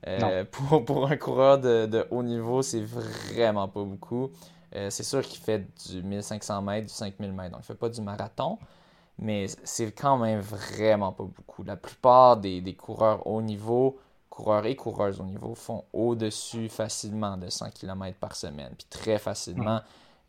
pour, 0.52 0.84
pour, 0.84 1.10
un 1.10 1.16
coureur 1.16 1.58
de, 1.58 1.86
de 1.86 2.06
haut 2.10 2.22
niveau, 2.22 2.62
c'est 2.62 2.82
vraiment 2.82 3.66
pas 3.66 3.82
beaucoup. 3.82 4.30
c'est 4.72 5.02
sûr 5.02 5.22
qu'il 5.22 5.40
fait 5.40 5.66
du 5.88 6.02
1500 6.02 6.62
mètres, 6.62 6.86
du 6.86 6.92
5000 6.92 7.32
mètres. 7.32 7.50
Donc, 7.50 7.62
il 7.62 7.66
fait 7.66 7.74
pas 7.74 7.88
du 7.88 8.00
marathon 8.00 8.58
mais 9.18 9.46
c'est 9.64 9.90
quand 9.92 10.16
même 10.16 10.40
vraiment 10.40 11.12
pas 11.12 11.24
beaucoup. 11.24 11.64
La 11.64 11.76
plupart 11.76 12.36
des, 12.36 12.74
coureurs 12.74 13.26
haut 13.26 13.42
niveau, 13.42 13.98
coureurs 14.30 14.66
et 14.66 14.76
coureuses 14.76 15.20
haut 15.20 15.24
niveau, 15.24 15.54
font 15.54 15.84
au-dessus 15.92 16.68
facilement 16.68 17.36
de 17.36 17.48
100 17.48 17.70
km 17.70 18.16
par 18.18 18.36
semaine. 18.36 18.72
Puis 18.76 18.86
très 18.90 19.18
facilement, 19.18 19.80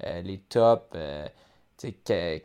euh, 0.06 0.22
les 0.22 0.40
tops, 0.40 0.84
euh, 0.96 1.28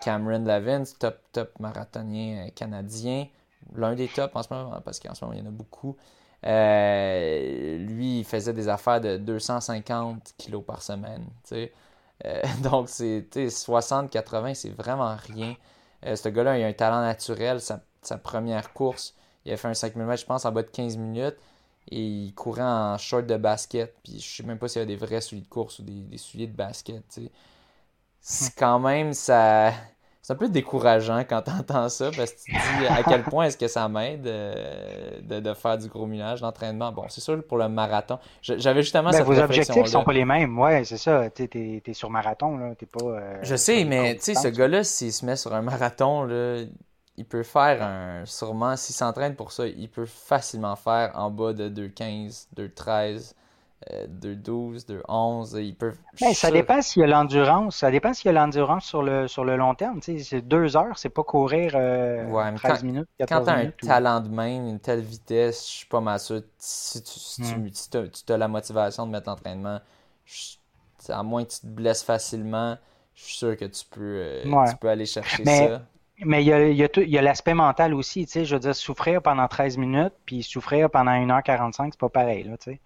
Cameron 0.00 0.44
Levins, 0.44 0.84
top, 0.98 1.18
top 1.32 1.58
marathonien 1.60 2.46
euh, 2.46 2.50
canadien, 2.54 3.26
l'un 3.74 3.94
des 3.94 4.08
tops 4.08 4.34
en 4.34 4.42
ce 4.42 4.52
moment, 4.52 4.80
parce 4.84 5.00
qu'en 5.00 5.14
ce 5.14 5.24
moment, 5.24 5.36
il 5.36 5.40
y 5.40 5.42
en 5.42 5.48
a 5.48 5.50
beaucoup. 5.50 5.96
lui, 6.42 8.18
il 8.20 8.24
faisait 8.24 8.52
des 8.52 8.68
affaires 8.68 9.00
de 9.00 9.16
250 9.16 10.34
kg 10.38 10.62
par 10.62 10.82
semaine. 10.82 11.26
donc, 12.62 12.88
c'est 12.88 13.26
60-80, 13.34 14.54
c'est 14.54 14.70
vraiment 14.70 15.16
rien. 15.16 15.56
Euh, 16.06 16.16
ce 16.16 16.28
gars-là, 16.28 16.58
il 16.58 16.64
a 16.64 16.66
un 16.66 16.72
talent 16.72 17.00
naturel. 17.00 17.60
Sa, 17.60 18.18
première 18.18 18.72
course, 18.72 19.14
il 19.44 19.52
a 19.52 19.56
fait 19.56 19.68
un 19.68 19.74
5000 19.74 20.06
mètres, 20.06 20.22
je 20.22 20.26
pense, 20.26 20.44
en 20.44 20.52
bas 20.52 20.62
de 20.62 20.68
15 20.68 20.96
minutes. 20.96 21.36
Et 21.90 22.00
il 22.00 22.34
courait 22.34 22.62
en 22.62 22.96
short 22.96 23.26
de 23.26 23.36
basket. 23.36 23.94
Puis 24.02 24.18
je 24.18 24.36
sais 24.36 24.42
même 24.42 24.58
pas 24.58 24.68
s'il 24.68 24.80
y 24.80 24.82
a 24.82 24.86
des 24.86 24.96
vrais 24.96 25.20
souliers 25.20 25.42
de 25.42 25.48
course 25.48 25.80
ou 25.80 25.82
des, 25.82 26.16
souliers 26.16 26.46
de 26.46 26.56
basket. 26.56 27.02
C'est 28.20 28.54
quand 28.56 28.78
même 28.78 29.12
ça. 29.12 29.72
C'est 30.22 30.32
un 30.32 30.36
peu 30.36 30.48
décourageant 30.48 31.18
quand 31.28 31.42
tu 31.42 31.50
entends 31.50 31.90
ça 31.90 32.10
parce 32.16 32.32
que 32.32 32.38
tu 32.46 32.52
te 32.52 32.78
dis 32.80 32.86
à 32.86 33.02
quel 33.02 33.24
point 33.24 33.44
est-ce 33.44 33.58
que 33.58 33.68
ça 33.68 33.86
m'aide 33.90 34.26
euh, 34.26 35.20
de, 35.20 35.52
faire 35.52 35.76
du 35.76 35.88
gros 35.88 36.06
millage 36.06 36.40
d'entraînement. 36.40 36.90
Bon, 36.92 37.04
c'est 37.10 37.20
sûr 37.20 37.44
pour 37.46 37.58
le 37.58 37.68
marathon. 37.68 38.18
J'avais 38.40 38.80
justement 38.80 39.10
ben, 39.10 39.22
Vos 39.22 39.38
objectifs 39.38 39.84
sont 39.84 40.02
pas 40.02 40.14
les 40.14 40.24
mêmes. 40.24 40.58
Ouais, 40.58 40.84
c'est 40.84 40.96
ça. 40.96 41.28
Tu 41.28 41.82
es, 41.84 41.92
sur 41.92 42.08
marathon. 42.08 42.56
Là. 42.56 42.70
Es 42.80 42.86
pas, 42.86 43.04
euh, 43.04 43.38
je 43.42 43.56
sais, 43.56 43.84
mais 43.84 44.14
tu 44.14 44.22
sais, 44.22 44.34
ce 44.34 44.48
gars-là, 44.48 44.82
s'il 44.84 45.12
se 45.12 45.26
met 45.26 45.36
sur 45.36 45.54
un 45.54 45.60
marathon, 45.60 46.22
là, 46.22 46.62
il 47.16 47.24
peut 47.24 47.42
faire 47.42 47.82
un. 47.82 48.24
Sûrement, 48.26 48.76
s'il 48.76 48.94
s'entraîne 48.94 49.36
pour 49.36 49.52
ça, 49.52 49.66
il 49.66 49.88
peut 49.88 50.06
facilement 50.06 50.76
faire 50.76 51.12
en 51.14 51.30
bas 51.30 51.52
de 51.52 51.68
2,15, 51.68 52.48
2,13 52.56 53.34
de 54.08 54.34
12, 54.34 54.86
de 54.86 55.02
11, 55.08 55.58
ils 55.60 55.74
peuvent. 55.74 55.98
Ben, 56.20 56.32
ça 56.32 56.50
dépend 56.50 56.80
s'il 56.80 57.00
y 57.00 57.04
a 57.04 57.08
l'endurance. 57.08 57.76
Ça 57.76 57.90
dépend 57.90 58.14
s'il 58.14 58.26
y 58.26 58.28
a 58.30 58.32
l'endurance 58.32 58.84
sur 58.84 59.02
le, 59.02 59.28
sur 59.28 59.44
le 59.44 59.56
long 59.56 59.74
terme. 59.74 60.00
c'est 60.02 60.40
deux 60.40 60.76
heures, 60.76 60.98
c'est 60.98 61.10
pas 61.10 61.22
courir 61.22 61.72
13 61.72 61.76
euh, 61.76 62.86
minutes. 62.86 63.08
quand 63.28 63.44
tu 63.44 63.50
as 63.50 63.54
un 63.54 63.70
talent 63.70 64.20
de 64.20 64.28
main, 64.28 64.68
une 64.68 64.80
telle 64.80 65.00
vitesse, 65.00 65.66
je 65.68 65.72
suis 65.72 65.86
pas 65.86 66.00
mal 66.00 66.18
sûr. 66.18 66.42
Si 66.58 67.02
tu, 67.02 67.42
hmm. 67.42 67.68
as, 68.28 68.36
la 68.36 68.48
motivation 68.48 69.06
de 69.06 69.12
mettre 69.12 69.28
l'entraînement, 69.28 69.80
à 71.08 71.22
moins 71.22 71.44
que 71.44 71.50
tu 71.50 71.60
te 71.60 71.66
blesses 71.66 72.02
facilement, 72.02 72.78
je 73.14 73.24
suis 73.24 73.36
sûr 73.36 73.56
que 73.56 73.66
tu 73.66 73.84
peux, 73.90 74.00
euh, 74.00 74.66
tu 74.70 74.76
peux 74.76 74.88
aller 74.88 75.06
chercher 75.06 75.44
ça. 75.44 75.82
Mais 76.18 76.42
il 76.42 76.46
y 76.46 76.52
a, 76.52 76.68
il 76.68 77.10
y 77.10 77.18
a, 77.18 77.22
l'aspect 77.22 77.54
mental 77.54 77.92
aussi, 77.92 78.26
tu 78.26 78.32
sais, 78.32 78.44
je 78.44 78.54
veux 78.54 78.60
dire, 78.60 78.74
souffrir 78.74 79.20
pendant 79.20 79.48
13 79.48 79.78
minutes, 79.78 80.12
puis 80.24 80.42
souffrir 80.42 80.88
pendant 80.88 81.10
1h45, 81.10 81.88
c'est 81.90 81.98
pas 81.98 82.08
pareil, 82.08 82.44
là, 82.44 82.56
tu 82.56 82.72
sais. 82.72 82.80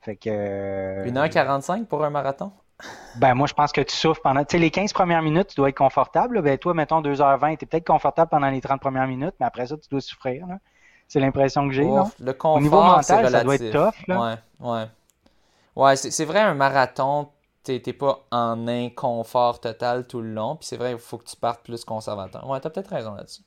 Fait 0.00 0.16
que... 0.16 1.06
1h45 1.06 1.84
pour 1.84 2.04
un 2.04 2.10
marathon? 2.10 2.52
Ben, 3.16 3.34
moi, 3.34 3.46
je 3.46 3.52
pense 3.52 3.72
que 3.72 3.82
tu 3.82 3.94
souffres 3.94 4.22
pendant, 4.22 4.44
tu 4.44 4.52
sais, 4.52 4.58
les 4.58 4.70
15 4.70 4.94
premières 4.94 5.20
minutes, 5.20 5.48
tu 5.48 5.56
dois 5.56 5.68
être 5.68 5.76
confortable, 5.76 6.40
Ben, 6.40 6.56
toi, 6.56 6.72
mettons 6.72 7.02
2h20, 7.02 7.58
tu 7.58 7.64
es 7.64 7.66
peut-être 7.66 7.86
confortable 7.86 8.30
pendant 8.30 8.48
les 8.48 8.62
30 8.62 8.80
premières 8.80 9.06
minutes, 9.06 9.34
mais 9.40 9.46
après 9.46 9.66
ça, 9.66 9.76
tu 9.76 9.88
dois 9.90 10.00
souffrir, 10.00 10.46
là. 10.46 10.58
C'est 11.06 11.18
l'impression 11.18 11.66
que 11.66 11.74
j'ai, 11.74 11.82
Le 12.20 12.32
confort, 12.32 12.56
Au 12.56 12.60
niveau 12.60 12.80
mental, 12.80 13.28
ça 13.28 13.42
doit 13.44 13.56
être 13.56 13.72
tough, 13.72 14.06
là. 14.06 14.38
Ouais, 14.60 14.68
ouais. 14.68 14.86
Ouais, 15.76 15.96
c'est 15.96 16.24
vrai, 16.24 16.40
un 16.40 16.54
marathon, 16.54 17.28
t'es 17.62 17.92
pas 17.92 18.26
en 18.30 18.66
inconfort 18.66 19.60
total 19.60 20.06
tout 20.06 20.20
le 20.20 20.32
long. 20.32 20.56
Puis 20.56 20.66
c'est 20.66 20.76
vrai, 20.76 20.92
il 20.92 20.98
faut 20.98 21.18
que 21.18 21.24
tu 21.24 21.36
partes 21.36 21.62
plus 21.62 21.84
conservateur. 21.84 22.48
Ouais, 22.48 22.60
t'as 22.60 22.70
peut-être 22.70 22.90
raison 22.90 23.14
là-dessus. 23.14 23.42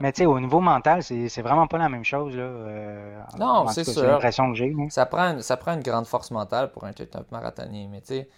Mais 0.00 0.12
tu 0.12 0.18
sais, 0.18 0.26
au 0.26 0.38
niveau 0.38 0.60
mental, 0.60 1.02
c'est 1.02 1.42
vraiment 1.42 1.66
pas 1.66 1.78
la 1.78 1.88
même 1.88 2.04
chose. 2.04 2.36
Là. 2.36 2.42
Euh, 2.42 3.20
non, 3.38 3.66
c'est 3.68 3.82
sûr. 3.82 3.94
C'est 3.94 4.06
l'impression 4.06 4.52
que 4.52 4.56
j'ai. 4.56 4.72
Ça 4.88 5.04
prend, 5.04 5.40
ça 5.40 5.56
prend 5.56 5.74
une 5.74 5.82
grande 5.82 6.06
force 6.06 6.30
mentale 6.30 6.70
pour 6.70 6.84
un 6.84 6.92
top 6.92 7.30
marathonnier. 7.32 7.88
Mais 7.88 8.00
tu 8.00 8.08
sais, 8.08 8.28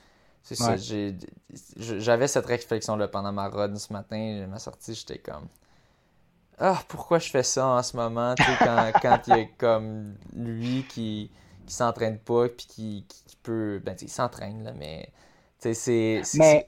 c'est 0.42 0.54
ça. 0.54 0.76
J'avais 1.76 2.26
cette 2.26 2.46
réflexion-là 2.46 3.08
pendant 3.08 3.32
ma 3.32 3.48
run 3.48 3.76
ce 3.76 3.92
matin. 3.92 4.46
Ma 4.48 4.58
sortie, 4.58 4.94
j'étais 4.94 5.18
comme. 5.18 5.46
Ah, 6.58 6.78
pourquoi 6.88 7.18
je 7.18 7.28
fais 7.28 7.42
ça 7.42 7.66
en 7.66 7.82
ce 7.82 7.96
moment? 7.96 8.34
Tu 8.34 8.44
sais, 8.44 8.56
quand, 8.58 8.92
quand 9.02 9.20
il 9.26 9.36
y 9.36 9.40
a 9.40 9.44
comme 9.58 10.14
lui 10.34 10.86
qui 10.88 11.30
qui 11.66 11.74
s'entraîne 11.74 12.18
pas 12.18 12.48
puis 12.48 12.66
qui, 12.66 13.06
qui, 13.08 13.36
peut. 13.42 13.80
Ben, 13.84 13.96
il 14.00 14.08
s'entraîne, 14.08 14.64
là, 14.64 14.72
mais. 14.72 15.08
c'est. 15.58 16.22
Mais, 16.34 16.66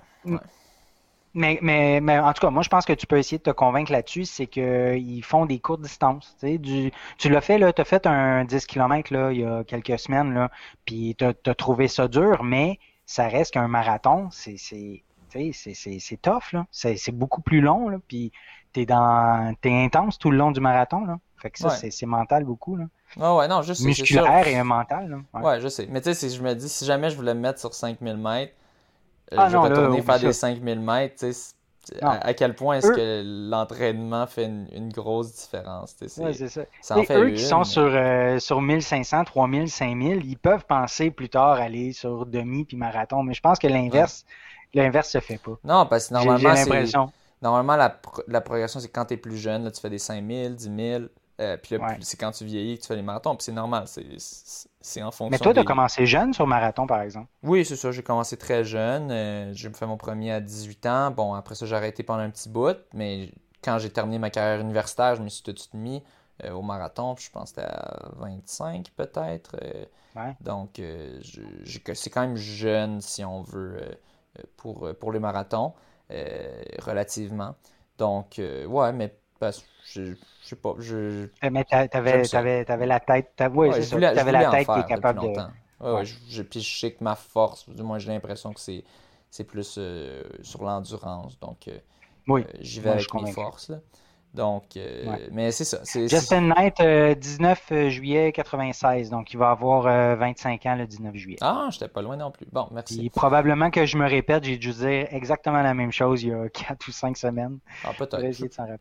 mais, 1.35 1.59
mais, 1.63 2.01
mais, 2.01 2.19
en 2.21 2.33
tout 2.33 2.41
cas, 2.41 2.51
moi, 2.51 2.63
je 2.63 2.69
pense 2.69 2.85
que 2.85 2.93
tu 2.93 3.07
peux 3.09 3.19
essayer 3.19 3.39
de 3.39 3.43
te 3.43 3.51
convaincre 3.51 3.91
là-dessus, 3.91 4.25
c'est 4.25 4.47
qu'ils 4.47 5.25
font 5.25 5.47
des 5.47 5.59
courtes 5.59 5.83
distances. 5.83 6.37
Du, 6.43 6.93
tu 7.19 7.29
l'as 7.29 7.41
fait, 7.41 7.59
là, 7.59 7.73
tu 7.73 7.83
as 7.83 7.85
fait 7.85 8.07
un 8.07 8.45
10 8.45 8.67
km 8.67 9.13
là, 9.13 9.33
il 9.33 9.41
y 9.41 9.45
a 9.45 9.65
quelques 9.65 9.99
semaines, 9.99 10.33
là, 10.33 10.51
puis 10.85 11.17
tu 11.19 11.25
as, 11.25 11.55
trouvé 11.55 11.89
ça 11.89 12.07
dur, 12.07 12.45
mais 12.45 12.79
ça 13.05 13.27
reste 13.27 13.55
qu'un 13.55 13.67
marathon, 13.67 14.29
c'est 14.31 14.57
c'est 14.57 16.23
tough, 16.23 16.53
là. 16.53 16.67
C'est 16.71 17.11
beaucoup 17.13 17.43
plus 17.43 17.61
long, 17.61 17.89
là, 17.89 17.99
puis 18.07 18.31
t'es 18.73 18.87
dans 18.87 19.55
t'es 19.61 19.73
intense 19.73 20.19
tout 20.19 20.31
le 20.31 20.37
long 20.37 20.53
du 20.53 20.61
marathon, 20.61 21.05
là. 21.05 21.19
Fait 21.37 21.51
que 21.51 21.59
ça, 21.59 21.71
c'est 21.71 22.07
mental 22.07 22.45
beaucoup, 22.45 22.77
là. 22.77 22.85
Ah 23.21 23.37
ouais, 23.37 23.49
non. 23.49 23.61
Musculaire 23.61 24.47
et 24.47 24.63
mental. 24.63 25.09
Là. 25.09 25.41
Ouais. 25.41 25.61
je 25.61 25.69
sais. 25.69 25.87
Mais 25.91 26.01
tu 26.01 26.13
sais, 26.13 26.29
si 26.29 26.37
je 26.37 26.43
me 26.43 26.55
dis, 26.55 26.69
si 26.69 26.85
jamais 26.85 27.11
je 27.11 27.17
voulais 27.17 27.35
me 27.35 27.41
mettre 27.41 27.61
sur 27.61 27.75
5000 27.75 28.17
mètres, 28.17 28.53
euh, 29.33 29.37
ah, 29.39 29.49
je 29.49 29.53
vais 29.53 29.59
retourner 29.59 30.03
faire 30.03 30.21
des 30.21 30.33
5000 30.33 30.81
mètres, 30.81 31.17
tu 31.19 31.33
sais, 31.33 31.55
à, 32.01 32.33
quel 32.33 32.55
point 32.55 32.79
est-ce 32.79 32.93
que 32.93 33.23
l'entraînement 33.51 34.27
fait 34.27 34.45
une, 34.47 34.89
grosse 34.91 35.33
différence? 35.35 35.95
Oui, 36.01 36.35
c'est 36.35 36.49
ça. 36.49 36.63
ça 36.81 36.99
en 36.99 37.03
fait 37.03 37.19
eux 37.19 37.31
qui 37.31 37.43
sont 37.45 37.65
sur, 37.65 37.91
euh, 37.95 38.39
sur 38.39 38.63
1500, 38.63 39.25
3000, 39.25 39.71
5000, 39.71 40.25
ils 40.25 40.39
peuvent 40.39 40.65
penser 40.65 41.11
plus 41.11 41.29
tard 41.29 41.61
aller 41.61 41.93
sur 41.93 42.25
demi 42.25 42.65
puis 42.65 42.77
marathon, 42.79 43.23
mais 43.23 43.35
je 43.35 43.41
pense 43.41 43.59
que 43.59 43.67
l'inverse 43.67 44.25
l'inverse 44.73 45.11
se 45.11 45.21
fait 45.21 45.39
pas. 45.39 45.57
Non, 45.63 45.87
parce 45.87 46.09
que 46.09 46.15
normalement, 46.15 47.11
Normalement, 47.43 47.77
la, 47.77 48.01
la 48.27 48.41
progression, 48.41 48.81
c'est 48.81 48.89
quand 48.89 49.05
tu 49.05 49.15
es 49.15 49.17
plus 49.19 49.37
jeune, 49.37 49.65
là, 49.65 49.71
tu 49.71 49.79
fais 49.79 49.91
des 49.91 49.99
5000, 49.99 50.55
10 50.55 50.65
000, 50.65 51.05
euh, 51.41 51.57
puis 51.57 51.77
c'est 52.01 52.17
quand 52.17 52.31
tu 52.31 52.45
vieillis 52.45 52.77
que 52.77 52.83
tu 52.83 52.89
fais 52.89 52.97
les 52.97 53.03
marathons. 53.03 53.35
Puis 53.35 53.45
c'est 53.47 53.53
normal, 53.53 53.87
c'est 53.89 55.03
en 55.03 55.11
fonction. 55.11 55.31
Mais 55.31 55.39
toi, 55.39 55.53
tu 55.53 55.61
as 55.61 55.65
commencé 55.65 56.07
jeune 56.07 56.33
sur 56.33 56.47
marathon, 56.47 56.87
par 56.87 57.03
exemple? 57.03 57.29
Oui, 57.43 57.65
c'est 57.65 57.77
ça. 57.77 57.91
J'ai 57.91 58.03
commencé 58.03 58.37
très 58.37 58.65
jeune. 58.65 59.11
Euh, 59.11 59.53
j'ai 59.53 59.71
fait 59.71 59.87
mon 59.87 59.97
premier 59.97 60.33
à 60.33 60.41
18 60.41 60.87
ans. 60.87 61.11
Bon, 61.11 61.35
après 61.35 61.55
ça, 61.55 61.67
j'ai 61.67 61.75
arrêté 61.75 62.03
pendant 62.03 62.23
un 62.23 62.31
petit 62.31 62.49
bout. 62.49 62.77
Mais 62.93 63.33
quand 63.63 63.79
j'ai 63.79 63.91
terminé 63.91 64.19
ma 64.19 64.31
carrière 64.31 64.61
universitaire, 64.61 65.17
je 65.17 65.23
me 65.23 65.29
suis 65.29 65.43
tout 65.43 65.53
de 65.53 65.59
suite 65.59 65.75
mis 65.75 66.03
euh, 66.45 66.53
au 66.53 66.63
marathon. 66.63 67.17
Puis 67.17 67.25
je 67.25 67.31
pense 67.33 67.53
que 67.53 67.61
c'était 67.61 67.73
à 67.73 68.11
25 68.17 68.91
peut-être. 68.97 69.57
Donc, 70.41 70.81
c'est 71.95 72.11
quand 72.11 72.21
même 72.21 72.37
jeune, 72.37 73.01
si 73.01 73.25
on 73.25 73.43
veut, 73.43 73.81
pour, 74.57 74.95
pour 75.01 75.11
les 75.11 75.19
marathons, 75.19 75.73
relativement. 76.79 77.57
Donc, 77.99 78.37
ouais, 78.39 78.93
mais 78.93 79.13
je, 79.85 80.15
je 80.45 80.51
sais 80.51 80.57
pas. 80.57 80.75
Je, 80.79 81.29
eh, 81.43 81.51
mais 81.51 81.65
t'avais, 81.65 82.35
avais, 82.35 82.87
la 82.87 83.01
tête. 83.01 83.43
Oui, 83.55 83.71
c'est 83.73 83.83
sûr. 83.83 84.01
T'avais 84.01 84.33
la 84.33 84.51
tête 84.51 84.67
qui 84.67 84.81
est 84.81 84.87
capable 84.87 85.21
de. 85.21 85.29
Ouais, 85.81 85.93
ouais. 85.93 86.05
je, 86.05 86.43
puis 86.43 86.61
je 86.61 86.79
sais 86.79 86.93
que 86.93 87.03
ma 87.03 87.17
force, 87.17 87.69
du 87.69 87.83
moins 87.83 87.99
j'ai 87.99 88.13
l'impression 88.13 88.53
que 88.53 88.61
c'est, 88.61 88.85
c'est 89.31 89.45
plus 89.45 89.75
euh, 89.77 90.23
sur 90.43 90.63
l'endurance. 90.63 91.39
Donc, 91.41 91.69
euh, 91.69 91.79
oui, 92.29 92.43
euh, 92.43 92.59
j'y 92.61 92.81
vais 92.81 92.91
avec 92.91 93.13
mes 93.13 93.33
forces. 93.33 93.71
Là. 93.71 93.81
Donc, 94.35 94.77
euh, 94.77 95.05
mais 95.31 95.53
c'est 95.53 95.65
ça. 95.65 95.79
Justin 95.85 96.41
Knight, 96.41 96.83
19 96.83 97.63
euh, 97.71 97.75
euh, 97.75 97.89
juillet 97.89 98.33
96, 98.33 99.09
donc 99.09 99.33
il 99.33 99.39
va 99.39 99.51
avoir 99.51 99.85
25 100.17 100.67
ans 100.67 100.75
le 100.75 100.87
19 100.89 101.15
juillet. 101.15 101.39
Ah, 101.41 101.69
j'étais 101.71 101.87
pas 101.87 102.03
loin 102.03 102.17
non 102.17 102.33
plus. 102.33 102.47
Bon, 102.53 102.67
merci. 102.73 103.11
probablement 103.11 103.71
que 103.71 103.87
je 103.87 103.97
me 103.97 104.09
répète, 104.09 104.43
j'ai 104.43 104.57
dû 104.57 104.73
dire 104.73 105.07
exactement 105.11 105.63
la 105.63 105.73
même 105.73 105.93
chose 105.93 106.25
il 106.25 106.31
y 106.31 106.33
a 106.33 106.49
4 106.49 106.89
ou 106.89 106.91
5 106.91 107.17
semaines. 107.17 107.59
Ah, 107.85 107.91
peut-être. 107.97 108.21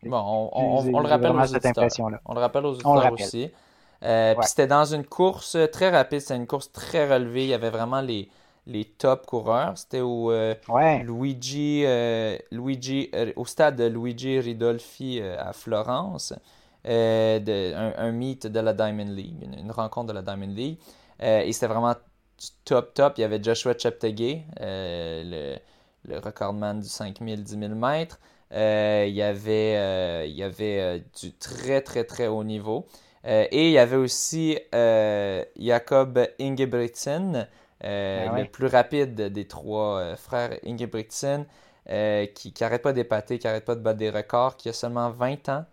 Bon, 0.06 0.50
on, 0.54 1.00
le 1.00 1.08
rappelle 1.08 1.32
aux 1.32 1.56
auditeurs. 1.56 1.88
On 2.26 2.34
le 2.34 2.40
rappelle 2.40 2.66
aux 2.66 2.74
auditeurs 2.74 3.14
aussi. 3.14 3.52
Puis 4.02 4.48
c'était 4.48 4.68
dans 4.68 4.86
une 4.86 5.06
course 5.06 5.56
très 5.72 5.92
rapide, 5.92 6.22
c'était 6.22 6.36
une 6.36 6.48
course 6.48 6.72
très 6.72 7.08
relevée. 7.08 7.44
Il 7.44 7.50
y 7.50 7.54
avait 7.54 7.70
vraiment 7.70 8.02
les 8.02 8.28
les 8.66 8.86
top 8.86 9.26
coureurs. 9.26 9.78
C'était 9.78 10.02
au 10.02 10.32
euh, 10.32 10.56
Luigi, 11.04 11.84
euh, 11.86 12.38
Luigi 12.52 13.10
euh, 13.14 13.32
au 13.36 13.46
stade 13.46 13.76
de 13.76 13.86
Luigi 13.86 14.40
Ridolfi 14.40 15.22
à 15.22 15.54
Florence. 15.54 16.34
De, 16.86 17.74
un, 17.74 18.12
meet 18.12 18.46
de 18.46 18.60
la 18.60 18.74
Diamond 18.74 19.06
League, 19.06 19.38
une, 19.42 19.72
rencontre 19.72 20.08
de 20.08 20.14
la 20.14 20.22
Diamond 20.22 20.54
League. 20.54 20.78
et 21.22 21.50
c'était 21.54 21.68
vraiment 21.68 21.96
top, 22.66 22.94
top. 22.94 23.14
Il 23.18 23.22
y 23.22 23.24
avait 23.24 23.42
Joshua 23.42 23.74
Cheptegei, 23.78 24.44
le, 24.60 25.56
le 26.04 26.20
recordman 26.20 26.82
du 26.82 26.90
5000, 26.90 27.42
10 27.42 27.58
000 27.58 27.76
mètres. 27.76 28.20
il 28.52 29.14
y 29.14 29.22
avait, 29.22 30.28
il 30.28 30.36
y 30.36 30.44
avait 30.44 31.06
du 31.22 31.32
très, 31.32 31.80
très, 31.80 32.04
très 32.04 32.28
haut 32.28 32.44
niveau. 32.44 32.86
et 33.24 33.68
il 33.70 33.72
y 33.72 33.80
avait 33.80 33.96
aussi 33.96 34.60
Jacob 34.74 36.28
Ingebrigtsen, 36.38 37.48
euh, 37.84 38.28
ah 38.30 38.40
le 38.40 38.46
plus 38.46 38.68
rapide 38.68 39.16
des 39.16 39.48
trois 39.48 40.00
euh, 40.00 40.16
frères 40.16 40.58
Ingebrigtsen, 40.66 41.46
euh, 41.90 42.26
qui 42.28 42.54
n'arrête 42.62 42.82
pas 42.82 42.94
d'épater, 42.94 43.40
qui 43.40 43.48
n'arrête 43.48 43.66
pas 43.66 43.76
de 43.76 43.82
battre 43.82 43.98
des 43.98 44.10
records, 44.10 44.56
qui 44.56 44.70
a 44.70 44.74
seulement 44.74 45.10
20 45.10 45.50
ans 45.50 45.66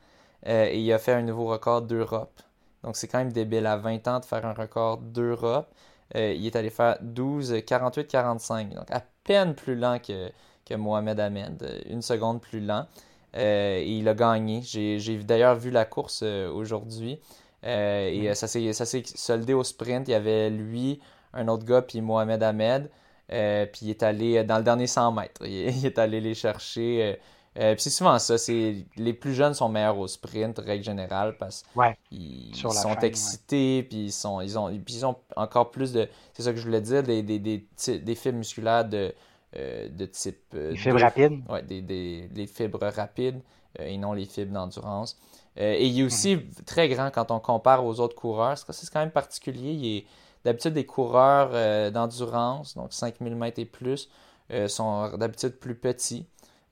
et 0.45 0.81
il 0.81 0.91
a 0.93 0.99
fait 0.99 1.13
un 1.13 1.23
nouveau 1.23 1.47
record 1.49 1.83
d'Europe. 1.83 2.41
Donc 2.83 2.97
c'est 2.97 3.07
quand 3.09 3.19
même 3.19 3.33
débile 3.33 3.67
à 3.67 3.77
20 3.77 4.09
ans 4.09 4.21
de 4.21 4.25
faire 4.25 4.45
un 4.47 4.55
record 4.55 4.97
d'Europe. 4.99 5.69
il 6.15 6.47
est 6.47 6.57
allé 6.57 6.71
faire 6.71 6.97
12, 7.03 7.63
48, 7.67 8.09
45. 8.09 8.75
Donc 8.75 8.91
à 8.91 9.03
peine 9.23 9.55
plus 9.55 9.77
lent 9.77 9.99
que, 9.99 10.31
que 10.65 10.75
Mohamed 10.75 11.21
Ahmed, 11.21 11.85
une 11.91 12.01
seconde 12.01 12.41
plus 12.41 12.61
lent. 12.61 12.87
et 13.35 13.85
il 13.87 14.09
a 14.09 14.15
gagné. 14.15 14.63
J'ai 14.63 15.19
d'ailleurs 15.19 15.57
vu 15.57 15.71
la 15.71 15.85
course 15.85 16.23
aujourd'hui. 16.23 17.21
et 17.63 18.31
mm. 18.31 18.35
ça 18.35 18.49
s'est 18.49 19.03
soldé 19.05 19.53
au 19.53 19.63
sprint. 19.63 20.09
Il 20.09 20.13
y 20.13 20.15
avait 20.15 20.49
lui, 20.49 21.01
un 21.33 21.49
autre 21.49 21.65
gars, 21.65 21.83
puis 21.83 22.01
Mohamed 22.01 22.43
Ahmed. 22.43 22.91
Euh, 23.33 23.67
puis 23.67 23.87
il 23.87 23.91
est 23.91 24.03
allé 24.03 24.43
dans 24.45 24.59
le 24.59 24.65
dernier 24.65 24.87
100 24.87 25.13
mètres. 25.13 25.43
Il, 25.47 25.87
est 25.87 25.99
allé 25.99 26.21
les 26.21 26.35
chercher. 26.35 27.03
Euh, 27.03 27.61
euh, 27.61 27.75
puis 27.75 27.83
c'est 27.83 27.91
souvent 27.91 28.19
ça. 28.19 28.39
C'est, 28.39 28.85
les 28.97 29.13
plus 29.13 29.35
jeunes 29.35 29.55
sont 29.55 29.69
meilleurs 29.69 29.99
au 29.99 30.09
sprint, 30.09 30.59
règle 30.59 30.85
générale, 30.85 31.37
parce 31.39 31.65
qu'ils 32.09 32.55
sont 32.55 32.99
excités, 33.01 33.83
puis 33.85 34.07
ils, 34.07 34.13
sont, 34.13 34.41
ils, 34.41 34.59
ont, 34.59 34.69
puis 34.69 34.95
ils 34.95 35.07
ont 35.07 35.17
encore 35.37 35.71
plus 35.71 35.93
de. 35.93 36.09
C'est 36.33 36.43
ça 36.43 36.53
que 36.53 36.59
je 36.59 36.65
voulais 36.65 36.81
dire, 36.81 37.03
des, 37.03 37.23
des, 37.23 37.39
des, 37.39 37.67
des 37.99 38.15
fibres 38.15 38.39
musculaires 38.39 38.85
de, 38.85 39.13
de 39.55 40.07
type. 40.07 40.39
des 40.53 40.77
fibres 40.77 41.01
rapides 41.01 41.41
Oui, 41.49 41.63
des, 41.63 42.29
des, 42.29 42.47
fibres 42.47 42.87
rapides 42.87 43.41
et 43.79 43.97
non 43.99 44.13
les 44.13 44.27
fibres 44.27 44.53
d'endurance. 44.53 45.21
et 45.57 45.87
il 45.87 46.01
est 46.01 46.05
aussi 46.05 46.37
mhm. 46.37 46.43
très 46.67 46.89
grand 46.89 47.11
quand 47.11 47.31
on 47.31 47.41
compare 47.41 47.85
aux 47.85 48.01
autres 48.01 48.17
coureurs. 48.17 48.59
C'est 48.59 48.91
quand 48.91 49.01
même 49.01 49.11
particulier. 49.11 49.73
Il 49.73 49.97
est 49.99 50.05
D'habitude, 50.45 50.73
des 50.73 50.87
coureurs 50.87 51.51
euh, 51.53 51.91
d'endurance, 51.91 52.75
donc 52.75 52.93
5000 52.93 53.37
mètres 53.37 53.59
et 53.59 53.67
plus, 53.67 54.09
euh, 54.51 54.69
sont 54.69 55.17
d'habitude 55.17 55.59
plus 55.59 55.75
petits. 55.75 56.27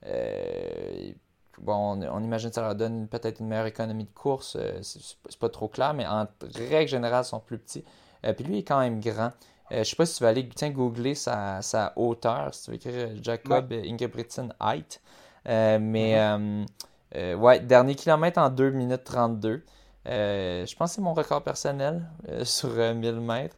Euh, 0.05 1.11
bon, 1.59 2.01
on, 2.01 2.23
imagine 2.23 2.49
que 2.49 2.55
ça 2.55 2.61
leur 2.61 2.75
donne 2.75 3.07
peut-être 3.07 3.39
une 3.39 3.47
meilleure 3.47 3.67
économie 3.67 4.05
de 4.05 4.13
course. 4.13 4.57
c'est 4.81 5.39
pas 5.39 5.49
trop 5.49 5.67
clair, 5.67 5.93
mais 5.93 6.07
en 6.07 6.27
règle 6.55 6.89
générale, 6.89 7.23
ils 7.23 7.27
sont 7.27 7.39
plus 7.39 7.59
petits. 7.59 7.85
puis 8.23 8.43
lui, 8.43 8.55
il 8.55 8.59
est 8.59 8.63
quand 8.63 8.79
même 8.79 8.99
grand. 8.99 9.31
je 9.69 9.83
sais 9.83 9.95
pas 9.95 10.05
si 10.05 10.17
tu 10.17 10.23
vas 10.23 10.29
aller 10.29 10.49
tiens, 10.49 10.71
googler 10.71 11.13
sa, 11.13 11.93
hauteur, 11.95 12.53
si 12.53 12.63
tu 12.63 12.71
veux 12.71 12.75
écrire 12.77 13.09
Jacob 13.21 13.71
Ingebrigtsen 13.71 14.53
Height. 14.59 14.99
mais 15.45 16.15
mm-hmm. 16.15 17.35
ouais, 17.35 17.59
dernier 17.59 17.93
kilomètre 17.93 18.39
en 18.39 18.49
2 18.49 18.71
minutes 18.71 19.03
32. 19.03 19.63
Euh, 20.09 20.65
je 20.65 20.75
pense 20.75 20.91
que 20.91 20.95
c'est 20.95 21.01
mon 21.01 21.13
record 21.13 21.43
personnel 21.43 22.09
euh, 22.29 22.43
sur 22.45 22.69
1000 22.69 23.05
euh, 23.05 23.19
mètres. 23.19 23.57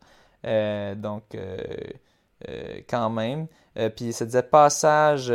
donc, 0.97 1.37
quand 2.89 3.09
même. 3.09 3.47
puis 3.95 4.13
ça 4.13 4.25
disait 4.25 4.43
passage 4.43 5.31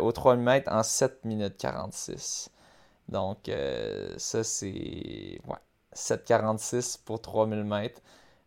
aux 0.00 0.12
3000 0.12 0.44
mètres 0.44 0.72
en 0.72 0.82
7 0.82 1.24
minutes 1.24 1.56
46. 1.58 2.50
Donc, 3.08 3.50
ça, 4.16 4.44
c'est. 4.44 5.40
Ouais. 5.46 5.56
7,46 5.94 7.02
pour 7.04 7.20
3000 7.20 7.64
mètres. 7.64 8.00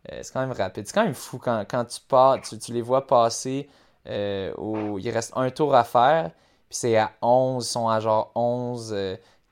c'est 0.08 0.32
quand 0.32 0.40
même 0.40 0.52
rapide. 0.52 0.86
C'est 0.86 0.92
quand 0.92 1.04
même 1.04 1.14
fou 1.14 1.38
quand, 1.38 1.84
tu 1.84 2.00
pars, 2.08 2.40
tu, 2.40 2.72
les 2.72 2.82
vois 2.82 3.06
passer. 3.06 3.68
il 4.06 5.10
reste 5.12 5.32
un 5.36 5.50
tour 5.50 5.74
à 5.74 5.84
faire. 5.84 6.32
Puis 6.68 6.78
c'est 6.78 6.96
à 6.96 7.12
11, 7.22 7.64
ils 7.64 7.68
sont 7.68 7.88
à 7.88 8.00
genre 8.00 8.32
11, 8.34 8.96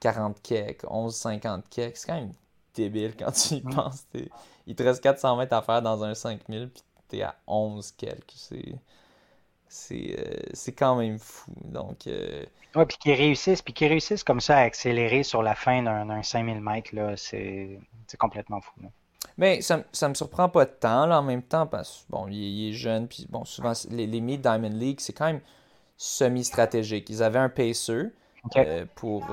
40 0.01 0.43
kek, 0.43 0.83
11, 0.89 1.15
50 1.15 1.69
kek. 1.71 1.97
C'est 1.97 2.07
quand 2.09 2.15
même 2.15 2.33
débile 2.75 3.15
quand 3.19 3.33
tu 3.33 3.55
y 3.55 3.61
penses. 3.61 4.07
Il 4.67 4.75
te 4.75 4.83
reste 4.83 5.03
400 5.03 5.37
mètres 5.37 5.55
à 5.55 5.63
faire 5.63 5.83
dans 5.83 6.05
un 6.05 6.15
5000, 6.15 6.71
puis 6.71 6.83
t'es 7.09 7.23
à 7.23 7.37
11 7.47 7.93
quelques. 7.93 8.35
C'est. 8.35 8.75
Euh, 9.91 10.41
c'est 10.53 10.73
quand 10.73 10.97
même 10.97 11.19
fou. 11.19 11.53
Donc, 11.65 12.07
euh... 12.07 12.45
Ouais, 12.77 12.87
puis 12.87 12.97
qu'ils 12.97 13.15
réussissent, 13.15 13.63
puis 13.63 13.73
qu'ils 13.73 13.89
réussissent 13.89 14.23
comme 14.23 14.41
ça 14.41 14.59
à 14.59 14.61
accélérer 14.61 15.25
sur 15.25 15.43
la 15.43 15.55
fin 15.55 15.83
d'un 15.83 16.23
5000 16.23 16.61
mètres, 16.61 16.95
là, 16.95 17.17
c'est 17.17 17.81
complètement 18.19 18.61
fou. 18.61 18.73
Mais 19.37 19.63
ça, 19.63 19.83
ça 19.93 20.09
me 20.09 20.15
surprend 20.15 20.49
pas 20.49 20.67
tant, 20.67 21.07
là, 21.07 21.19
en 21.19 21.23
même 21.23 21.43
temps, 21.43 21.67
parce 21.67 22.05
que, 22.05 22.13
bon, 22.13 22.29
il, 22.29 22.69
est 22.69 22.73
jeune, 22.73 23.09
puis 23.09 23.27
bon, 23.29 23.45
souvent, 23.45 23.73
les, 23.91 24.07
les 24.07 24.21
Diamond 24.39 24.69
League, 24.69 25.01
c'est 25.01 25.13
quand 25.13 25.27
même 25.27 25.41
semi-stratégique. 25.97 27.09
Ils 27.11 27.23
avaient 27.23 27.39
un 27.39 27.49
pacer 27.49 28.11
euh, 28.57 28.85
pour, 28.95 29.27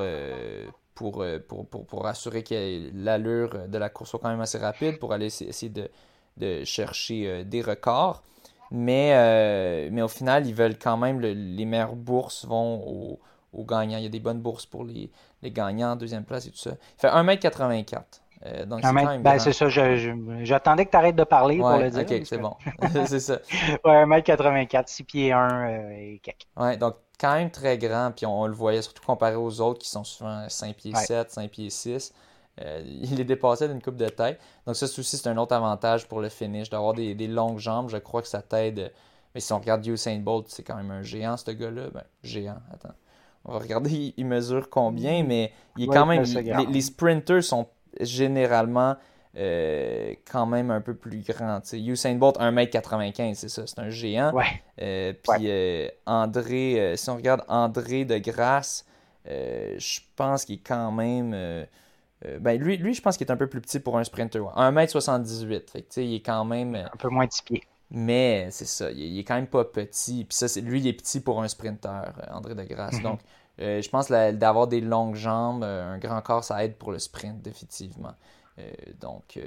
euh, 1.02 1.22
euh, 1.22 1.40
pour, 1.40 1.68
pour, 1.68 1.86
pour, 1.86 2.08
assurer 2.08 2.44
que 2.44 2.92
l'allure 2.94 3.68
de 3.68 3.78
la 3.78 3.90
course 3.90 4.12
soit 4.12 4.20
quand 4.20 4.30
même 4.30 4.42
assez 4.42 4.58
rapide 4.58 5.00
pour 5.00 5.14
aller 5.14 5.26
essayer 5.26 5.70
de, 5.70 5.90
de 6.38 6.64
chercher 6.64 7.28
euh, 7.28 7.44
des 7.44 7.62
records. 7.62 8.24
Mais, 8.72 9.12
euh, 9.16 9.90
mais 9.92 10.02
au 10.02 10.08
final, 10.08 10.48
ils 10.48 10.56
veulent 10.56 10.78
quand 10.78 10.98
même, 10.98 11.20
les 11.20 11.66
meilleures 11.66 11.96
bourses 11.96 12.46
vont 12.46 13.20
aux, 13.54 13.66
gagnants. 13.66 13.98
Il 13.98 14.04
y 14.04 14.08
a 14.08 14.10
des 14.10 14.22
bonnes 14.22 14.40
bourses 14.40 14.66
pour 14.66 14.86
les, 14.86 15.12
les 15.42 15.52
gagnants 15.52 15.96
deuxième 15.98 16.24
place 16.24 16.48
et 16.48 16.52
tout 16.52 16.58
ça. 16.58 16.72
Il 16.72 17.02
fait 17.02 17.10
1m84. 17.10 18.04
Euh, 18.46 18.66
donc 18.66 18.80
c'est 18.84 19.20
ben, 19.20 19.40
c'est 19.40 19.54
ça, 19.54 19.70
j'attendais 19.70 20.86
que 20.86 20.92
tu 20.92 20.98
arrêtes 20.98 21.16
de 21.16 21.24
parler 21.24 21.58
pour 21.58 21.78
le 21.78 21.90
dire. 21.90 22.02
Ok, 22.02 22.22
c'est 22.26 22.38
bon. 22.38 22.56
c'est 23.06 23.20
ça. 23.20 23.40
Ouais, 23.86 24.06
1m84, 24.06 24.84
6 24.88 25.04
pieds 25.04 25.32
1 25.32 25.90
et 25.92 26.22
quelques. 26.24 26.48
Ouais, 26.58 26.78
donc 26.78 26.96
quand 27.20 27.36
même 27.36 27.52
très 27.52 27.78
grand, 27.78 28.12
puis 28.16 28.26
on, 28.26 28.48
le 28.48 28.54
voyait 28.54 28.82
surtout 28.82 29.04
comparé 29.06 29.36
aux 29.36 29.62
autres 29.62 29.80
qui 29.80 29.90
sont 29.90 30.04
souvent 30.04 30.50
5 30.50 30.76
pieds 30.76 30.96
7, 30.96 31.30
5 31.30 31.52
pieds 31.52 31.70
6. 31.70 32.14
Euh, 32.62 32.82
il 32.86 33.20
est 33.20 33.26
dépassé 33.26 33.68
d'une 33.68 33.82
coupe 33.82 33.98
de 33.98 34.10
tête. 34.10 34.40
Donc 34.66 34.76
ça 34.76 34.86
aussi, 34.86 35.18
c'est 35.18 35.30
un 35.30 35.38
autre 35.38 35.54
avantage 35.54 36.08
pour 36.08 36.20
le 36.20 36.30
finish, 36.30 36.70
d'avoir 36.70 36.94
des, 36.94 37.28
longues 37.28 37.60
jambes. 37.60 37.90
Je 37.90 37.98
crois 37.98 38.24
que 38.24 38.28
ça 38.28 38.42
t'aide. 38.42 38.92
Mais 39.36 39.40
si 39.40 39.54
on 39.54 39.60
regarde 39.60 39.86
Usain 39.86 40.18
Bolt, 40.18 40.48
c'est 40.50 40.64
quand 40.64 40.76
même 40.76 40.92
un 40.92 41.04
géant, 41.04 41.38
ce 41.38 41.52
gars-là. 41.52 41.90
Ben, 41.94 42.04
géant, 42.24 42.58
attends. 42.74 42.94
On 43.46 43.54
va 43.54 43.60
regarder, 43.60 44.14
il 44.18 44.26
mesure 44.26 44.70
combien, 44.70 45.24
mais 45.24 45.52
il 45.78 45.86
est 45.86 45.88
quand 45.88 46.06
même... 46.06 46.24
Les, 46.24 46.66
les, 46.68 46.82
sprinters 46.82 47.44
sont 47.44 47.68
généralement 48.00 48.96
euh, 49.38 50.14
quand 50.30 50.46
même 50.46 50.72
un 50.72 50.82
peu 50.82 50.94
plus 50.94 51.22
grand. 51.22 51.62
Usain 51.74 52.16
Bolt, 52.16 52.38
1m95, 52.38 53.36
c'est 53.36 53.50
ça, 53.50 53.66
c'est 53.66 53.80
un 53.80 53.90
géant. 53.90 54.34
Euh, 54.82 55.14
puis 55.14 55.46
euh, 55.50 55.88
André, 56.06 56.94
si 56.98 57.10
on 57.10 57.16
regarde 57.16 57.44
André 57.48 58.04
de 58.04 58.18
Grasse, 58.18 58.86
je 59.26 60.00
pense 60.16 60.46
qu'il 60.46 60.56
est 60.56 60.68
quand 60.68 60.92
même. 60.92 61.32
ben 62.40 62.60
lui, 62.60 62.78
lui, 62.78 62.94
je 62.94 63.02
pense 63.02 63.16
qu'il 63.16 63.28
est 63.28 63.32
un 63.32 63.38
peu 63.38 63.48
plus 63.48 63.62
petit 63.62 63.80
pour 63.80 63.98
un 63.98 64.04
sprinter. 64.04 64.42
1m78. 64.42 65.70
Fait 65.70 65.86
il 65.98 66.16
est 66.16 66.26
quand 66.26 66.44
même. 66.44 66.76
un 66.76 66.98
peu 66.98 67.10
moins 67.10 67.26
de 67.26 67.32
pieds. 67.46 67.64
Mais 67.94 68.48
c'est 68.52 68.66
ça, 68.66 68.90
il, 68.92 69.20
est 69.20 69.24
quand 69.26 69.36
même 69.36 69.48
pas 69.48 69.66
petit. 69.66 70.24
Puis 70.24 70.36
ça, 70.36 70.48
c'est, 70.48 70.62
lui, 70.62 70.80
il 70.80 70.88
est 70.88 70.94
petit 70.94 71.20
pour 71.20 71.42
un 71.44 71.48
sprinter, 71.50 72.14
André 72.32 72.56
de 72.56 72.64
Grasse. 72.64 72.96
Mhm. 72.96 73.04
Donc, 73.04 73.20
je 73.62 73.90
pense 73.90 74.10
d'avoir 74.10 74.68
des 74.68 74.82
longues 74.82 75.16
jambes, 75.16 75.64
un 75.64 75.98
grand 75.98 76.22
corps, 76.22 76.44
ça 76.44 76.64
aide 76.64 76.76
pour 76.76 76.92
le 76.92 77.00
sprint, 77.00 77.42
définitivement. 77.42 78.14
Euh, 78.60 78.72
donc, 79.00 79.38
euh, 79.38 79.42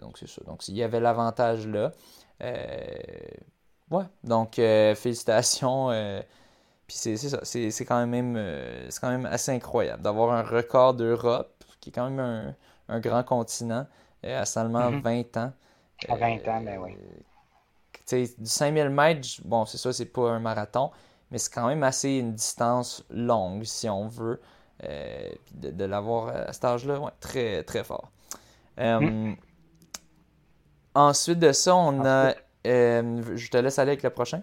donc 0.00 0.18
c'est 0.18 0.28
ça. 0.28 0.42
Donc, 0.46 0.66
il 0.68 0.76
y 0.76 0.82
avait 0.82 1.00
l'avantage 1.00 1.66
là. 1.66 1.92
Euh, 2.42 2.86
ouais, 3.90 4.04
donc 4.22 4.54
félicitations. 4.54 5.88
Puis 6.86 6.96
c'est 6.98 7.16
ça, 7.16 7.40
c'est 7.44 7.84
quand, 7.86 8.06
même, 8.06 8.34
quand 9.00 9.08
même 9.08 9.26
assez 9.26 9.52
incroyable 9.52 10.02
d'avoir 10.02 10.32
un 10.32 10.42
record 10.42 10.94
d'Europe, 10.94 11.64
qui 11.80 11.88
est 11.88 11.92
quand 11.92 12.10
même 12.10 12.54
un, 12.88 13.00
grand 13.00 13.22
continent, 13.22 13.86
à 14.22 14.44
seulement 14.44 14.90
20 14.90 15.00
mm-hmm. 15.00 15.38
ans. 15.38 15.52
À 16.08 16.16
20 16.16 16.48
ans, 16.48 16.60
ben 16.60 16.78
oui. 16.78 16.96
du 18.38 18.46
5000 18.46 18.90
mètres, 18.90 19.28
bon, 19.44 19.64
c'est 19.64 19.78
ça, 19.78 19.92
c'est 19.94 20.06
pas 20.06 20.30
un 20.30 20.40
marathon, 20.40 20.90
mais 21.34 21.38
c'est 21.38 21.52
quand 21.52 21.66
même 21.66 21.82
assez 21.82 22.10
une 22.10 22.34
distance 22.34 23.04
longue, 23.10 23.64
si 23.64 23.88
on 23.88 24.06
veut. 24.06 24.40
de, 24.80 25.70
de 25.72 25.84
l'avoir 25.84 26.28
à 26.28 26.52
cet 26.52 26.64
âge-là, 26.64 27.00
ouais, 27.00 27.10
très, 27.18 27.64
très 27.64 27.82
fort. 27.82 28.12
Euh, 28.78 29.00
hmm. 29.00 29.36
Ensuite 30.94 31.40
de 31.40 31.50
ça, 31.50 31.74
on 31.74 32.04
a. 32.04 32.34
Euh, 32.68 33.22
je 33.34 33.50
te 33.50 33.56
laisse 33.56 33.80
aller 33.80 33.90
avec 33.90 34.04
le 34.04 34.10
prochain. 34.10 34.42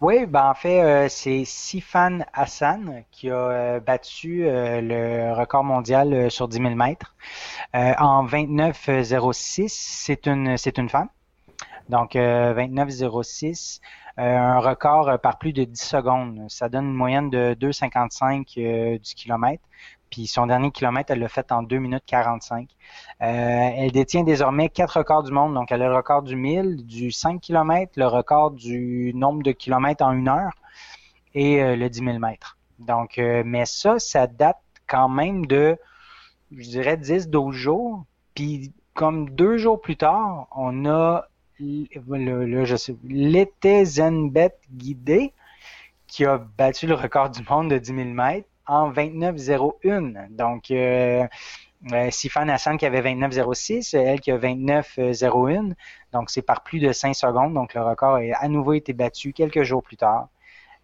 Oui, 0.00 0.26
ben 0.26 0.50
en 0.50 0.54
fait, 0.54 0.80
euh, 0.80 1.08
c'est 1.08 1.44
Sifan 1.44 2.20
Hassan 2.32 3.02
qui 3.10 3.30
a 3.30 3.80
battu 3.80 4.44
le 4.44 5.32
record 5.32 5.64
mondial 5.64 6.30
sur 6.30 6.46
10 6.46 6.58
000 6.58 6.74
mètres 6.76 7.16
en 7.74 8.24
29,06. 8.24 9.66
C'est 9.68 10.26
une, 10.26 10.56
c'est 10.56 10.78
une 10.78 10.88
femme. 10.88 11.08
Donc, 11.88 12.14
29,06, 12.14 13.80
un 14.18 14.58
record 14.58 15.18
par 15.20 15.38
plus 15.38 15.52
de 15.52 15.64
10 15.64 15.80
secondes. 15.80 16.44
Ça 16.48 16.68
donne 16.68 16.86
une 16.86 16.94
moyenne 16.94 17.30
de 17.30 17.54
2,55 17.54 18.98
du 18.98 19.14
kilomètre. 19.14 19.62
Puis 20.10 20.26
son 20.26 20.46
dernier 20.46 20.70
kilomètre, 20.70 21.12
elle 21.12 21.20
l'a 21.20 21.28
fait 21.28 21.52
en 21.52 21.62
2 21.62 21.78
minutes 21.78 22.04
45. 22.06 22.68
Euh, 23.20 23.24
elle 23.24 23.92
détient 23.92 24.24
désormais 24.24 24.68
quatre 24.68 24.98
records 24.98 25.22
du 25.22 25.32
monde. 25.32 25.54
Donc, 25.54 25.70
elle 25.70 25.82
a 25.82 25.88
le 25.88 25.96
record 25.96 26.22
du 26.22 26.36
1000, 26.36 26.86
du 26.86 27.10
5 27.10 27.40
km, 27.40 27.92
le 27.96 28.06
record 28.06 28.52
du 28.52 29.12
nombre 29.14 29.42
de 29.42 29.52
kilomètres 29.52 30.04
en 30.04 30.12
une 30.12 30.28
heure 30.28 30.52
et 31.34 31.62
euh, 31.62 31.76
le 31.76 31.88
10 31.88 32.04
000 32.04 32.18
mètres. 32.18 32.56
Donc, 32.78 33.18
euh, 33.18 33.42
mais 33.44 33.66
ça, 33.66 33.98
ça 33.98 34.26
date 34.26 34.58
quand 34.86 35.08
même 35.08 35.46
de, 35.46 35.76
je 36.52 36.68
dirais, 36.68 36.96
10-12 36.96 37.52
jours. 37.52 38.04
Puis, 38.34 38.72
comme 38.94 39.30
deux 39.30 39.58
jours 39.58 39.80
plus 39.80 39.96
tard, 39.96 40.48
on 40.54 40.86
a 40.86 41.26
l'été 43.04 43.84
Zenbet 43.84 44.54
guidé 44.72 45.32
qui 46.06 46.24
a 46.24 46.38
battu 46.38 46.86
le 46.86 46.94
record 46.94 47.30
du 47.30 47.42
monde 47.48 47.70
de 47.70 47.78
10 47.78 47.94
000 47.94 48.08
mètres 48.08 48.48
en 48.66 48.90
29,01. 48.90 50.28
Donc, 50.30 50.70
euh, 50.70 51.26
euh, 51.92 52.10
Sifan 52.10 52.48
Hassan 52.48 52.76
qui 52.76 52.86
avait 52.86 53.02
29,06, 53.02 53.96
elle 53.96 54.20
qui 54.20 54.30
a 54.30 54.38
29,01. 54.38 55.74
Donc, 56.12 56.30
c'est 56.30 56.42
par 56.42 56.62
plus 56.62 56.80
de 56.80 56.92
5 56.92 57.14
secondes. 57.14 57.54
Donc, 57.54 57.74
le 57.74 57.82
record 57.82 58.16
a 58.16 58.36
à 58.38 58.48
nouveau 58.48 58.72
été 58.72 58.92
battu 58.92 59.32
quelques 59.32 59.62
jours 59.62 59.82
plus 59.82 59.96
tard 59.96 60.28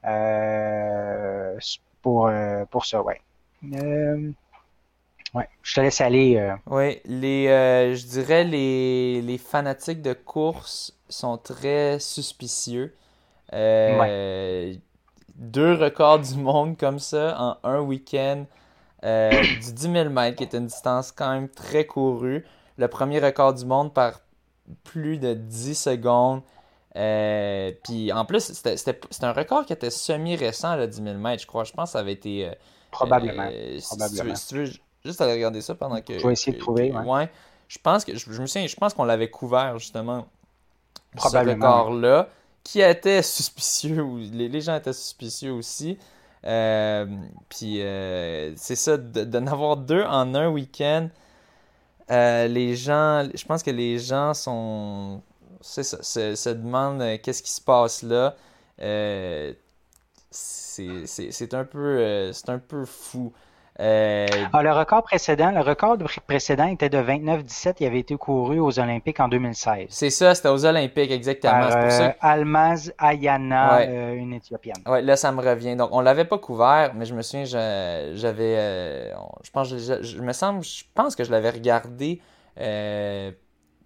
euh, 0.05 1.59
pour, 2.03 2.29
euh, 2.29 2.65
pour 2.71 2.87
ça, 2.87 3.03
ouais. 3.03 3.21
Ouais, 5.35 5.49
je 5.63 5.75
te 5.75 5.81
laisse 5.81 6.01
aller. 6.01 6.55
Oui, 6.67 7.01
les, 7.05 7.47
je 7.95 8.07
dirais 8.07 8.45
les, 8.45 9.23
les 9.23 9.39
fanatiques 9.39 10.03
de 10.03 10.13
course 10.13 10.97
sont 11.09 11.39
très 11.39 11.99
suspicieux. 11.99 12.95
Ouais 13.53 14.81
deux 15.35 15.75
records 15.75 16.21
du 16.21 16.37
monde 16.37 16.77
comme 16.77 16.99
ça 16.99 17.37
en 17.39 17.69
un 17.69 17.81
week-end 17.81 18.45
euh, 19.05 19.31
du 19.61 19.73
10 19.73 19.93
000 19.93 20.11
mètres, 20.11 20.37
qui 20.37 20.45
est 20.45 20.55
une 20.55 20.67
distance 20.67 21.13
quand 21.13 21.33
même 21.33 21.49
très 21.49 21.87
courue. 21.87 22.45
Le 22.77 22.89
premier 22.89 23.21
record 23.21 23.55
du 23.55 23.65
monde 23.65 23.93
par 23.93 24.21
plus 24.83 25.19
de 25.19 25.35
10 25.35 25.75
secondes. 25.75 26.43
Euh, 26.97 27.73
puis 27.83 28.13
en 28.13 28.25
plus, 28.25 28.53
c'était 28.53 29.01
un 29.23 29.33
record 29.33 29.67
qui 29.67 29.73
était 29.73 29.91
semi-récent, 29.91 30.77
le 30.77 30.87
10 30.87 31.03
000 31.03 31.19
mètres, 31.19 31.43
je 31.43 31.47
crois. 31.47 31.65
Je 31.65 31.73
pense 31.73 31.91
que 31.91 31.93
ça 31.93 31.99
avait 31.99 32.13
été. 32.13 32.49
Euh, 32.49 32.53
probablement. 32.91 33.51
Si, 33.79 34.49
tu 34.49 34.55
veux, 34.55 34.71
juste 35.05 35.21
aller 35.21 35.35
regarder 35.35 35.61
ça 35.61 35.75
pendant 35.75 36.01
que. 36.01 36.19
Je 36.19 36.27
vais 36.27 36.33
essayer 36.33 36.57
de 36.57 36.61
trouver. 36.61 36.93
Ouais. 36.93 37.31
Je 37.69 37.79
pense 37.79 38.05
que 38.05 38.17
je, 38.17 38.31
me 38.31 38.47
souviens, 38.47 38.67
je 38.67 38.77
pense 38.77 38.95
qu'on 38.95 39.05
l'avait 39.05 39.31
couvert 39.31 39.79
justement. 39.79 40.27
Ce 41.17 41.37
record-là 41.37 42.29
qui 42.65 42.81
était 42.81 43.23
suspicieux, 43.23 44.03
ou 44.03 44.19
les, 44.19 44.61
gens 44.61 44.77
étaient 44.77 44.93
suspicieux 44.93 45.53
aussi. 45.53 45.99
Euh, 46.45 47.07
puis 47.49 47.81
euh, 47.81 48.53
c'est 48.57 48.77
ça, 48.77 48.97
de, 48.97 49.49
avoir 49.49 49.77
deux 49.77 50.03
en 50.03 50.35
un 50.35 50.49
week-end, 50.49 51.09
euh, 52.11 52.49
les 52.49 52.75
gens, 52.75 53.27
je 53.35 53.45
pense 53.47 53.63
que 53.63 53.71
les 53.71 53.99
gens 53.99 54.35
sont, 54.35 55.23
c'est 55.61 55.85
ça, 55.85 56.03
se, 56.03 56.51
demandent 56.51 57.21
qu'est-ce 57.23 57.43
qui 57.43 57.53
se 57.53 57.61
passe 57.61 58.03
là. 58.03 58.35
c'est 60.31 61.55
un 61.55 61.65
peu, 61.65 62.33
c'est 62.33 62.51
un 62.51 62.59
peu 62.59 62.85
fou. 62.85 63.33
Euh, 63.81 64.27
ah, 64.53 64.63
le 64.63 64.71
record 64.71 65.03
précédent, 65.03 65.51
le 65.51 65.61
record 65.61 65.99
précédent 66.29 66.67
était 66.69 66.89
de 66.89 66.99
29-17. 66.99 67.77
Il 67.81 67.87
avait 67.87 67.99
été 67.99 68.17
couru 68.17 68.61
aux 68.61 68.79
Olympiques 68.79 69.19
en 69.19 69.27
2016. 69.27 69.87
C'est 69.89 70.11
ça, 70.11 70.35
c'était 70.35 70.49
aux 70.49 70.65
Olympiques, 70.65 71.11
exactement. 71.11 71.69
Par, 71.69 71.77
euh, 71.77 72.11
Almaz 72.21 72.93
Ayana, 72.99 73.81
euh, 73.81 74.15
une 74.15 74.33
Éthiopienne. 74.33 74.77
Ouais, 74.87 75.03
là, 75.03 75.17
ça 75.17 75.33
me 75.33 75.41
revient. 75.41 75.75
Donc, 75.75 75.89
on 75.93 76.01
l'avait 76.01 76.25
pas 76.25 76.39
couvert, 76.39 76.93
mais 76.95 77.05
je 77.05 77.15
me 77.15 77.23
souviens, 77.23 77.45
j'avais. 77.45 79.11
je 79.43 79.51
pense, 79.51 79.69
je, 79.77 80.21
me 80.21 80.33
semble, 80.33 80.63
je 80.63 80.85
pense 80.95 81.17
que 81.17 81.25
je 81.25 81.33
l'avais 81.33 81.51
regardé. 81.51 82.21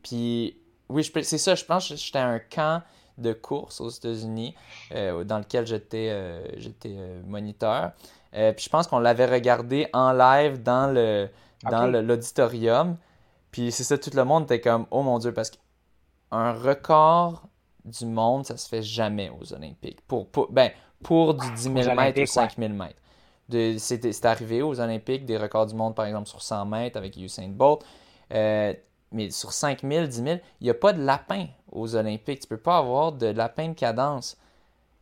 Puis, 0.03 0.59
oui, 0.91 1.11
c'est 1.23 1.39
ça, 1.39 1.55
je 1.55 1.65
pense 1.65 1.89
que 1.89 1.97
j'étais 1.97 2.19
à 2.19 2.27
un 2.27 2.41
camp 2.41 2.83
de 3.17 3.33
course 3.33 3.81
aux 3.81 3.89
États-Unis 3.89 4.55
dans 4.91 5.39
lequel 5.39 5.67
j'étais 5.67 6.15
j'étais 6.59 6.95
moniteur. 7.27 7.93
Euh, 8.35 8.53
puis 8.53 8.65
je 8.65 8.71
pense 8.71 8.87
qu'on 8.87 8.99
l'avait 8.99 9.27
regardé 9.27 9.89
en 9.93 10.13
live 10.13 10.63
dans 10.63 10.93
le 10.93 11.29
dans 11.69 11.87
l'auditorium. 11.87 12.97
Puis 13.51 13.73
c'est 13.73 13.85
ça, 13.85 13.99
tout 13.99 14.11
le 14.15 14.25
monde 14.25 14.45
était 14.45 14.61
comme 14.61 14.87
oh 14.91 15.03
mon 15.03 15.19
dieu, 15.19 15.33
parce 15.33 15.51
qu'un 15.51 16.53
record 16.53 17.43
du 17.85 18.07
monde, 18.07 18.45
ça 18.45 18.57
se 18.57 18.69
fait 18.69 18.83
jamais 18.83 19.31
aux 19.31 19.53
Olympiques. 19.53 20.01
Pour, 20.07 20.29
pour 20.29 20.53
ben, 20.53 20.71
pour 21.03 21.35
du 21.35 21.51
10 21.53 21.63
000 21.63 21.95
mètres 21.95 22.21
ou 22.21 22.27
5 22.27 22.57
000 22.59 22.73
mètres. 22.73 23.01
C'est 23.79 24.25
arrivé 24.27 24.63
aux 24.63 24.79
Olympiques, 24.79 25.25
des 25.25 25.39
records 25.39 25.67
du 25.67 25.75
monde, 25.75 25.95
par 25.95 26.05
exemple, 26.07 26.29
sur 26.29 26.43
100 26.43 26.67
mètres 26.67 26.97
avec 26.97 27.17
Usain 27.17 27.49
Bolt. 27.49 27.83
Euh, 28.35 28.75
mais 29.11 29.31
sur 29.31 29.53
5 29.53 29.81
000, 29.83 30.07
10 30.07 30.17
000, 30.17 30.27
il 30.61 30.65
n'y 30.65 30.71
a 30.71 30.75
pas 30.75 30.93
de 30.93 31.03
lapin 31.03 31.47
aux 31.73 31.97
Olympiques. 31.97 32.41
Tu 32.41 32.47
ne 32.47 32.57
peux 32.57 32.63
pas 32.63 32.79
avoir 32.79 33.13
de 33.13 33.27
lapin 33.29 33.69
de 33.69 33.75
cadence. 33.75 34.37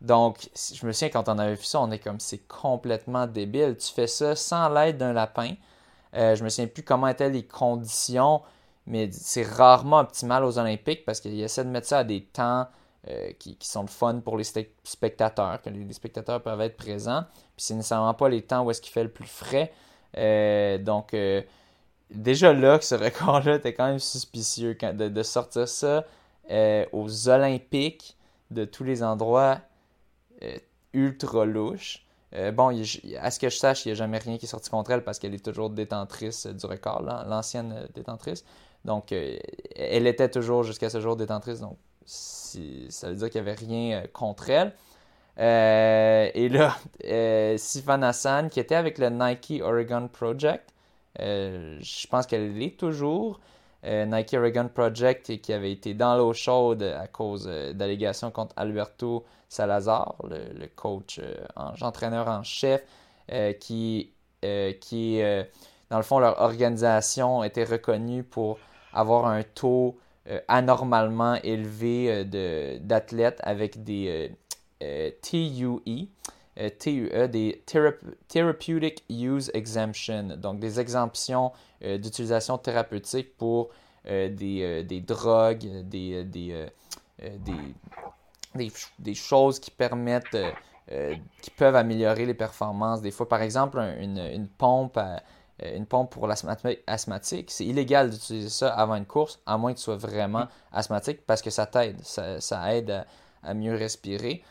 Donc, 0.01 0.49
je 0.55 0.87
me 0.87 0.93
souviens 0.93 1.09
quand 1.09 1.29
on 1.29 1.39
avait 1.39 1.55
vu 1.55 1.65
ça, 1.65 1.81
on 1.81 1.91
est 1.91 1.99
comme 1.99 2.21
c'est 2.21 2.47
complètement 2.47 3.27
débile. 3.27 3.77
Tu 3.79 3.93
fais 3.93 4.07
ça 4.07 4.37
sans 4.37 4.69
l'aide 4.69 4.99
d'un 4.99 5.13
lapin. 5.13 5.55
Euh, 6.15 6.35
je 6.35 6.45
me 6.45 6.49
souviens 6.49 6.67
plus 6.67 6.83
comment 6.83 7.09
étaient 7.09 7.31
les 7.31 7.47
conditions, 7.47 8.43
mais 8.87 9.11
c'est 9.11 9.43
rarement 9.43 10.01
optimal 10.01 10.45
aux 10.45 10.59
Olympiques 10.59 11.05
parce 11.05 11.21
qu'ils 11.21 11.41
essaient 11.41 11.65
de 11.65 11.71
mettre 11.71 11.87
ça 11.87 12.01
à 12.01 12.05
des 12.05 12.23
temps 12.25 12.67
euh, 13.09 13.33
qui, 13.39 13.57
sont 13.63 13.83
le 13.83 13.89
fun 13.89 14.21
pour 14.21 14.37
les 14.37 14.45
spectateurs, 14.85 15.63
que 15.63 15.71
les, 15.71 15.93
spectateurs 15.93 16.43
peuvent 16.43 16.61
être 16.61 16.77
présents. 16.77 17.25
Puis 17.57 17.65
c'est 17.65 17.75
nécessairement 17.75 18.15
pas 18.15 18.29
les 18.29 18.43
temps 18.43 18.65
où 18.65 18.71
est-ce 18.71 18.83
qu'il 18.83 18.93
fait 18.93 19.05
le 19.05 19.11
plus 19.11 19.27
frais. 19.27 19.73
Euh, 20.19 20.77
donc, 20.77 21.17
déjà 22.11 22.53
là, 22.53 22.79
que 22.79 22.85
ce 22.85 22.95
record-là 23.03 23.57
était 23.57 23.73
quand 23.73 23.87
même 23.87 23.99
suspicieux 23.99 24.75
de, 24.75 25.23
sortir 25.23 25.67
ça 25.69 26.05
aux 26.93 27.29
Olympiques 27.29 28.17
de 28.51 28.65
tous 28.65 28.85
les 28.85 29.03
endroits 29.03 29.59
euh, 29.59 29.59
ultra 30.93 31.45
louche. 31.45 32.07
Euh, 32.35 32.51
bon, 32.53 32.69
à 33.21 33.31
ce 33.31 33.39
que 33.39 33.49
je 33.49 33.57
sache, 33.57 33.87
il 33.87 33.89
n'y 33.89 33.93
a 33.93 33.95
jamais 33.95 34.19
rien 34.19 34.37
qui 34.37 34.47
est 34.47 34.49
sorti 34.49 34.69
contre 34.71 34.91
elle 34.91 35.05
parce 35.05 35.19
qu'elle 35.19 35.35
est 35.35 35.45
toujours 35.45 35.71
détentrice 35.71 36.47
du 36.47 36.67
record, 36.67 37.03
l'ancienne 37.03 37.73
euh, 37.77 37.87
détentrice. 37.95 38.45
Donc, 38.85 39.11
elle 39.11 40.07
était 40.07 40.29
toujours 40.29 40.63
jusqu'à 40.63 40.91
ce 40.91 41.01
jour 41.01 41.17
détentrice. 41.17 41.61
Donc, 41.61 41.77
ça 42.05 43.09
veut 43.09 43.17
dire 43.17 43.31
qu'il 43.31 43.43
n'y 43.43 43.49
avait 43.49 43.59
rien 43.59 44.05
contre 44.13 44.49
elle. 44.51 44.73
et 45.39 46.49
là, 46.49 46.77
Sifan 47.59 48.03
Hassan, 48.03 48.49
qui 48.49 48.61
était 48.61 48.77
avec 48.77 48.99
le 48.99 49.09
Nike 49.09 49.61
Oregon 49.61 50.07
Project, 50.07 50.73
je 51.19 52.07
pense 52.07 52.27
qu'elle 52.27 52.57
l'est 52.57 52.79
toujours. 52.79 53.41
Nike 53.87 54.35
Oregon 54.35 54.69
Project 54.73 55.41
qui 55.41 55.53
avait 55.53 55.71
été 55.71 55.95
dans 55.95 56.17
l'eau 56.17 56.33
chaude 56.33 56.83
à 56.83 57.07
cause 57.07 57.47
d'allégations 57.47 58.31
contre 58.33 58.53
Alberto 58.57 59.25
Salazar, 59.49 60.17
le, 60.29 60.67
coach, 60.67 61.21
euh, 61.23 61.35
entraîneur 61.57 62.29
en 62.29 62.43
chef, 62.43 62.83
euh, 63.33 63.53
qui, 63.53 64.13
euh, 64.45 64.73
qui 64.81 65.21
dans 65.91 65.97
le 65.99 66.03
fond, 66.03 66.19
leur 66.19 66.41
organisation 66.41 67.45
était 67.45 67.65
reconnue 67.65 68.25
pour 68.25 68.59
avoir 68.93 69.27
un 69.27 69.43
taux 69.43 69.97
anormalement 70.49 71.37
élevé 71.45 72.25
d'athlètes 72.81 73.41
avec 73.45 73.85
des 73.85 74.33
TUE, 75.23 76.09
TUE, 76.79 77.11
des 77.29 77.63
Therapeutic 78.29 79.05
Use 79.11 79.51
Exemption, 79.55 80.37
donc 80.37 80.59
des 80.59 80.81
exemptions 80.81 81.53
d'utilisation 81.83 82.59
thérapeutique 82.59 83.37
pour 83.37 83.71
des, 84.05 84.85
des, 84.85 85.01
drogues, 85.01 85.83
des, 85.85 86.25
des, 86.25 86.67
des, 88.99 89.15
choses 89.15 89.59
qui 89.59 89.71
permettent, 89.71 90.35
euh, 90.35 90.51
euh, 90.93 91.15
qui 91.43 91.51
peuvent 91.51 91.77
améliorer 91.77 92.27
les 92.27 92.35
performances. 92.35 93.01
Des 93.01 93.11
fois, 93.11 93.29
par 93.29 93.43
exemple, 93.43 93.79
une, 94.01 94.49
pompe, 94.49 94.99
euh, 94.99 95.77
une 95.77 95.87
pompe 95.87 96.11
pour 96.11 96.27
l'asthmatique, 96.27 97.51
c'est 97.51 97.65
illégal 97.65 98.11
d'utiliser 98.11 98.49
ça 98.49 98.73
avant 98.75 98.95
une 98.95 99.07
course, 99.07 99.41
à 99.47 99.57
moins 99.59 99.73
que 99.73 99.79
tu 99.79 99.85
sois 99.85 99.97
vraiment 99.97 100.45
mm. 100.45 100.49
asthmatique, 100.73 101.27
parce 101.27 101.43
que 101.43 101.51
ça 101.51 101.67
t'aide. 101.67 102.01
Ça, 102.03 102.75
aide 102.75 103.05
à, 103.43 103.55
mieux 103.55 103.75
respirer. 103.75 104.43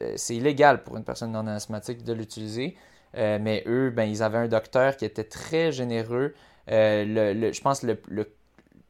Donc, 0.00 0.08
c'est 0.16 0.36
illégal 0.36 0.82
pour 0.82 0.96
une 0.96 1.04
personne 1.04 1.32
non 1.32 1.46
asthmatique 1.46 2.04
de 2.04 2.12
l'utiliser. 2.12 2.76
mais 3.14 3.62
eux, 3.66 3.90
ben, 3.90 4.04
ils 4.04 4.22
avaient 4.22 4.38
un 4.38 4.48
docteur 4.48 4.96
qui 4.96 5.04
était 5.04 5.24
très 5.24 5.72
généreux. 5.72 6.34
Le, 6.68 7.52
je 7.52 7.60
pense 7.60 7.80
que 7.80 7.96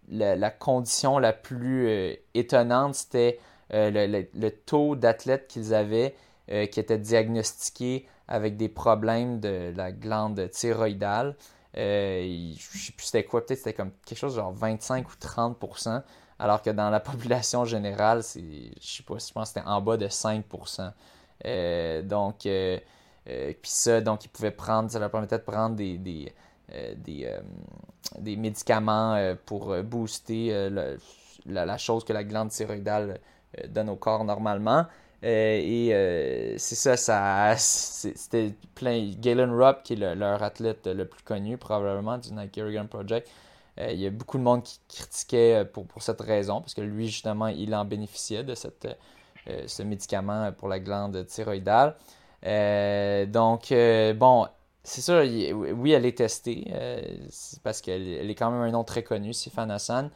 la, 0.09 0.51
condition 0.51 1.19
la 1.19 1.33
plus 1.33 2.17
étonnante, 2.35 2.95
c'était 2.95 3.39
euh, 3.73 4.27
le, 4.35 4.51
taux 4.51 4.95
d'athlètes 4.95 5.49
qu'ils 5.49 5.75
avaient 5.75 6.15
euh, 6.51 6.67
qui 6.67 6.81
étaient 6.81 6.99
diagnostiqués 6.99 8.07
avec 8.29 8.57
des 8.57 8.69
problèmes 8.69 9.41
de 9.41 9.73
la 9.75 9.91
glande 9.91 10.51
thyroïdale. 10.51 11.37
Euh, 11.77 12.23
je 12.57 12.79
ne 12.79 12.83
sais 12.83 12.93
plus 12.93 13.07
c'était 13.07 13.25
quoi, 13.25 13.45
peut-être 13.45 13.59
c'était 13.59 13.73
comme 13.73 13.91
quelque 14.05 14.19
chose 14.19 14.37
genre 14.37 14.53
25 14.53 15.09
ou 15.09 15.15
30 15.19 15.59
alors 16.39 16.63
que 16.63 16.71
dans 16.71 16.91
la 16.91 17.01
population 17.11 17.65
générale, 17.65 18.23
je 18.23 18.41
sais 18.81 19.03
pas, 19.03 19.19
je 19.19 19.33
pense 19.33 19.53
que 19.53 19.61
c'était 19.61 19.67
en 19.67 19.81
bas 19.81 19.97
de 19.97 20.09
5% 20.09 20.93
Donc, 22.03 22.37
puis 22.43 23.71
ça, 23.71 24.01
donc 24.01 24.25
ils 24.25 24.29
pouvaient 24.29 24.51
prendre, 24.51 24.91
ça 24.91 24.99
leur 24.99 25.11
permettait 25.11 25.39
de 25.39 25.45
prendre 25.45 25.77
des, 25.77 25.99
des, 25.99 26.33
des, 28.19 28.37
médicaments 28.37 29.35
pour 29.47 29.75
booster 29.83 30.71
la, 31.47 31.79
chose 31.79 32.05
que 32.05 32.13
la 32.13 32.25
glande 32.25 32.51
thyroïdale 32.51 33.21
euh, 33.59 33.67
donne 33.69 33.91
au 33.91 33.97
corps 33.97 34.25
normalement. 34.25 34.87
Euh, 35.23 35.61
et 35.63 35.95
euh, 35.95 36.55
c'est 36.59 36.75
ça, 36.75 36.97
ça 36.97 37.55
c'était 37.57 38.53
plein. 38.75 39.13
Galen 39.19 39.51
Rupp, 39.51 39.83
qui 39.83 39.95
est 39.95 40.15
leur 40.15 40.43
athlète 40.43 40.87
le 40.87 41.07
plus 41.07 41.23
connu 41.23 41.57
probablement 41.57 42.19
du 42.19 42.33
Nike 42.33 42.59
Oregon 42.59 42.87
Project, 42.87 43.31
il 43.79 44.01
y 44.01 44.07
a 44.07 44.11
beaucoup 44.11 44.39
de 44.39 44.43
monde 44.43 44.63
qui 44.63 44.81
critiquait 44.89 45.65
pour, 45.65 45.87
pour 45.87 46.03
cette 46.03 46.21
raison, 46.21 46.61
parce 46.61 46.75
que 46.75 46.81
lui, 46.81 47.09
justement, 47.09 47.49
il 47.49 47.75
en 47.75 47.85
bénéficiait 47.85 48.45
de 48.45 48.55
cette, 48.55 48.89
ce 49.67 49.83
médicament 49.83 50.53
pour 50.53 50.69
la 50.69 50.79
glande 50.79 51.27
thyroïdale. 51.27 51.97
donc, 53.31 53.75
bon, 54.17 54.47
c'est 54.85 55.01
sûr, 55.01 55.23
oui, 55.77 55.93
elle 55.93 56.07
est 56.07 56.19
testée, 56.19 56.73
parce 57.63 57.81
qu'elle 57.81 58.31
est 58.31 58.35
quand 58.35 58.51
même 58.51 58.63
un 58.63 58.71
nom 58.71 58.85
très 58.85 59.03
connu, 59.03 59.33
Sifan 59.33 59.71
Hassan. 59.71 60.11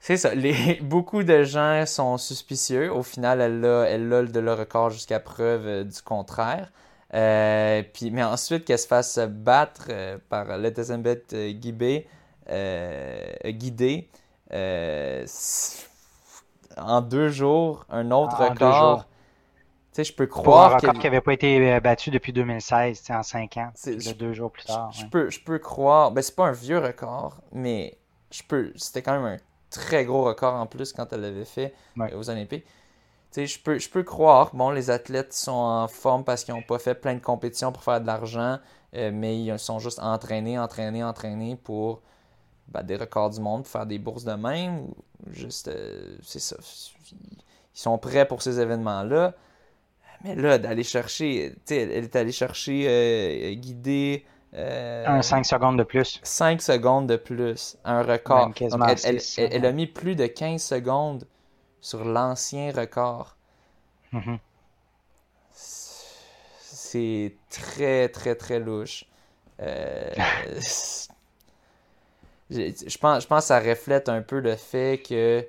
C'est 0.00 0.16
ça. 0.16 0.30
Beaucoup 0.80 1.22
de 1.22 1.44
gens 1.44 1.84
sont 1.86 2.16
suspicieux. 2.18 2.92
Au 2.92 3.02
final, 3.02 3.40
elle 3.40 3.64
a, 3.64 3.84
elle 3.84 4.32
de 4.32 4.40
le 4.40 4.54
record 4.54 4.90
jusqu'à 4.90 5.20
preuve 5.20 5.66
euh, 5.66 5.84
du 5.84 6.02
contraire. 6.02 6.72
Euh, 7.14 7.82
puis, 7.92 8.10
mais 8.10 8.22
ensuite, 8.22 8.64
qu'elle 8.64 8.78
se 8.78 8.86
fasse 8.86 9.18
battre 9.18 9.86
euh, 9.90 10.18
par 10.28 10.56
Letezembet 10.58 11.24
euh, 11.32 11.52
Guibé, 11.52 12.06
guidé 13.44 14.08
en 16.76 17.00
deux 17.00 17.28
jours, 17.28 17.84
un 17.90 18.10
autre 18.10 18.36
record. 18.36 19.06
Tu 19.92 19.96
sais, 19.96 20.04
je 20.04 20.12
peux 20.12 20.26
croire. 20.26 20.72
un 20.72 20.76
record 20.76 20.94
qui 20.94 21.04
n'avait 21.04 21.20
pas 21.20 21.32
été 21.32 21.80
battu 21.80 22.10
depuis 22.10 22.32
2016, 22.32 23.02
en 23.10 23.22
cinq 23.22 23.56
ans. 23.56 23.70
C'est 23.74 24.16
deux 24.16 24.32
jours 24.32 24.50
plus 24.52 24.64
tard. 24.64 24.90
Je, 24.92 25.04
peux, 25.06 25.30
je 25.30 25.40
peux 25.40 25.58
croire. 25.58 26.12
Ben, 26.12 26.22
c'est 26.22 26.34
pas 26.34 26.46
un 26.46 26.52
vieux 26.52 26.78
record, 26.78 27.40
mais 27.52 27.98
je 28.30 28.42
peux. 28.42 28.72
C'était 28.76 29.02
quand 29.02 29.12
même 29.12 29.24
un 29.24 29.38
très 29.70 30.04
gros 30.04 30.24
record 30.24 30.54
en 30.54 30.66
plus 30.66 30.92
quand 30.92 31.12
elle 31.12 31.22
l'avait 31.22 31.44
fait 31.44 31.72
euh, 31.98 32.18
aux 32.18 32.28
Olympiques. 32.28 32.64
Je 33.34 33.58
peux, 33.58 33.78
je 33.78 33.88
peux 33.88 34.02
croire, 34.02 34.54
bon, 34.54 34.70
les 34.70 34.90
athlètes 34.90 35.32
sont 35.32 35.52
en 35.52 35.88
forme 35.88 36.24
parce 36.24 36.44
qu'ils 36.44 36.54
n'ont 36.54 36.62
pas 36.62 36.78
fait 36.78 36.94
plein 36.94 37.14
de 37.14 37.20
compétitions 37.20 37.72
pour 37.72 37.82
faire 37.82 38.00
de 38.00 38.06
l'argent, 38.06 38.58
euh, 38.94 39.10
mais 39.12 39.42
ils 39.42 39.58
sont 39.58 39.78
juste 39.78 40.00
entraînés, 40.00 40.58
entraînés, 40.58 41.04
entraînés 41.04 41.56
pour 41.56 42.02
ben, 42.68 42.82
des 42.82 42.96
records 42.96 43.30
du 43.30 43.40
monde, 43.40 43.62
pour 43.62 43.72
faire 43.72 43.86
des 43.86 43.98
bourses 43.98 44.24
de 44.24 44.32
même. 44.32 44.80
Ou 44.80 44.94
juste, 45.30 45.68
euh, 45.68 46.16
c'est 46.22 46.40
ça. 46.40 46.56
Ils 47.12 47.38
sont 47.72 47.98
prêts 47.98 48.26
pour 48.26 48.42
ces 48.42 48.58
événements-là. 48.60 49.34
Mais 50.24 50.34
là, 50.34 50.58
d'aller 50.58 50.82
chercher, 50.82 51.54
tu 51.66 51.74
sais, 51.74 51.76
elle 51.76 52.04
est 52.04 52.16
allée 52.16 52.32
chercher 52.32 53.56
guider 53.56 54.26
euh, 54.54 55.04
un 55.06 55.22
5 55.22 55.46
secondes 55.46 55.78
de 55.78 55.84
plus. 55.84 56.20
5 56.22 56.60
secondes 56.60 57.06
de 57.06 57.16
plus, 57.16 57.76
un 57.84 58.02
record. 58.02 58.50
elle, 59.36 59.66
a 59.66 59.72
mis 59.72 59.86
plus 59.86 60.16
de 60.16 60.26
15 60.26 60.60
secondes 60.60 61.24
sur 61.80 62.04
l'ancien 62.04 62.72
record. 62.72 63.36
Mm-hmm. 64.12 64.38
c'est 65.52 67.36
très, 67.48 68.08
très, 68.08 68.34
très 68.34 68.58
louche. 68.58 69.04
Euh, 69.60 70.10
je, 72.50 72.98
pense, 72.98 73.22
je 73.22 73.28
pense 73.28 73.44
que 73.44 73.48
ça 73.48 73.60
reflète 73.60 74.08
un 74.08 74.22
peu 74.22 74.40
le 74.40 74.56
fait 74.56 75.00
que 75.06 75.46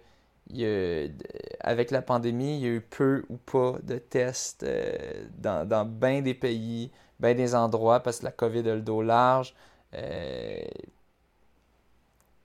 avec 1.61 1.91
la 1.91 2.01
pandémie, 2.01 2.57
il 2.57 2.61
y 2.61 2.65
a 2.65 2.69
eu 2.69 2.81
peu 2.81 3.23
ou 3.29 3.37
pas 3.37 3.75
de 3.83 3.97
tests 3.97 4.63
euh, 4.63 5.25
dans, 5.37 5.67
dans 5.67 5.85
bien 5.85 6.21
des 6.21 6.33
pays, 6.33 6.91
bien 7.19 7.33
des 7.35 7.55
endroits, 7.55 8.01
parce 8.01 8.19
que 8.19 8.25
la 8.25 8.31
COVID 8.31 8.69
a 8.69 8.75
le 8.75 8.81
dos 8.81 9.01
large. 9.01 9.55
Euh, 9.93 10.61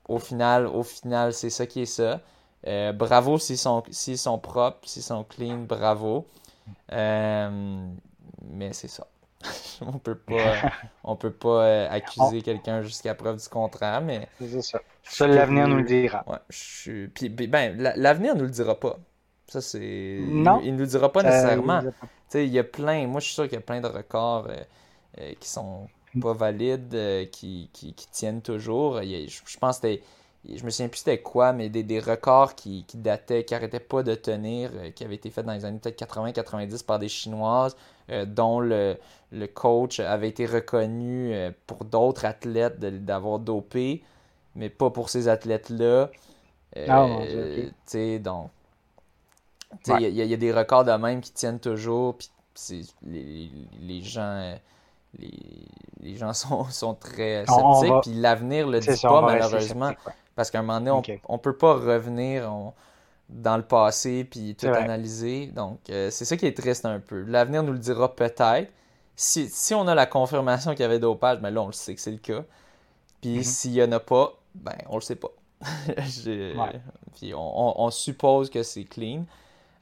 au 0.09 0.18
final, 0.18 0.66
au 0.66 0.82
final 0.82 1.32
c'est 1.32 1.51
ça 1.51 1.66
qui 1.66 1.82
est 1.82 1.87
ça. 1.87 2.20
Euh, 2.66 2.92
bravo 2.92 3.38
s'ils 3.38 3.58
sont, 3.58 3.82
sont 3.90 4.38
propres, 4.38 4.88
s'ils 4.88 5.02
sont 5.02 5.24
clean, 5.24 5.58
bravo. 5.58 6.26
mais 6.90 8.72
c'est 8.72 8.88
ça. 8.88 9.06
on 9.80 9.98
peut 9.98 10.14
pas, 10.14 10.54
on 11.04 11.16
peut 11.16 11.32
pas 11.32 11.64
euh, 11.64 11.88
accuser 11.90 12.42
quelqu'un 12.42 12.82
jusqu'à 12.82 13.14
preuve 13.14 13.40
du 13.40 13.48
contraire, 13.48 14.00
mais. 14.00 14.28
C'est 14.40 14.62
ça. 14.62 14.80
Seul 15.02 15.34
l'avenir 15.34 15.68
nous 15.68 15.76
le 15.76 15.84
dira. 15.84 16.24
Ouais, 16.26 16.38
je 16.48 17.06
Puis, 17.06 17.28
ben, 17.28 17.76
l'avenir 17.96 18.34
nous 18.34 18.44
le 18.44 18.50
dira 18.50 18.78
pas. 18.78 18.98
Ça, 19.46 19.60
c'est. 19.60 20.18
Non. 20.26 20.60
Il, 20.62 20.72
ne 20.72 20.78
nous 20.78 20.84
le 20.84 20.86
dira 20.86 21.12
pas 21.12 21.22
nécessairement. 21.22 21.82
Tu 21.82 21.88
sais, 22.28 22.46
il 22.46 22.52
y 22.52 22.58
a 22.58 22.64
plein. 22.64 23.06
Moi, 23.06 23.20
je 23.20 23.26
suis 23.26 23.34
sûr 23.34 23.44
qu'il 23.44 23.54
y 23.54 23.58
a 23.58 23.60
plein 23.60 23.80
de 23.80 23.86
records 23.86 24.48
euh, 24.48 24.56
euh, 25.20 25.32
qui 25.38 25.48
sont 25.48 25.88
pas 26.20 26.32
valides, 26.32 27.28
qui, 27.30 27.70
qui, 27.72 27.94
tiennent 28.10 28.40
toujours. 28.40 29.02
je, 29.02 29.58
pense 29.58 29.80
que 29.80 29.98
je 30.55 30.64
me 30.64 30.70
souviens 30.70 30.88
plus 30.88 30.99
c'était 30.99 31.20
quoi, 31.20 31.53
mais 31.53 31.68
des, 31.68 31.82
des 31.82 32.01
records 32.01 32.55
qui, 32.55 32.84
qui, 32.86 32.99
dataient, 32.99 33.44
qui 33.44 33.55
n'arrêtaient 33.55 33.80
pas 33.80 34.03
de 34.03 34.14
tenir, 34.14 34.70
qui 34.94 35.05
avaient 35.05 35.16
été 35.16 35.30
faits 35.30 35.44
dans 35.44 35.53
les 35.53 35.64
années 35.64 35.78
peut-être 35.78 36.01
80-90 36.01 36.84
par 36.84 36.99
des 36.99 37.09
Chinoises. 37.09 37.76
Euh, 38.09 38.24
dont 38.24 38.61
le, 38.61 38.97
coach 39.53 39.99
avait 39.99 40.28
été 40.28 40.47
reconnu 40.47 41.34
euh, 41.34 41.51
pour 41.66 41.84
d'autres 41.84 42.24
athlètes 42.24 42.78
d'avoir 42.78 43.40
dopé, 43.40 44.05
mais 44.55 44.70
pas 44.70 44.90
pour 44.90 45.11
ces 45.11 45.26
athlètes-là. 45.26 46.11
Euh, 46.76 46.86
ah, 46.88 47.09
donc, 48.20 48.51
il 49.99 50.09
y, 50.09 50.34
a 50.34 50.36
des 50.36 50.53
records 50.53 50.84
de 50.84 50.92
même 50.92 51.20
qui 51.20 51.32
tiennent 51.32 51.59
toujours, 51.59 52.16
puis 52.16 52.30
les, 53.03 54.03
gens 54.03 54.57
les, 55.18 56.16
gens 56.16 56.32
sont, 56.32 56.94
très 56.94 57.44
sceptiques, 57.44 58.03
puis 58.03 58.14
l'avenir 58.14 58.68
le 58.68 58.78
dit 58.78 59.01
pas 59.03 59.20
malheureusement, 59.20 59.92
parce 60.37 60.51
qu'à 60.51 60.61
un 60.61 60.62
moment 60.62 60.78
donné, 60.78 61.18
on, 61.28 61.32
ne 61.34 61.39
peut 61.39 61.57
pas 61.57 61.74
revenir, 61.74 62.49
dans 63.28 63.57
le 63.57 63.62
passé 63.62 64.24
puis 64.24 64.55
tout 64.55 64.66
analyser. 64.66 65.47
Donc, 65.49 65.80
euh, 65.91 66.11
c'est 66.11 66.24
ça 66.24 66.37
qui 66.37 66.47
est 66.47 66.57
triste 66.57 66.84
un 66.84 67.01
peu. 67.01 67.22
L'avenir 67.22 67.62
nous 67.62 67.72
le 67.72 67.78
dira 67.78 68.14
peut-être. 68.14 68.70
Si, 69.16 69.49
si, 69.49 69.74
on 69.74 69.89
a 69.89 69.95
la 69.95 70.07
confirmation 70.07 70.72
qu'il 70.72 70.80
y 70.80 70.84
avait 70.84 70.99
dopage, 70.99 71.39
mais 71.39 71.45
ben 71.45 71.55
là, 71.55 71.62
on 71.62 71.66
le 71.66 71.72
sait 71.72 71.95
que 71.95 72.01
c'est 72.01 72.11
le 72.11 72.18
cas. 72.18 72.45
Puis 73.20 73.39
mm-hmm. 73.39 73.43
s'il 73.43 73.72
n'y 73.72 73.82
en 73.82 73.93
a 73.93 74.01
pas, 74.01 74.34
ben, 74.55 74.76
on 74.89 74.97
le 74.97 75.01
sait 75.01 75.16
pas. 75.16 75.30
Puis 77.16 77.32
on, 77.34 77.80
on, 77.80 77.91
suppose 77.91 78.51
que 78.51 78.62
c'est 78.62 78.84
clean. 78.84 79.24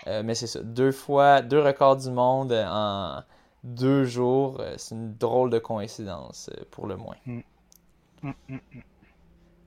Euh, 0.06 0.22
mais 0.24 0.36
c'est 0.36 0.46
ça. 0.46 0.60
Deux 0.62 0.92
fois, 0.92 1.42
deux 1.42 1.60
records 1.60 1.96
du 1.96 2.10
monde 2.10 2.52
en 2.52 3.22
deux 3.64 4.04
jours, 4.04 4.58
euh, 4.60 4.74
c'est 4.76 4.94
une 4.94 5.14
drôle 5.16 5.50
de 5.50 5.58
coïncidence, 5.58 6.48
pour 6.70 6.86
le 6.86 6.96
moins. 6.96 7.16
Mm. 7.26 7.40
Mm, 8.22 8.32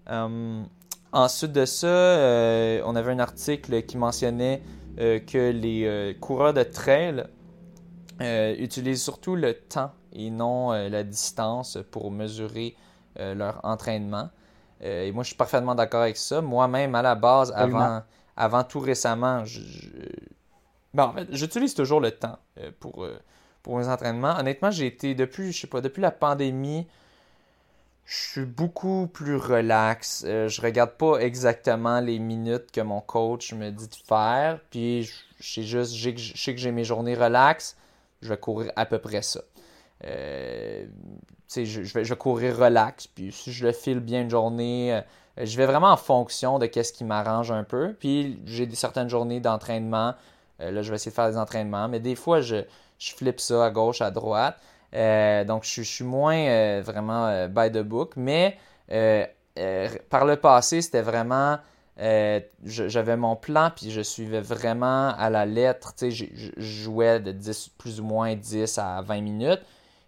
hum, 0.08 0.68
Ensuite 1.14 1.54
de 1.54 1.66
ça, 1.66 1.88
euh, 1.88 2.82
on 2.86 2.96
avait 2.96 3.12
un 3.12 3.20
article 3.20 3.84
qui 3.84 3.98
mentionnait 3.98 4.62
euh, 5.00 5.20
que 5.20 5.52
les 5.52 5.86
euh, 5.86 6.14
coureurs 6.20 6.54
de 6.54 6.64
trail 6.64 7.26
utilisent 8.20 9.04
surtout 9.04 9.36
le 9.36 9.54
temps 9.54 9.92
et 10.12 10.32
non 10.32 10.72
la 10.72 11.04
distance 11.04 11.78
pour 11.92 12.10
mesurer 12.10 12.76
leur 13.16 13.60
entraînement. 13.64 14.32
et 14.82 15.12
moi, 15.12 15.22
je 15.22 15.28
suis 15.28 15.36
parfaitement 15.36 15.76
d'accord 15.76 16.02
avec 16.02 16.18
ça. 16.18 16.42
Moi-même, 16.42 16.96
à 16.96 17.04
la 17.04 17.14
base, 17.14 17.54
avant, 17.56 18.02
avant 18.36 18.64
tout 18.64 18.80
récemment, 18.80 19.46
je, 19.46 19.62
en 20.98 21.14
fait, 21.14 21.28
j'utilise 21.30 21.76
toujours 21.76 22.00
le 22.00 22.10
temps 22.10 22.40
pour, 22.80 23.08
pour 23.62 23.78
mes 23.78 23.88
entraînements. 23.88 24.36
Honnêtement, 24.40 24.72
j'ai 24.72 24.88
été 24.88 25.14
depuis, 25.14 25.52
je 25.52 25.62
sais 25.62 25.68
pas, 25.68 25.82
depuis 25.82 26.02
la 26.02 26.10
pandémie, 26.10 26.88
je 28.08 28.16
suis 28.16 28.46
beaucoup 28.46 29.08
plus 29.08 29.36
relax. 29.36 30.24
Euh, 30.26 30.48
je 30.48 30.62
regarde 30.62 30.92
pas 30.92 31.18
exactement 31.18 32.00
les 32.00 32.20
minutes 32.20 32.72
que 32.72 32.80
mon 32.80 33.02
coach 33.02 33.54
me 33.54 33.70
dit 33.70 33.90
de 33.90 33.96
faire. 34.08 34.62
Puis 34.72 35.04
je, 35.04 35.14
sais 35.42 35.64
juste, 35.64 35.94
je 35.94 36.38
sais 36.38 36.56
que 36.56 36.62
j'ai 36.62 36.72
mes 36.72 36.86
journées 36.86 37.16
relax. 37.16 37.76
Je 38.22 38.30
vais 38.30 38.38
courir 38.38 38.72
à 38.78 38.86
peu 38.86 38.98
près 38.98 39.22
ça. 39.22 39.42
Euh, 40.06 40.86
je, 41.54 41.66
je, 41.66 41.94
vais, 41.94 42.06
je 42.06 42.10
vais 42.10 42.16
courir 42.16 42.58
relax. 42.58 43.08
Puis 43.08 43.34
si 43.34 43.52
je 43.52 43.66
le 43.66 43.74
file 43.74 44.00
bien 44.00 44.22
une 44.22 44.30
journée, 44.30 44.94
euh, 44.94 45.46
je 45.46 45.58
vais 45.58 45.66
vraiment 45.66 45.92
en 45.92 45.98
fonction 45.98 46.60
de 46.60 46.66
qu'est-ce 46.66 46.94
qui 46.94 47.04
m'arrange 47.04 47.52
un 47.52 47.66
peu. 47.66 47.94
Puis 48.00 48.40
j'ai 48.46 48.74
certaines 48.74 49.10
journées 49.10 49.42
d'entraînement. 49.42 50.16
là, 50.60 50.82
je 50.82 50.90
vais 50.90 50.96
essayer 50.96 51.12
de 51.12 51.16
faire 51.16 51.30
des 51.30 51.38
entraînements. 51.38 51.90
Mais 51.90 52.00
des 52.00 52.16
fois, 52.16 52.40
je, 52.40 52.64
je 53.00 53.12
flippe 53.12 53.42
ça 53.42 53.66
à 53.66 53.70
gauche, 53.70 54.02
à 54.02 54.12
droite. 54.12 54.58
Euh, 54.98 55.44
donc, 55.44 55.64
je, 55.64 55.82
suis 55.84 56.04
moins 56.04 56.38
euh, 56.38 56.82
vraiment 56.84 57.28
euh, 57.28 57.48
by 57.48 57.72
the 57.72 57.84
book, 57.84 58.14
mais 58.16 58.58
par 60.10 60.26
le 60.26 60.36
passé, 60.36 60.82
c'était 60.82 61.02
vraiment. 61.02 61.60
J'avais 62.64 63.18
mon 63.18 63.36
plan, 63.36 63.72
puis 63.76 63.92
je 63.92 64.02
suivais 64.02 64.42
vraiment 64.42 65.10
à 65.16 65.30
la 65.30 65.46
lettre. 65.46 65.94
Tu 65.96 66.12
sais, 66.12 66.28
je, 66.34 66.52
jouais 66.58 67.20
de 67.20 67.32
10, 67.32 67.70
plus 67.78 68.00
ou 68.00 68.04
moins 68.04 68.36
10 68.36 68.78
à 68.78 69.02
20 69.02 69.22
minutes, 69.22 69.62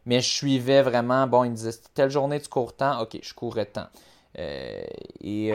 mais 0.05 0.21
je 0.21 0.29
suivais 0.29 0.81
vraiment. 0.81 1.27
Bon, 1.27 1.43
il 1.43 1.51
me 1.51 1.55
disait 1.55 1.77
telle 1.93 2.09
journée 2.09 2.39
tu 2.39 2.49
cours 2.49 2.75
temps, 2.75 3.01
ok, 3.01 3.19
je 3.21 3.33
courais 3.33 3.65
tant. 3.65 3.87
et 4.35 5.51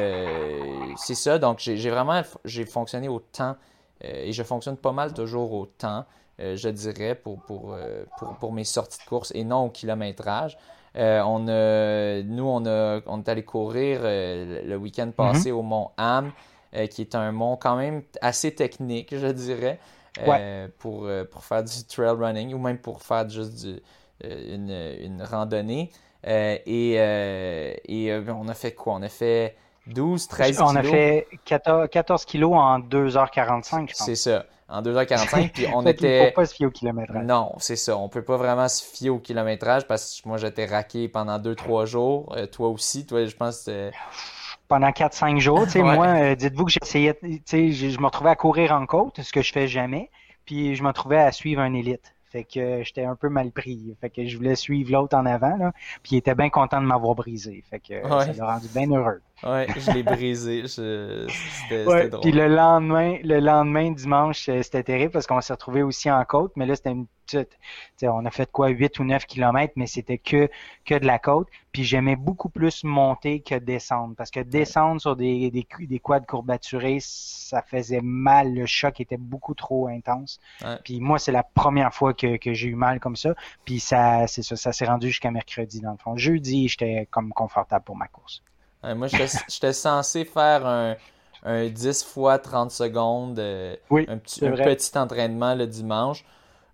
c'est 0.96 1.14
ça, 1.14 1.38
donc 1.38 1.58
j'ai 1.58 1.90
vraiment 1.90 2.22
j'ai 2.44 2.66
fonctionné 2.66 3.08
au 3.08 3.20
temps 3.20 3.56
et 4.00 4.32
je 4.32 4.42
fonctionne 4.42 4.76
pas 4.76 4.92
mal 4.92 5.12
toujours 5.12 5.52
au 5.52 5.66
temps. 5.66 6.04
Euh, 6.40 6.56
je 6.56 6.68
dirais, 6.68 7.14
pour, 7.14 7.38
euh, 7.48 8.04
pour, 8.18 8.34
pour, 8.36 8.52
mes 8.52 8.64
sorties 8.64 8.98
de 8.98 9.04
course 9.04 9.30
et 9.36 9.44
non 9.44 9.66
au 9.66 9.70
kilométrage. 9.70 10.58
Euh, 10.96 11.22
on 11.24 11.46
a, 11.46 12.22
nous, 12.22 12.44
on, 12.44 12.66
a, 12.66 13.00
on 13.06 13.20
est 13.20 13.28
allé 13.28 13.44
courir 13.44 14.00
le 14.02 14.74
week-end 14.76 15.06
mhm. 15.06 15.12
passé 15.12 15.52
au 15.52 15.62
mont 15.62 15.90
Ham, 15.96 16.32
qui 16.90 17.02
est 17.02 17.14
un 17.14 17.30
mont 17.30 17.56
quand 17.56 17.76
même 17.76 18.02
assez 18.20 18.52
technique, 18.52 19.16
je 19.16 19.28
dirais, 19.28 19.78
pour, 20.78 21.08
pour 21.30 21.44
faire 21.44 21.62
du 21.62 21.84
trail 21.84 22.16
running 22.16 22.52
ou 22.52 22.58
même 22.58 22.78
pour 22.78 23.02
faire 23.02 23.28
juste 23.28 23.64
du, 23.64 23.80
une, 24.24 24.70
une, 25.00 25.22
randonnée. 25.22 25.90
et, 26.24 26.94
et 26.94 28.22
on 28.28 28.48
a 28.48 28.54
fait 28.54 28.72
quoi? 28.72 28.94
On 28.94 29.02
a 29.02 29.08
fait 29.08 29.56
12, 29.86 30.28
13 30.28 30.56
kilos. 30.56 30.72
On 30.72 30.76
a 30.76 30.82
fait 30.82 31.28
14, 31.44 31.88
14 31.90 32.24
kilos 32.24 32.54
en 32.54 32.80
2h45, 32.80 33.88
je 33.88 33.94
pense. 33.94 34.06
C'est 34.06 34.16
ça 34.16 34.46
en 34.68 34.82
2h45. 34.82 35.50
Puis 35.52 35.66
on 35.72 35.82
était. 35.86 36.32
pas 36.32 36.46
se 36.46 36.54
fier 36.54 36.66
au 36.66 36.70
kilométrage. 36.70 37.24
Non, 37.24 37.52
c'est 37.58 37.76
ça. 37.76 37.96
On 37.96 38.08
peut 38.08 38.24
pas 38.24 38.36
vraiment 38.36 38.68
se 38.68 38.82
fier 38.84 39.10
au 39.10 39.18
kilométrage 39.18 39.86
parce 39.86 40.20
que 40.20 40.28
moi, 40.28 40.38
j'étais 40.38 40.66
raqué 40.66 41.08
pendant 41.08 41.38
2-3 41.38 41.86
jours. 41.86 42.34
Euh, 42.36 42.46
toi 42.46 42.68
aussi, 42.68 43.06
toi, 43.06 43.24
je 43.24 43.36
pense 43.36 43.64
que 43.64 43.90
pendant 44.68 44.90
4-5 44.90 45.38
jours. 45.38 45.66
Moi, 45.76 46.06
euh, 46.06 46.34
dites-vous 46.34 46.64
que 46.64 46.72
j'essayais, 46.72 47.16
je 47.22 48.00
me 48.00 48.06
retrouvais 48.06 48.30
à 48.30 48.36
courir 48.36 48.72
en 48.72 48.86
côte, 48.86 49.20
ce 49.20 49.32
que 49.32 49.42
je 49.42 49.52
fais 49.52 49.68
jamais, 49.68 50.10
puis 50.44 50.74
je 50.74 50.82
me 50.82 50.88
retrouvais 50.88 51.18
à 51.20 51.32
suivre 51.32 51.60
un 51.60 51.74
élite. 51.74 52.14
Fait 52.30 52.42
que 52.42 52.82
j'étais 52.82 53.04
un 53.04 53.14
peu 53.14 53.28
mal 53.28 53.52
pris. 53.52 53.96
Fait 54.00 54.10
que 54.10 54.26
je 54.26 54.36
voulais 54.36 54.56
suivre 54.56 54.90
l'autre 54.90 55.16
en 55.16 55.24
avant, 55.24 55.56
là, 55.56 55.72
puis 56.02 56.12
il 56.12 56.16
était 56.16 56.34
bien 56.34 56.50
content 56.50 56.80
de 56.80 56.86
m'avoir 56.86 57.14
brisé. 57.14 57.62
Fait 57.70 57.78
que 57.78 58.02
ça 58.02 58.32
l'a 58.32 58.46
rendu 58.54 58.66
bien 58.74 58.90
heureux. 58.90 59.20
Ouais, 59.42 59.66
je 59.76 59.90
l'ai 59.90 60.02
brisé. 60.02 60.66
C'était 60.68 61.84
drôle. 61.84 62.20
Puis 62.20 62.32
le 62.32 62.48
lendemain, 62.48 63.18
le 63.22 63.40
lendemain, 63.40 63.90
dimanche, 63.90 64.48
euh, 64.48 64.62
c'était 64.62 64.84
terrible 64.84 65.10
parce 65.10 65.26
qu'on 65.26 65.40
s'est 65.40 65.52
retrouvé 65.52 65.82
aussi 65.82 66.10
en 66.10 66.24
côte, 66.24 66.52
mais 66.56 66.66
là, 66.66 66.76
c'était 66.76 66.92
une 66.92 67.06
petite. 67.26 67.58
On 68.02 68.24
a 68.24 68.30
fait 68.30 68.50
quoi, 68.50 68.68
8 68.68 68.98
ou 69.00 69.04
9 69.04 69.26
kilomètres, 69.26 69.74
mais 69.76 69.86
c'était 69.86 70.18
que, 70.18 70.48
que 70.84 70.94
de 70.94 71.04
la 71.04 71.18
côte. 71.18 71.48
Puis 71.72 71.84
j'aimais 71.84 72.16
beaucoup 72.16 72.48
plus 72.48 72.84
monter 72.84 73.40
que 73.40 73.56
descendre. 73.56 74.14
Parce 74.16 74.30
que 74.30 74.40
descendre 74.40 75.00
sur 75.00 75.16
des, 75.16 75.50
des, 75.50 75.66
des 75.80 75.98
quads 75.98 76.20
courbaturés, 76.20 76.98
ça 77.00 77.60
faisait 77.62 78.02
mal. 78.02 78.54
Le 78.54 78.66
choc 78.66 79.00
était 79.00 79.16
beaucoup 79.16 79.54
trop 79.54 79.88
intense. 79.88 80.38
Puis 80.84 81.00
moi, 81.00 81.18
c'est 81.18 81.32
la 81.32 81.42
première 81.42 81.92
fois 81.92 82.14
que, 82.14 82.36
que 82.36 82.54
j'ai 82.54 82.68
eu 82.68 82.76
mal 82.76 83.00
comme 83.00 83.16
ça. 83.16 83.34
Puis 83.64 83.80
ça, 83.80 84.26
c'est 84.26 84.42
ça, 84.42 84.56
ça 84.56 84.72
s'est 84.72 84.86
rendu 84.86 85.08
jusqu'à 85.08 85.30
mercredi, 85.30 85.80
dans 85.80 85.92
le 85.92 85.98
fond. 85.98 86.16
Jeudi, 86.16 86.68
j'étais 86.68 87.08
comme 87.10 87.32
confortable 87.32 87.84
pour 87.84 87.96
ma 87.96 88.06
course 88.06 88.42
moi, 88.94 89.06
j'étais 89.06 89.72
censé 89.72 90.24
faire 90.24 90.66
un, 90.66 90.96
un 91.44 91.68
10 91.68 92.04
fois 92.04 92.38
30 92.38 92.70
secondes, 92.70 93.38
euh, 93.38 93.76
un, 93.90 94.18
petit, 94.18 94.44
un 94.44 94.52
petit, 94.52 94.98
entraînement 94.98 95.54
le 95.54 95.66
dimanche. 95.66 96.24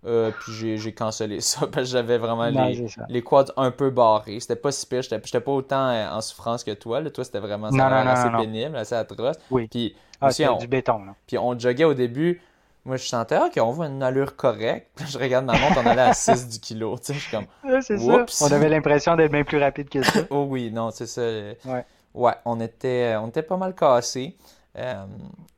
Euh, 0.03 0.31
puis 0.31 0.79
j'ai 0.79 0.93
cancellé 0.93 1.41
ça 1.41 1.67
parce 1.67 1.87
que 1.87 1.91
j'avais 1.91 2.17
vraiment 2.17 2.47
les, 2.47 2.87
les, 3.07 3.21
quads 3.21 3.53
un 3.55 3.69
peu 3.69 3.91
barrés. 3.91 4.39
C'était 4.39 4.55
pas 4.55 4.71
si 4.71 4.87
pire. 4.87 5.03
J'étais 5.03 5.39
pas 5.39 5.51
autant 5.51 5.89
euh, 5.89 6.09
en 6.09 6.21
souffrance 6.21 6.63
que 6.63 6.71
toi. 6.71 7.07
Toi, 7.11 7.23
c'était 7.23 7.39
vraiment 7.39 7.67
assez 7.67 8.29
pénible, 8.37 8.75
assez 8.77 8.95
atroce. 8.95 9.37
Oui. 9.51 9.67
Puis, 9.67 9.95
ah, 10.19 10.29
du 10.59 10.67
béton. 10.67 11.01
Puis 11.27 11.37
on 11.37 11.57
joguait 11.57 11.83
au 11.83 11.93
début. 11.93 12.41
moi, 12.83 12.97
je 12.97 13.05
sentais, 13.05 13.37
OK, 13.37 13.59
on 13.61 13.71
voit 13.71 13.87
une 13.87 14.01
allure 14.01 14.35
correcte. 14.35 14.89
Puis 14.95 15.05
je 15.11 15.19
regarde 15.19 15.45
ma 15.45 15.53
montre, 15.53 15.79
on 15.83 15.85
allait 15.85 16.01
à 16.01 16.13
6 16.13 16.47
du 16.47 16.59
kilo. 16.59 16.97
Tu 16.97 17.05
sais, 17.05 17.13
je 17.13 17.19
suis 17.19 17.31
comme, 17.31 17.45
c'est 17.81 17.99
ça. 17.99 18.25
On 18.41 18.51
avait 18.51 18.69
l'impression 18.69 19.15
d'être 19.15 19.31
bien 19.31 19.43
plus 19.43 19.59
rapide 19.59 19.89
que 19.89 20.01
ça. 20.01 20.21
oh 20.31 20.47
oui, 20.49 20.71
non, 20.71 20.89
c'est 20.89 21.07
ça. 21.07 21.21
Ouais. 21.21 21.85
Ouais, 22.13 22.33
on 22.45 22.59
était, 22.59 23.15
on 23.17 23.27
était 23.27 23.43
pas 23.43 23.57
mal 23.57 23.75
cassés. 23.75 24.35
Euh, 24.77 25.05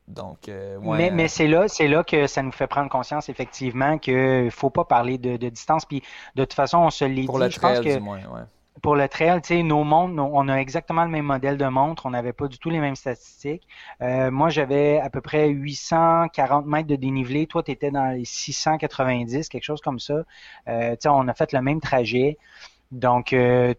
donc, 0.07 0.49
euh, 0.49 0.79
mais, 0.81 1.11
mais 1.11 1.27
c'est 1.27 1.47
là, 1.47 1.67
c'est 1.67 1.87
là 1.87 2.03
que 2.03 2.27
ça 2.27 2.41
nous 2.41 2.51
fait 2.51 2.67
prendre 2.67 2.89
conscience 2.89 3.29
effectivement 3.29 3.97
qu'il 3.97 4.51
faut 4.51 4.69
pas 4.69 4.83
parler 4.85 5.17
de, 5.17 5.37
distance. 5.49 5.85
Puis 5.85 6.03
de 6.35 6.43
toute 6.43 6.53
façon, 6.53 6.79
on 6.79 6.89
se 6.89 7.05
l'est 7.05 7.21
dit. 7.21 7.25
Pour 7.25 7.39
le 7.39 7.49
je 7.49 7.59
pense 7.59 7.79
que, 7.79 7.95
du 7.95 7.99
moins, 7.99 8.19
ouais 8.19 8.41
pour 8.83 8.95
le 8.95 9.07
trail, 9.07 9.41
tu 9.41 9.47
sais, 9.47 9.63
nos 9.63 9.83
montres, 9.83 10.21
on 10.21 10.47
a 10.49 10.55
exactement 10.55 11.05
le 11.05 11.09
même 11.09 11.25
modèle 11.25 11.57
de 11.57 11.65
montre. 11.65 12.05
On 12.05 12.09
n'avait 12.09 12.33
pas 12.33 12.47
du 12.47 12.57
tout 12.57 12.69
les 12.69 12.79
mêmes 12.79 12.97
statistiques. 12.97 13.65
Euh, 14.01 14.29
moi, 14.29 14.49
j'avais 14.49 14.99
à 14.99 15.09
peu 15.09 15.21
près 15.21 15.47
840 15.47 16.65
mètres 16.65 16.87
de 16.87 16.97
dénivelé. 16.97 17.47
Toi, 17.47 17.63
tu 17.63 17.71
étais 17.71 17.91
dans 17.91 18.13
les 18.13 18.25
690, 18.25 19.47
quelque 19.47 19.63
chose 19.63 19.79
comme 19.81 19.99
ça. 19.99 20.23
Euh, 20.67 20.91
tu 20.91 20.97
sais, 21.01 21.09
on 21.09 21.27
a 21.29 21.33
fait 21.33 21.53
le 21.53 21.61
même 21.61 21.79
trajet. 21.79 22.37
Donc, 22.91 23.31
euh, 23.31 23.73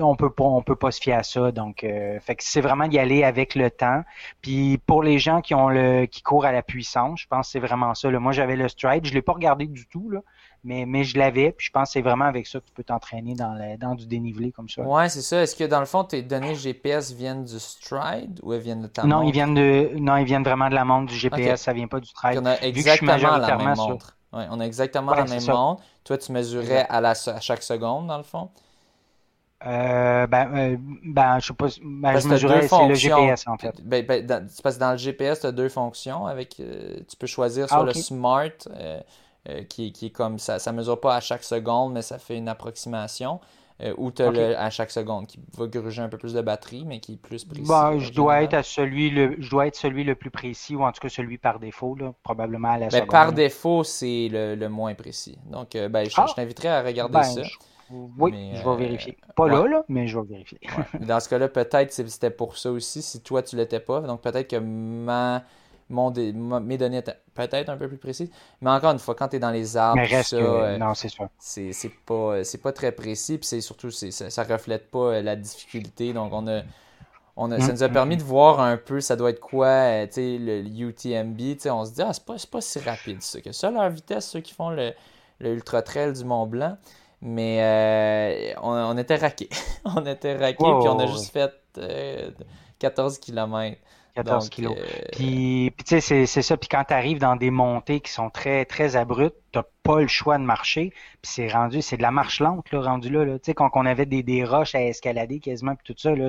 on 0.00 0.16
peut 0.16 0.30
pas, 0.30 0.44
on 0.44 0.62
peut 0.62 0.76
pas 0.76 0.90
se 0.90 1.00
fier 1.00 1.14
à 1.14 1.22
ça. 1.22 1.52
Donc, 1.52 1.84
euh, 1.84 2.18
fait 2.20 2.36
que 2.36 2.44
c'est 2.44 2.60
vraiment 2.60 2.88
d'y 2.88 2.98
aller 2.98 3.24
avec 3.24 3.54
le 3.54 3.70
temps. 3.70 4.02
Puis 4.42 4.78
pour 4.86 5.02
les 5.02 5.18
gens 5.18 5.40
qui 5.40 5.54
ont 5.54 5.68
le, 5.68 6.06
qui 6.06 6.22
courent 6.22 6.44
à 6.44 6.52
la 6.52 6.62
puissance, 6.62 7.20
je 7.20 7.26
pense 7.26 7.46
que 7.46 7.52
c'est 7.52 7.60
vraiment 7.60 7.94
ça. 7.94 8.10
Moi, 8.10 8.32
j'avais 8.32 8.56
le 8.56 8.68
stride, 8.68 9.06
je 9.06 9.14
l'ai 9.14 9.22
pas 9.22 9.32
regardé 9.32 9.66
du 9.66 9.86
tout 9.86 10.10
là, 10.10 10.20
mais, 10.64 10.84
mais 10.86 11.04
je 11.04 11.18
l'avais. 11.18 11.52
Puis 11.52 11.66
je 11.66 11.72
pense 11.72 11.88
que 11.88 11.92
c'est 11.94 12.02
vraiment 12.02 12.26
avec 12.26 12.46
ça 12.46 12.60
que 12.60 12.66
tu 12.66 12.72
peux 12.72 12.84
t'entraîner 12.84 13.34
dans, 13.34 13.76
dans 13.78 13.94
du 13.94 14.06
dénivelé 14.06 14.52
comme 14.52 14.68
ça. 14.68 14.82
Ouais, 14.82 15.08
c'est 15.08 15.22
ça. 15.22 15.42
Est-ce 15.42 15.56
que 15.56 15.64
dans 15.64 15.80
le 15.80 15.86
fond, 15.86 16.04
tes 16.04 16.22
données 16.22 16.54
GPS 16.54 17.12
viennent 17.12 17.44
du 17.44 17.58
stride 17.58 18.40
ou 18.42 18.52
elles 18.52 18.60
viennent 18.60 18.82
de 18.82 18.88
ta 18.88 19.04
non, 19.04 19.16
montre? 19.16 19.28
Ils 19.28 19.32
viennent 19.32 19.54
de, 19.54 19.90
non, 19.96 20.16
ils 20.16 20.24
viennent 20.24 20.44
vraiment 20.44 20.68
de 20.68 20.74
la 20.74 20.84
montre 20.84 21.12
du 21.12 21.18
GPS. 21.18 21.62
Ça 21.62 21.72
vient 21.72 21.88
pas 21.88 22.00
du 22.00 22.08
stride. 22.08 22.38
on 22.42 22.46
a 22.46 22.56
exactement 22.60 23.36
la 23.36 23.56
même 23.56 23.76
montre. 23.76 24.16
Ouais, 24.32 24.46
on 24.50 24.60
a 24.60 24.64
exactement 24.64 25.14
la 25.14 25.24
même 25.24 25.44
montre. 25.46 25.82
Toi, 26.04 26.18
tu 26.18 26.32
mesurais 26.32 26.86
à, 26.88 27.00
la, 27.00 27.10
à 27.10 27.40
chaque 27.40 27.62
seconde 27.62 28.08
dans 28.08 28.18
le 28.18 28.22
fond. 28.22 28.50
Euh, 29.64 30.26
ben, 30.26 30.50
euh, 30.54 30.76
ben, 30.78 31.38
je 31.40 31.46
sais 31.46 31.54
pas. 31.54 31.66
Ben, 31.82 32.18
je 32.18 32.28
mesurais, 32.28 32.68
c'est 32.68 32.88
le 32.88 32.94
GPS 32.94 33.46
en 33.46 33.56
fait. 33.56 33.74
Ben, 33.82 34.04
ben, 34.04 34.26
dans, 34.26 34.46
parce 34.62 34.76
que 34.76 34.80
dans 34.80 34.92
le 34.92 34.98
GPS, 34.98 35.40
tu 35.40 35.46
as 35.46 35.52
deux 35.52 35.70
fonctions. 35.70 36.26
Avec, 36.26 36.60
euh, 36.60 36.98
tu 37.08 37.16
peux 37.16 37.26
choisir 37.26 37.68
sur 37.68 37.78
ah, 37.78 37.84
le 37.84 37.94
Smart, 37.94 38.50
qui, 39.68 39.92
qui, 39.92 40.06
est 40.06 40.10
comme 40.10 40.38
ça. 40.38 40.58
Ça 40.58 40.72
mesure 40.72 41.00
pas 41.00 41.16
à 41.16 41.20
chaque 41.20 41.44
seconde, 41.44 41.94
mais 41.94 42.02
ça 42.02 42.18
fait 42.18 42.36
une 42.36 42.48
approximation. 42.48 43.40
ou 43.96 44.10
tu 44.10 44.22
as 44.22 44.30
le 44.30 44.58
à 44.58 44.68
chaque 44.68 44.90
seconde, 44.90 45.26
qui 45.26 45.40
va 45.56 45.66
gruger 45.66 46.02
un 46.02 46.10
peu 46.10 46.18
plus 46.18 46.34
de 46.34 46.42
batterie, 46.42 46.84
mais 46.84 47.00
qui 47.00 47.14
est 47.14 47.16
plus 47.16 47.46
précis. 47.46 47.66
Ben, 47.66 47.98
je, 47.98 48.12
dois 48.12 48.42
être 48.42 48.54
à 48.54 48.62
celui 48.62 49.08
le, 49.08 49.36
je 49.38 49.48
dois 49.48 49.68
être 49.68 49.76
celui 49.76 50.04
le 50.04 50.16
plus 50.16 50.30
précis, 50.30 50.76
ou 50.76 50.84
en 50.84 50.92
tout 50.92 51.00
cas 51.00 51.08
celui 51.08 51.38
par 51.38 51.60
défaut, 51.60 51.94
là, 51.94 52.12
probablement 52.22 52.72
à 52.72 52.78
la 52.78 52.88
ben, 52.88 53.06
Par 53.06 53.32
défaut, 53.32 53.84
c'est 53.84 54.28
le, 54.30 54.54
le, 54.54 54.68
moins 54.68 54.94
précis. 54.94 55.38
Donc, 55.46 55.70
ben, 55.72 56.04
je, 56.04 56.14
ah! 56.18 56.26
je 56.28 56.34
t'inviterais 56.34 56.68
à 56.68 56.82
regarder 56.82 57.22
ça. 57.22 57.40
Oui, 57.90 58.50
je 58.54 58.62
vais 58.62 58.68
euh, 58.68 58.74
vérifier. 58.74 59.16
Pas 59.36 59.48
là, 59.48 59.66
là, 59.66 59.84
mais 59.88 60.06
je 60.06 60.18
vais 60.18 60.26
vérifier. 60.26 60.58
Dans 61.00 61.20
ce 61.20 61.28
cas-là, 61.28 61.48
peut-être 61.48 61.92
c'était 61.92 62.30
pour 62.30 62.58
ça 62.58 62.70
aussi, 62.70 63.02
si 63.02 63.20
toi 63.20 63.42
tu 63.42 63.56
l'étais 63.56 63.80
pas. 63.80 64.00
Donc 64.00 64.22
peut-être 64.22 64.48
que 64.48 64.56
ma, 64.56 65.44
mon 65.88 66.12
mes 66.60 66.78
données 66.78 66.98
étaient 66.98 67.18
peut-être 67.34 67.68
un 67.68 67.76
peu 67.76 67.88
plus 67.88 67.98
précises. 67.98 68.30
Mais 68.60 68.70
encore 68.70 68.92
une 68.92 68.98
fois, 68.98 69.14
quand 69.14 69.28
tu 69.28 69.36
es 69.36 69.38
dans 69.38 69.50
les 69.50 69.76
arbres, 69.76 70.00
mais 70.00 70.06
reste 70.06 70.34
euh, 70.34 70.76
non, 70.78 70.94
c'est 70.94 71.08
sûr. 71.08 71.28
C'est 71.38 71.72
pas, 72.04 72.42
pas 72.62 72.72
très 72.72 72.92
précis. 72.92 73.38
Puis 73.38 73.46
c'est 73.46 73.60
surtout, 73.60 73.90
ça, 73.90 74.30
ça 74.30 74.42
reflète 74.42 74.90
pas 74.90 74.98
euh, 74.98 75.22
la 75.22 75.36
difficulté. 75.36 76.12
Donc 76.12 76.32
on 76.32 76.46
a. 76.48 76.62
On 77.38 77.52
a, 77.52 77.60
ça 77.60 77.70
nous 77.70 77.82
a 77.82 77.88
mm, 77.88 77.92
permis 77.92 78.14
mm, 78.14 78.20
de 78.20 78.24
voir 78.24 78.60
un 78.60 78.78
peu 78.78 79.02
ça 79.02 79.14
doit 79.14 79.28
être 79.28 79.40
quoi, 79.40 80.06
tu 80.06 80.12
sais, 80.14 80.38
le 80.40 80.62
UTMB. 80.62 81.38
On 81.66 81.84
se 81.84 81.92
dit, 81.92 82.00
ah, 82.00 82.10
c'est 82.14 82.24
pas, 82.24 82.36
pas 82.50 82.60
si 82.62 82.78
rapide 82.78 83.20
ça. 83.20 83.42
Que 83.42 83.52
ça, 83.52 83.70
leur 83.70 83.90
vitesse, 83.90 84.30
ceux 84.30 84.40
qui 84.40 84.54
font 84.54 84.70
le, 84.70 84.94
le 85.40 85.52
Ultra 85.52 85.82
Trail 85.82 86.14
du 86.14 86.24
Mont 86.24 86.46
Blanc. 86.46 86.78
Mais 87.22 87.58
euh, 87.62 88.60
on, 88.62 88.96
était 88.98 89.16
raqués. 89.16 89.48
on 89.84 90.04
était 90.06 90.36
raqués, 90.36 90.56
puis 90.56 90.64
on 90.64 90.98
a 90.98 91.06
juste 91.06 91.32
fait 91.32 91.52
14 92.78 93.18
km. 93.18 93.76
14 94.16 94.48
kg. 94.48 94.68
Puis, 95.12 95.72
tu 95.84 96.00
sais, 96.00 96.26
c'est 96.26 96.42
ça. 96.42 96.56
Puis 96.56 96.68
quand 96.68 96.84
tu 96.84 96.94
arrives 96.94 97.18
dans 97.18 97.36
des 97.36 97.50
montées 97.50 98.00
qui 98.00 98.10
sont 98.10 98.30
très, 98.30 98.64
très 98.64 98.96
abruptes, 98.96 99.36
tu 99.52 99.60
pas 99.82 100.00
le 100.00 100.08
choix 100.08 100.38
de 100.38 100.42
marcher. 100.42 100.90
Puis 101.22 101.32
c'est 101.32 101.48
rendu, 101.48 101.82
c'est 101.82 101.96
de 101.98 102.02
la 102.02 102.10
marche 102.10 102.40
lente, 102.40 102.70
là, 102.72 102.80
rendu 102.80 103.10
là. 103.10 103.24
Tu 103.38 103.44
sais, 103.44 103.54
quand 103.54 103.70
on 103.74 103.84
avait 103.86 104.06
des, 104.06 104.22
des 104.22 104.42
roches 104.42 104.74
à 104.74 104.82
escalader 104.82 105.38
quasiment, 105.38 105.74
puis 105.76 105.94
tout 105.94 106.00
ça, 106.00 106.14
là, 106.14 106.28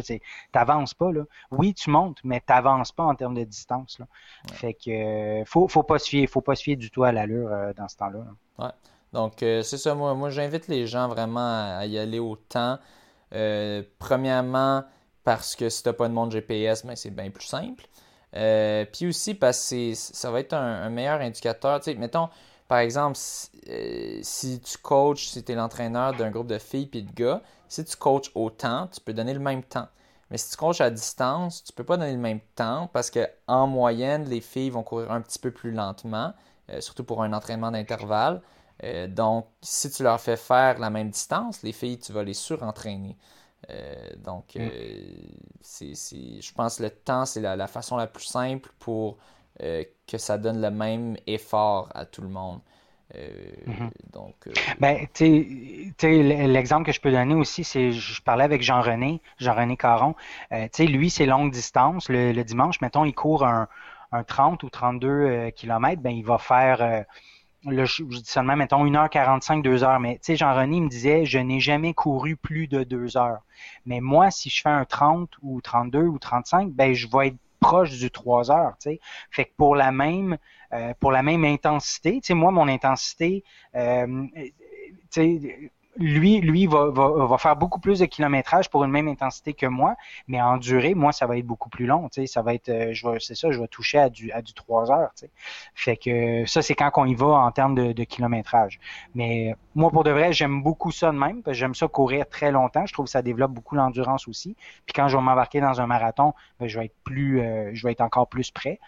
t'avances 0.52 0.94
pas. 0.94 1.12
Là. 1.12 1.24
Oui, 1.52 1.74
tu 1.74 1.90
montes, 1.90 2.20
mais 2.24 2.42
t'avances 2.42 2.92
pas 2.92 3.04
en 3.04 3.16
termes 3.16 3.36
de 3.36 3.44
distance. 3.44 4.00
Là. 4.00 4.06
Fait 4.54 4.74
que 4.74 5.44
faut, 5.46 5.68
faut 5.68 5.84
pas 5.84 5.98
se 5.98 6.10
fier, 6.10 6.28
faut 6.28 6.42
pas 6.42 6.56
se 6.56 6.64
fier 6.64 6.76
du 6.76 6.92
tout 6.92 7.04
à 7.04 7.12
l'allure 7.12 7.50
euh, 7.52 7.74
dans 7.74 7.88
ce 7.88 7.96
temps-là. 7.98 8.20
Ouais. 8.60 8.72
Donc, 9.14 9.42
euh, 9.44 9.64
c'est 9.64 9.78
ça, 9.78 9.96
moi, 9.96 10.14
moi 10.14 10.30
j'invite 10.30 10.68
les 10.68 10.88
gens 10.88 11.08
vraiment 11.08 11.78
à, 11.78 11.86
y 11.86 11.98
aller 11.98 12.20
autant. 12.20 12.78
Euh, 13.34 13.84
premièrement, 14.00 14.84
parce 15.24 15.56
que 15.56 15.70
si 15.70 15.84
tu 15.84 15.90
n'as 15.90 15.94
pas 15.94 16.08
de 16.08 16.14
monde 16.14 16.32
GPS, 16.32 16.86
ben, 16.86 16.96
c'est 16.96 17.12
bien 17.12 17.30
plus 17.30 17.46
simple. 17.46 17.86
Euh, 18.36 18.86
puis 18.92 19.08
aussi 19.08 19.34
parce 19.34 19.70
que 19.70 19.94
ça 19.96 20.32
va 20.32 20.42
être 20.42 20.54
un, 20.54 20.90
meilleur 20.90 21.22
indicateur. 21.22 21.80
Mettons, 21.98 22.30
par 22.68 22.80
exemple, 22.80 23.18
si, 23.18 24.62
tu 24.62 24.78
coaches, 24.80 25.28
si 25.28 25.44
tu 25.44 25.54
es 25.54 25.56
l'entraîneur 25.56 26.14
d'un 26.14 26.30
groupe 26.30 26.48
de 26.48 26.60
filles 26.60 26.90
et 26.94 27.02
de 27.02 27.14
gars, 27.14 27.42
si 27.70 27.84
tu 27.86 27.96
coaches 27.96 28.32
autant, 28.36 28.88
tu 28.88 29.00
peux 29.02 29.14
donner 29.14 29.34
le 29.34 29.40
même 29.40 29.64
temps. 29.64 29.88
Mais 30.30 30.38
si 30.38 30.52
tu 30.52 30.58
coaches 30.58 30.82
à 30.82 30.90
distance, 30.90 31.64
tu 31.64 31.72
ne 31.72 31.76
peux 31.78 31.86
pas 31.86 31.96
donner 31.96 32.12
le 32.12 32.18
même 32.18 32.42
temps 32.56 32.90
parce 32.92 33.10
qu'en 33.10 33.68
moyenne, 33.68 34.26
les 34.26 34.42
filles 34.42 34.70
vont 34.70 34.84
courir 34.84 35.12
un 35.12 35.22
petit 35.22 35.40
peu 35.40 35.52
plus 35.52 35.72
lentement, 35.72 36.34
surtout 36.80 37.06
pour 37.06 37.24
un 37.24 37.32
entraînement 37.32 37.72
d'intervalle. 37.72 38.42
Euh, 38.84 39.08
donc, 39.08 39.48
si 39.62 39.90
tu 39.90 40.04
leur 40.04 40.20
fais 40.22 40.38
faire 40.38 40.80
la 40.80 40.90
même 40.90 41.10
distance, 41.10 41.64
les 41.64 41.72
filles, 41.72 42.00
tu 42.00 42.14
vas 42.14 42.24
les 42.24 42.34
surentraîner. 42.34 43.18
Euh, 43.70 43.96
donc, 44.24 44.56
mm. 44.56 44.60
euh, 44.60 44.70
c'est, 45.62 45.94
je 45.96 46.54
pense 46.54 46.78
que 46.78 46.84
le 46.84 46.90
temps, 46.90 47.26
c'est 47.26 47.42
la, 47.42 47.68
façon 47.68 47.98
la 47.98 48.08
plus 48.08 48.26
simple 48.26 48.70
pour 48.80 49.18
que 49.60 50.20
ça 50.20 50.38
donne 50.38 50.62
le 50.62 50.70
même 50.70 51.18
effort 51.26 51.90
à 51.96 52.06
tout 52.06 52.22
le 52.22 52.30
monde. 52.30 52.60
Donc, 54.14 54.48
ben, 54.80 55.08
tu 55.16 55.96
sais, 55.98 56.22
l'exemple 56.22 56.86
que 56.86 56.92
je 56.92 57.02
peux 57.02 57.10
donner 57.10 57.34
aussi, 57.34 57.64
c'est, 57.64 57.92
je 57.92 58.22
parlais 58.22 58.44
avec 58.44 58.62
Jean-René, 58.62 59.20
Jean-René 59.40 59.76
Caron. 59.76 60.14
lui, 60.78 61.10
c'est 61.10 61.26
longue 61.26 61.52
distance. 61.52 62.08
Le, 62.10 62.44
dimanche, 62.44 62.82
mettons, 62.82 63.04
il 63.04 63.16
court 63.16 63.48
un, 63.48 63.68
un 64.12 64.24
30 64.24 64.62
ou 64.62 64.70
32 64.70 65.50
km, 65.56 66.00
ben, 66.04 66.12
il 66.12 66.24
va 66.24 66.38
faire 66.38 67.06
je, 67.70 68.04
dis 68.04 68.24
seulement, 68.26 68.56
mettons, 68.56 68.86
1h45, 68.86 69.62
2h. 69.62 70.00
Mais 70.02 70.16
tu 70.16 70.20
sais, 70.24 70.36
Jean-René 70.36 70.82
me 70.82 70.90
disait, 70.90 71.26
je 71.26 71.40
n'ai 71.40 71.60
jamais 71.60 71.94
couru 71.94 72.36
plus 72.36 72.68
de 72.68 72.84
2 72.84 73.18
heures. 73.18 73.42
Mais 73.86 74.00
moi, 74.02 74.32
si 74.32 74.50
je 74.50 74.62
fais 74.62 74.70
un 74.70 74.86
30 74.86 75.30
ou 75.42 75.62
32 75.62 76.00
ou 76.00 76.20
35, 76.20 76.72
ben, 76.72 76.94
je 76.94 77.08
vais 77.08 77.28
être 77.28 77.38
proche 77.60 77.98
du 77.98 78.12
3 78.12 78.52
heures, 78.52 78.74
tu 78.80 78.92
sais. 78.92 79.00
Fait 79.32 79.46
que 79.46 79.52
pour 79.58 79.76
la 79.76 79.92
même, 79.92 80.38
euh, 80.74 80.94
pour 81.00 81.12
la 81.12 81.24
même 81.24 81.44
intensité, 81.44 82.20
tu 82.22 82.28
sais, 82.28 82.34
moi, 82.34 82.52
mon 82.52 82.68
intensité, 82.68 83.44
euh, 83.76 84.26
tu 84.36 84.52
sais, 85.10 85.72
lui, 85.98 86.40
lui 86.42 86.68
va, 86.68 86.90
va, 86.90 87.26
va, 87.26 87.38
faire 87.38 87.56
beaucoup 87.56 87.80
plus 87.80 88.00
de 88.00 88.06
kilométrage 88.06 88.70
pour 88.70 88.84
une 88.84 88.92
même 88.92 89.08
intensité 89.08 89.54
que 89.54 89.66
moi, 89.66 89.96
mais 90.28 90.42
en 90.42 90.58
durée, 90.58 90.94
moi, 90.94 91.12
ça 91.12 91.28
va 91.28 91.38
être 91.38 91.46
beaucoup 91.46 91.70
plus 91.70 91.86
long. 91.86 92.10
Tu 92.10 92.28
ça 92.28 92.42
va 92.42 92.54
être, 92.54 92.70
euh, 92.70 92.94
je 92.94 93.08
c'est 93.20 93.36
ça, 93.36 93.52
je 93.52 93.60
vais 93.60 93.68
toucher 93.68 93.98
à 93.98 94.10
du, 94.10 94.32
à 94.32 94.42
du 94.42 94.54
3 94.54 94.92
heures. 94.92 95.12
Tu. 95.18 95.26
Fait 95.76 95.98
que 95.98 96.46
ça, 96.46 96.62
c'est 96.62 96.76
quand 96.76 96.92
on 96.96 97.06
y 97.06 97.16
va 97.16 97.28
en 97.28 97.52
termes 97.52 97.76
de, 97.76 97.94
de, 97.94 98.04
kilométrage. 98.04 98.80
Mais 99.16 99.56
moi, 99.76 99.92
pour 99.92 100.04
de 100.04 100.12
vrai, 100.12 100.34
j'aime 100.34 100.62
beaucoup 100.62 100.92
ça 100.92 101.12
de 101.12 101.18
même, 101.18 101.42
j'aime 101.48 101.76
ça 101.76 101.88
courir 101.88 102.28
très 102.30 102.52
longtemps. 102.52 102.86
Je 102.86 102.94
trouve 102.94 103.06
que 103.06 103.12
ça 103.12 103.22
développe 103.22 103.52
beaucoup 103.52 103.76
l'endurance 103.76 104.28
aussi. 104.28 104.56
Puis 104.86 104.94
quand 104.94 105.08
je 105.08 105.18
vais 105.18 105.24
m'embarquer 105.24 105.62
dans 105.62 105.82
un 105.82 105.88
marathon, 105.88 106.34
ben, 106.60 106.68
je 106.68 106.80
vais 106.80 106.86
être 106.86 106.96
plus, 107.04 107.42
euh, 107.42 107.72
je 107.74 107.86
vais 107.86 107.92
être 107.92 108.02
encore 108.02 108.28
plus 108.28 108.52
prêt. 108.52 108.80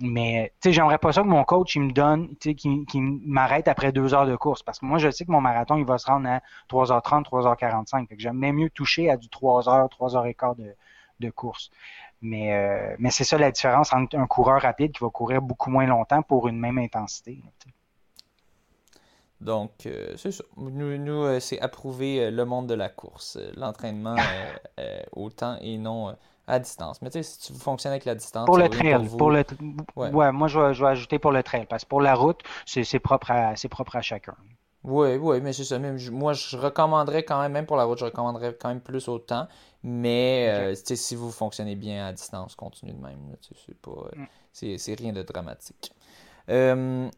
Mais 0.00 0.52
tu 0.60 0.68
sais, 0.68 0.72
j'aimerais 0.72 0.98
pas 0.98 1.12
ça 1.12 1.22
que 1.22 1.28
mon 1.28 1.44
coach 1.44 1.76
il 1.76 1.82
me 1.82 1.92
donne, 1.92 2.34
tu 2.40 2.50
sais, 2.50 2.54
qu'il 2.54 2.84
m'arrête 3.24 3.68
après 3.68 3.92
deux 3.92 4.12
heures 4.12 4.26
de 4.26 4.34
course. 4.34 4.62
Parce 4.62 4.80
que 4.80 4.86
moi, 4.86 4.98
je 4.98 5.10
sais 5.10 5.24
que 5.24 5.30
mon 5.30 5.40
marathon, 5.40 5.76
il 5.76 5.84
va 5.84 5.98
se 5.98 6.06
rendre 6.06 6.28
à 6.28 6.40
3h30, 6.68 7.24
3h45. 7.24 8.08
Fait 8.08 8.16
que 8.16 8.22
j'aime 8.22 8.38
mieux 8.38 8.70
toucher 8.70 9.08
à 9.08 9.16
du 9.16 9.28
3h, 9.28 9.88
3h15 9.90 10.56
de, 10.56 10.74
de 11.20 11.30
course. 11.30 11.70
Mais, 12.22 12.54
euh, 12.54 12.96
mais 12.98 13.10
c'est 13.10 13.24
ça 13.24 13.38
la 13.38 13.52
différence 13.52 13.92
entre 13.92 14.16
un 14.18 14.26
coureur 14.26 14.62
rapide 14.62 14.92
qui 14.92 15.04
va 15.04 15.10
courir 15.10 15.42
beaucoup 15.42 15.70
moins 15.70 15.86
longtemps 15.86 16.22
pour 16.22 16.48
une 16.48 16.58
même 16.58 16.78
intensité. 16.78 17.40
Donc, 19.40 19.86
euh, 19.86 20.14
c'est 20.16 20.32
ça. 20.32 20.42
Nous, 20.56 20.98
nous 20.98 21.22
euh, 21.22 21.38
c'est 21.38 21.60
approuver 21.60 22.30
le 22.30 22.44
monde 22.44 22.66
de 22.66 22.74
la 22.74 22.88
course, 22.88 23.38
l'entraînement 23.56 24.16
au 25.12 25.30
temps 25.30 25.56
et 25.60 25.78
non 25.78 26.16
à 26.46 26.58
distance. 26.58 27.00
Mais 27.02 27.10
tu 27.10 27.22
sais, 27.22 27.22
si 27.22 27.52
tu 27.52 27.58
fonctionnes 27.58 27.92
avec 27.92 28.04
la 28.04 28.14
distance. 28.14 28.46
Pour 28.46 28.58
le 28.58 28.68
trail. 28.68 29.08
Pour, 29.16 29.30
le 29.30 29.44
ouais. 29.96 30.32
moi, 30.32 30.48
je 30.48 30.58
vais, 30.58 30.74
je 30.74 30.82
vais, 30.82 30.90
ajouter 30.90 31.18
pour 31.18 31.32
le 31.32 31.42
trail. 31.42 31.66
Parce 31.68 31.84
que 31.84 31.88
pour 31.88 32.00
la 32.00 32.14
route, 32.14 32.40
c'est 32.66 32.98
propre, 32.98 33.30
à, 33.30 33.54
propre 33.70 33.96
à 33.96 34.02
chacun. 34.02 34.34
Oui, 34.82 35.16
oui, 35.16 35.40
mais 35.40 35.52
c'est 35.54 35.64
ça. 35.64 35.78
Même, 35.78 35.98
moi, 36.10 36.34
je 36.34 36.56
recommanderais 36.56 37.24
quand 37.24 37.40
même, 37.40 37.52
même 37.52 37.66
pour 37.66 37.76
la 37.76 37.84
route, 37.84 37.98
je 37.98 38.04
recommanderais 38.04 38.54
quand 38.60 38.68
même 38.68 38.82
plus 38.82 39.08
au 39.08 39.18
temps. 39.18 39.48
Mais 39.82 40.48
euh, 40.50 40.74
si 40.74 41.14
vous 41.16 41.30
fonctionnez 41.30 41.76
bien 41.76 42.06
à 42.06 42.12
distance, 42.12 42.54
continuez 42.54 42.92
de 42.92 43.00
même. 43.00 43.36
C'est 43.66 43.80
pas, 43.80 44.10
mm. 44.14 44.76
c'est 44.78 44.94
rien 44.94 45.12
de 45.12 45.22
dramatique. 45.22 45.92
je 46.48 47.08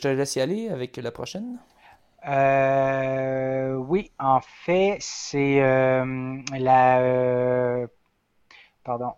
te 0.00 0.08
laisse 0.08 0.36
y 0.36 0.40
aller 0.40 0.68
avec 0.70 0.96
la 0.96 1.10
prochaine. 1.10 1.58
oui, 3.88 4.10
en 4.18 4.40
fait, 4.40 4.96
c'est 5.00 5.60
la... 6.58 7.86
pardon. 8.86 9.12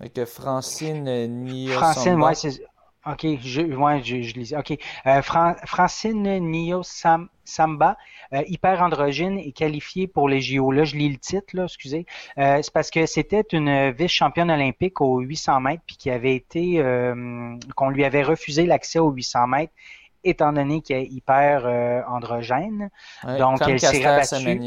avec 0.00 0.24
Francine 0.24 1.26
Nio 1.44 1.72
Francine, 1.72 2.22
ouais, 2.22 2.34
c'est... 2.34 2.62
OK, 3.04 3.26
je, 3.40 3.62
ouais, 3.62 4.00
je, 4.04 4.22
je 4.22 4.34
lisais. 4.34 4.56
OK. 4.56 4.78
Euh, 5.06 5.22
Francine 5.22 6.38
Nio 6.38 6.82
Samba, 6.84 7.96
euh, 8.32 8.42
hyper 8.46 8.80
androgyne, 8.80 9.38
est 9.38 9.50
qualifiée 9.50 10.06
pour 10.06 10.28
les 10.28 10.40
JO. 10.40 10.70
Là, 10.70 10.84
je 10.84 10.94
lis 10.94 11.08
le 11.08 11.18
titre, 11.18 11.48
là, 11.54 11.64
excusez. 11.64 12.06
Euh, 12.38 12.60
c'est 12.62 12.72
parce 12.72 12.90
que 12.90 13.06
c'était 13.06 13.44
une 13.52 13.90
vice-championne 13.90 14.52
olympique 14.52 15.00
aux 15.00 15.18
800 15.18 15.60
mètres, 15.60 15.82
puis 15.84 15.96
qui 15.96 16.10
avait 16.10 16.36
été, 16.36 16.78
euh, 16.78 17.56
qu'on 17.74 17.88
lui 17.88 18.04
avait 18.04 18.22
refusé 18.22 18.66
l'accès 18.66 19.00
aux 19.00 19.10
800 19.10 19.48
mètres, 19.48 19.72
étant 20.22 20.52
donné 20.52 20.80
qu'elle 20.80 21.02
est 21.02 21.06
hyper 21.06 21.66
euh, 21.66 22.02
androgène. 22.06 22.88
Donc, 23.24 23.60
elle 23.66 23.80
s'est 23.80 24.06
rabattue. 24.06 24.60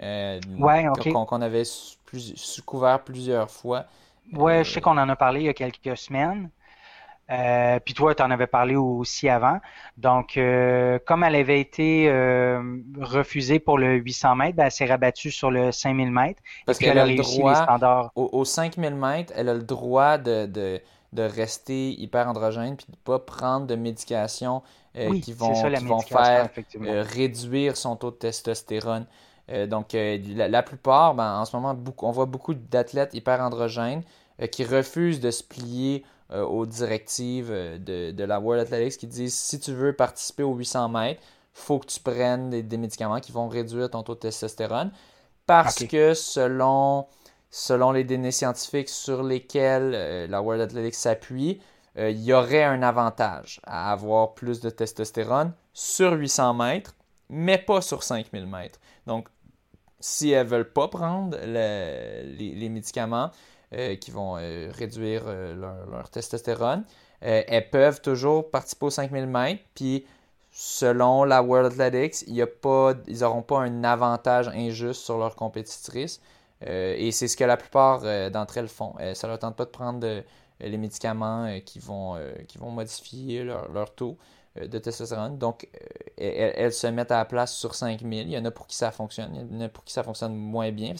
Ouais, 0.00 0.88
OK. 0.88 1.12
Qu'on 1.12 1.42
avait 1.42 1.64
plus, 2.06 2.62
couvert 2.64 3.02
plusieurs 3.02 3.50
fois. 3.50 3.84
Ouais, 4.32 4.64
je 4.64 4.72
sais 4.72 4.80
qu'on 4.80 4.98
en 4.98 5.08
a 5.08 5.16
parlé 5.16 5.40
il 5.40 5.46
y 5.46 5.48
a 5.48 5.54
quelques 5.54 5.96
semaines. 5.96 6.50
Euh, 7.30 7.78
puis 7.82 7.94
toi, 7.94 8.14
tu 8.14 8.22
en 8.22 8.30
avais 8.30 8.46
parlé 8.46 8.76
aussi 8.76 9.28
avant. 9.28 9.58
Donc, 9.96 10.36
euh, 10.36 10.98
comme 11.06 11.24
elle 11.24 11.36
avait 11.36 11.60
été 11.60 12.08
euh, 12.08 12.78
refusée 13.00 13.58
pour 13.58 13.78
le 13.78 13.94
800 13.94 14.36
mètres, 14.36 14.56
ben, 14.56 14.64
elle 14.64 14.72
s'est 14.72 14.86
rabattue 14.86 15.30
sur 15.30 15.50
le 15.50 15.72
5000 15.72 16.10
mètres. 16.10 16.42
Parce 16.66 16.78
qu'elle 16.78 16.98
a, 16.98 17.04
réussi 17.04 17.36
le 17.36 17.38
droit, 17.38 17.52
les 17.52 17.62
standards. 17.62 18.10
Au, 18.16 18.44
5000 18.44 18.94
mètres, 18.94 19.32
elle 19.36 19.48
a 19.48 19.54
le 19.54 19.62
droit 19.62 20.18
de, 20.18 20.46
de, 20.46 20.80
de 21.12 21.22
rester 21.22 21.92
hyper 21.92 22.28
androgène 22.28 22.76
puis 22.76 22.86
de 22.86 22.92
ne 22.92 23.02
pas 23.02 23.18
prendre 23.18 23.66
de 23.66 23.76
médication 23.76 24.62
qui 24.94 25.32
vont, 25.32 25.52
qui 25.54 25.84
vont 25.86 26.00
faire 26.00 26.50
réduire 26.84 27.78
son 27.78 27.96
taux 27.96 28.10
de 28.10 28.16
testostérone. 28.16 29.06
Donc, 29.66 29.94
la, 29.94 30.62
plupart, 30.62 31.14
ben, 31.14 31.40
en 31.40 31.44
ce 31.44 31.54
moment, 31.56 31.74
beaucoup, 31.74 32.06
on 32.06 32.12
voit 32.12 32.26
beaucoup 32.26 32.54
d'athlètes 32.54 33.14
hyper 33.14 33.40
androgènes 33.40 34.02
qui 34.50 34.64
refusent 34.64 35.20
de 35.20 35.30
se 35.30 35.42
plier 35.42 36.04
euh, 36.32 36.44
aux 36.44 36.64
directives 36.64 37.50
euh, 37.50 37.76
de, 38.12 38.24
la 38.24 38.40
World 38.40 38.62
Athletics 38.62 39.00
qui 39.00 39.06
disent 39.06 39.34
si 39.34 39.60
tu 39.60 39.74
veux 39.74 39.92
participer 39.92 40.42
aux 40.42 40.54
800 40.54 40.88
mètres, 40.88 41.20
faut 41.52 41.78
que 41.78 41.86
tu 41.86 42.00
prennes 42.00 42.48
des, 42.48 42.76
médicaments 42.78 43.20
qui 43.20 43.32
vont 43.32 43.48
réduire 43.48 43.90
ton 43.90 44.02
taux 44.02 44.14
de 44.14 44.20
testostérone. 44.20 44.92
Parce 45.44 45.84
que 45.84 46.14
selon, 46.14 47.06
selon 47.50 47.92
les 47.92 48.04
données 48.04 48.30
scientifiques 48.30 48.88
sur 48.88 49.22
lesquelles 49.22 49.92
euh, 49.94 50.26
la 50.26 50.40
World 50.40 50.62
Athletics 50.62 50.94
s'appuie, 50.94 51.60
il 51.98 52.22
y 52.22 52.32
aurait 52.32 52.64
un 52.64 52.82
avantage 52.82 53.60
à 53.64 53.92
avoir 53.92 54.32
plus 54.32 54.60
de 54.60 54.70
testostérone 54.70 55.52
sur 55.74 56.12
800 56.12 56.54
mètres, 56.54 56.94
mais 57.28 57.58
pas 57.58 57.82
sur 57.82 58.02
5000 58.02 58.46
mètres. 58.46 58.80
Donc, 59.06 59.28
si 60.02 60.30
elles 60.30 60.46
ne 60.46 60.50
veulent 60.50 60.72
pas 60.72 60.88
prendre 60.88 61.38
les, 61.46 62.68
médicaments, 62.68 63.30
euh, 63.72 63.96
qui 63.96 64.10
vont 64.10 64.36
euh, 64.36 64.70
réduire 64.76 65.22
euh, 65.26 65.54
leur, 65.90 66.10
testostérone. 66.10 66.84
elles 67.20 67.70
peuvent 67.70 68.02
toujours 68.02 68.50
participer 68.50 68.86
aux 68.86 68.90
5000 68.90 69.26
mètres, 69.26 69.62
puis 69.74 70.04
selon 70.50 71.24
la 71.24 71.42
World 71.42 71.80
Athletics, 71.80 72.24
y 72.26 72.42
a 72.42 72.46
pas, 72.46 72.94
ils 73.06 73.20
n'auront 73.20 73.42
pas 73.42 73.60
un 73.60 73.84
avantage 73.84 74.48
injuste 74.48 75.00
sur 75.00 75.16
leurs 75.16 75.36
compétitrices. 75.36 76.20
et 76.60 77.10
c'est 77.12 77.28
ce 77.28 77.36
que 77.36 77.44
la 77.44 77.56
plupart 77.56 78.02
d'entre 78.30 78.58
elles 78.58 78.68
font. 78.68 78.94
ça 79.14 79.26
ne 79.26 79.32
leur 79.32 79.38
tente 79.38 79.56
pas 79.56 79.64
de 79.64 79.70
prendre 79.70 80.22
les 80.60 80.76
médicaments 80.76 81.58
qui, 81.64 81.78
vont, 81.78 82.18
qui 82.48 82.58
vont 82.58 82.70
modifier 82.70 83.44
leur, 83.44 83.94
taux 83.94 84.18
de 84.56 84.78
testostérone. 84.78 85.38
Donc, 85.38 85.68
elles, 86.18 86.72
se 86.72 86.86
mettent 86.86 87.10
à 87.10 87.18
la 87.18 87.24
place 87.24 87.54
sur 87.54 87.74
5000. 87.74 88.28
Il 88.28 88.32
y 88.32 88.38
en 88.38 88.44
a 88.44 88.50
pour 88.50 88.66
qui 88.66 88.76
ça 88.76 88.90
fonctionne, 88.90 89.30
il 89.34 89.56
y 89.56 89.62
en 89.62 89.64
a 89.64 89.68
pour 89.68 89.84
qui 89.84 89.92
ça 89.92 90.02
fonctionne 90.02 90.34
moins 90.34 90.70
bien. 90.70 90.94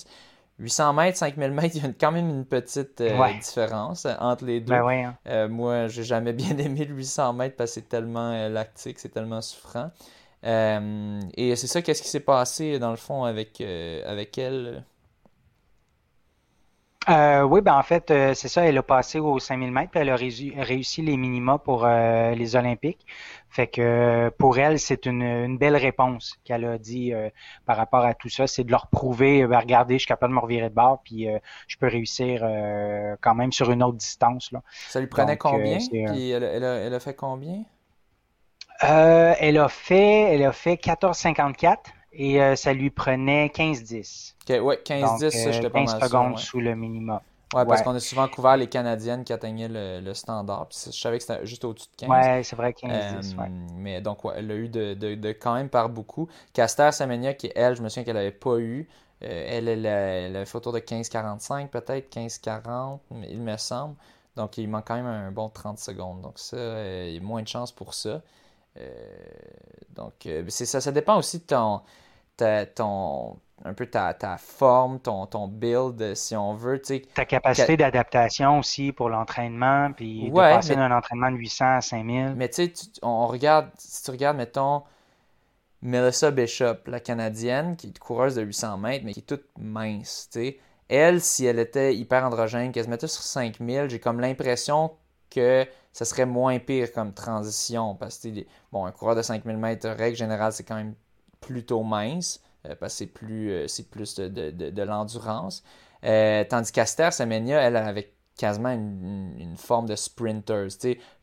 800 0.59 0.93
mètres, 0.93 1.19
5000 1.19 1.51
mètres, 1.51 1.75
il 1.77 1.83
y 1.83 1.87
a 1.87 1.91
quand 1.99 2.13
même 2.13 2.29
une 2.29 2.45
petite 2.45 3.01
euh, 3.01 3.33
différence 3.39 4.07
euh, 4.07 4.15
entre 4.21 4.45
les 4.45 4.61
deux. 4.61 4.73
Ben 4.73 4.89
hein. 4.89 5.17
euh, 5.27 5.49
moi, 5.49 5.89
j'ai 5.89 6.05
jamais 6.05 6.33
bien 6.33 6.57
aimé 6.59 6.85
le 6.85 6.95
800 6.95 7.33
mètres 7.33 7.57
parce 7.57 7.71
que 7.71 7.75
c'est 7.81 7.89
tellement 7.89 8.49
lactique, 8.49 8.99
c'est 8.99 9.11
tellement 9.11 9.41
souffrant. 9.41 9.91
et 10.43 11.57
c'est 11.57 11.67
ça, 11.67 11.83
qu'est-ce 11.83 12.03
qui 12.03 12.09
s'est 12.09 12.21
passé 12.21 12.79
dans 12.79 12.91
le 12.91 12.97
fond 12.97 13.25
avec, 13.25 13.61
avec 13.61 14.39
elle? 14.39 14.85
Oui, 17.09 17.61
ben 17.61 17.75
en 17.75 17.83
fait, 17.83 18.13
c'est 18.35 18.49
ça, 18.49 18.65
elle 18.65 18.79
a 18.79 18.83
passé 18.83 19.19
aux 19.19 19.39
5000 19.39 19.73
mètres, 19.73 19.91
puis 19.91 20.01
elle 20.01 20.11
a 20.11 20.17
réussi, 20.17 21.03
les 21.03 21.17
minima 21.17 21.59
pour 21.59 21.87
les 21.87 22.57
Olympiques. 22.57 23.07
Fait 23.53 23.67
que 23.67 24.31
pour 24.39 24.59
elle, 24.59 24.79
c'est 24.79 25.05
une, 25.05 25.59
belle 25.59 25.77
réponse 25.77 26.39
qu'elle 26.43 26.65
a 26.65 26.79
dit 26.79 27.13
euh, 27.13 27.29
par 27.67 27.77
rapport 27.77 28.03
à 28.03 28.15
tout 28.15 28.31
ça. 28.31 28.47
C'est 28.47 28.65
de 28.65 28.71
leur 28.71 28.87
prouver, 28.87 29.47
ben, 29.47 29.59
regardez, 29.59 29.97
je 29.97 29.99
suis 29.99 30.07
capable 30.07 30.33
de 30.33 30.37
me 30.37 30.41
revirer 30.41 30.71
de 30.71 30.75
bord, 30.75 31.03
puis 31.05 31.29
euh, 31.29 31.39
je 31.69 31.77
peux 31.77 31.87
réussir 31.87 32.41
quand 33.21 33.35
même 33.35 33.53
sur 33.53 33.71
une 33.71 33.83
autre 33.83 33.99
distance. 33.99 34.53
Là. 34.53 34.63
Ça 34.89 35.01
lui 35.01 35.07
prenait 35.07 35.37
combien? 35.37 35.77
Puis 35.77 36.31
elle, 36.31 36.65
a, 36.65 37.01
fait 37.01 37.15
combien? 37.15 37.63
elle 38.81 39.59
a 39.59 39.69
fait, 39.69 40.35
elle 40.35 40.45
a 40.45 40.53
fait 40.53 40.77
14,54 40.77 41.77
et 42.13 42.57
ça 42.57 42.73
lui 42.73 42.91
prenait 42.91 43.47
15-10. 43.49 44.35
Ok, 44.43 44.63
ouais, 44.63 44.81
15-10, 44.85 45.31
ça, 45.31 45.51
j'étais 45.51 45.71
pas 45.71 45.85
15 45.85 46.01
secondes 46.01 46.39
sous 46.39 46.61
le 46.61 46.75
minimum. 46.75 47.21
Ouais, 47.55 47.67
parce 47.67 47.83
qu'on 47.83 47.95
a 47.95 48.01
souvent 48.01 48.29
couvert 48.29 48.57
les 48.57 48.67
Canadiennes 48.67 49.25
qui 49.25 49.33
atteignaient 49.33 49.69
le, 49.69 50.15
standard. 50.15 50.69
Puis 50.69 50.79
je 50.87 50.99
savais 50.99 51.19
que 51.19 51.25
c'était 51.25 51.45
juste 51.47 51.65
au-dessus 51.65 51.89
de 51.99 52.07
15. 52.07 52.09
Ouais, 52.09 52.43
c'est 52.43 52.57
vrai, 52.57 52.73
15 52.73 53.37
euh, 53.39 53.47
Mais 53.77 54.01
donc, 54.01 54.25
ouais, 54.25 54.35
elle 54.37 54.51
a 54.51 54.55
eu 54.55 54.69
de, 54.69 54.95
de, 54.95 55.33
quand 55.33 55.55
même 55.55 55.69
par 55.69 55.89
beaucoup. 55.89 56.29
Caster 56.53 56.91
Semenya, 56.93 57.35
qui 57.35 57.51
elle, 57.55 57.77
je 57.77 57.83
me 57.83 57.89
souviens 57.89 58.05
qu'elle 58.05 58.17
n'avait 58.17 58.31
pas 58.31 58.59
eu. 58.59 58.89
Euh, 59.23 59.47
elle, 59.49 59.69
elle, 59.69 59.87
elle, 59.87 60.47
fait 60.47 60.57
autour 60.57 60.73
de 60.73 60.81
15-45, 60.81 61.69
peut-être, 61.69 62.15
15-40, 62.15 62.99
il 63.29 63.41
me 63.41 63.57
semble. 63.57 63.95
Donc, 64.37 64.57
il 64.57 64.69
manque 64.69 64.87
quand 64.87 64.97
même 64.97 65.07
un 65.07 65.31
bon 65.31 65.49
30 65.49 65.79
secondes. 65.79 66.23
Donc, 66.23 66.39
ça, 66.39 66.57
euh, 66.57 67.07
il 67.09 67.15
y 67.15 67.19
a 67.19 67.23
moins 67.23 67.43
de 67.43 67.49
chance 67.49 67.71
pour 67.71 67.95
ça. 67.95 68.23
Donc, 69.91 70.29
c'est 70.49 70.67
ça. 70.67 70.81
Ça 70.81 70.93
dépend 70.93 71.19
aussi 71.19 71.39
de 71.41 71.45
ton, 71.45 71.81
ton 72.75 73.37
un 73.65 73.75
peu 73.75 73.87
ta, 73.87 74.13
ta 74.15 74.37
forme, 74.39 74.99
ton, 75.01 75.27
ton 75.27 75.47
build, 75.47 76.15
si 76.15 76.35
on 76.35 76.55
veut. 76.55 76.81
Ta 77.15 77.25
capacité 77.25 77.77
d'adaptation 77.77 78.59
aussi 78.59 78.93
pour 78.93 79.09
l'entraînement, 79.09 79.93
puis 79.93 80.31
de 80.31 80.35
passer 80.35 80.75
d'un 80.75 80.91
entraînement 80.91 81.31
de 81.31 81.37
800 81.37 81.77
à 81.77 81.81
5000. 81.81 82.35
Mais 82.37 82.49
tu 82.49 82.65
sais, 82.65 82.73
on 83.03 83.27
regarde, 83.27 83.71
si 83.79 84.03
tu 84.03 84.11
regardes, 84.11 84.37
mettons, 84.37 84.83
Melissa 85.83 86.31
Bishop, 86.31 86.87
la 86.87 87.01
Canadienne, 87.01 87.77
qui 87.77 87.89
est 87.89 87.99
coureuse 87.99 88.35
de 88.35 88.43
800 88.43 88.79
mètres, 88.79 89.05
mais 89.05 89.13
qui 89.13 89.21
est 89.21 89.25
toute 89.25 89.47
mince, 89.59 90.29
tu 90.33 90.57
Elle, 90.89 91.21
si 91.21 91.47
elle 91.47 91.59
était 91.59 91.95
hyper 91.95 92.25
androgène, 92.25 92.73
qu'elle 92.73 92.85
se 92.85 92.91
mettait 92.91 93.09
sur 93.09 93.23
5000, 93.23 93.89
j'ai 93.89 94.01
comme 94.01 94.21
l'impression 94.21 94.93
que 95.33 95.67
ça 95.93 96.05
serait 96.05 96.27
moins 96.27 96.59
pire 96.59 96.93
comme 96.93 97.13
transition. 97.13 97.95
Parce 97.95 98.19
que, 98.19 98.29
bon, 98.71 98.87
un 98.87 98.93
coureur 98.93 99.15
de 99.17 99.23
5000 99.23 99.57
mètres, 99.57 99.89
règle 99.89 100.17
générale, 100.17 100.53
c'est 100.53 100.65
quand 100.65 100.77
même 100.77 100.95
plutôt 101.41 101.83
mince. 101.83 102.41
Euh, 102.67 102.75
parce 102.79 102.95
que 102.95 102.99
c'est 102.99 103.07
plus, 103.07 103.51
euh, 103.51 103.69
c'est 103.69 103.91
plus 103.91 104.15
de, 104.15 104.83
l'endurance. 104.83 105.63
Euh, 106.05 106.45
tandis 106.49 106.73
qu'Aster 106.73 107.11
Semenya, 107.11 107.61
elle 107.61 107.77
avait 107.77 108.13
quasiment 108.37 108.71
une, 108.71 109.57
forme 109.57 109.87
de 109.87 109.97
sprinter. 109.97 110.69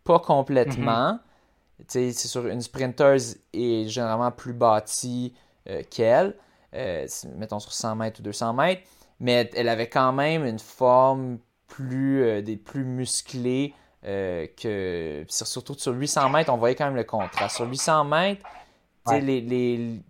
Pas 0.04 0.20
complètement. 0.20 1.20
Mm-hmm. 1.88 2.12
C'est 2.12 2.12
sur 2.12 2.48
une 2.48 2.62
sprinter 2.62 3.18
est 3.54 3.88
généralement 3.88 4.32
plus 4.32 4.54
bâtie 4.54 5.34
qu'elle, 5.90 6.36
mettons 6.74 7.60
sur 7.60 7.72
100 7.72 7.96
mètres 7.96 8.20
ou 8.20 8.24
200 8.24 8.54
mètres, 8.54 8.82
mais 9.20 9.50
elle 9.56 9.70
avait 9.70 9.88
quand 9.88 10.12
même 10.12 10.46
une 10.46 10.60
forme 10.60 11.38
plus, 11.68 12.42
des 12.42 12.58
plus 12.58 12.84
musclée 12.84 13.74
que. 14.04 15.26
Surtout 15.28 15.76
sur 15.78 15.94
800 15.94 16.30
mètres, 16.30 16.52
on 16.52 16.58
voyait 16.58 16.76
quand 16.76 16.86
même 16.86 16.96
le 16.96 17.04
contraste. 17.04 17.58
Sur 17.58 17.68
800 17.68 18.06
mètres, 18.06 18.46
les, 19.12 19.42
les, 19.42 20.02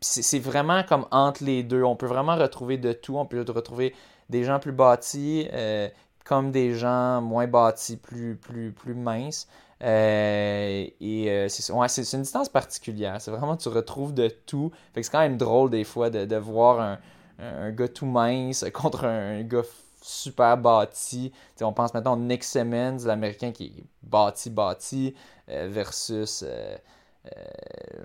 c'est 0.00 0.38
vraiment 0.38 0.82
comme 0.82 1.06
entre 1.10 1.44
les 1.44 1.62
deux. 1.62 1.82
On 1.82 1.96
peut 1.96 2.06
vraiment 2.06 2.36
retrouver 2.36 2.78
de 2.78 2.92
tout. 2.92 3.16
On 3.16 3.26
peut 3.26 3.44
retrouver 3.48 3.94
des 4.28 4.44
gens 4.44 4.58
plus 4.58 4.72
bâtis 4.72 5.48
euh, 5.52 5.88
comme 6.24 6.50
des 6.50 6.74
gens 6.74 7.20
moins 7.22 7.46
bâtis, 7.46 7.96
plus, 7.96 8.36
plus, 8.36 8.72
plus 8.72 8.94
minces. 8.94 9.48
Euh, 9.82 10.86
et 11.00 11.30
euh, 11.30 11.48
c'est 11.48 12.12
une 12.12 12.22
distance 12.22 12.48
particulière. 12.48 13.20
C'est 13.20 13.30
vraiment, 13.30 13.56
tu 13.56 13.68
retrouves 13.68 14.12
de 14.12 14.28
tout. 14.28 14.70
Fait 14.92 15.00
que 15.00 15.06
c'est 15.06 15.12
quand 15.12 15.20
même 15.20 15.36
drôle 15.36 15.70
des 15.70 15.84
fois 15.84 16.10
de, 16.10 16.24
de 16.24 16.36
voir 16.36 16.80
un, 16.80 16.98
un, 17.38 17.70
gars 17.70 17.88
tout 17.88 18.06
mince 18.06 18.64
contre 18.74 19.04
un, 19.04 19.42
gars 19.42 19.62
super 20.00 20.56
bâti. 20.56 21.32
on 21.60 21.72
pense 21.72 21.94
maintenant 21.94 22.16
Nick 22.16 22.44
Simmons, 22.44 22.98
l'américain 23.04 23.52
qui 23.52 23.66
est 23.66 23.84
bâti, 24.02 24.50
bâti, 24.50 25.14
versus. 25.46 26.44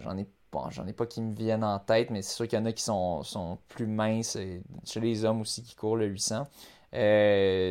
J'en 0.02 0.18
ai 0.18 0.28
bon, 0.54 0.70
j'en 0.70 0.88
ai 0.88 0.94
pas 0.94 1.06
qui 1.06 1.22
me 1.22 1.36
viennent 1.36 1.64
en 1.64 1.80
tête, 1.80 2.10
mais 2.12 2.22
c'est 2.22 2.36
sûr 2.36 2.48
qu'il 2.48 2.58
y 2.58 2.62
en 2.62 2.66
a 2.66 2.72
qui 2.72 2.84
sont, 2.84 3.24
sont 3.24 3.58
plus 3.68 3.88
minces, 3.88 4.38
chez 4.86 5.00
les 5.00 5.26
hommes 5.26 5.42
aussi 5.42 5.64
qui 5.64 5.76
courent 5.76 5.98
le 5.98 6.06
800. 6.06 6.48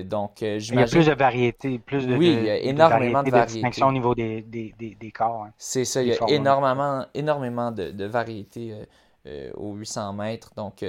donc. 0.04 0.42
Il 0.42 0.74
y 0.74 0.78
a 0.78 0.86
plus 0.86 1.06
de 1.06 1.14
variété, 1.14 1.78
plus 1.78 2.06
de 2.06 2.16
Oui, 2.16 2.36
il 2.38 2.44
y 2.44 2.50
a 2.50 2.58
énormément 2.58 3.22
de, 3.22 3.30
variétés. 3.30 3.82
au 3.82 3.92
niveau 3.92 4.14
des, 4.14 4.42
des, 4.42 4.74
des, 4.78 5.10
corps. 5.12 5.44
Hein. 5.44 5.52
C'est 5.56 5.84
ça, 5.84 6.02
il 6.02 6.08
y 6.08 6.12
a 6.12 6.28
énormément, 6.28 7.06
énormément 7.14 7.70
de, 7.70 7.90
de 7.90 8.04
variétés 8.04 8.74
aux 9.54 9.74
800 9.74 10.12
mètres. 10.14 10.50
Donc, 10.56 10.84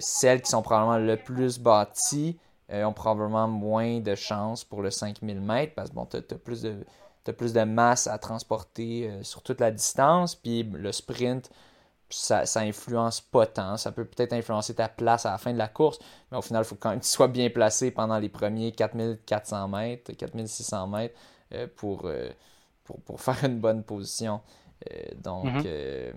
celles 0.00 0.42
qui 0.42 0.50
sont 0.50 0.62
probablement 0.62 0.98
le 0.98 1.16
plus 1.16 1.58
bâties 1.58 2.36
ont 2.72 2.92
probablement 2.92 3.48
moins 3.48 4.00
de 4.00 4.14
chances 4.14 4.64
pour 4.64 4.82
le 4.82 4.90
5000 4.90 5.40
mètres 5.40 5.74
parce 5.74 5.90
que 5.90 5.94
bon, 5.94 6.06
tu 6.06 6.16
as, 6.16 6.22
plus 6.38 6.62
de 6.62 6.84
plus 7.30 7.52
de 7.52 7.62
masse 7.62 8.08
à 8.08 8.18
transporter 8.18 9.08
euh, 9.08 9.22
sur 9.22 9.42
toute 9.42 9.60
la 9.60 9.70
distance. 9.70 10.34
Puis 10.34 10.64
le 10.64 10.90
sprint, 10.90 11.50
ça, 12.10 12.44
ça 12.44 12.60
influence 12.60 13.20
pas 13.20 13.46
tant. 13.46 13.76
Ça 13.76 13.92
peut 13.92 14.04
peut-être 14.04 14.32
influencer 14.32 14.74
ta 14.74 14.88
place 14.88 15.24
à 15.24 15.30
la 15.30 15.38
fin 15.38 15.52
de 15.52 15.58
la 15.58 15.68
course, 15.68 16.00
mais 16.30 16.38
au 16.38 16.42
final, 16.42 16.62
il 16.64 16.66
faut 16.66 16.74
quand 16.74 16.90
même 16.90 16.98
que 16.98 17.04
tu 17.04 17.10
sois 17.10 17.28
bien 17.28 17.48
placé 17.50 17.92
pendant 17.92 18.18
les 18.18 18.28
premiers 18.28 18.72
4400 18.72 19.68
mètres, 19.68 20.12
4600 20.12 20.88
mètres 20.88 21.14
euh, 21.54 21.68
pour, 21.76 22.06
euh, 22.06 22.30
pour, 22.82 23.00
pour, 23.02 23.20
faire 23.20 23.44
une 23.44 23.60
bonne 23.60 23.84
position. 23.84 24.40
donc, 25.16 25.46
mm-hmm. 25.46 26.12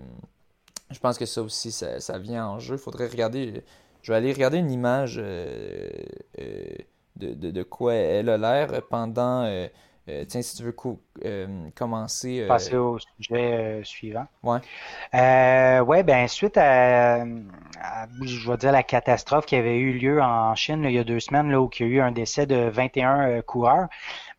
je 0.90 0.98
pense 0.98 1.16
que 1.16 1.26
ça 1.26 1.40
aussi, 1.40 1.70
ça, 1.70 2.18
vient 2.18 2.48
en 2.48 2.58
jeu. 2.58 2.74
Il 2.74 2.80
faudrait 2.80 3.06
regarder. 3.06 3.62
Je 4.06 4.12
vais 4.12 4.18
aller 4.18 4.32
regarder 4.32 4.58
une 4.58 4.70
image 4.70 5.16
de, 5.16 5.90
de, 7.16 7.50
de, 7.50 7.62
quoi 7.64 7.94
elle 7.94 8.28
a 8.28 8.38
l'air 8.38 8.80
pendant 8.88 9.44
euh, 10.08 10.24
tiens, 10.24 10.40
si 10.40 10.56
tu 10.56 10.62
veux 10.62 10.74
euh, 11.24 11.68
commencer. 11.74 12.42
Euh, 12.42 12.46
Passer 12.46 12.76
au 12.76 12.98
sujet 12.98 13.80
suivant. 13.82 14.26
Ouais. 14.44 14.60
ouais, 15.12 16.02
ben 16.04 16.28
suite 16.28 16.56
à, 16.56 17.24
je 17.24 18.48
vais 18.48 18.56
dire, 18.56 18.70
la 18.70 18.84
catastrophe 18.84 19.46
qui 19.46 19.56
avait 19.56 19.78
eu 19.78 19.98
lieu 19.98 20.22
en 20.22 20.54
Chine 20.54 20.84
il 20.84 20.92
y 20.92 20.98
a 20.98 21.04
deux 21.04 21.18
semaines, 21.18 21.50
là, 21.50 21.60
où 21.60 21.68
il 21.80 21.86
y 21.86 21.88
a 21.88 21.92
eu 21.92 22.00
un 22.00 22.12
décès 22.12 22.46
de 22.46 22.68
21 22.68 23.42
coureurs, 23.42 23.88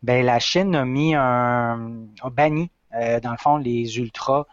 ben 0.02 0.24
la 0.24 0.38
Chine 0.38 0.74
a 0.74 0.86
mis 0.86 1.14
un, 1.14 2.06
a 2.22 2.30
banni, 2.30 2.70
dans 2.92 3.32
le 3.32 3.38
fond, 3.38 3.58
les 3.58 3.98
ultras. 3.98 4.46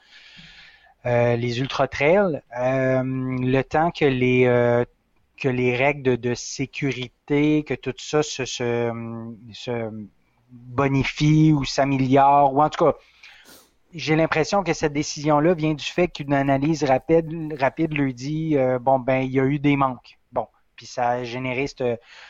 les 1.06 1.60
ultra 1.62 1.88
trails, 1.88 2.42
le 2.52 3.62
temps 3.62 3.92
que 3.92 4.04
les 4.04 4.86
que 5.46 5.50
les 5.52 5.76
règles 5.76 6.18
de, 6.18 6.34
sécurité, 6.34 7.64
que 7.64 7.76
tout 7.76 7.94
ça 8.00 8.24
se, 8.24 8.92
bonifie 10.50 11.54
ou 11.54 11.64
s'améliore, 11.66 12.52
ou 12.52 12.64
en 12.64 12.70
tout 12.72 12.84
cas, 12.84 12.96
j'ai 13.94 14.16
l'impression 14.16 14.64
que 14.64 14.74
cette 14.74 14.94
décision-là 14.94 15.54
vient 15.54 15.76
du 15.76 15.86
fait 15.86 16.08
qu'une 16.08 16.34
analyse 16.34 16.84
rapide, 16.84 17.94
lui 17.94 18.16
dit 18.16 18.58
euh, 18.58 18.80
bon 18.80 18.98
ben 18.98 19.20
il 19.20 19.32
y 19.32 19.40
a 19.40 19.46
eu 19.46 19.60
des 19.60 19.76
manques. 19.76 20.18
Bon, 20.32 20.48
puis 20.76 20.88
ça 20.88 21.10
a 21.10 21.24
généré 21.24 21.68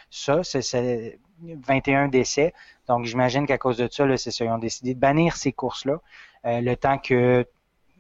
ça, 0.09 0.43
c'est 0.43 1.19
21 1.41 2.09
décès. 2.09 2.53
Donc 2.89 3.05
j'imagine 3.05 3.45
qu'à 3.47 3.57
cause 3.57 3.77
de 3.77 3.87
ça, 3.89 4.05
ils 4.05 4.49
ont 4.49 4.57
décidé 4.57 4.93
de 4.93 4.99
bannir 4.99 5.37
ces 5.37 5.53
courses-là 5.53 6.01
euh, 6.45 6.59
le 6.59 6.75
temps 6.75 6.97
que 6.97 7.47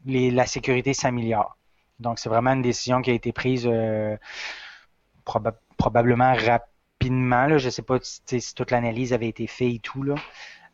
la 0.05 0.45
sécurité 0.45 0.93
s'améliore. 0.93 1.55
Donc 2.01 2.19
c'est 2.19 2.29
vraiment 2.29 2.51
une 2.51 2.61
décision 2.61 3.01
qui 3.01 3.11
a 3.11 3.13
été 3.13 3.31
prise 3.31 3.65
euh, 3.65 4.17
probablement 5.25 6.33
rapidement. 6.33 7.47
Là. 7.47 7.57
Je 7.57 7.69
sais 7.69 7.81
pas 7.81 7.97
si, 8.01 8.55
toute 8.55 8.71
l'analyse 8.71 9.13
avait 9.13 9.27
été 9.27 9.47
faite 9.47 9.73
et 9.73 9.79
tout. 9.79 10.03
Là. 10.03 10.15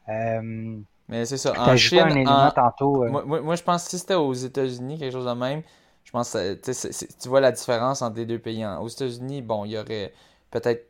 Euh, 0.10 0.78
mais 1.08 1.26
c'est 1.26 1.38
ça. 1.38 1.54
En 1.58 1.76
Chine, 1.76 2.00
un 2.00 2.10
élément 2.10 2.52
tantôt. 2.52 3.04
Euh. 3.04 3.42
Moi, 3.42 3.56
je 3.56 3.64
pense 3.64 3.86
que 3.86 3.90
si 3.92 4.00
c'était 4.00 4.16
aux 4.16 4.34
États-Unis, 4.34 5.00
quelque 5.00 5.12
chose 5.12 5.26
de 5.26 5.34
même, 5.34 5.62
je 6.04 6.12
pense 6.12 6.34
que 6.34 6.60
tu 7.22 7.30
vois 7.30 7.42
la 7.42 7.52
différence 7.52 8.02
entre 8.02 8.18
les 8.18 8.26
deux 8.26 8.40
pays. 8.40 8.66
Aux 8.66 8.88
États-Unis, 8.88 9.42
bon, 9.42 9.66
il 9.66 9.72
y 9.72 9.78
aurait 9.78 10.14
peut-être 10.52 10.88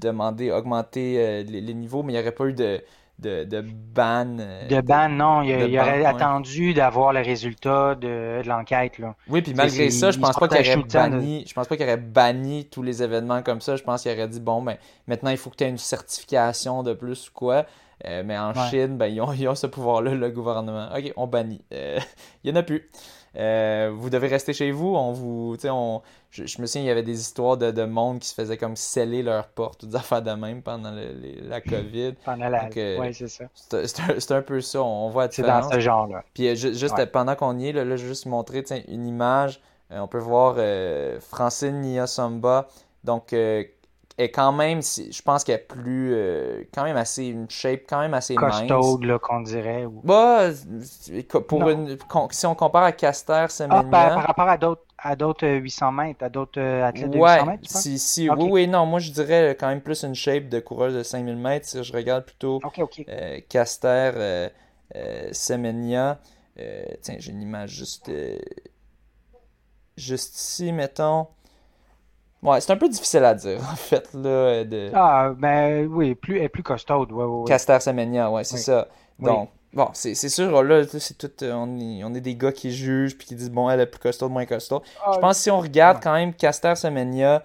demandé, 0.00 0.50
augmenter 0.50 1.16
euh, 1.18 1.42
les, 1.42 1.74
niveaux, 1.74 2.02
mais 2.02 2.12
il 2.12 2.16
n'y 2.16 2.22
aurait 2.22 2.32
pas 2.32 2.46
eu 2.46 2.52
de, 2.52 2.82
de, 3.18 3.44
de 3.44 3.62
ban. 3.62 4.38
Euh, 4.38 4.68
de 4.68 4.80
ban, 4.80 5.08
non. 5.08 5.42
Il, 5.42 5.78
aurait 5.78 6.04
attendu 6.04 6.74
d'avoir 6.74 7.12
le 7.12 7.20
résultat 7.20 7.94
de, 7.94 8.42
l'enquête. 8.46 8.98
Là. 8.98 9.14
Oui, 9.28 9.42
puis 9.42 9.54
malgré 9.54 9.90
ça, 9.90 10.10
je 10.10 10.18
pense 10.18 10.36
pas 10.36 10.48
qu'il 10.48 10.58
aurait 10.58 10.84
banni. 10.84 11.44
Je 11.46 11.54
pense 11.54 11.66
pas 11.66 11.76
qu'il 11.76 11.86
aurait 11.86 11.96
banni 11.96 12.66
tous 12.66 12.82
les 12.82 13.02
événements 13.02 13.42
comme 13.42 13.60
ça. 13.60 13.76
Je 13.76 13.82
pense 13.82 14.02
qu'il 14.02 14.12
aurait 14.12 14.28
dit 14.28 14.40
bon 14.40 14.62
ben 14.62 14.76
maintenant 15.06 15.30
il 15.30 15.36
faut 15.36 15.50
que 15.50 15.56
tu 15.56 15.64
aies 15.64 15.70
une 15.70 15.78
certification 15.78 16.82
de 16.82 16.92
plus 16.92 17.28
ou 17.28 17.32
quoi. 17.32 17.66
Euh, 18.04 18.22
mais 18.24 18.36
en 18.36 18.52
Chine, 18.68 18.98
ben, 18.98 19.06
ils, 19.06 19.20
ont, 19.20 19.32
ils 19.32 19.48
ont 19.48 19.54
ce 19.54 19.66
pouvoir-là, 19.66 20.14
le 20.14 20.30
gouvernement. 20.30 20.88
OK, 20.94 21.12
on 21.16 21.26
bannit. 21.26 21.62
Euh, 21.72 21.98
il 22.44 22.52
n'y 22.52 22.56
en 22.56 22.60
a 22.60 22.62
plus. 22.62 22.90
Euh, 23.36 23.92
vous 23.94 24.10
devez 24.10 24.28
rester 24.28 24.52
chez 24.52 24.70
vous. 24.70 24.94
On 24.94 25.12
vous, 25.12 25.56
on, 25.64 26.02
je, 26.30 26.42
me 26.60 26.66
souviens, 26.66 26.82
il 26.82 26.86
y 26.86 26.90
avait 26.90 27.02
des 27.02 27.20
histoires 27.20 27.56
de, 27.56 27.70
de 27.70 27.84
monde 27.84 28.18
qui 28.18 28.28
se 28.28 28.34
faisait 28.34 28.56
comme 28.56 28.76
sceller 28.76 29.22
leurs 29.22 29.48
portes, 29.48 29.80
toutes 29.80 29.94
affaires 29.94 30.22
de 30.22 30.30
même 30.32 30.62
pendant 30.62 30.92
la 30.92 31.60
COVID. 31.60 32.14
Pendant 32.24 32.48
la. 32.48 32.68
oui, 32.74 33.14
c'est 33.14 33.28
ça. 33.28 33.44
C'est 33.54 34.32
un, 34.32 34.42
peu 34.42 34.60
ça. 34.60 34.82
On 34.82 35.08
voit 35.10 35.30
C'est 35.30 35.42
dans 35.42 35.70
ce 35.70 35.80
genre-là. 35.80 36.24
Puis 36.34 36.56
juste 36.56 37.04
pendant 37.12 37.34
qu'on 37.34 37.58
y 37.58 37.68
est, 37.68 37.72
là, 37.72 37.84
là, 37.84 37.96
je 37.96 38.02
vais 38.02 38.08
juste 38.08 38.26
montrer 38.26 38.64
une 38.88 39.06
image. 39.06 39.60
on 39.90 40.08
peut 40.08 40.18
voir 40.18 40.56
Francine 41.20 41.80
Niasamba. 41.80 42.68
Donc, 43.04 43.34
est 44.18 44.30
quand 44.30 44.52
même, 44.52 44.80
je 44.82 45.22
pense 45.22 45.44
qu'elle 45.44 45.56
est 45.56 45.66
plus, 45.66 46.14
euh, 46.14 46.62
quand 46.72 46.84
même 46.84 46.96
assez, 46.96 47.26
une 47.26 47.50
shape 47.50 47.82
quand 47.88 48.00
même 48.00 48.14
assez 48.14 48.34
Costaude, 48.34 49.04
là, 49.04 49.18
qu'on 49.18 49.40
dirait. 49.40 49.84
Ou... 49.84 50.00
Bah, 50.04 50.48
pour 51.48 51.68
une, 51.68 51.98
si 52.30 52.46
on 52.46 52.54
compare 52.54 52.84
à 52.84 52.92
Caster, 52.92 53.46
Semenya... 53.50 53.80
Ah, 53.80 53.90
par, 53.90 54.14
par, 54.14 54.26
rapport 54.26 54.48
à 54.48 54.56
d'autres 54.56 54.82
à 54.98 55.14
d'autres 55.14 55.46
800 55.46 55.92
mètres, 55.92 56.24
à 56.24 56.28
d'autres 56.28 56.60
euh, 56.60 56.84
athlètes 56.84 57.10
de 57.10 57.18
800 57.18 57.46
mètres, 57.46 57.62
si, 57.68 57.98
si, 57.98 58.30
Oui, 58.30 58.48
oui, 58.50 58.66
non, 58.66 58.86
moi 58.86 58.98
je 58.98 59.12
dirais 59.12 59.56
quand 59.58 59.68
même 59.68 59.82
plus 59.82 60.02
une 60.02 60.14
shape 60.14 60.48
de 60.48 60.58
coureuse 60.58 60.94
de 60.94 61.02
5000 61.02 61.36
mètres. 61.36 61.66
Si 61.66 61.82
je 61.82 61.92
regarde 61.92 62.24
plutôt 62.24 62.60
euh, 63.08 63.40
Caster, 63.48 64.12
euh, 64.16 64.48
Semenya, 65.32 66.18
tiens, 67.02 67.16
j'ai 67.18 67.30
une 67.30 67.42
image 67.42 67.70
juste, 67.70 68.10
juste 69.96 70.36
ici, 70.36 70.72
mettons. 70.72 71.28
Ouais, 72.46 72.60
c'est 72.60 72.70
un 72.70 72.76
peu 72.76 72.88
difficile 72.88 73.24
à 73.24 73.34
dire, 73.34 73.58
en 73.72 73.76
fait. 73.76 74.08
Là, 74.14 74.62
de... 74.62 74.90
Ah, 74.94 75.32
ben 75.36 75.88
oui, 75.90 76.14
plus, 76.14 76.36
elle 76.36 76.44
est 76.44 76.48
plus 76.48 76.62
costaude. 76.62 77.10
Ouais, 77.10 77.24
ouais, 77.24 77.44
Caster 77.46 77.80
Semenya, 77.80 78.30
ouais, 78.30 78.44
c'est 78.44 78.58
ça. 78.58 78.86
Donc, 79.18 79.50
bon, 79.72 79.88
c'est 79.94 80.14
sûr, 80.14 80.62
là, 80.62 80.84
c'est 80.86 81.18
tout. 81.18 81.30
Euh, 81.42 81.52
on 81.52 81.76
est, 81.78 82.04
on 82.04 82.14
est, 82.14 82.20
des 82.20 82.36
gars 82.36 82.52
qui 82.52 82.70
jugent 82.70 83.18
puis 83.18 83.26
qui 83.26 83.34
disent, 83.34 83.50
bon, 83.50 83.68
elle 83.68 83.80
est 83.80 83.86
plus 83.86 83.98
costaude, 83.98 84.30
moins 84.30 84.46
costaude. 84.46 84.82
Ah, 85.04 85.10
je 85.14 85.18
pense 85.18 85.38
que 85.38 85.42
si 85.42 85.50
on 85.50 85.60
regarde 85.60 85.98
quand 86.00 86.12
même 86.12 86.32
Caster 86.34 86.76
Semenya, 86.76 87.42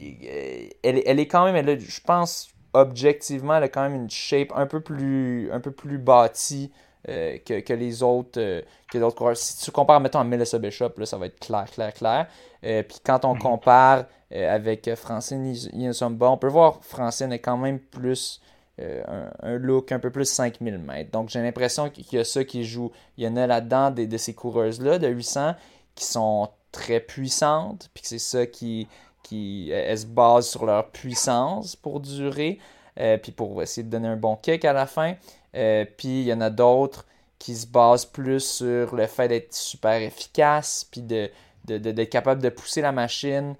euh, 0.00 0.66
elle, 0.82 1.02
elle 1.04 1.20
est 1.20 1.26
quand 1.26 1.44
même, 1.44 1.56
elle 1.56 1.78
je 1.78 2.00
pense, 2.00 2.48
objectivement, 2.72 3.56
elle 3.56 3.64
a 3.64 3.68
quand 3.68 3.82
même 3.82 3.94
une 3.94 4.10
shape 4.10 4.52
un 4.54 4.66
peu 4.66 4.80
plus, 4.80 5.50
un 5.52 5.60
peu 5.60 5.72
plus 5.72 5.98
bâtie. 5.98 6.72
Euh, 7.08 7.38
que, 7.44 7.58
que, 7.58 7.72
les 7.72 8.04
autres 8.04 8.62
que 8.88 9.10
coureurs. 9.10 9.36
Si 9.36 9.58
tu 9.58 9.72
compares, 9.72 9.98
mettons, 9.98 10.20
à 10.20 10.24
Melissa 10.24 10.56
Bishop, 10.60 10.90
là, 10.98 11.04
ça 11.04 11.18
va 11.18 11.26
être 11.26 11.40
clair, 11.40 11.64
clair, 11.68 11.92
clair. 11.92 12.28
puis 12.60 12.98
quand 13.04 13.24
on 13.24 13.34
mhm. 13.34 13.40
compare 13.40 14.04
avec 14.34 14.94
Francine 14.94 15.54
Yinsomba. 15.72 16.30
On 16.30 16.38
peut 16.38 16.48
voir 16.48 16.78
Francine 16.82 17.32
est 17.32 17.38
quand 17.38 17.56
même 17.56 17.78
plus 17.78 18.40
euh, 18.80 19.28
un, 19.42 19.58
look 19.58 19.92
un 19.92 19.98
peu 19.98 20.10
plus 20.10 20.24
5000 20.24 20.78
mètres. 20.78 21.10
Donc 21.10 21.28
j'ai 21.28 21.42
l'impression 21.42 21.90
qu'il 21.90 22.06
y 22.10 22.18
a 22.18 22.24
ça 22.24 22.42
qui 22.42 22.64
joue. 22.64 22.90
Il 23.18 23.24
y 23.24 23.28
en 23.28 23.36
a 23.36 23.46
là-dedans 23.46 23.90
de 23.90 24.16
ces 24.16 24.34
coureuses-là 24.34 24.98
de 24.98 25.08
800 25.08 25.54
qui 25.94 26.06
sont 26.06 26.48
très 26.70 27.00
puissantes, 27.00 27.90
puis 27.92 28.02
c'est 28.06 28.18
ça 28.18 28.46
qui, 28.46 28.88
qui 29.22 29.70
elles 29.70 29.98
se 29.98 30.06
basent 30.06 30.48
sur 30.48 30.64
leur 30.64 30.88
puissance 30.90 31.76
pour 31.76 32.00
durer, 32.00 32.58
euh, 32.98 33.18
puis 33.18 33.30
pour 33.30 33.62
essayer 33.62 33.82
de 33.82 33.90
donner 33.90 34.08
un 34.08 34.16
bon 34.16 34.36
kick 34.36 34.64
à 34.64 34.72
la 34.72 34.86
fin. 34.86 35.16
puis 35.52 36.22
il 36.22 36.24
y 36.24 36.32
en 36.32 36.40
a 36.40 36.48
d'autres 36.48 37.04
qui 37.38 37.54
se 37.54 37.66
basent 37.66 38.06
plus 38.06 38.40
sur 38.40 38.96
le 38.96 39.06
fait 39.06 39.28
d'être 39.28 39.52
super 39.52 40.00
efficace, 40.00 40.86
puis 40.90 41.02
de, 41.02 41.30
d'être 41.66 42.08
capable 42.08 42.40
de 42.40 42.48
pousser 42.48 42.80
la 42.80 42.92
machine 42.92 43.54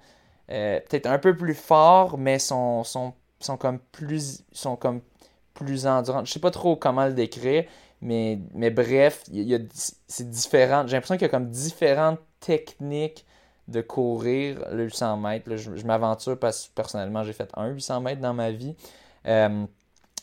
euh, 0.51 0.79
peut-être 0.79 1.07
un 1.07 1.19
peu 1.19 1.35
plus 1.35 1.53
fort, 1.53 2.17
mais 2.17 2.39
sont, 2.39 2.83
sont, 2.83 3.13
sont 3.39 3.57
comme 3.57 3.79
plus 3.79 4.43
sont 4.51 4.75
comme 4.75 5.01
plus 5.53 5.87
endurants. 5.87 6.25
Je 6.25 6.31
sais 6.31 6.39
pas 6.39 6.51
trop 6.51 6.75
comment 6.75 7.05
le 7.05 7.13
décrire, 7.13 7.65
mais, 8.01 8.39
mais 8.53 8.69
bref, 8.69 9.23
y 9.31 9.55
a, 9.55 9.59
c'est 10.07 10.29
différent. 10.29 10.85
J'ai 10.87 10.97
l'impression 10.97 11.15
qu'il 11.15 11.23
y 11.23 11.25
a 11.25 11.29
comme 11.29 11.49
différentes 11.49 12.19
techniques 12.39 13.25
de 13.67 13.81
courir 13.81 14.65
le 14.71 14.85
800 14.85 15.17
mètres. 15.17 15.55
je, 15.55 15.85
m'aventure 15.85 16.37
parce 16.37 16.67
que 16.67 16.73
personnellement, 16.73 17.23
j'ai 17.23 17.33
fait 17.33 17.49
un 17.55 17.69
800 17.69 18.01
mètres 18.01 18.21
dans 18.21 18.33
ma 18.33 18.51
vie. 18.51 18.75
Euh, 19.25 19.65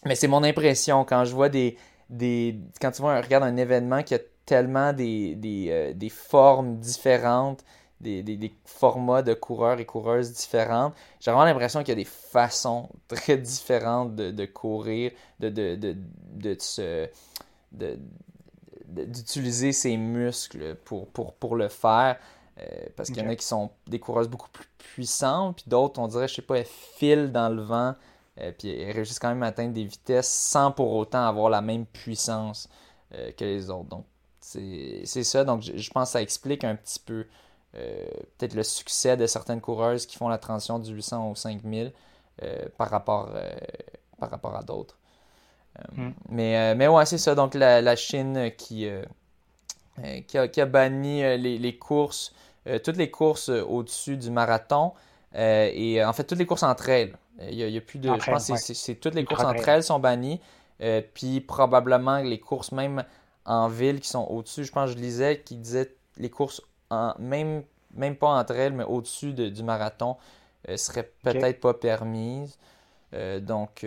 mais 0.04 0.14
c'est 0.14 0.28
mon 0.28 0.42
impression 0.42 1.04
quand 1.04 1.24
je 1.24 1.34
vois 1.34 1.48
des, 1.48 1.76
des. 2.08 2.58
Quand 2.80 2.90
tu 2.90 3.02
vois, 3.02 3.20
regarde 3.20 3.44
un 3.44 3.56
événement 3.56 4.02
qui 4.02 4.14
a 4.14 4.18
tellement 4.44 4.92
des, 4.92 5.34
des, 5.36 5.68
euh, 5.70 5.92
des 5.94 6.08
formes 6.08 6.78
différentes, 6.78 7.64
des, 8.00 8.54
formats 8.64 9.22
de 9.22 9.34
coureurs 9.34 9.78
et 9.78 9.84
coureuses 9.84 10.32
différentes. 10.32 10.94
J'ai 11.20 11.30
vraiment 11.30 11.44
l'impression 11.44 11.80
qu'il 11.80 11.90
y 11.90 11.92
a 11.92 11.96
des 11.96 12.04
façons 12.04 12.88
très 13.08 13.36
différentes 13.36 14.14
de, 14.16 14.46
courir, 14.46 15.12
de, 15.38 15.48
de, 15.48 15.96
de, 17.72 17.98
d'utiliser 18.88 19.72
ses 19.72 19.96
muscles 19.96 20.76
pour, 20.84 21.08
pour, 21.08 21.34
pour 21.34 21.56
le 21.56 21.68
faire. 21.68 22.18
parce 22.96 23.10
qu'il 23.10 23.22
y 23.22 23.26
en 23.26 23.30
a 23.30 23.36
qui 23.36 23.46
sont 23.46 23.70
des 23.86 23.98
coureuses 23.98 24.28
beaucoup 24.28 24.50
plus 24.50 24.66
puissantes, 24.78 25.56
puis 25.56 25.64
d'autres, 25.68 26.00
on 26.00 26.08
dirait, 26.08 26.28
je 26.28 26.36
sais 26.36 26.42
pas, 26.42 26.58
elles 26.58 26.66
filent 26.66 27.30
dans 27.30 27.48
le 27.48 27.62
vent, 27.62 27.94
puis 28.58 28.70
elles 28.70 28.92
réussissent 28.92 29.18
quand 29.18 29.28
même 29.28 29.42
à 29.42 29.48
atteindre 29.48 29.74
des 29.74 29.84
vitesses 29.84 30.28
sans 30.28 30.72
pour 30.72 30.92
autant 30.94 31.26
avoir 31.26 31.50
la 31.50 31.60
même 31.60 31.86
puissance 31.86 32.68
que 33.10 33.44
les 33.44 33.70
autres. 33.70 33.88
Donc, 33.88 34.04
c'est 34.40 35.24
ça. 35.24 35.44
Donc, 35.44 35.62
je, 35.62 35.90
pense 35.90 36.08
que 36.08 36.12
ça 36.12 36.22
explique 36.22 36.64
un 36.64 36.74
petit 36.74 36.98
peu 36.98 37.26
peut-être 37.72 38.54
le 38.54 38.62
succès 38.62 39.16
de 39.16 39.26
certaines 39.26 39.60
coureuses 39.60 40.06
qui 40.06 40.16
font 40.16 40.28
la 40.28 40.38
transition 40.38 40.78
du 40.78 40.92
800 40.92 41.30
au 41.30 41.34
5000 41.34 41.92
par, 42.76 42.90
rapport, 42.90 43.30
par 44.18 44.30
rapport 44.30 44.56
à 44.56 44.62
d'autres. 44.62 44.98
Hmm. 45.96 46.10
mais, 46.28 46.74
mais 46.74 46.88
ouais, 46.88 47.06
c'est 47.06 47.18
ça. 47.18 47.34
Donc, 47.34 47.54
la, 47.54 47.80
la 47.80 47.94
Chine 47.94 48.50
qui 48.58 48.88
euh, 50.04 50.20
qui 50.20 50.60
a, 50.60 50.66
banni 50.66 51.22
euh, 51.22 51.36
les, 51.36 51.76
courses, 51.76 52.32
euh, 52.66 52.78
toutes 52.78 52.96
les 52.96 53.10
courses 53.10 53.48
au-dessus 53.48 54.16
du 54.16 54.30
marathon 54.30 54.92
et 55.34 56.02
en 56.04 56.12
fait 56.12 56.24
toutes 56.24 56.38
les 56.38 56.46
courses 56.46 56.62
entre 56.62 56.88
elles. 56.88 57.16
Il 57.42 57.54
y 57.54 57.76
a, 57.76 57.80
plus 57.80 57.98
de. 57.98 58.08
je 58.08 58.30
pense 58.30 58.48
que 58.48 58.56
c'est 58.56 58.94
toutes 58.96 59.14
les 59.14 59.24
courses 59.24 59.44
entre 59.44 59.68
elles 59.68 59.84
sont 59.84 59.98
bannies. 59.98 60.40
puis 61.14 61.40
probablement 61.40 62.18
les 62.18 62.38
courses 62.38 62.72
même 62.72 63.04
en 63.44 63.68
ville 63.68 64.00
qui 64.00 64.08
sont 64.08 64.24
au-dessus. 64.24 64.64
Je 64.64 64.72
pense 64.72 64.90
que 64.90 64.96
je 64.96 65.02
lisais 65.02 65.40
qui 65.40 65.56
disait 65.56 65.94
les 66.16 66.30
courses 66.30 66.62
en, 66.90 67.14
même, 67.18 67.64
même 67.94 68.16
pas 68.16 68.28
entre 68.28 68.54
elles, 68.54 68.72
mais 68.72 68.84
au-dessus 68.84 69.32
du 69.32 69.62
marathon 69.62 70.16
euh, 70.68 70.76
seraient 70.76 71.10
peut-être 71.22 71.60
pas 71.60 71.74
permises. 71.74 72.58
donc, 73.40 73.84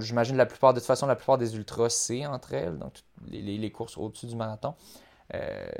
j'imagine 0.00 0.36
la 0.36 0.46
plupart, 0.46 0.74
de 0.74 0.80
toute 0.80 0.86
façon, 0.86 1.06
la 1.06 1.16
plupart 1.16 1.38
des 1.38 1.56
ultras, 1.56 1.90
c'est 1.90 2.26
entre 2.26 2.54
elles, 2.54 2.78
donc 2.78 2.92
les 3.30 3.70
courses 3.70 3.96
au-dessus 3.96 4.26
du 4.26 4.36
marathon. 4.36 4.74
Euh, 5.34 5.70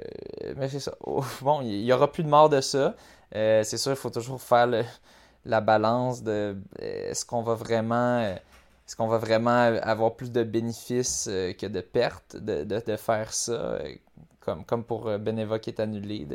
mais 0.56 0.68
c'est 0.68 0.80
ça. 0.80 0.94
Bon, 1.43 1.60
il 1.62 1.84
n'y 1.84 1.93
aura 1.93 2.10
plus 2.10 2.22
de 2.22 2.28
mort 2.28 2.48
de 2.48 2.60
ça. 2.60 2.94
Euh, 3.34 3.62
c'est 3.64 3.78
sûr, 3.78 3.93
il 3.93 3.97
faut 3.97 4.10
toujours 4.10 4.40
faire 4.40 4.68
la 5.44 5.60
balance 5.60 6.22
de 6.22 6.56
euh, 6.82 7.10
est-ce 7.10 7.24
qu'on 7.24 7.43
va 7.43 7.55
vraiment 7.55 8.20
est-ce 8.20 8.94
qu'on 8.97 9.09
va 9.09 9.18
vraiment 9.18 9.78
avoir 9.82 10.14
plus 10.14 10.30
de 10.30 10.44
bénéfices 10.44 11.24
que 11.26 11.66
de 11.66 11.80
pertes 11.80 12.36
de, 12.36 12.97
faire 12.97 13.32
ça 13.32 13.78
comme, 14.66 14.85
pour 14.85 15.05
Beneva 15.18 15.59
qui 15.59 15.70
est 15.70 15.81
annulé 15.81 16.27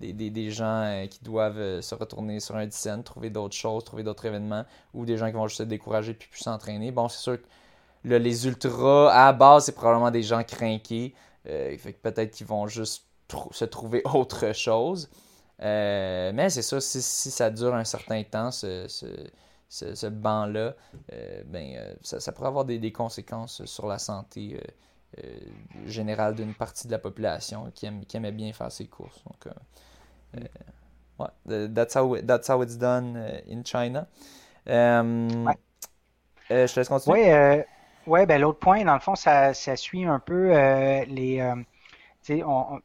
des, 0.00 0.50
gens 0.50 1.06
qui 1.10 1.22
doivent 1.22 1.80
se 1.80 1.94
retourner 1.94 2.40
sur 2.40 2.56
un 2.56 2.66
dizaine, 2.66 3.02
trouver 3.02 3.30
d'autres 3.30 3.56
choses, 3.56 3.84
trouver 3.84 4.02
d'autres 4.02 4.26
événements, 4.26 4.64
ou 4.94 5.04
des 5.04 5.16
gens 5.16 5.26
qui 5.26 5.34
vont 5.34 5.48
juste 5.48 5.58
se 5.58 5.62
décourager 5.64 6.14
puis 6.14 6.28
plus 6.28 6.42
s'entraîner. 6.42 6.90
Bon, 6.90 7.08
c'est 7.08 7.20
sûr 7.20 7.38
que 7.38 7.46
les 8.08 8.46
ultras, 8.46 9.10
à 9.10 9.26
la 9.26 9.32
base, 9.32 9.64
c'est 9.64 9.74
probablement 9.74 10.10
des 10.10 10.22
gens 10.22 10.42
crainqués. 10.44 11.14
Euh, 11.48 11.76
que 11.76 11.90
peut-être 11.90 12.32
qu'ils 12.32 12.46
vont 12.46 12.66
juste 12.66 13.04
se 13.52 13.64
trouver 13.64 14.02
autre 14.14 14.52
chose. 14.52 15.08
Euh, 15.60 16.30
mais 16.34 16.50
c'est 16.50 16.62
ça, 16.62 16.80
si, 16.80 17.00
ça 17.00 17.50
dure 17.50 17.74
un 17.74 17.84
certain 17.84 18.22
temps, 18.22 18.50
ce, 18.50 18.86
ce, 19.68 20.06
banc-là, 20.06 20.74
euh, 21.12 21.42
ben, 21.46 21.96
ça, 22.02 22.32
pourrait 22.32 22.48
avoir 22.48 22.64
des, 22.64 22.92
conséquences 22.92 23.64
sur 23.64 23.86
la 23.86 23.98
santé 23.98 24.60
générale 25.86 26.34
d'une 26.34 26.54
partie 26.54 26.86
de 26.86 26.92
la 26.92 26.98
population 26.98 27.70
qui, 27.74 27.86
aime, 27.86 28.04
qui 28.04 28.16
aimait 28.16 28.32
bien 28.32 28.52
faire 28.52 28.70
ses 28.70 28.86
courses. 28.86 29.22
Donc, 29.24 29.48
ouais, 31.18 31.68
that's 31.74 31.96
how, 31.96 32.16
that's 32.20 32.48
how 32.48 32.62
it's 32.62 32.76
done 32.76 33.16
in 33.50 33.62
China. 33.64 34.06
je 34.66 35.54
te 36.48 36.80
laisse 36.80 36.88
continuer. 36.88 37.22
Oui, 37.22 37.64
oui, 38.08 38.24
ben 38.24 38.40
l'autre 38.40 38.58
point, 38.58 38.84
dans 38.84 38.94
le 38.94 39.00
fond, 39.00 39.14
ça, 39.14 39.52
ça 39.52 39.76
suit 39.76 40.04
un 40.04 40.18
peu 40.18 40.56
euh, 40.56 41.04
les. 41.06 41.40
Euh, 41.40 42.42
on, 42.46 42.80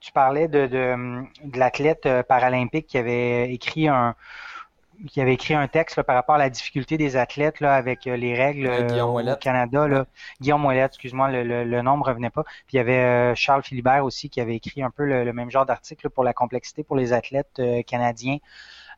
tu 0.00 0.12
parlais 0.12 0.48
de, 0.48 0.66
de, 0.66 1.24
de 1.44 1.58
l'athlète 1.58 2.06
euh, 2.06 2.22
paralympique 2.22 2.86
qui 2.86 2.98
avait 2.98 3.52
écrit 3.52 3.88
un 3.88 4.14
qui 5.08 5.20
avait 5.20 5.34
écrit 5.34 5.54
un 5.54 5.68
texte 5.68 6.02
par 6.02 6.14
rapport 6.14 6.36
à 6.36 6.38
la 6.38 6.50
difficulté 6.50 6.96
des 6.96 7.16
athlètes 7.16 7.60
là, 7.60 7.74
avec 7.74 8.04
les 8.04 8.34
règles 8.34 8.68
au 9.00 9.36
Canada. 9.36 9.88
Là. 9.88 10.06
Guillaume 10.40 10.64
Ouellette, 10.64 10.92
excuse-moi, 10.92 11.30
le, 11.30 11.64
le, 11.64 11.82
nom 11.82 11.96
ne 11.96 12.02
revenait 12.02 12.30
pas. 12.30 12.44
Puis 12.44 12.74
il 12.74 12.76
y 12.76 12.80
avait 12.80 13.34
Charles 13.34 13.62
Philibert 13.62 14.04
aussi 14.04 14.30
qui 14.30 14.40
avait 14.40 14.56
écrit 14.56 14.82
un 14.82 14.90
peu 14.90 15.04
le, 15.04 15.32
même 15.32 15.50
genre 15.50 15.66
d'article 15.66 16.10
pour 16.10 16.24
la 16.24 16.32
complexité 16.32 16.84
pour 16.84 16.96
les 16.96 17.12
athlètes 17.12 17.60
canadiens 17.86 18.38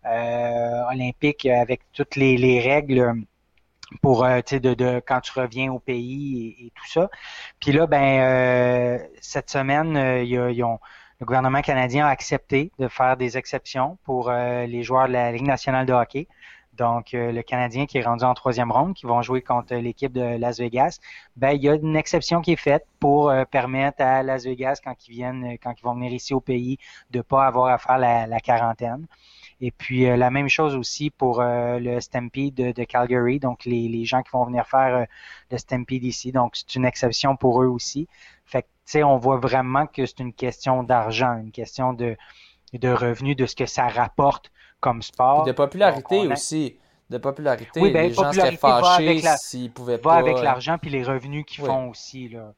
olympiques 0.05 1.47
avec 1.47 1.81
toutes 1.93 2.17
les, 2.17 2.37
les 2.37 2.61
règles 2.61 3.25
pour 4.03 4.25
euh, 4.25 4.41
de, 4.51 4.75
de, 4.75 5.03
quand 5.07 5.21
tu 5.21 5.33
reviens 5.39 5.73
au 5.73 5.79
pays 5.79 6.57
et, 6.59 6.73
tout 6.75 6.87
ça. 6.89 7.11
Puis 7.61 7.73
là, 7.73 7.87
ben 7.87 8.21
euh, 8.21 8.99
cette 9.21 9.51
semaine, 9.51 9.97
euh, 9.97 10.23
y 10.23 10.63
a, 10.63 10.79
le 11.21 11.27
gouvernement 11.27 11.61
canadien 11.61 12.07
a 12.07 12.11
accepté 12.11 12.71
de 12.79 12.89
faire 12.89 13.17
des 13.17 13.39
exceptions 13.39 13.99
pour 14.05 14.31
les 14.33 14.83
joueurs 14.83 15.09
de 15.09 15.13
la 15.13 15.33
Ligue 15.33 15.47
nationale 15.47 15.87
de 15.87 15.93
hockey. 15.93 16.27
Donc, 16.75 17.11
le 17.13 17.41
Canadien 17.43 17.87
qui 17.87 17.99
est 17.99 18.03
rendu 18.03 18.25
en 18.25 18.35
troisième 18.35 18.73
ronde, 18.73 18.95
qui 18.95 19.07
vont 19.07 19.23
jouer 19.23 19.43
contre 19.43 19.77
l'équipe 19.77 20.13
de 20.13 20.37
Las 20.39 20.59
Vegas, 20.59 20.99
ben 21.37 21.53
il 21.53 21.63
y 21.63 21.69
a 21.69 21.75
une 21.75 21.95
exception 21.95 22.41
qui 22.41 22.53
est 22.53 22.57
faite 22.57 22.85
pour 22.99 23.33
permettre 23.53 24.03
à 24.03 24.25
Las 24.25 24.45
Vegas, 24.45 24.81
quand 24.83 24.97
ils 25.07 25.13
viennent, 25.13 25.57
quand 25.63 25.73
ils 25.79 25.83
vont 25.83 25.95
venir 25.95 26.13
ici 26.13 26.35
au 26.35 26.41
pays, 26.41 26.79
de 27.13 27.21
pas 27.21 27.47
avoir 27.47 27.73
à 27.73 27.79
faire 27.79 27.99
la, 27.99 28.27
la 28.27 28.41
quarantaine. 28.41 29.07
Et 29.61 29.71
puis 29.71 30.07
euh, 30.07 30.17
la 30.17 30.31
même 30.31 30.49
chose 30.49 30.77
aussi 30.77 31.11
pour 31.11 31.41
euh, 31.41 31.79
le 31.79 32.01
Stampede 32.01 32.55
de, 32.55 32.85
Calgary, 32.85 33.39
donc 33.39 33.65
les, 33.65 33.89
les, 33.89 34.05
gens 34.05 34.23
qui 34.23 34.31
vont 34.33 34.45
venir 34.45 34.67
faire 34.67 34.95
euh, 34.95 35.05
le 35.51 35.59
Stampede 35.59 36.05
ici. 36.05 36.33
Donc 36.33 36.57
c'est 36.57 36.75
une 36.75 36.85
exception 36.85 37.37
pour 37.37 37.63
eux 37.63 37.67
aussi. 37.67 38.09
Fait 38.45 38.63
que 38.63 38.69
on 38.97 39.17
voit 39.17 39.39
vraiment 39.39 39.87
que 39.87 40.07
c'est 40.07 40.21
une 40.21 40.33
question 40.33 40.83
d'argent, 40.83 41.37
une 41.37 41.53
question 41.53 41.93
de, 41.93 42.17
de 42.73 42.89
revenus, 42.89 43.37
de 43.37 43.47
ce 43.47 43.57
que 43.57 43.67
ça 43.67 43.89
rapporte 43.89 44.51
comme 44.81 45.03
sport. 45.03 45.45
de 45.45 45.53
popularité 45.53 46.27
aussi 46.29 46.79
de 47.11 47.19
popularité. 47.19 47.81
Oui, 47.81 47.93
ben, 47.93 48.09
les 48.09 48.15
gens 48.15 48.33
seraient 48.33 48.57
fâchés 48.57 49.23
s'ils 49.37 49.71
pouvaient 49.71 49.99
pas. 49.99 50.15
Va 50.15 50.17
avec 50.17 50.41
l'argent 50.41 50.79
puis 50.79 50.91
les 50.91 51.03
revenus 51.03 51.45
qu'ils 51.47 51.65
font 51.65 51.91
aussi. 51.91 52.29
Là. 52.29 52.53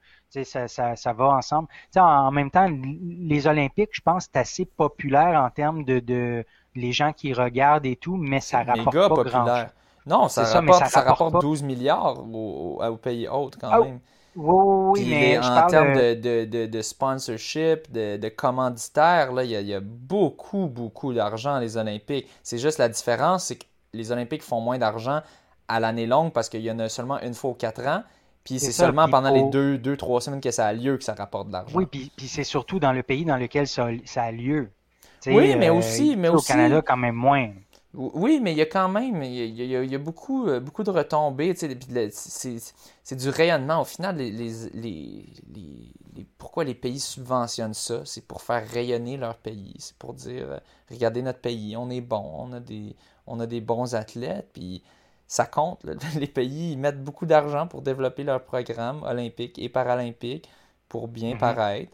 Ça, 0.45 0.69
ça, 0.69 0.97
ça, 0.97 1.13
va 1.13 1.29
ensemble. 1.29 1.69
En, 1.97 2.01
en, 2.01 2.31
même 2.31 2.51
temps, 2.51 2.69
les 2.69 3.47
Olympiques, 3.47 3.91
je 3.93 4.03
pense, 4.03 4.25
c'est 4.25 4.39
assez 4.39 4.65
populaire 4.67 5.41
en 5.41 5.49
termes 5.51 5.85
de, 5.85 5.99
de, 5.99 6.45
les 6.75 6.93
gens 6.93 7.13
qui 7.13 7.33
regardent 7.33 7.87
et 7.87 7.97
tout, 7.97 8.17
mais 8.17 8.41
ça 8.41 8.63
rapporte 8.63 8.95
pas 8.95 9.09
populaire. 9.09 9.71
Non, 10.05 10.29
ça, 10.29 10.45
rapporte, 10.45 10.87
ça, 10.87 11.01
rapporte, 11.01 11.41
12 11.41 11.63
milliards 11.63 12.19
au, 12.19 12.97
pays 13.03 13.27
hôte 13.27 13.57
quand 13.59 13.71
ah, 13.73 13.81
même. 13.81 13.99
Oui, 14.37 15.01
oui, 15.01 15.07
mais 15.09 15.39
en 15.39 15.67
termes 15.67 15.95
de, 15.95 16.45
de, 16.45 16.67
de, 16.67 16.83
sponsorship, 16.83 17.91
de, 17.91 18.19
de 18.19 18.29
commanditaire, 18.29 19.33
là, 19.33 19.45
il, 19.45 19.51
y 19.51 19.75
a, 19.75 19.81
beaucoup, 19.81 20.67
beaucoup 20.67 21.15
d'argent 21.15 21.59
les 21.59 21.77
Olympiques. 21.77 22.29
C'est 22.43 22.59
juste 22.59 22.79
la 22.79 22.89
différence, 22.89 23.47
c'est 23.47 23.57
que 23.57 23.65
les 23.95 24.13
Olympiques 24.13 24.43
font 24.43 24.61
moins 24.61 24.79
d'argent 24.79 25.23
à 25.69 25.81
l'année 25.81 26.07
longue 26.07 26.33
parce 26.33 26.49
qu'il 26.49 26.61
y 26.61 26.71
en 26.71 26.79
a 26.79 26.89
seulement 26.89 27.21
une 27.23 27.35
fois 27.35 27.51
aux 27.51 27.55
quatre 27.55 27.87
ans. 27.87 28.03
Puis 28.45 28.61
c'est 28.61 28.73
seulement 28.73 29.09
pendant 29.09 29.31
les 29.31 29.43
deux, 29.51 29.77
deux, 29.77 29.97
trois 29.97 30.21
semaines 30.21 30.41
que 30.41 30.53
ça 30.53 30.67
a 30.67 30.73
lieu 30.73 30.97
que 30.99 31.05
ça 31.05 31.15
rapporte 31.15 31.49
de 31.49 31.53
l'argent. 31.53 31.77
Oui, 31.77 31.87
puis, 31.87 32.13
puis 32.17 32.29
c'est 32.29 32.45
surtout 32.45 32.79
dans 32.79 32.93
le 32.93 33.03
pays 33.03 33.25
dans 33.25 33.39
lequel 33.39 33.67
ça, 33.67 33.89
ça 34.05 34.23
a 34.23 34.31
lieu 34.31 34.71
oui, 35.27 35.57
mais 35.57 35.69
euh, 35.69 35.75
aussi, 35.75 36.17
mais 36.17 36.29
au 36.29 36.41
Canada, 36.41 36.83
quand 36.83 36.97
même 36.97 37.15
moins. 37.15 37.51
Oui, 37.97 38.41
mais 38.43 38.53
il 38.53 38.59
y 38.59 38.63
a 38.63 38.67
quand 38.67 38.91
même 38.91 39.23
il 39.23 39.57
y 39.57 39.95
a, 39.95 39.99
beaucoup, 39.99 40.47
euh, 40.47 40.61
beaucoup 40.61 40.83
de 40.83 40.91
retombées. 40.91 41.55
C'est 41.57 43.17
du 43.17 43.29
rayonnement. 43.31 43.81
Au 43.81 43.85
final, 43.85 44.17
les, 44.19 44.31
les, 44.75 45.25
pourquoi 46.37 46.65
les 46.65 46.75
pays 46.75 47.01
subventionnent 47.01 47.73
ça? 47.75 48.03
C'est 48.05 48.27
pour 48.27 48.43
faire 48.43 48.69
rayonner 48.69 49.17
leur 49.17 49.39
pays. 49.39 49.75
C'est 49.79 49.97
pour 49.97 50.13
dire 50.13 50.47
euh, 50.51 50.59
regardez 50.91 51.23
notre 51.23 51.41
pays, 51.41 51.75
on 51.77 51.89
est 51.89 52.03
bon, 52.03 52.31
on 52.37 52.53
a 52.53 52.61
des, 52.61 52.95
on 53.27 53.41
a 53.41 53.47
des 53.47 53.63
bons 53.63 53.95
athlètes, 53.95 54.51
puis 54.53 54.83
ça 55.27 55.47
compte. 55.47 55.85
Les 56.19 56.27
pays 56.27 56.77
mettent 56.77 57.03
beaucoup 57.03 57.27
d'argent 57.27 57.67
pour 57.67 57.81
développer 57.81 58.25
leur 58.25 58.45
programme 58.45 59.03
olympique 59.05 59.59
et 59.59 59.69
paralympique 59.71 60.49
pour 60.89 61.09
bien 61.09 61.35
mm-hmm. 61.35 61.39
paraître 61.39 61.93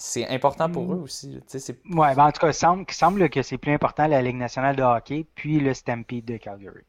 c'est 0.00 0.28
important 0.28 0.70
pour 0.70 0.92
eux 0.92 0.98
aussi. 0.98 1.40
Oui, 1.52 2.06
ben 2.14 2.26
en 2.26 2.30
tout 2.30 2.40
cas, 2.40 2.48
il 2.48 2.54
semble, 2.54 2.84
semble 2.88 3.28
que 3.28 3.42
c'est 3.42 3.58
plus 3.58 3.72
important 3.72 4.06
la 4.06 4.22
Ligue 4.22 4.36
nationale 4.36 4.76
de 4.76 4.82
hockey 4.82 5.26
puis 5.34 5.58
le 5.58 5.74
Stampede 5.74 6.24
de 6.24 6.36
Calgary. 6.36 6.82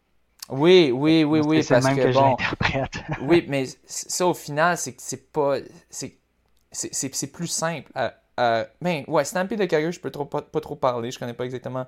Oui, 0.49 0.91
oui, 0.93 1.23
oui, 1.23 1.39
oui. 1.43 1.63
C'est 1.63 1.83
même 1.83 1.97
que, 1.97 2.03
que 2.03 2.13
bon, 2.13 2.37
oui, 3.27 3.45
mais 3.47 3.65
ça, 3.85 4.27
au 4.27 4.35
final, 4.35 4.77
c'est 4.77 4.93
que 4.93 5.01
c'est 5.01 5.31
pas. 5.31 5.55
C'est 5.89 7.31
plus 7.31 7.47
simple. 7.47 7.91
mais 7.95 8.65
ben, 8.79 9.03
ouais, 9.07 9.25
Stampede 9.25 9.59
de 9.59 9.65
Calgary, 9.65 9.91
je 9.91 9.99
peux 9.99 10.11
trop, 10.11 10.25
pas, 10.25 10.41
trop 10.41 10.75
parler. 10.75 11.09
Je 11.09 11.17
connais 11.17 11.33
pas 11.33 11.45
exactement 11.45 11.87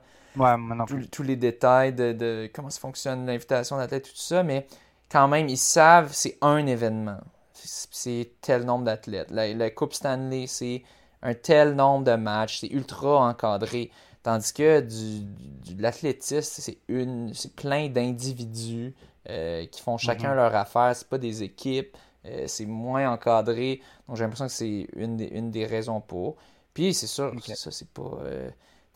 tous 1.12 1.24
les 1.24 1.36
détails 1.36 1.94
de, 1.94 2.14
de, 2.14 2.50
comment 2.52 2.72
ça 2.72 2.80
fonctionne, 2.80 3.28
l'invitation 3.28 3.78
d'athlètes, 3.78 4.06
tout 4.06 4.16
ça, 4.16 4.42
mais 4.42 4.66
quand 5.12 5.28
même, 5.28 5.50
ils 5.50 5.58
savent 5.58 6.14
c'est 6.14 6.40
un 6.42 6.66
événement. 6.66 7.20
C'est 7.54 8.32
tel 8.42 8.64
nombre 8.64 8.86
d'athlètes. 8.86 9.30
la, 9.30 9.70
Coupe 9.70 9.94
Stanley, 9.94 10.48
c'est 10.48 10.82
un 11.22 11.34
tel 11.34 11.76
nombre 11.76 12.06
de 12.06 12.16
matchs, 12.16 12.60
c'est 12.60 12.68
ultra 12.72 13.28
encadré. 13.28 13.92
Tandis 14.24 14.54
que 14.54 14.82
du, 14.82 15.74
de 15.76 15.82
l'athlétisme, 15.82 16.62
c'est 16.62 16.78
une 16.88 17.34
c'est 17.34 17.56
plein 17.56 17.90
d'individus 17.90 18.94
euh, 19.30 19.66
qui 19.66 19.82
font 19.82 19.98
chacun 19.98 20.34
mm-hmm. 20.34 20.36
leur 20.36 20.56
affaire, 20.56 20.96
c'est 20.96 21.08
pas 21.08 21.18
des 21.18 21.44
équipes, 21.44 21.98
euh, 22.26 22.46
c'est 22.48 22.66
moins 22.66 23.12
encadré. 23.12 23.82
Donc 24.08 24.18
j'ai 24.18 24.24
l'impression 24.24 24.46
que 24.46 24.52
c'est 24.52 24.88
une 24.96 25.18
des, 25.18 25.26
une 25.26 25.50
des 25.50 25.66
raisons 25.66 26.02
pour. 26.02 26.36
Puis 26.74 26.94
c'est 26.94 27.08
sûr, 27.08 27.34
ça, 27.44 27.72
c'est 27.72 27.90
pas. 27.90 28.20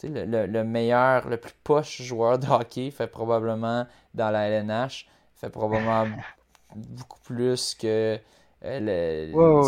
le, 0.04 0.46
le, 0.46 0.64
meilleur, 0.64 1.28
le 1.28 1.38
plus 1.38 1.54
poche 1.64 2.02
joueur 2.02 2.38
de 2.38 2.48
hockey 2.48 2.92
fait 2.92 3.08
probablement 3.08 3.88
dans 4.14 4.30
la 4.30 4.48
LNH, 4.48 5.08
fait 5.34 5.50
probablement 5.50 6.06
beaucoup 6.76 7.20
plus 7.22 7.74
que 7.74 8.20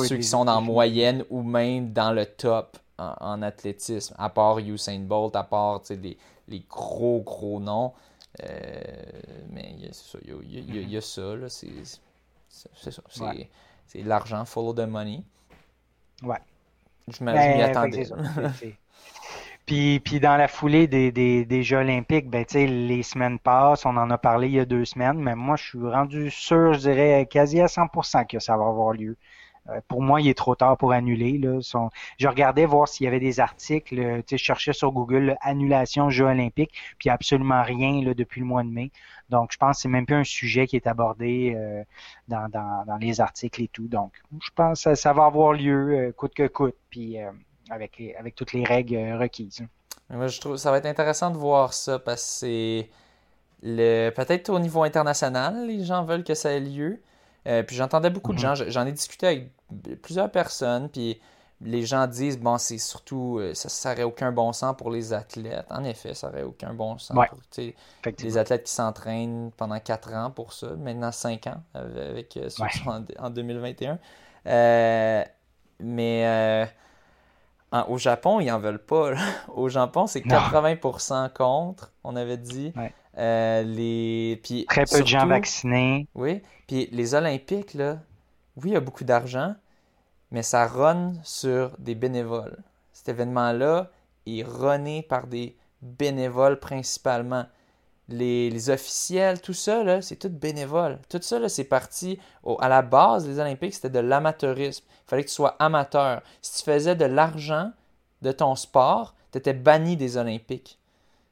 ceux 0.07 0.18
qui 0.18 0.24
sont 0.24 0.48
en 0.48 0.61
moyenne 0.61 1.24
ou 1.30 1.44
même 1.44 1.94
dans 1.94 2.11
le 2.11 2.26
top 2.26 2.78
en, 2.98 3.41
athlétisme, 3.41 4.15
à 4.18 4.30
part 4.30 4.60
Usain 4.60 4.99
Bolt, 4.99 5.36
à 5.36 5.44
part 5.44 5.82
les, 5.90 6.18
les 6.48 6.65
gros, 6.69 7.22
gros 7.22 7.60
noms. 7.60 7.94
Euh, 8.44 8.76
mais 9.49 9.74
il 9.78 9.86
y, 9.86 9.88
a 9.88 9.94
ça, 9.94 10.19
il 10.24 10.91
y 10.91 10.98
a, 10.98 11.02
ça, 11.02 11.49
c'est 11.49 11.84
ça. 12.91 13.34
C'est 13.88 14.02
l'argent, 14.03 14.45
follow 14.45 14.74
the 14.74 14.88
money. 14.88 15.24
Ouais. 16.22 16.38
Je 17.07 17.24
m'y 17.24 17.32
ben, 17.32 17.61
attendais. 17.61 18.07
Puis, 19.68 19.99
puis 19.99 20.19
dans 20.22 20.38
la 20.38 20.48
foulée 20.48 20.88
des, 20.88 21.11
des, 21.11 21.44
des 21.45 21.61
Jeux 21.61 21.77
olympiques, 21.77 22.30
ben, 22.30 22.45
les 22.53 23.03
semaines 23.03 23.38
passent, 23.38 23.85
on 23.85 23.98
en 23.98 24.10
a 24.10 24.18
parlé 24.18 24.48
il 24.48 24.53
y 24.53 24.60
a 24.60 24.65
deux 24.65 24.85
semaines, 24.85 25.19
mais 25.19 25.35
moi, 25.35 25.57
je 25.57 25.64
suis 25.65 25.80
rendu 25.80 26.31
sûr, 26.31 26.73
je 26.73 26.80
dirais 26.80 27.27
quasi 27.30 27.60
à 27.60 27.65
100% 27.65 28.26
que 28.27 28.39
ça 28.39 28.56
va 28.56 28.65
avoir 28.65 28.94
lieu. 28.94 29.18
Euh, 29.69 29.81
pour 29.89 30.02
moi, 30.02 30.22
il 30.22 30.30
est 30.30 30.38
trop 30.38 30.56
tard 30.56 30.77
pour 30.77 30.94
annuler. 30.94 31.38
Là. 31.38 31.60
Je 32.18 32.27
regardais 32.27 32.65
voir 32.65 32.88
s'il 32.88 33.03
y 33.03 33.07
avait 33.07 33.19
des 33.19 33.41
articles. 33.41 33.99
Euh, 33.99 34.22
je 34.30 34.38
cherchais 34.38 34.72
sur 34.72 34.91
Google 34.94 35.35
annulation 35.41 36.10
Jeux 36.10 36.26
olympiques, 36.26 36.73
puis 36.98 37.10
absolument 37.10 37.61
rien 37.64 38.02
là, 38.03 38.14
depuis 38.14 38.39
le 38.39 38.48
mois 38.48 38.64
de 38.64 38.69
mai. 38.69 38.91
Donc, 39.30 39.52
je 39.52 39.57
pense 39.57 39.77
que 39.77 39.81
c'est 39.81 39.89
même 39.89 40.06
plus 40.06 40.15
un 40.15 40.23
sujet 40.23 40.68
qui 40.68 40.77
est 40.77 40.88
abordé 40.88 41.53
euh, 41.57 41.84
dans, 42.30 42.48
dans, 42.49 42.85
dans, 42.85 42.98
les 42.98 43.19
articles 43.19 43.61
et 43.61 43.68
tout. 43.68 43.89
Donc, 43.89 44.14
je 44.41 44.49
pense 44.56 44.85
que 44.85 44.95
ça 44.95 45.11
va 45.11 45.26
avoir 45.26 45.52
lieu 45.52 46.14
coûte 46.15 46.34
que 46.34 46.48
coûte. 46.48 46.76
Puis 46.89 47.18
avec, 47.69 48.02
avec 48.18 48.35
toutes 48.35 48.53
les 48.53 48.64
règles 48.64 48.95
euh, 48.95 49.18
requises. 49.18 49.65
Moi, 50.10 50.27
je 50.27 50.39
trouve 50.39 50.57
ça 50.57 50.72
va 50.72 50.77
être 50.77 50.85
intéressant 50.85 51.31
de 51.31 51.38
voir 51.38 51.73
ça 51.73 51.99
parce 51.99 52.22
que 52.22 52.27
c'est 52.27 52.89
le 53.61 54.10
peut-être 54.11 54.49
au 54.49 54.60
niveau 54.60 54.84
international, 54.84 55.68
les 55.68 55.84
gens 55.84 56.03
veulent 56.03 56.23
que 56.23 56.34
ça 56.34 56.52
ait 56.52 56.60
lieu. 56.60 57.02
Euh, 57.48 57.64
puis 57.64 57.76
j'entendais 57.76 58.10
beaucoup 58.10 58.34
de 58.34 58.38
mhm. 58.38 58.56
gens, 58.56 58.65
j'en 58.68 58.85
ai 58.85 58.91
discuté 58.91 59.27
avec 59.27 59.52
plusieurs 60.02 60.31
personnes, 60.31 60.89
puis 60.89 61.19
les 61.61 61.85
gens 61.85 62.06
disent 62.07 62.38
bon, 62.38 62.57
c'est 62.57 62.77
surtout 62.77 63.39
euh, 63.39 63.53
ça 63.53 63.89
n'aurait 63.89 64.03
aucun 64.03 64.31
bon 64.31 64.53
sens 64.53 64.76
pour 64.77 64.91
les 64.91 65.11
athlètes. 65.11 65.65
En 65.69 65.84
effet, 65.84 66.14
ça 66.14 66.27
n'aurait 66.27 66.44
aucun 66.44 66.73
bon 66.73 66.98
sens 66.98 67.18
pour 67.27 67.39
les 68.19 68.38
athlètes 68.38 68.64
qui 68.64 68.72
s'entraînent 68.72 69.52
pendant 69.57 69.80
4 69.80 70.14
ans 70.14 70.31
pour 70.31 70.53
ça, 70.53 70.68
maintenant 70.76 71.11
5 71.11 71.48
ans 71.48 71.64
avec 71.73 72.39
ceux 72.48 72.65
qui 72.65 72.77
sont 72.77 72.89
en, 72.89 73.26
en 73.26 73.30
2021. 73.30 73.99
mais 75.80 76.68
au 77.88 77.98
Japon, 77.98 78.39
ils 78.39 78.52
en 78.52 78.60
veulent 78.60 78.84
pas. 78.84 79.14
Au 79.53 79.69
Japon, 79.69 80.07
c'est 80.07 80.22
80% 80.22 81.34
contre, 81.34 81.91
on 82.03 82.15
avait 82.15 82.38
dit. 82.38 82.73
Euh, 83.18 83.64
les... 83.64 84.39
Puis, 84.44 84.65
Très 84.65 84.85
peu 84.85 85.02
de 85.02 85.07
gens 85.07 85.26
vaccinés. 85.26 86.07
Oui. 86.15 86.41
Puis 86.68 86.88
les 86.91 87.15
Olympiques, 87.15 87.73
là, 87.73 87.99
oui, 88.57 88.69
il 88.69 88.73
y 88.73 88.76
a 88.76 88.80
beaucoup 88.80 89.03
d'argent, 89.03 89.56
mais 90.31 90.44
ça 90.44 90.68
run 90.68 91.14
sur 91.23 91.72
des 91.80 91.95
bénévoles. 91.95 92.57
Cet 92.94 93.10
événement-là 93.10 93.89
est 94.26 94.44
runné 94.44 95.02
par 95.02 95.27
des 95.27 95.56
bénévoles 95.81 96.60
principalement 96.60 97.45
les, 98.10 98.70
officiels, 98.70 99.42
tout 99.42 99.54
ça, 99.54 100.02
c'est 100.02 100.16
tout 100.18 100.30
bénévole. 100.30 101.00
Tout 101.10 101.22
ça, 101.22 101.48
c'est 101.50 101.66
parti 101.66 102.20
à 102.60 102.70
la 102.70 102.82
base 102.82 103.26
des 103.26 103.40
Olympiques, 103.40 103.74
c'était 103.74 103.90
de 103.90 104.00
l'amateurisme. 104.00 104.86
Il 104.90 105.10
fallait 105.10 105.24
que 105.24 105.30
tu 105.30 105.36
sois 105.36 105.56
amateur. 105.60 106.22
Si 106.42 106.58
tu 106.58 106.72
faisais 106.72 106.96
de 106.96 107.06
l'argent 107.06 107.72
de 108.22 108.32
ton 108.32 108.56
sport, 108.56 109.14
tu 109.32 109.38
étais 109.38 109.54
banni 109.54 109.98
des 109.98 110.18
Olympiques. 110.18 110.80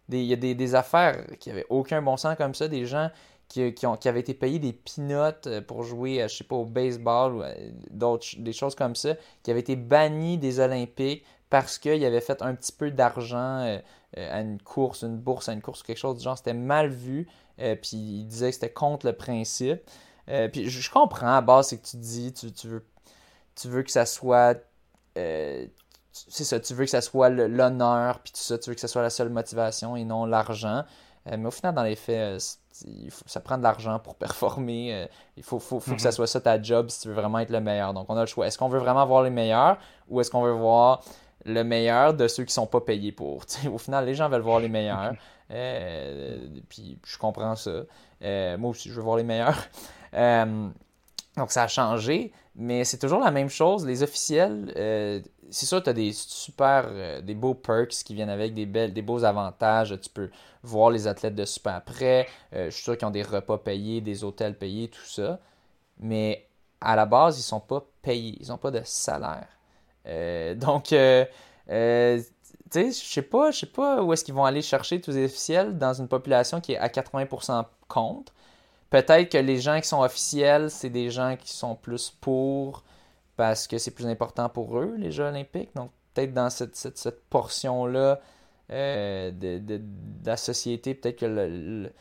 Il 0.09 0.23
y 0.23 0.33
a 0.33 0.35
des, 0.35 0.75
affaires 0.75 1.25
qui 1.39 1.49
n'avaient 1.49 1.65
aucun 1.69 2.01
bon 2.01 2.15
sens 2.17 2.35
comme 2.37 2.53
ça, 2.53 2.67
des 2.67 2.85
gens 2.85 3.09
qui, 3.47 3.73
avaient 4.05 4.19
été 4.19 4.33
payés 4.33 4.59
des 4.59 4.73
peanuts 4.73 5.47
euh, 5.47 5.61
pour 5.61 5.83
jouer, 5.83 6.21
euh, 6.21 6.27
je 6.27 6.37
sais 6.37 6.43
pas, 6.43 6.55
au 6.55 6.65
baseball 6.65 7.35
ou 7.35 7.43
euh, 7.43 7.53
d'autres, 7.89 8.27
des 8.37 8.53
choses 8.53 8.75
comme 8.75 8.95
ça, 8.95 9.15
qui 9.43 9.51
avaient 9.51 9.61
été 9.61 9.75
bannis 9.75 10.37
des 10.37 10.59
Olympiques 10.59 11.23
parce 11.49 11.77
qu'ils 11.77 12.03
avaient 12.05 12.21
fait 12.21 12.41
un 12.41 12.53
petit 12.53 12.71
peu 12.71 12.91
d'argent 12.91 13.79
à 14.15 14.41
une 14.41 14.61
course, 14.61 15.03
une 15.03 15.17
bourse 15.17 15.49
à 15.49 15.53
une 15.53 15.61
course 15.61 15.81
ou 15.81 15.83
quelque 15.83 15.97
chose 15.97 16.17
du 16.17 16.23
genre. 16.23 16.37
C'était 16.37 16.53
mal 16.53 16.89
vu. 16.89 17.27
Euh, 17.59 17.75
puis 17.75 17.97
il 17.97 18.25
disait 18.25 18.49
que 18.49 18.55
c'était 18.55 18.71
contre 18.71 19.05
le 19.05 19.13
principe. 19.13 19.81
Euh, 20.29 20.47
puis 20.47 20.69
je, 20.69 20.91
comprends 20.91 21.35
à 21.35 21.41
base, 21.41 21.67
c'est 21.67 21.77
que 21.77 21.85
tu 21.85 21.97
dis, 21.97 22.33
tu, 22.33 22.51
tu, 22.51 22.67
veux, 22.67 22.85
tu 23.55 23.67
veux 23.67 23.83
que 23.83 23.91
ça 23.91 24.05
soit. 24.05 24.57
c'est 25.15 26.43
ça, 26.43 26.59
tu 26.59 26.73
veux 26.73 26.85
que 26.85 26.91
ça 26.91 27.01
soit 27.01 27.29
l'honneur, 27.29 28.19
puis 28.19 28.33
tout 28.33 28.39
ça, 28.39 28.57
tu 28.57 28.69
veux 28.69 28.73
que 28.73 28.81
ça 28.81 28.87
soit 28.87 29.03
la 29.03 29.09
seule 29.09 29.29
motivation 29.29 29.95
et 29.95 30.03
non 30.03 30.25
l'argent. 30.25 30.83
mais 31.25 31.45
au 31.45 31.51
final, 31.51 31.75
dans 31.75 31.83
les 31.83 31.95
faits, 31.95 32.59
il 32.85 33.11
faut, 33.11 33.23
ça 33.27 33.39
prend 33.39 33.57
de 33.57 33.63
l'argent 33.63 33.99
pour 33.99 34.15
performer. 34.17 35.07
il 35.37 35.43
faut, 35.43 35.59
faut, 35.59 35.79
faut 35.79 35.95
que 35.95 36.01
ça 36.01 36.09
mhm. 36.09 36.15
soit 36.15 36.27
ça 36.27 36.41
ta 36.41 36.61
job 36.61 36.89
si 36.89 37.01
tu 37.01 37.07
veux 37.09 37.13
vraiment 37.13 37.39
être 37.39 37.51
le 37.51 37.61
meilleur. 37.61 37.93
Donc, 37.93 38.07
on 38.09 38.17
a 38.17 38.21
le 38.21 38.25
choix. 38.25 38.47
Est-ce 38.47 38.57
qu'on 38.57 38.69
veut 38.69 38.79
vraiment 38.79 39.05
voir 39.05 39.21
les 39.21 39.29
meilleurs 39.29 39.77
ou 40.09 40.21
est-ce 40.21 40.31
qu'on 40.31 40.41
veut 40.41 40.51
voir 40.51 41.03
le 41.45 41.63
meilleur 41.63 42.13
de 42.13 42.27
ceux 42.27 42.43
qui 42.43 42.53
sont 42.53 42.67
pas 42.67 42.81
payés 42.81 43.11
pour. 43.11 43.43
au 43.71 43.77
final, 43.77 44.05
les 44.05 44.15
gens 44.15 44.29
veulent 44.29 44.41
voir 44.41 44.59
les 44.59 44.69
meilleurs. 44.69 45.13
Euh, 45.51 46.39
puis 46.67 46.97
je 47.05 47.19
comprends 47.19 47.55
ça. 47.55 47.83
Euh, 48.23 48.57
moi 48.57 48.71
aussi, 48.71 48.89
je 48.89 48.95
veux 48.95 49.03
voir 49.03 49.17
les 49.17 49.23
meilleurs. 49.23 49.57
Euh, 50.13 50.69
donc 51.35 51.51
ça 51.51 51.63
a 51.63 51.67
changé, 51.67 52.31
mais 52.55 52.85
c'est 52.85 52.97
toujours 52.97 53.19
la 53.19 53.31
même 53.31 53.49
chose. 53.49 53.85
Les 53.85 54.01
officiels, 54.01 54.71
c'est 55.49 55.65
sûr, 55.65 55.83
tu 55.83 55.89
as 55.89 55.93
des 55.93 56.13
super, 56.13 57.21
des 57.21 57.35
beaux 57.35 57.53
perks 57.53 57.89
qui 57.89 58.13
viennent 58.13 58.29
avec 58.29 58.53
des, 58.53 58.65
belles, 58.65 58.93
des 58.93 59.01
beaux 59.01 59.25
avantages. 59.25 59.99
Tu 60.01 60.09
peux 60.09 60.29
voir 60.63 60.89
les 60.89 61.05
athlètes 61.05 61.35
de 61.35 61.43
super 61.43 61.83
près. 61.83 62.29
je 62.53 62.69
suis 62.69 62.83
sûr 62.83 62.97
qu'ils 62.97 63.09
ont 63.09 63.11
des 63.11 63.23
repas 63.23 63.57
payés, 63.57 63.99
des 63.99 64.23
hôtels 64.23 64.57
payés, 64.57 64.87
tout 64.87 65.03
ça. 65.05 65.41
Mais 65.99 66.47
à 66.79 66.95
la 66.95 67.05
base, 67.05 67.37
ils 67.37 67.43
sont 67.43 67.59
pas 67.59 67.83
payés. 68.01 68.37
Ils 68.39 68.47
n'ont 68.47 68.57
pas 68.57 68.71
de 68.71 68.81
salaire. 68.85 69.54
Euh, 70.07 70.55
donc, 70.55 70.93
euh, 70.93 71.25
euh, 71.69 72.21
tu 72.71 72.91
sais, 72.91 72.91
je 72.91 73.13
sais 73.13 73.21
pas, 73.21 73.51
je 73.51 73.59
sais 73.59 73.65
pas 73.65 74.03
où 74.03 74.13
est-ce 74.13 74.23
qu'ils 74.23 74.33
vont 74.33 74.45
aller 74.45 74.61
chercher 74.61 75.01
tous 75.01 75.11
les 75.11 75.25
officiels 75.25 75.77
dans 75.77 75.93
une 75.93 76.07
population 76.07 76.61
qui 76.61 76.73
est 76.73 76.77
à 76.77 76.87
80% 76.87 77.65
contre. 77.87 78.33
Peut-être 78.89 79.29
que 79.29 79.37
les 79.37 79.59
gens 79.59 79.79
qui 79.81 79.87
sont 79.87 80.01
officiels, 80.01 80.69
c'est 80.69 80.89
des 80.89 81.09
gens 81.09 81.35
qui 81.37 81.51
sont 81.51 81.75
plus 81.75 82.11
pour 82.21 82.83
parce 83.35 83.67
que 83.67 83.77
c'est 83.77 83.91
plus 83.91 84.07
important 84.07 84.47
pour 84.49 84.77
eux, 84.79 84.95
les 84.97 85.11
Jeux 85.11 85.25
olympiques. 85.25 85.75
Donc, 85.75 85.91
peut-être 86.13 86.33
dans 86.33 86.49
cette, 86.49 86.75
cette, 86.75 87.23
portion-là 87.29 88.21
de, 88.69 89.81
la 90.25 90.37
société, 90.37 90.93
peut-être 90.93 91.19
que 91.19 91.91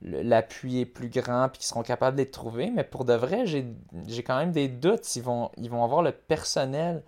l'appui 0.00 0.80
est 0.80 0.86
plus 0.86 1.10
grand 1.10 1.48
puis 1.48 1.58
qu'ils 1.58 1.66
seront 1.66 1.82
capables 1.82 2.16
de 2.16 2.22
les 2.22 2.30
trouver. 2.30 2.70
Mais 2.70 2.84
pour 2.84 3.04
de 3.04 3.12
vrai, 3.12 3.44
j'ai 3.46 4.22
quand 4.22 4.38
même 4.38 4.52
des 4.52 4.68
doutes. 4.68 5.16
Ils 5.16 5.22
vont, 5.22 5.50
ils 5.58 5.70
vont 5.70 5.84
avoir 5.84 6.02
le 6.02 6.12
personnel 6.12 7.02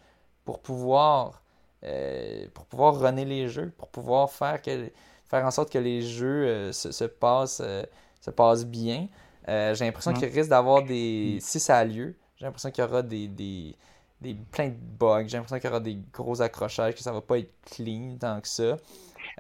pour 0.51 0.59
pouvoir, 0.59 1.45
euh, 1.85 2.45
pour 2.53 2.67
pouvoir 2.67 2.99
runner 2.99 3.25
les 3.25 3.49
jeux, 3.49 3.73
pour 3.79 3.87
pouvoir 3.87 4.33
faire, 4.33 4.61
que, 4.61 4.91
faire 5.29 5.47
en 5.47 5.53
sorte 5.53 5.71
que 5.71 5.79
les 5.79 6.03
jeux 6.03 6.45
euh, 6.45 6.73
se, 6.73 6.91
se, 6.91 7.05
passent, 7.05 7.63
euh, 7.65 7.85
se 8.21 8.33
passent 8.33 8.67
bien. 8.67 9.07
j'ai 9.47 9.85
l'impression 9.85 10.13
qu'il 10.13 10.27
risque 10.27 10.51
d'avoir 10.51 10.83
des. 10.83 11.39
Si 11.41 11.61
ça 11.61 11.79
a 11.79 11.85
lieu, 11.85 12.17
j'ai 12.37 12.47
l'impression 12.47 12.73
qu'il 12.73 12.83
y 12.83 12.87
aura 12.89 13.03
des, 13.03 13.29
des, 13.29 13.77
des, 14.21 14.35
plein 14.35 14.71
de 14.71 14.75
bugs. 14.75 15.23
J'ai 15.29 15.37
l'impression 15.37 15.61
qu'il 15.61 15.69
y 15.69 15.73
aura 15.73 15.79
des 15.79 15.99
gros 16.13 16.43
accrochages, 16.43 16.97
que 16.97 17.01
ça 17.01 17.13
va 17.13 17.21
pas 17.21 17.39
être 17.39 17.53
clean 17.65 18.17
tant 18.19 18.41
que 18.41 18.49
ça. 18.49 18.77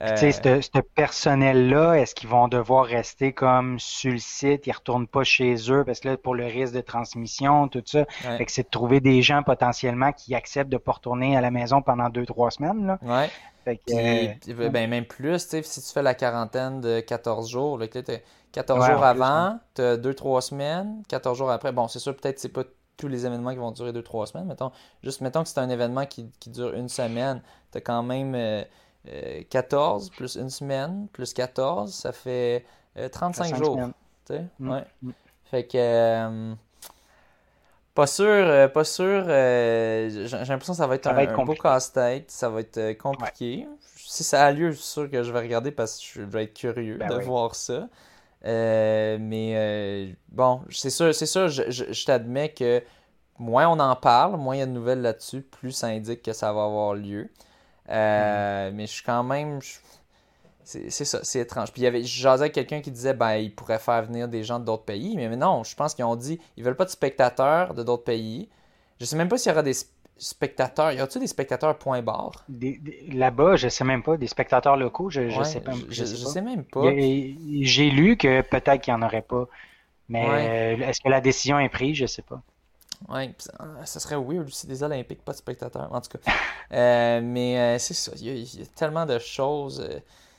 Tu 0.00 0.16
sais, 0.32 0.46
euh, 0.46 0.62
ce 0.62 0.80
personnel-là, 0.94 1.94
est-ce 1.94 2.14
qu'ils 2.14 2.30
vont 2.30 2.48
devoir 2.48 2.86
rester 2.86 3.34
comme 3.34 3.78
sur 3.78 4.12
le 4.12 4.18
site, 4.18 4.66
ils 4.66 4.72
retournent 4.72 5.06
pas 5.06 5.24
chez 5.24 5.56
eux 5.70 5.84
parce 5.84 6.00
que 6.00 6.08
là, 6.08 6.16
pour 6.16 6.34
le 6.34 6.46
risque 6.46 6.72
de 6.72 6.80
transmission, 6.80 7.68
tout 7.68 7.82
ça, 7.84 8.06
fait 8.06 8.46
que 8.46 8.50
c'est 8.50 8.62
de 8.62 8.70
trouver 8.70 9.00
des 9.00 9.20
gens 9.20 9.42
potentiellement 9.42 10.12
qui 10.12 10.34
acceptent 10.34 10.70
de 10.70 10.78
pas 10.78 10.92
retourner 10.92 11.36
à 11.36 11.42
la 11.42 11.50
maison 11.50 11.82
pendant 11.82 12.08
deux, 12.08 12.24
trois 12.24 12.50
semaines. 12.50 12.86
Là. 12.86 12.98
Ouais. 13.02 13.28
Fait 13.64 13.76
que, 13.76 13.92
euh, 13.92 14.68
ben, 14.70 14.88
même 14.88 15.04
plus, 15.04 15.42
tu 15.44 15.50
sais, 15.50 15.62
si 15.62 15.82
tu 15.82 15.92
fais 15.92 16.02
la 16.02 16.14
quarantaine 16.14 16.80
de 16.80 17.00
14 17.00 17.50
jours, 17.50 17.76
là, 17.76 17.86
14 17.86 18.86
jours 18.86 19.04
avant, 19.04 19.58
tu 19.74 19.82
as 19.82 19.98
2-3 19.98 20.40
semaines, 20.40 21.02
14 21.08 21.36
jours 21.36 21.50
après, 21.50 21.72
bon, 21.72 21.88
c'est 21.88 21.98
sûr, 21.98 22.16
peut-être 22.16 22.38
c'est 22.38 22.48
pas 22.48 22.64
tous 22.96 23.08
les 23.08 23.26
événements 23.26 23.50
qui 23.50 23.58
vont 23.58 23.70
durer 23.70 23.92
2-3 23.92 24.26
semaines, 24.26 24.46
mettons, 24.46 24.72
juste 25.02 25.20
mettons 25.20 25.42
que 25.42 25.50
c'est 25.50 25.60
un 25.60 25.68
événement 25.68 26.06
qui, 26.06 26.30
qui 26.40 26.48
dure 26.48 26.72
une 26.72 26.88
semaine, 26.88 27.42
tu 27.70 27.78
as 27.78 27.80
quand 27.82 28.02
même... 28.02 28.34
Euh, 28.34 28.64
14 29.48 30.06
euh, 30.06 30.16
plus 30.16 30.36
une 30.36 30.50
semaine 30.50 31.08
plus 31.12 31.32
14, 31.32 31.92
ça 31.92 32.12
fait 32.12 32.64
35 33.12 33.52
euh, 33.52 33.56
jours. 33.56 33.78
Mm. 33.78 34.70
Ouais. 34.70 34.84
Mm. 35.02 35.10
Fait 35.44 35.66
que. 35.66 35.78
Euh, 35.78 36.54
pas 37.94 38.06
sûr, 38.06 38.72
pas 38.72 38.84
sûr. 38.84 39.24
j'ai 39.26 40.28
l'impression 40.30 40.72
que 40.72 40.78
ça 40.78 40.86
va 40.86 40.94
être 40.94 41.08
un, 41.08 41.44
beau 41.44 41.54
casse-tête. 41.54 42.30
Ça 42.30 42.48
va 42.48 42.60
être 42.60 42.92
compliqué. 42.98 43.66
Si 43.96 44.24
ça 44.24 44.44
a 44.44 44.52
lieu, 44.52 44.70
je 44.70 44.76
suis 44.76 44.86
sûr 44.86 45.10
que 45.10 45.22
je 45.22 45.32
vais 45.32 45.40
regarder 45.40 45.70
parce 45.70 45.98
que 45.98 46.04
je 46.04 46.22
vais 46.22 46.44
être 46.44 46.54
curieux 46.54 46.98
ben 46.98 47.08
de 47.08 47.14
voir 47.16 47.54
ça. 47.54 47.88
mais 48.42 50.14
bon, 50.28 50.62
c'est 50.70 50.90
sûr, 50.90 51.14
c'est 51.14 51.26
sûr, 51.26 51.48
je, 51.48 51.62
je 51.68 52.04
t'admets 52.04 52.52
que 52.52 52.82
moins 53.38 53.68
on 53.68 53.78
en 53.80 53.96
parle, 53.96 54.36
moins 54.36 54.56
il 54.56 54.60
y 54.60 54.62
a 54.62 54.66
de 54.66 54.72
nouvelles 54.72 55.02
là-dessus, 55.02 55.42
plus 55.42 55.72
ça 55.72 55.88
indique 55.88 56.22
que 56.22 56.32
ça 56.32 56.52
va 56.52 56.64
avoir 56.64 56.94
lieu. 56.94 57.30
Euh, 57.90 58.70
mais 58.72 58.86
je 58.86 58.92
suis 58.92 59.02
quand 59.02 59.22
même. 59.22 59.60
C'est 60.62 60.90
ça, 60.90 61.20
c'est 61.24 61.40
étrange. 61.40 61.72
Puis 61.72 61.82
il 61.82 61.84
y 61.84 61.88
avait, 61.88 62.04
jasais 62.04 62.50
quelqu'un 62.50 62.80
qui 62.80 62.92
disait 62.92 63.14
ben 63.14 63.34
il 63.34 63.52
pourrait 63.52 63.80
faire 63.80 64.02
venir 64.04 64.28
des 64.28 64.44
gens 64.44 64.60
d'autres 64.60 64.84
pays, 64.84 65.16
mais 65.16 65.28
non, 65.36 65.64
je 65.64 65.74
pense 65.74 65.94
qu'ils 65.94 66.04
ont 66.04 66.16
dit 66.16 66.38
ils 66.56 66.62
veulent 66.62 66.76
pas 66.76 66.84
de 66.84 66.90
spectateurs 66.90 67.74
de 67.74 67.82
d'autres 67.82 68.04
pays. 68.04 68.48
Je 69.00 69.04
sais 69.04 69.16
même 69.16 69.28
pas 69.28 69.36
s'il 69.36 69.50
y 69.50 69.52
aura 69.52 69.62
des 69.62 69.74
spectateurs. 70.16 70.92
Y 70.92 71.00
a-t-il 71.00 71.20
des 71.20 71.26
spectateurs 71.26 71.76
point 71.76 72.02
barre? 72.02 72.44
Là-bas, 73.08 73.56
je 73.56 73.68
sais 73.68 73.84
même 73.84 74.02
pas. 74.02 74.16
Des 74.16 74.28
spectateurs 74.28 74.76
locaux, 74.76 75.10
je, 75.10 75.28
je 75.28 75.42
sais 75.42 75.60
pas. 75.60 75.72
Je, 75.88 76.04
sais, 76.04 76.42
même 76.42 76.64
pas. 76.64 76.82
J'ai 76.82 77.90
lu 77.90 78.16
que 78.16 78.42
peut-être 78.42 78.82
qu'il 78.82 78.94
n'y 78.94 79.02
en 79.02 79.06
aurait 79.06 79.22
pas. 79.22 79.48
Mais 80.08 80.76
est-ce 80.80 81.00
que 81.00 81.08
la 81.08 81.20
décision 81.20 81.58
est 81.58 81.68
prise? 81.70 81.96
Je 81.96 82.06
sais 82.06 82.22
pas. 82.22 82.42
Ouais, 83.08 83.34
ça 83.84 84.00
serait 84.00 84.16
weird 84.16 84.46
aussi 84.46 84.66
des 84.66 84.82
Olympiques, 84.82 85.24
pas 85.24 85.32
de 85.32 85.38
spectateurs, 85.38 85.88
en 85.92 86.00
tout 86.00 86.18
cas. 86.18 86.32
Euh, 86.72 87.20
mais 87.20 87.58
euh, 87.58 87.78
c'est 87.80 87.94
ça, 87.94 88.12
il 88.14 88.44
y, 88.44 88.62
a, 88.62 88.66
tellement 88.76 89.04
de 89.04 89.18
choses 89.18 89.84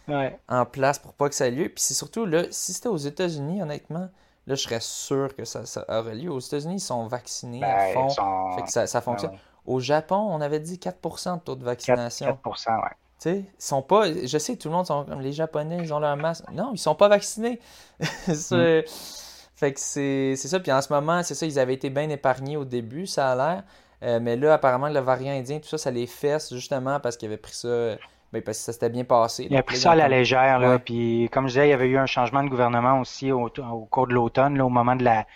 euh, 0.08 0.30
en 0.48 0.66
place 0.66 0.98
pour 0.98 1.12
pas 1.12 1.28
que 1.28 1.36
ça 1.36 1.50
ait 1.50 1.52
lieu. 1.52 1.68
Puis 1.68 1.84
c'est 1.84 1.94
surtout, 1.94 2.26
là, 2.26 2.46
si 2.52 2.72
c'était 2.72 2.88
aux 2.88 2.96
États-Unis, 2.96 3.62
honnêtement, 3.62 4.08
là, 4.48 4.56
je 4.56 4.62
serais 4.62 4.80
sûr 4.80 5.36
que 5.36 5.44
ça, 5.44 5.64
aurait 5.90 6.16
lieu. 6.16 6.32
Aux 6.32 6.40
États-Unis, 6.40 6.76
ils 6.76 6.80
sont 6.80 7.06
vaccinés 7.08 7.62
à 7.62 7.94
ben, 7.94 8.10
fond. 8.10 8.56
Fait 8.56 8.62
que 8.62 8.72
ça, 8.72 8.88
ça 8.88 9.02
fonctionne. 9.02 9.38
Au 9.66 9.82
Japon, 9.82 10.16
on 10.16 10.40
avait 10.40 10.62
dit 10.62 10.78
4% 10.78 11.36
de 11.36 11.40
taux 11.42 11.56
de 11.56 11.66
vaccination. 11.66 12.40
4%, 12.46 12.76
ouais. 12.78 12.90
Tu 13.20 13.30
sais, 13.30 13.40
ils 13.40 13.62
sont 13.62 13.82
pas. 13.82 14.06
Je 14.14 14.38
sais, 14.38 14.56
tout 14.56 14.70
le 14.70 14.76
monde 14.76 14.86
sont 14.86 15.04
comme 15.04 15.20
les 15.20 15.34
Japonais, 15.34 15.80
ils 15.82 15.94
ont 15.94 16.00
leur 16.00 16.16
masque. 16.16 16.46
Non, 16.54 16.72
ils 16.74 16.80
sont 16.80 16.96
pas 16.96 17.10
vaccinés. 17.10 17.60
c'est. 18.00 18.86
Mm. 18.88 19.31
Fait 19.62 19.74
que 19.74 19.80
c'est 19.80 20.36
ça. 20.36 20.60
Puis 20.60 20.72
en 20.72 20.82
ce 20.82 20.92
moment, 20.92 21.22
c'est 21.22 21.36
ça, 21.36 21.46
ils 21.46 21.60
avaient 21.60 21.76
été 21.76 21.92
bien 21.92 22.10
épargnés 22.10 22.58
au 22.58 22.66
début, 22.66 23.06
ça 23.06 23.30
a 23.30 23.36
l'air. 23.36 23.64
Euh, 24.02 24.20
mais 24.20 24.36
là, 24.36 24.56
apparemment, 24.56 24.90
le 24.90 25.00
variant 25.00 25.34
indien, 25.34 25.60
tout 25.60 25.68
ça, 25.68 25.78
ça 25.78 25.92
les 25.92 26.08
fesse 26.08 26.52
justement 26.52 27.00
parce 27.00 27.16
qu'ils 27.16 27.28
avaient 27.28 27.38
pris 27.38 27.54
ça. 27.54 27.96
Ben, 28.34 28.42
parce 28.42 28.58
que 28.58 28.64
ça 28.64 28.74
s'était 28.74 28.90
bien 28.90 29.04
passé. 29.04 29.46
Il 29.52 29.56
a 29.56 29.62
pris 29.62 29.78
ça 29.78 29.92
à 29.92 29.96
la 29.96 30.08
légère. 30.08 30.58
Là, 30.58 30.80
Puis 30.80 31.30
comme 31.32 31.44
je 31.44 31.54
disais, 31.54 31.68
il 31.68 31.70
y 31.70 31.74
avait 31.74 31.90
eu 31.90 31.98
un 32.00 32.08
changement 32.08 32.44
de 32.44 32.50
gouvernement 32.50 33.00
aussi 33.02 33.32
au, 33.32 33.52
cours 33.92 34.08
de 34.08 34.14
l'automne, 34.16 34.60
au 34.60 34.70
moment 34.70 34.96
de 34.96 35.04
la, 35.04 35.28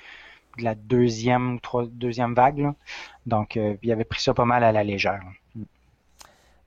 la 0.57 0.73
deuxième, 0.73 1.59
deuxième 1.91 2.33
vague. 2.33 2.71
Donc, 3.27 3.57
euh, 3.57 3.75
il 3.83 3.91
avait 3.91 4.05
pris 4.05 4.21
ça 4.21 4.33
pas 4.33 4.45
mal 4.45 4.63
à 4.63 4.71
la 4.71 4.83
légère. 4.83 5.21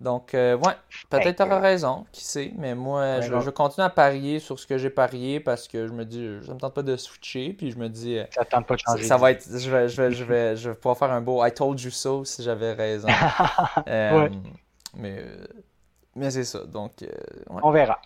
Donc, 0.00 0.32
euh, 0.34 0.56
ouais, 0.56 0.74
peut-être 1.10 1.38
tu 1.38 1.42
auras 1.42 1.58
raison, 1.58 2.06
qui 2.12 2.24
sait, 2.24 2.52
mais 2.56 2.76
moi, 2.76 3.20
je, 3.20 3.40
je, 3.40 3.50
continue 3.50 3.84
à 3.84 3.90
parier 3.90 4.38
sur 4.38 4.56
ce 4.56 4.64
que 4.64 4.78
j'ai 4.78 4.90
parié 4.90 5.40
parce 5.40 5.66
que 5.66 5.88
je 5.88 5.92
me 5.92 6.04
dis, 6.04 6.38
ça 6.46 6.54
me 6.54 6.60
tente 6.60 6.74
pas 6.74 6.84
de 6.84 6.96
switcher, 6.96 7.52
puis 7.52 7.72
je 7.72 7.78
me 7.78 7.88
dis, 7.88 8.16
euh, 8.16 8.24
ça 8.32 8.44
tente 8.44 8.66
pas 8.66 8.76
de 8.76 8.80
changer. 8.80 9.02
Ça, 9.02 9.16
va 9.16 9.32
être, 9.32 9.44
je 9.44 9.68
vais, 9.68 9.88
je, 9.88 10.00
vais, 10.00 10.12
je, 10.12 10.24
vais, 10.24 10.56
je 10.56 10.70
vais 10.70 10.76
pouvoir 10.76 10.96
faire 10.98 11.10
un 11.10 11.20
beau 11.20 11.44
I 11.44 11.52
told 11.52 11.80
you 11.80 11.90
so 11.90 12.24
si 12.24 12.44
j'avais 12.44 12.74
raison. 12.74 13.08
euh, 13.88 14.28
Mais, 14.94 15.24
mais 16.14 16.30
c'est 16.30 16.44
ça, 16.44 16.60
donc. 16.60 17.02
Euh, 17.02 17.08
on 17.50 17.72
verra. 17.72 18.00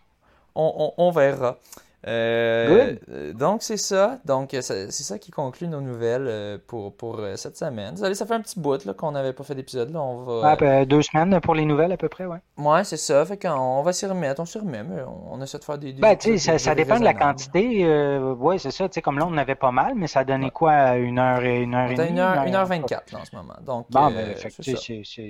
On, 0.55 0.93
on, 0.97 1.09
on 1.09 1.10
verra. 1.10 1.59
Euh, 2.07 3.33
donc, 3.35 3.62
c'est 3.62 3.77
ça. 3.77 4.19
Donc, 4.24 4.51
c'est 4.61 4.91
ça 4.91 5.19
qui 5.19 5.31
conclut 5.31 5.69
nos 5.69 5.81
nouvelles 5.81 6.27
euh, 6.27 6.59
pour, 6.66 6.97
pour 6.97 7.20
euh, 7.20 7.37
cette 7.37 7.57
semaine. 7.57 7.97
Ça, 7.97 8.12
ça 8.15 8.27
fait 8.27 8.35
un 8.35 8.41
petit 8.41 8.59
bout 8.59 8.93
qu'on 8.97 9.12
n'avait 9.12 9.33
pas 9.33 9.45
fait 9.45 9.55
d'épisode. 9.55 9.95
On 9.95 10.23
va... 10.23 10.57
Ben, 10.57 10.85
deux 10.85 11.03
semaines 11.03 11.41
pour 11.41 11.55
les 11.55 11.65
nouvelles 11.65 11.93
à 11.93 11.97
peu 11.97 12.09
près, 12.09 12.27
ouais. 12.27 12.39
Ouais, 12.59 12.85
c'est 12.85 12.97
ça. 12.97 13.24
Fait 13.24 13.37
qu'on 13.37 13.83
va 13.83 13.93
s'y 13.93 14.07
remettre. 14.07 14.41
On 14.41 14.45
s'y 14.45 14.59
remet, 14.59 14.83
mais 14.83 15.03
on, 15.31 15.41
essaie 15.41 15.59
de 15.59 15.65
faire 15.65 15.79
des. 15.79 15.93
ben, 15.93 16.16
tu 16.16 16.39
sais, 16.39 16.59
ça, 16.59 16.74
dépend 16.74 16.99
de 16.99 17.05
la 17.05 17.15
quantité. 17.15 17.87
ouais, 18.19 18.59
c'est 18.59 18.70
ça. 18.70 18.89
Tu 18.89 18.95
sais, 18.95 19.03
comme 19.03 19.19
là, 19.19 19.27
on 19.29 19.37
avait 19.37 19.55
pas 19.55 19.70
mal, 19.70 19.95
mais 19.95 20.07
ça 20.07 20.20
a 20.20 20.24
donné 20.24 20.51
quoi 20.51 20.97
Une 20.97 21.19
heure 21.19 21.43
et 21.43 21.61
une 21.61 21.74
heure 21.74 21.91
et 21.91 21.95
demie 21.95 22.11
Une 22.11 22.19
heure, 22.19 22.45
une 22.45 22.55
heure 22.55 22.66
24 22.66 23.15
en 23.15 23.24
ce 23.24 23.37
moment. 23.37 23.55
Donc, 23.65 23.87
ben, 23.91 24.12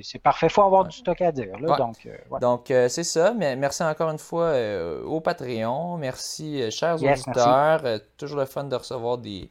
c'est 0.03 0.19
parfait. 0.23 0.47
Il 0.47 0.53
faut 0.53 0.63
avoir 0.63 0.85
du 0.85 0.97
stock 0.97 1.21
à 1.21 1.33
dire. 1.33 1.59
Là, 1.61 1.77
Donc, 1.77 2.09
donc 2.41 2.65
c'est 2.69 3.05
ça. 3.05 3.35
Mais 3.37 3.57
merci 3.57 3.83
encore 3.83 4.11
une 4.11 4.19
fois 4.19 4.55
au 5.05 5.21
Patreon. 5.21 5.99
Merci 5.99 6.62
euh, 6.63 6.71
chers 6.71 7.03
auditeurs. 7.03 7.81
Euh, 7.85 7.99
toujours 8.17 8.39
le 8.39 8.47
fun 8.47 8.65
de 8.65 8.77
recevoir 8.77 9.19
des, 9.19 9.49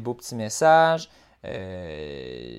beaux 0.00 0.14
petits 0.14 0.34
messages. 0.34 1.08
Euh, 1.44 2.56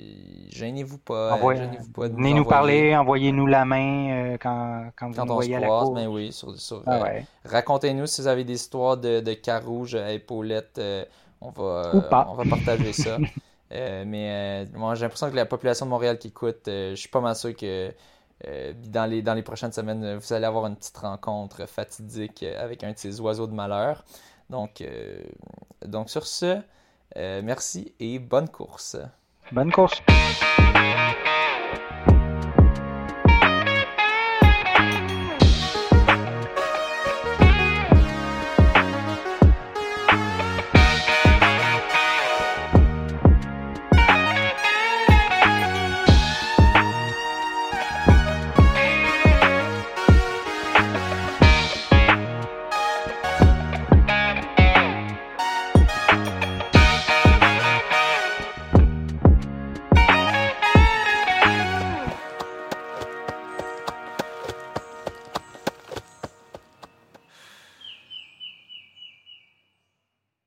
gênez-vous 0.49 0.97
pas. 0.97 1.39
gênez-vous 1.55 1.91
pas 1.91 2.09
venez 2.09 2.33
nous 2.33 2.43
parler, 2.43 2.95
envoyez-nous 2.95 3.47
la 3.47 3.63
main 3.63 4.35
quand, 4.41 4.87
quand, 4.97 5.09
vous 5.09 5.25
nous 5.25 5.33
voyez 5.33 5.55
à 5.55 5.61
la 5.61 5.67
cour. 5.67 5.93
Ben 5.93 6.07
oui, 6.07 6.37
ah 6.85 6.99
Racontez-nous 7.45 8.07
si 8.07 8.21
vous 8.21 8.27
avez 8.27 8.43
des 8.43 8.55
histoires 8.55 8.97
de, 8.97 9.21
de 9.21 9.33
cas 9.33 9.59
rouges 9.59 9.95
à 9.95 10.11
épaulettes. 10.11 10.81
on, 11.39 11.49
va, 11.49 12.27
on 12.29 12.33
va 12.33 12.43
partager 12.49 12.91
ça. 12.91 13.17
mais 13.71 14.65
moi, 14.73 14.95
j'ai 14.95 15.03
l'impression 15.03 15.29
que 15.31 15.35
la 15.35 15.45
population 15.45 15.85
de 15.85 15.91
Montréal 15.91 16.17
qui 16.17 16.27
écoute, 16.27 16.63
je 16.65 16.95
suis 16.95 17.09
pas 17.09 17.21
mal 17.21 17.37
sûr 17.37 17.55
que 17.55 17.89
euh, 18.47 18.73
dans, 18.87 19.09
les, 19.09 19.21
dans 19.21 19.33
les 19.33 19.43
prochaines 19.43 19.71
semaines, 19.71 20.15
vous 20.15 20.33
allez 20.33 20.45
avoir 20.45 20.65
une 20.65 20.75
petite 20.75 20.97
rencontre 20.97 21.65
fatidique 21.67 22.43
avec 22.43 22.83
un 22.83 22.91
de 22.91 22.97
ces 22.97 23.19
oiseaux 23.21 23.47
de 23.47 23.53
malheur. 23.53 24.03
Donc, 24.49 24.81
euh, 24.81 25.21
donc 25.85 26.09
sur 26.09 26.27
ce, 26.27 26.59
euh, 27.17 27.41
merci 27.43 27.93
et 27.99 28.19
bonne 28.19 28.49
course. 28.49 28.97
Bonne 29.51 29.71
course. 29.71 30.01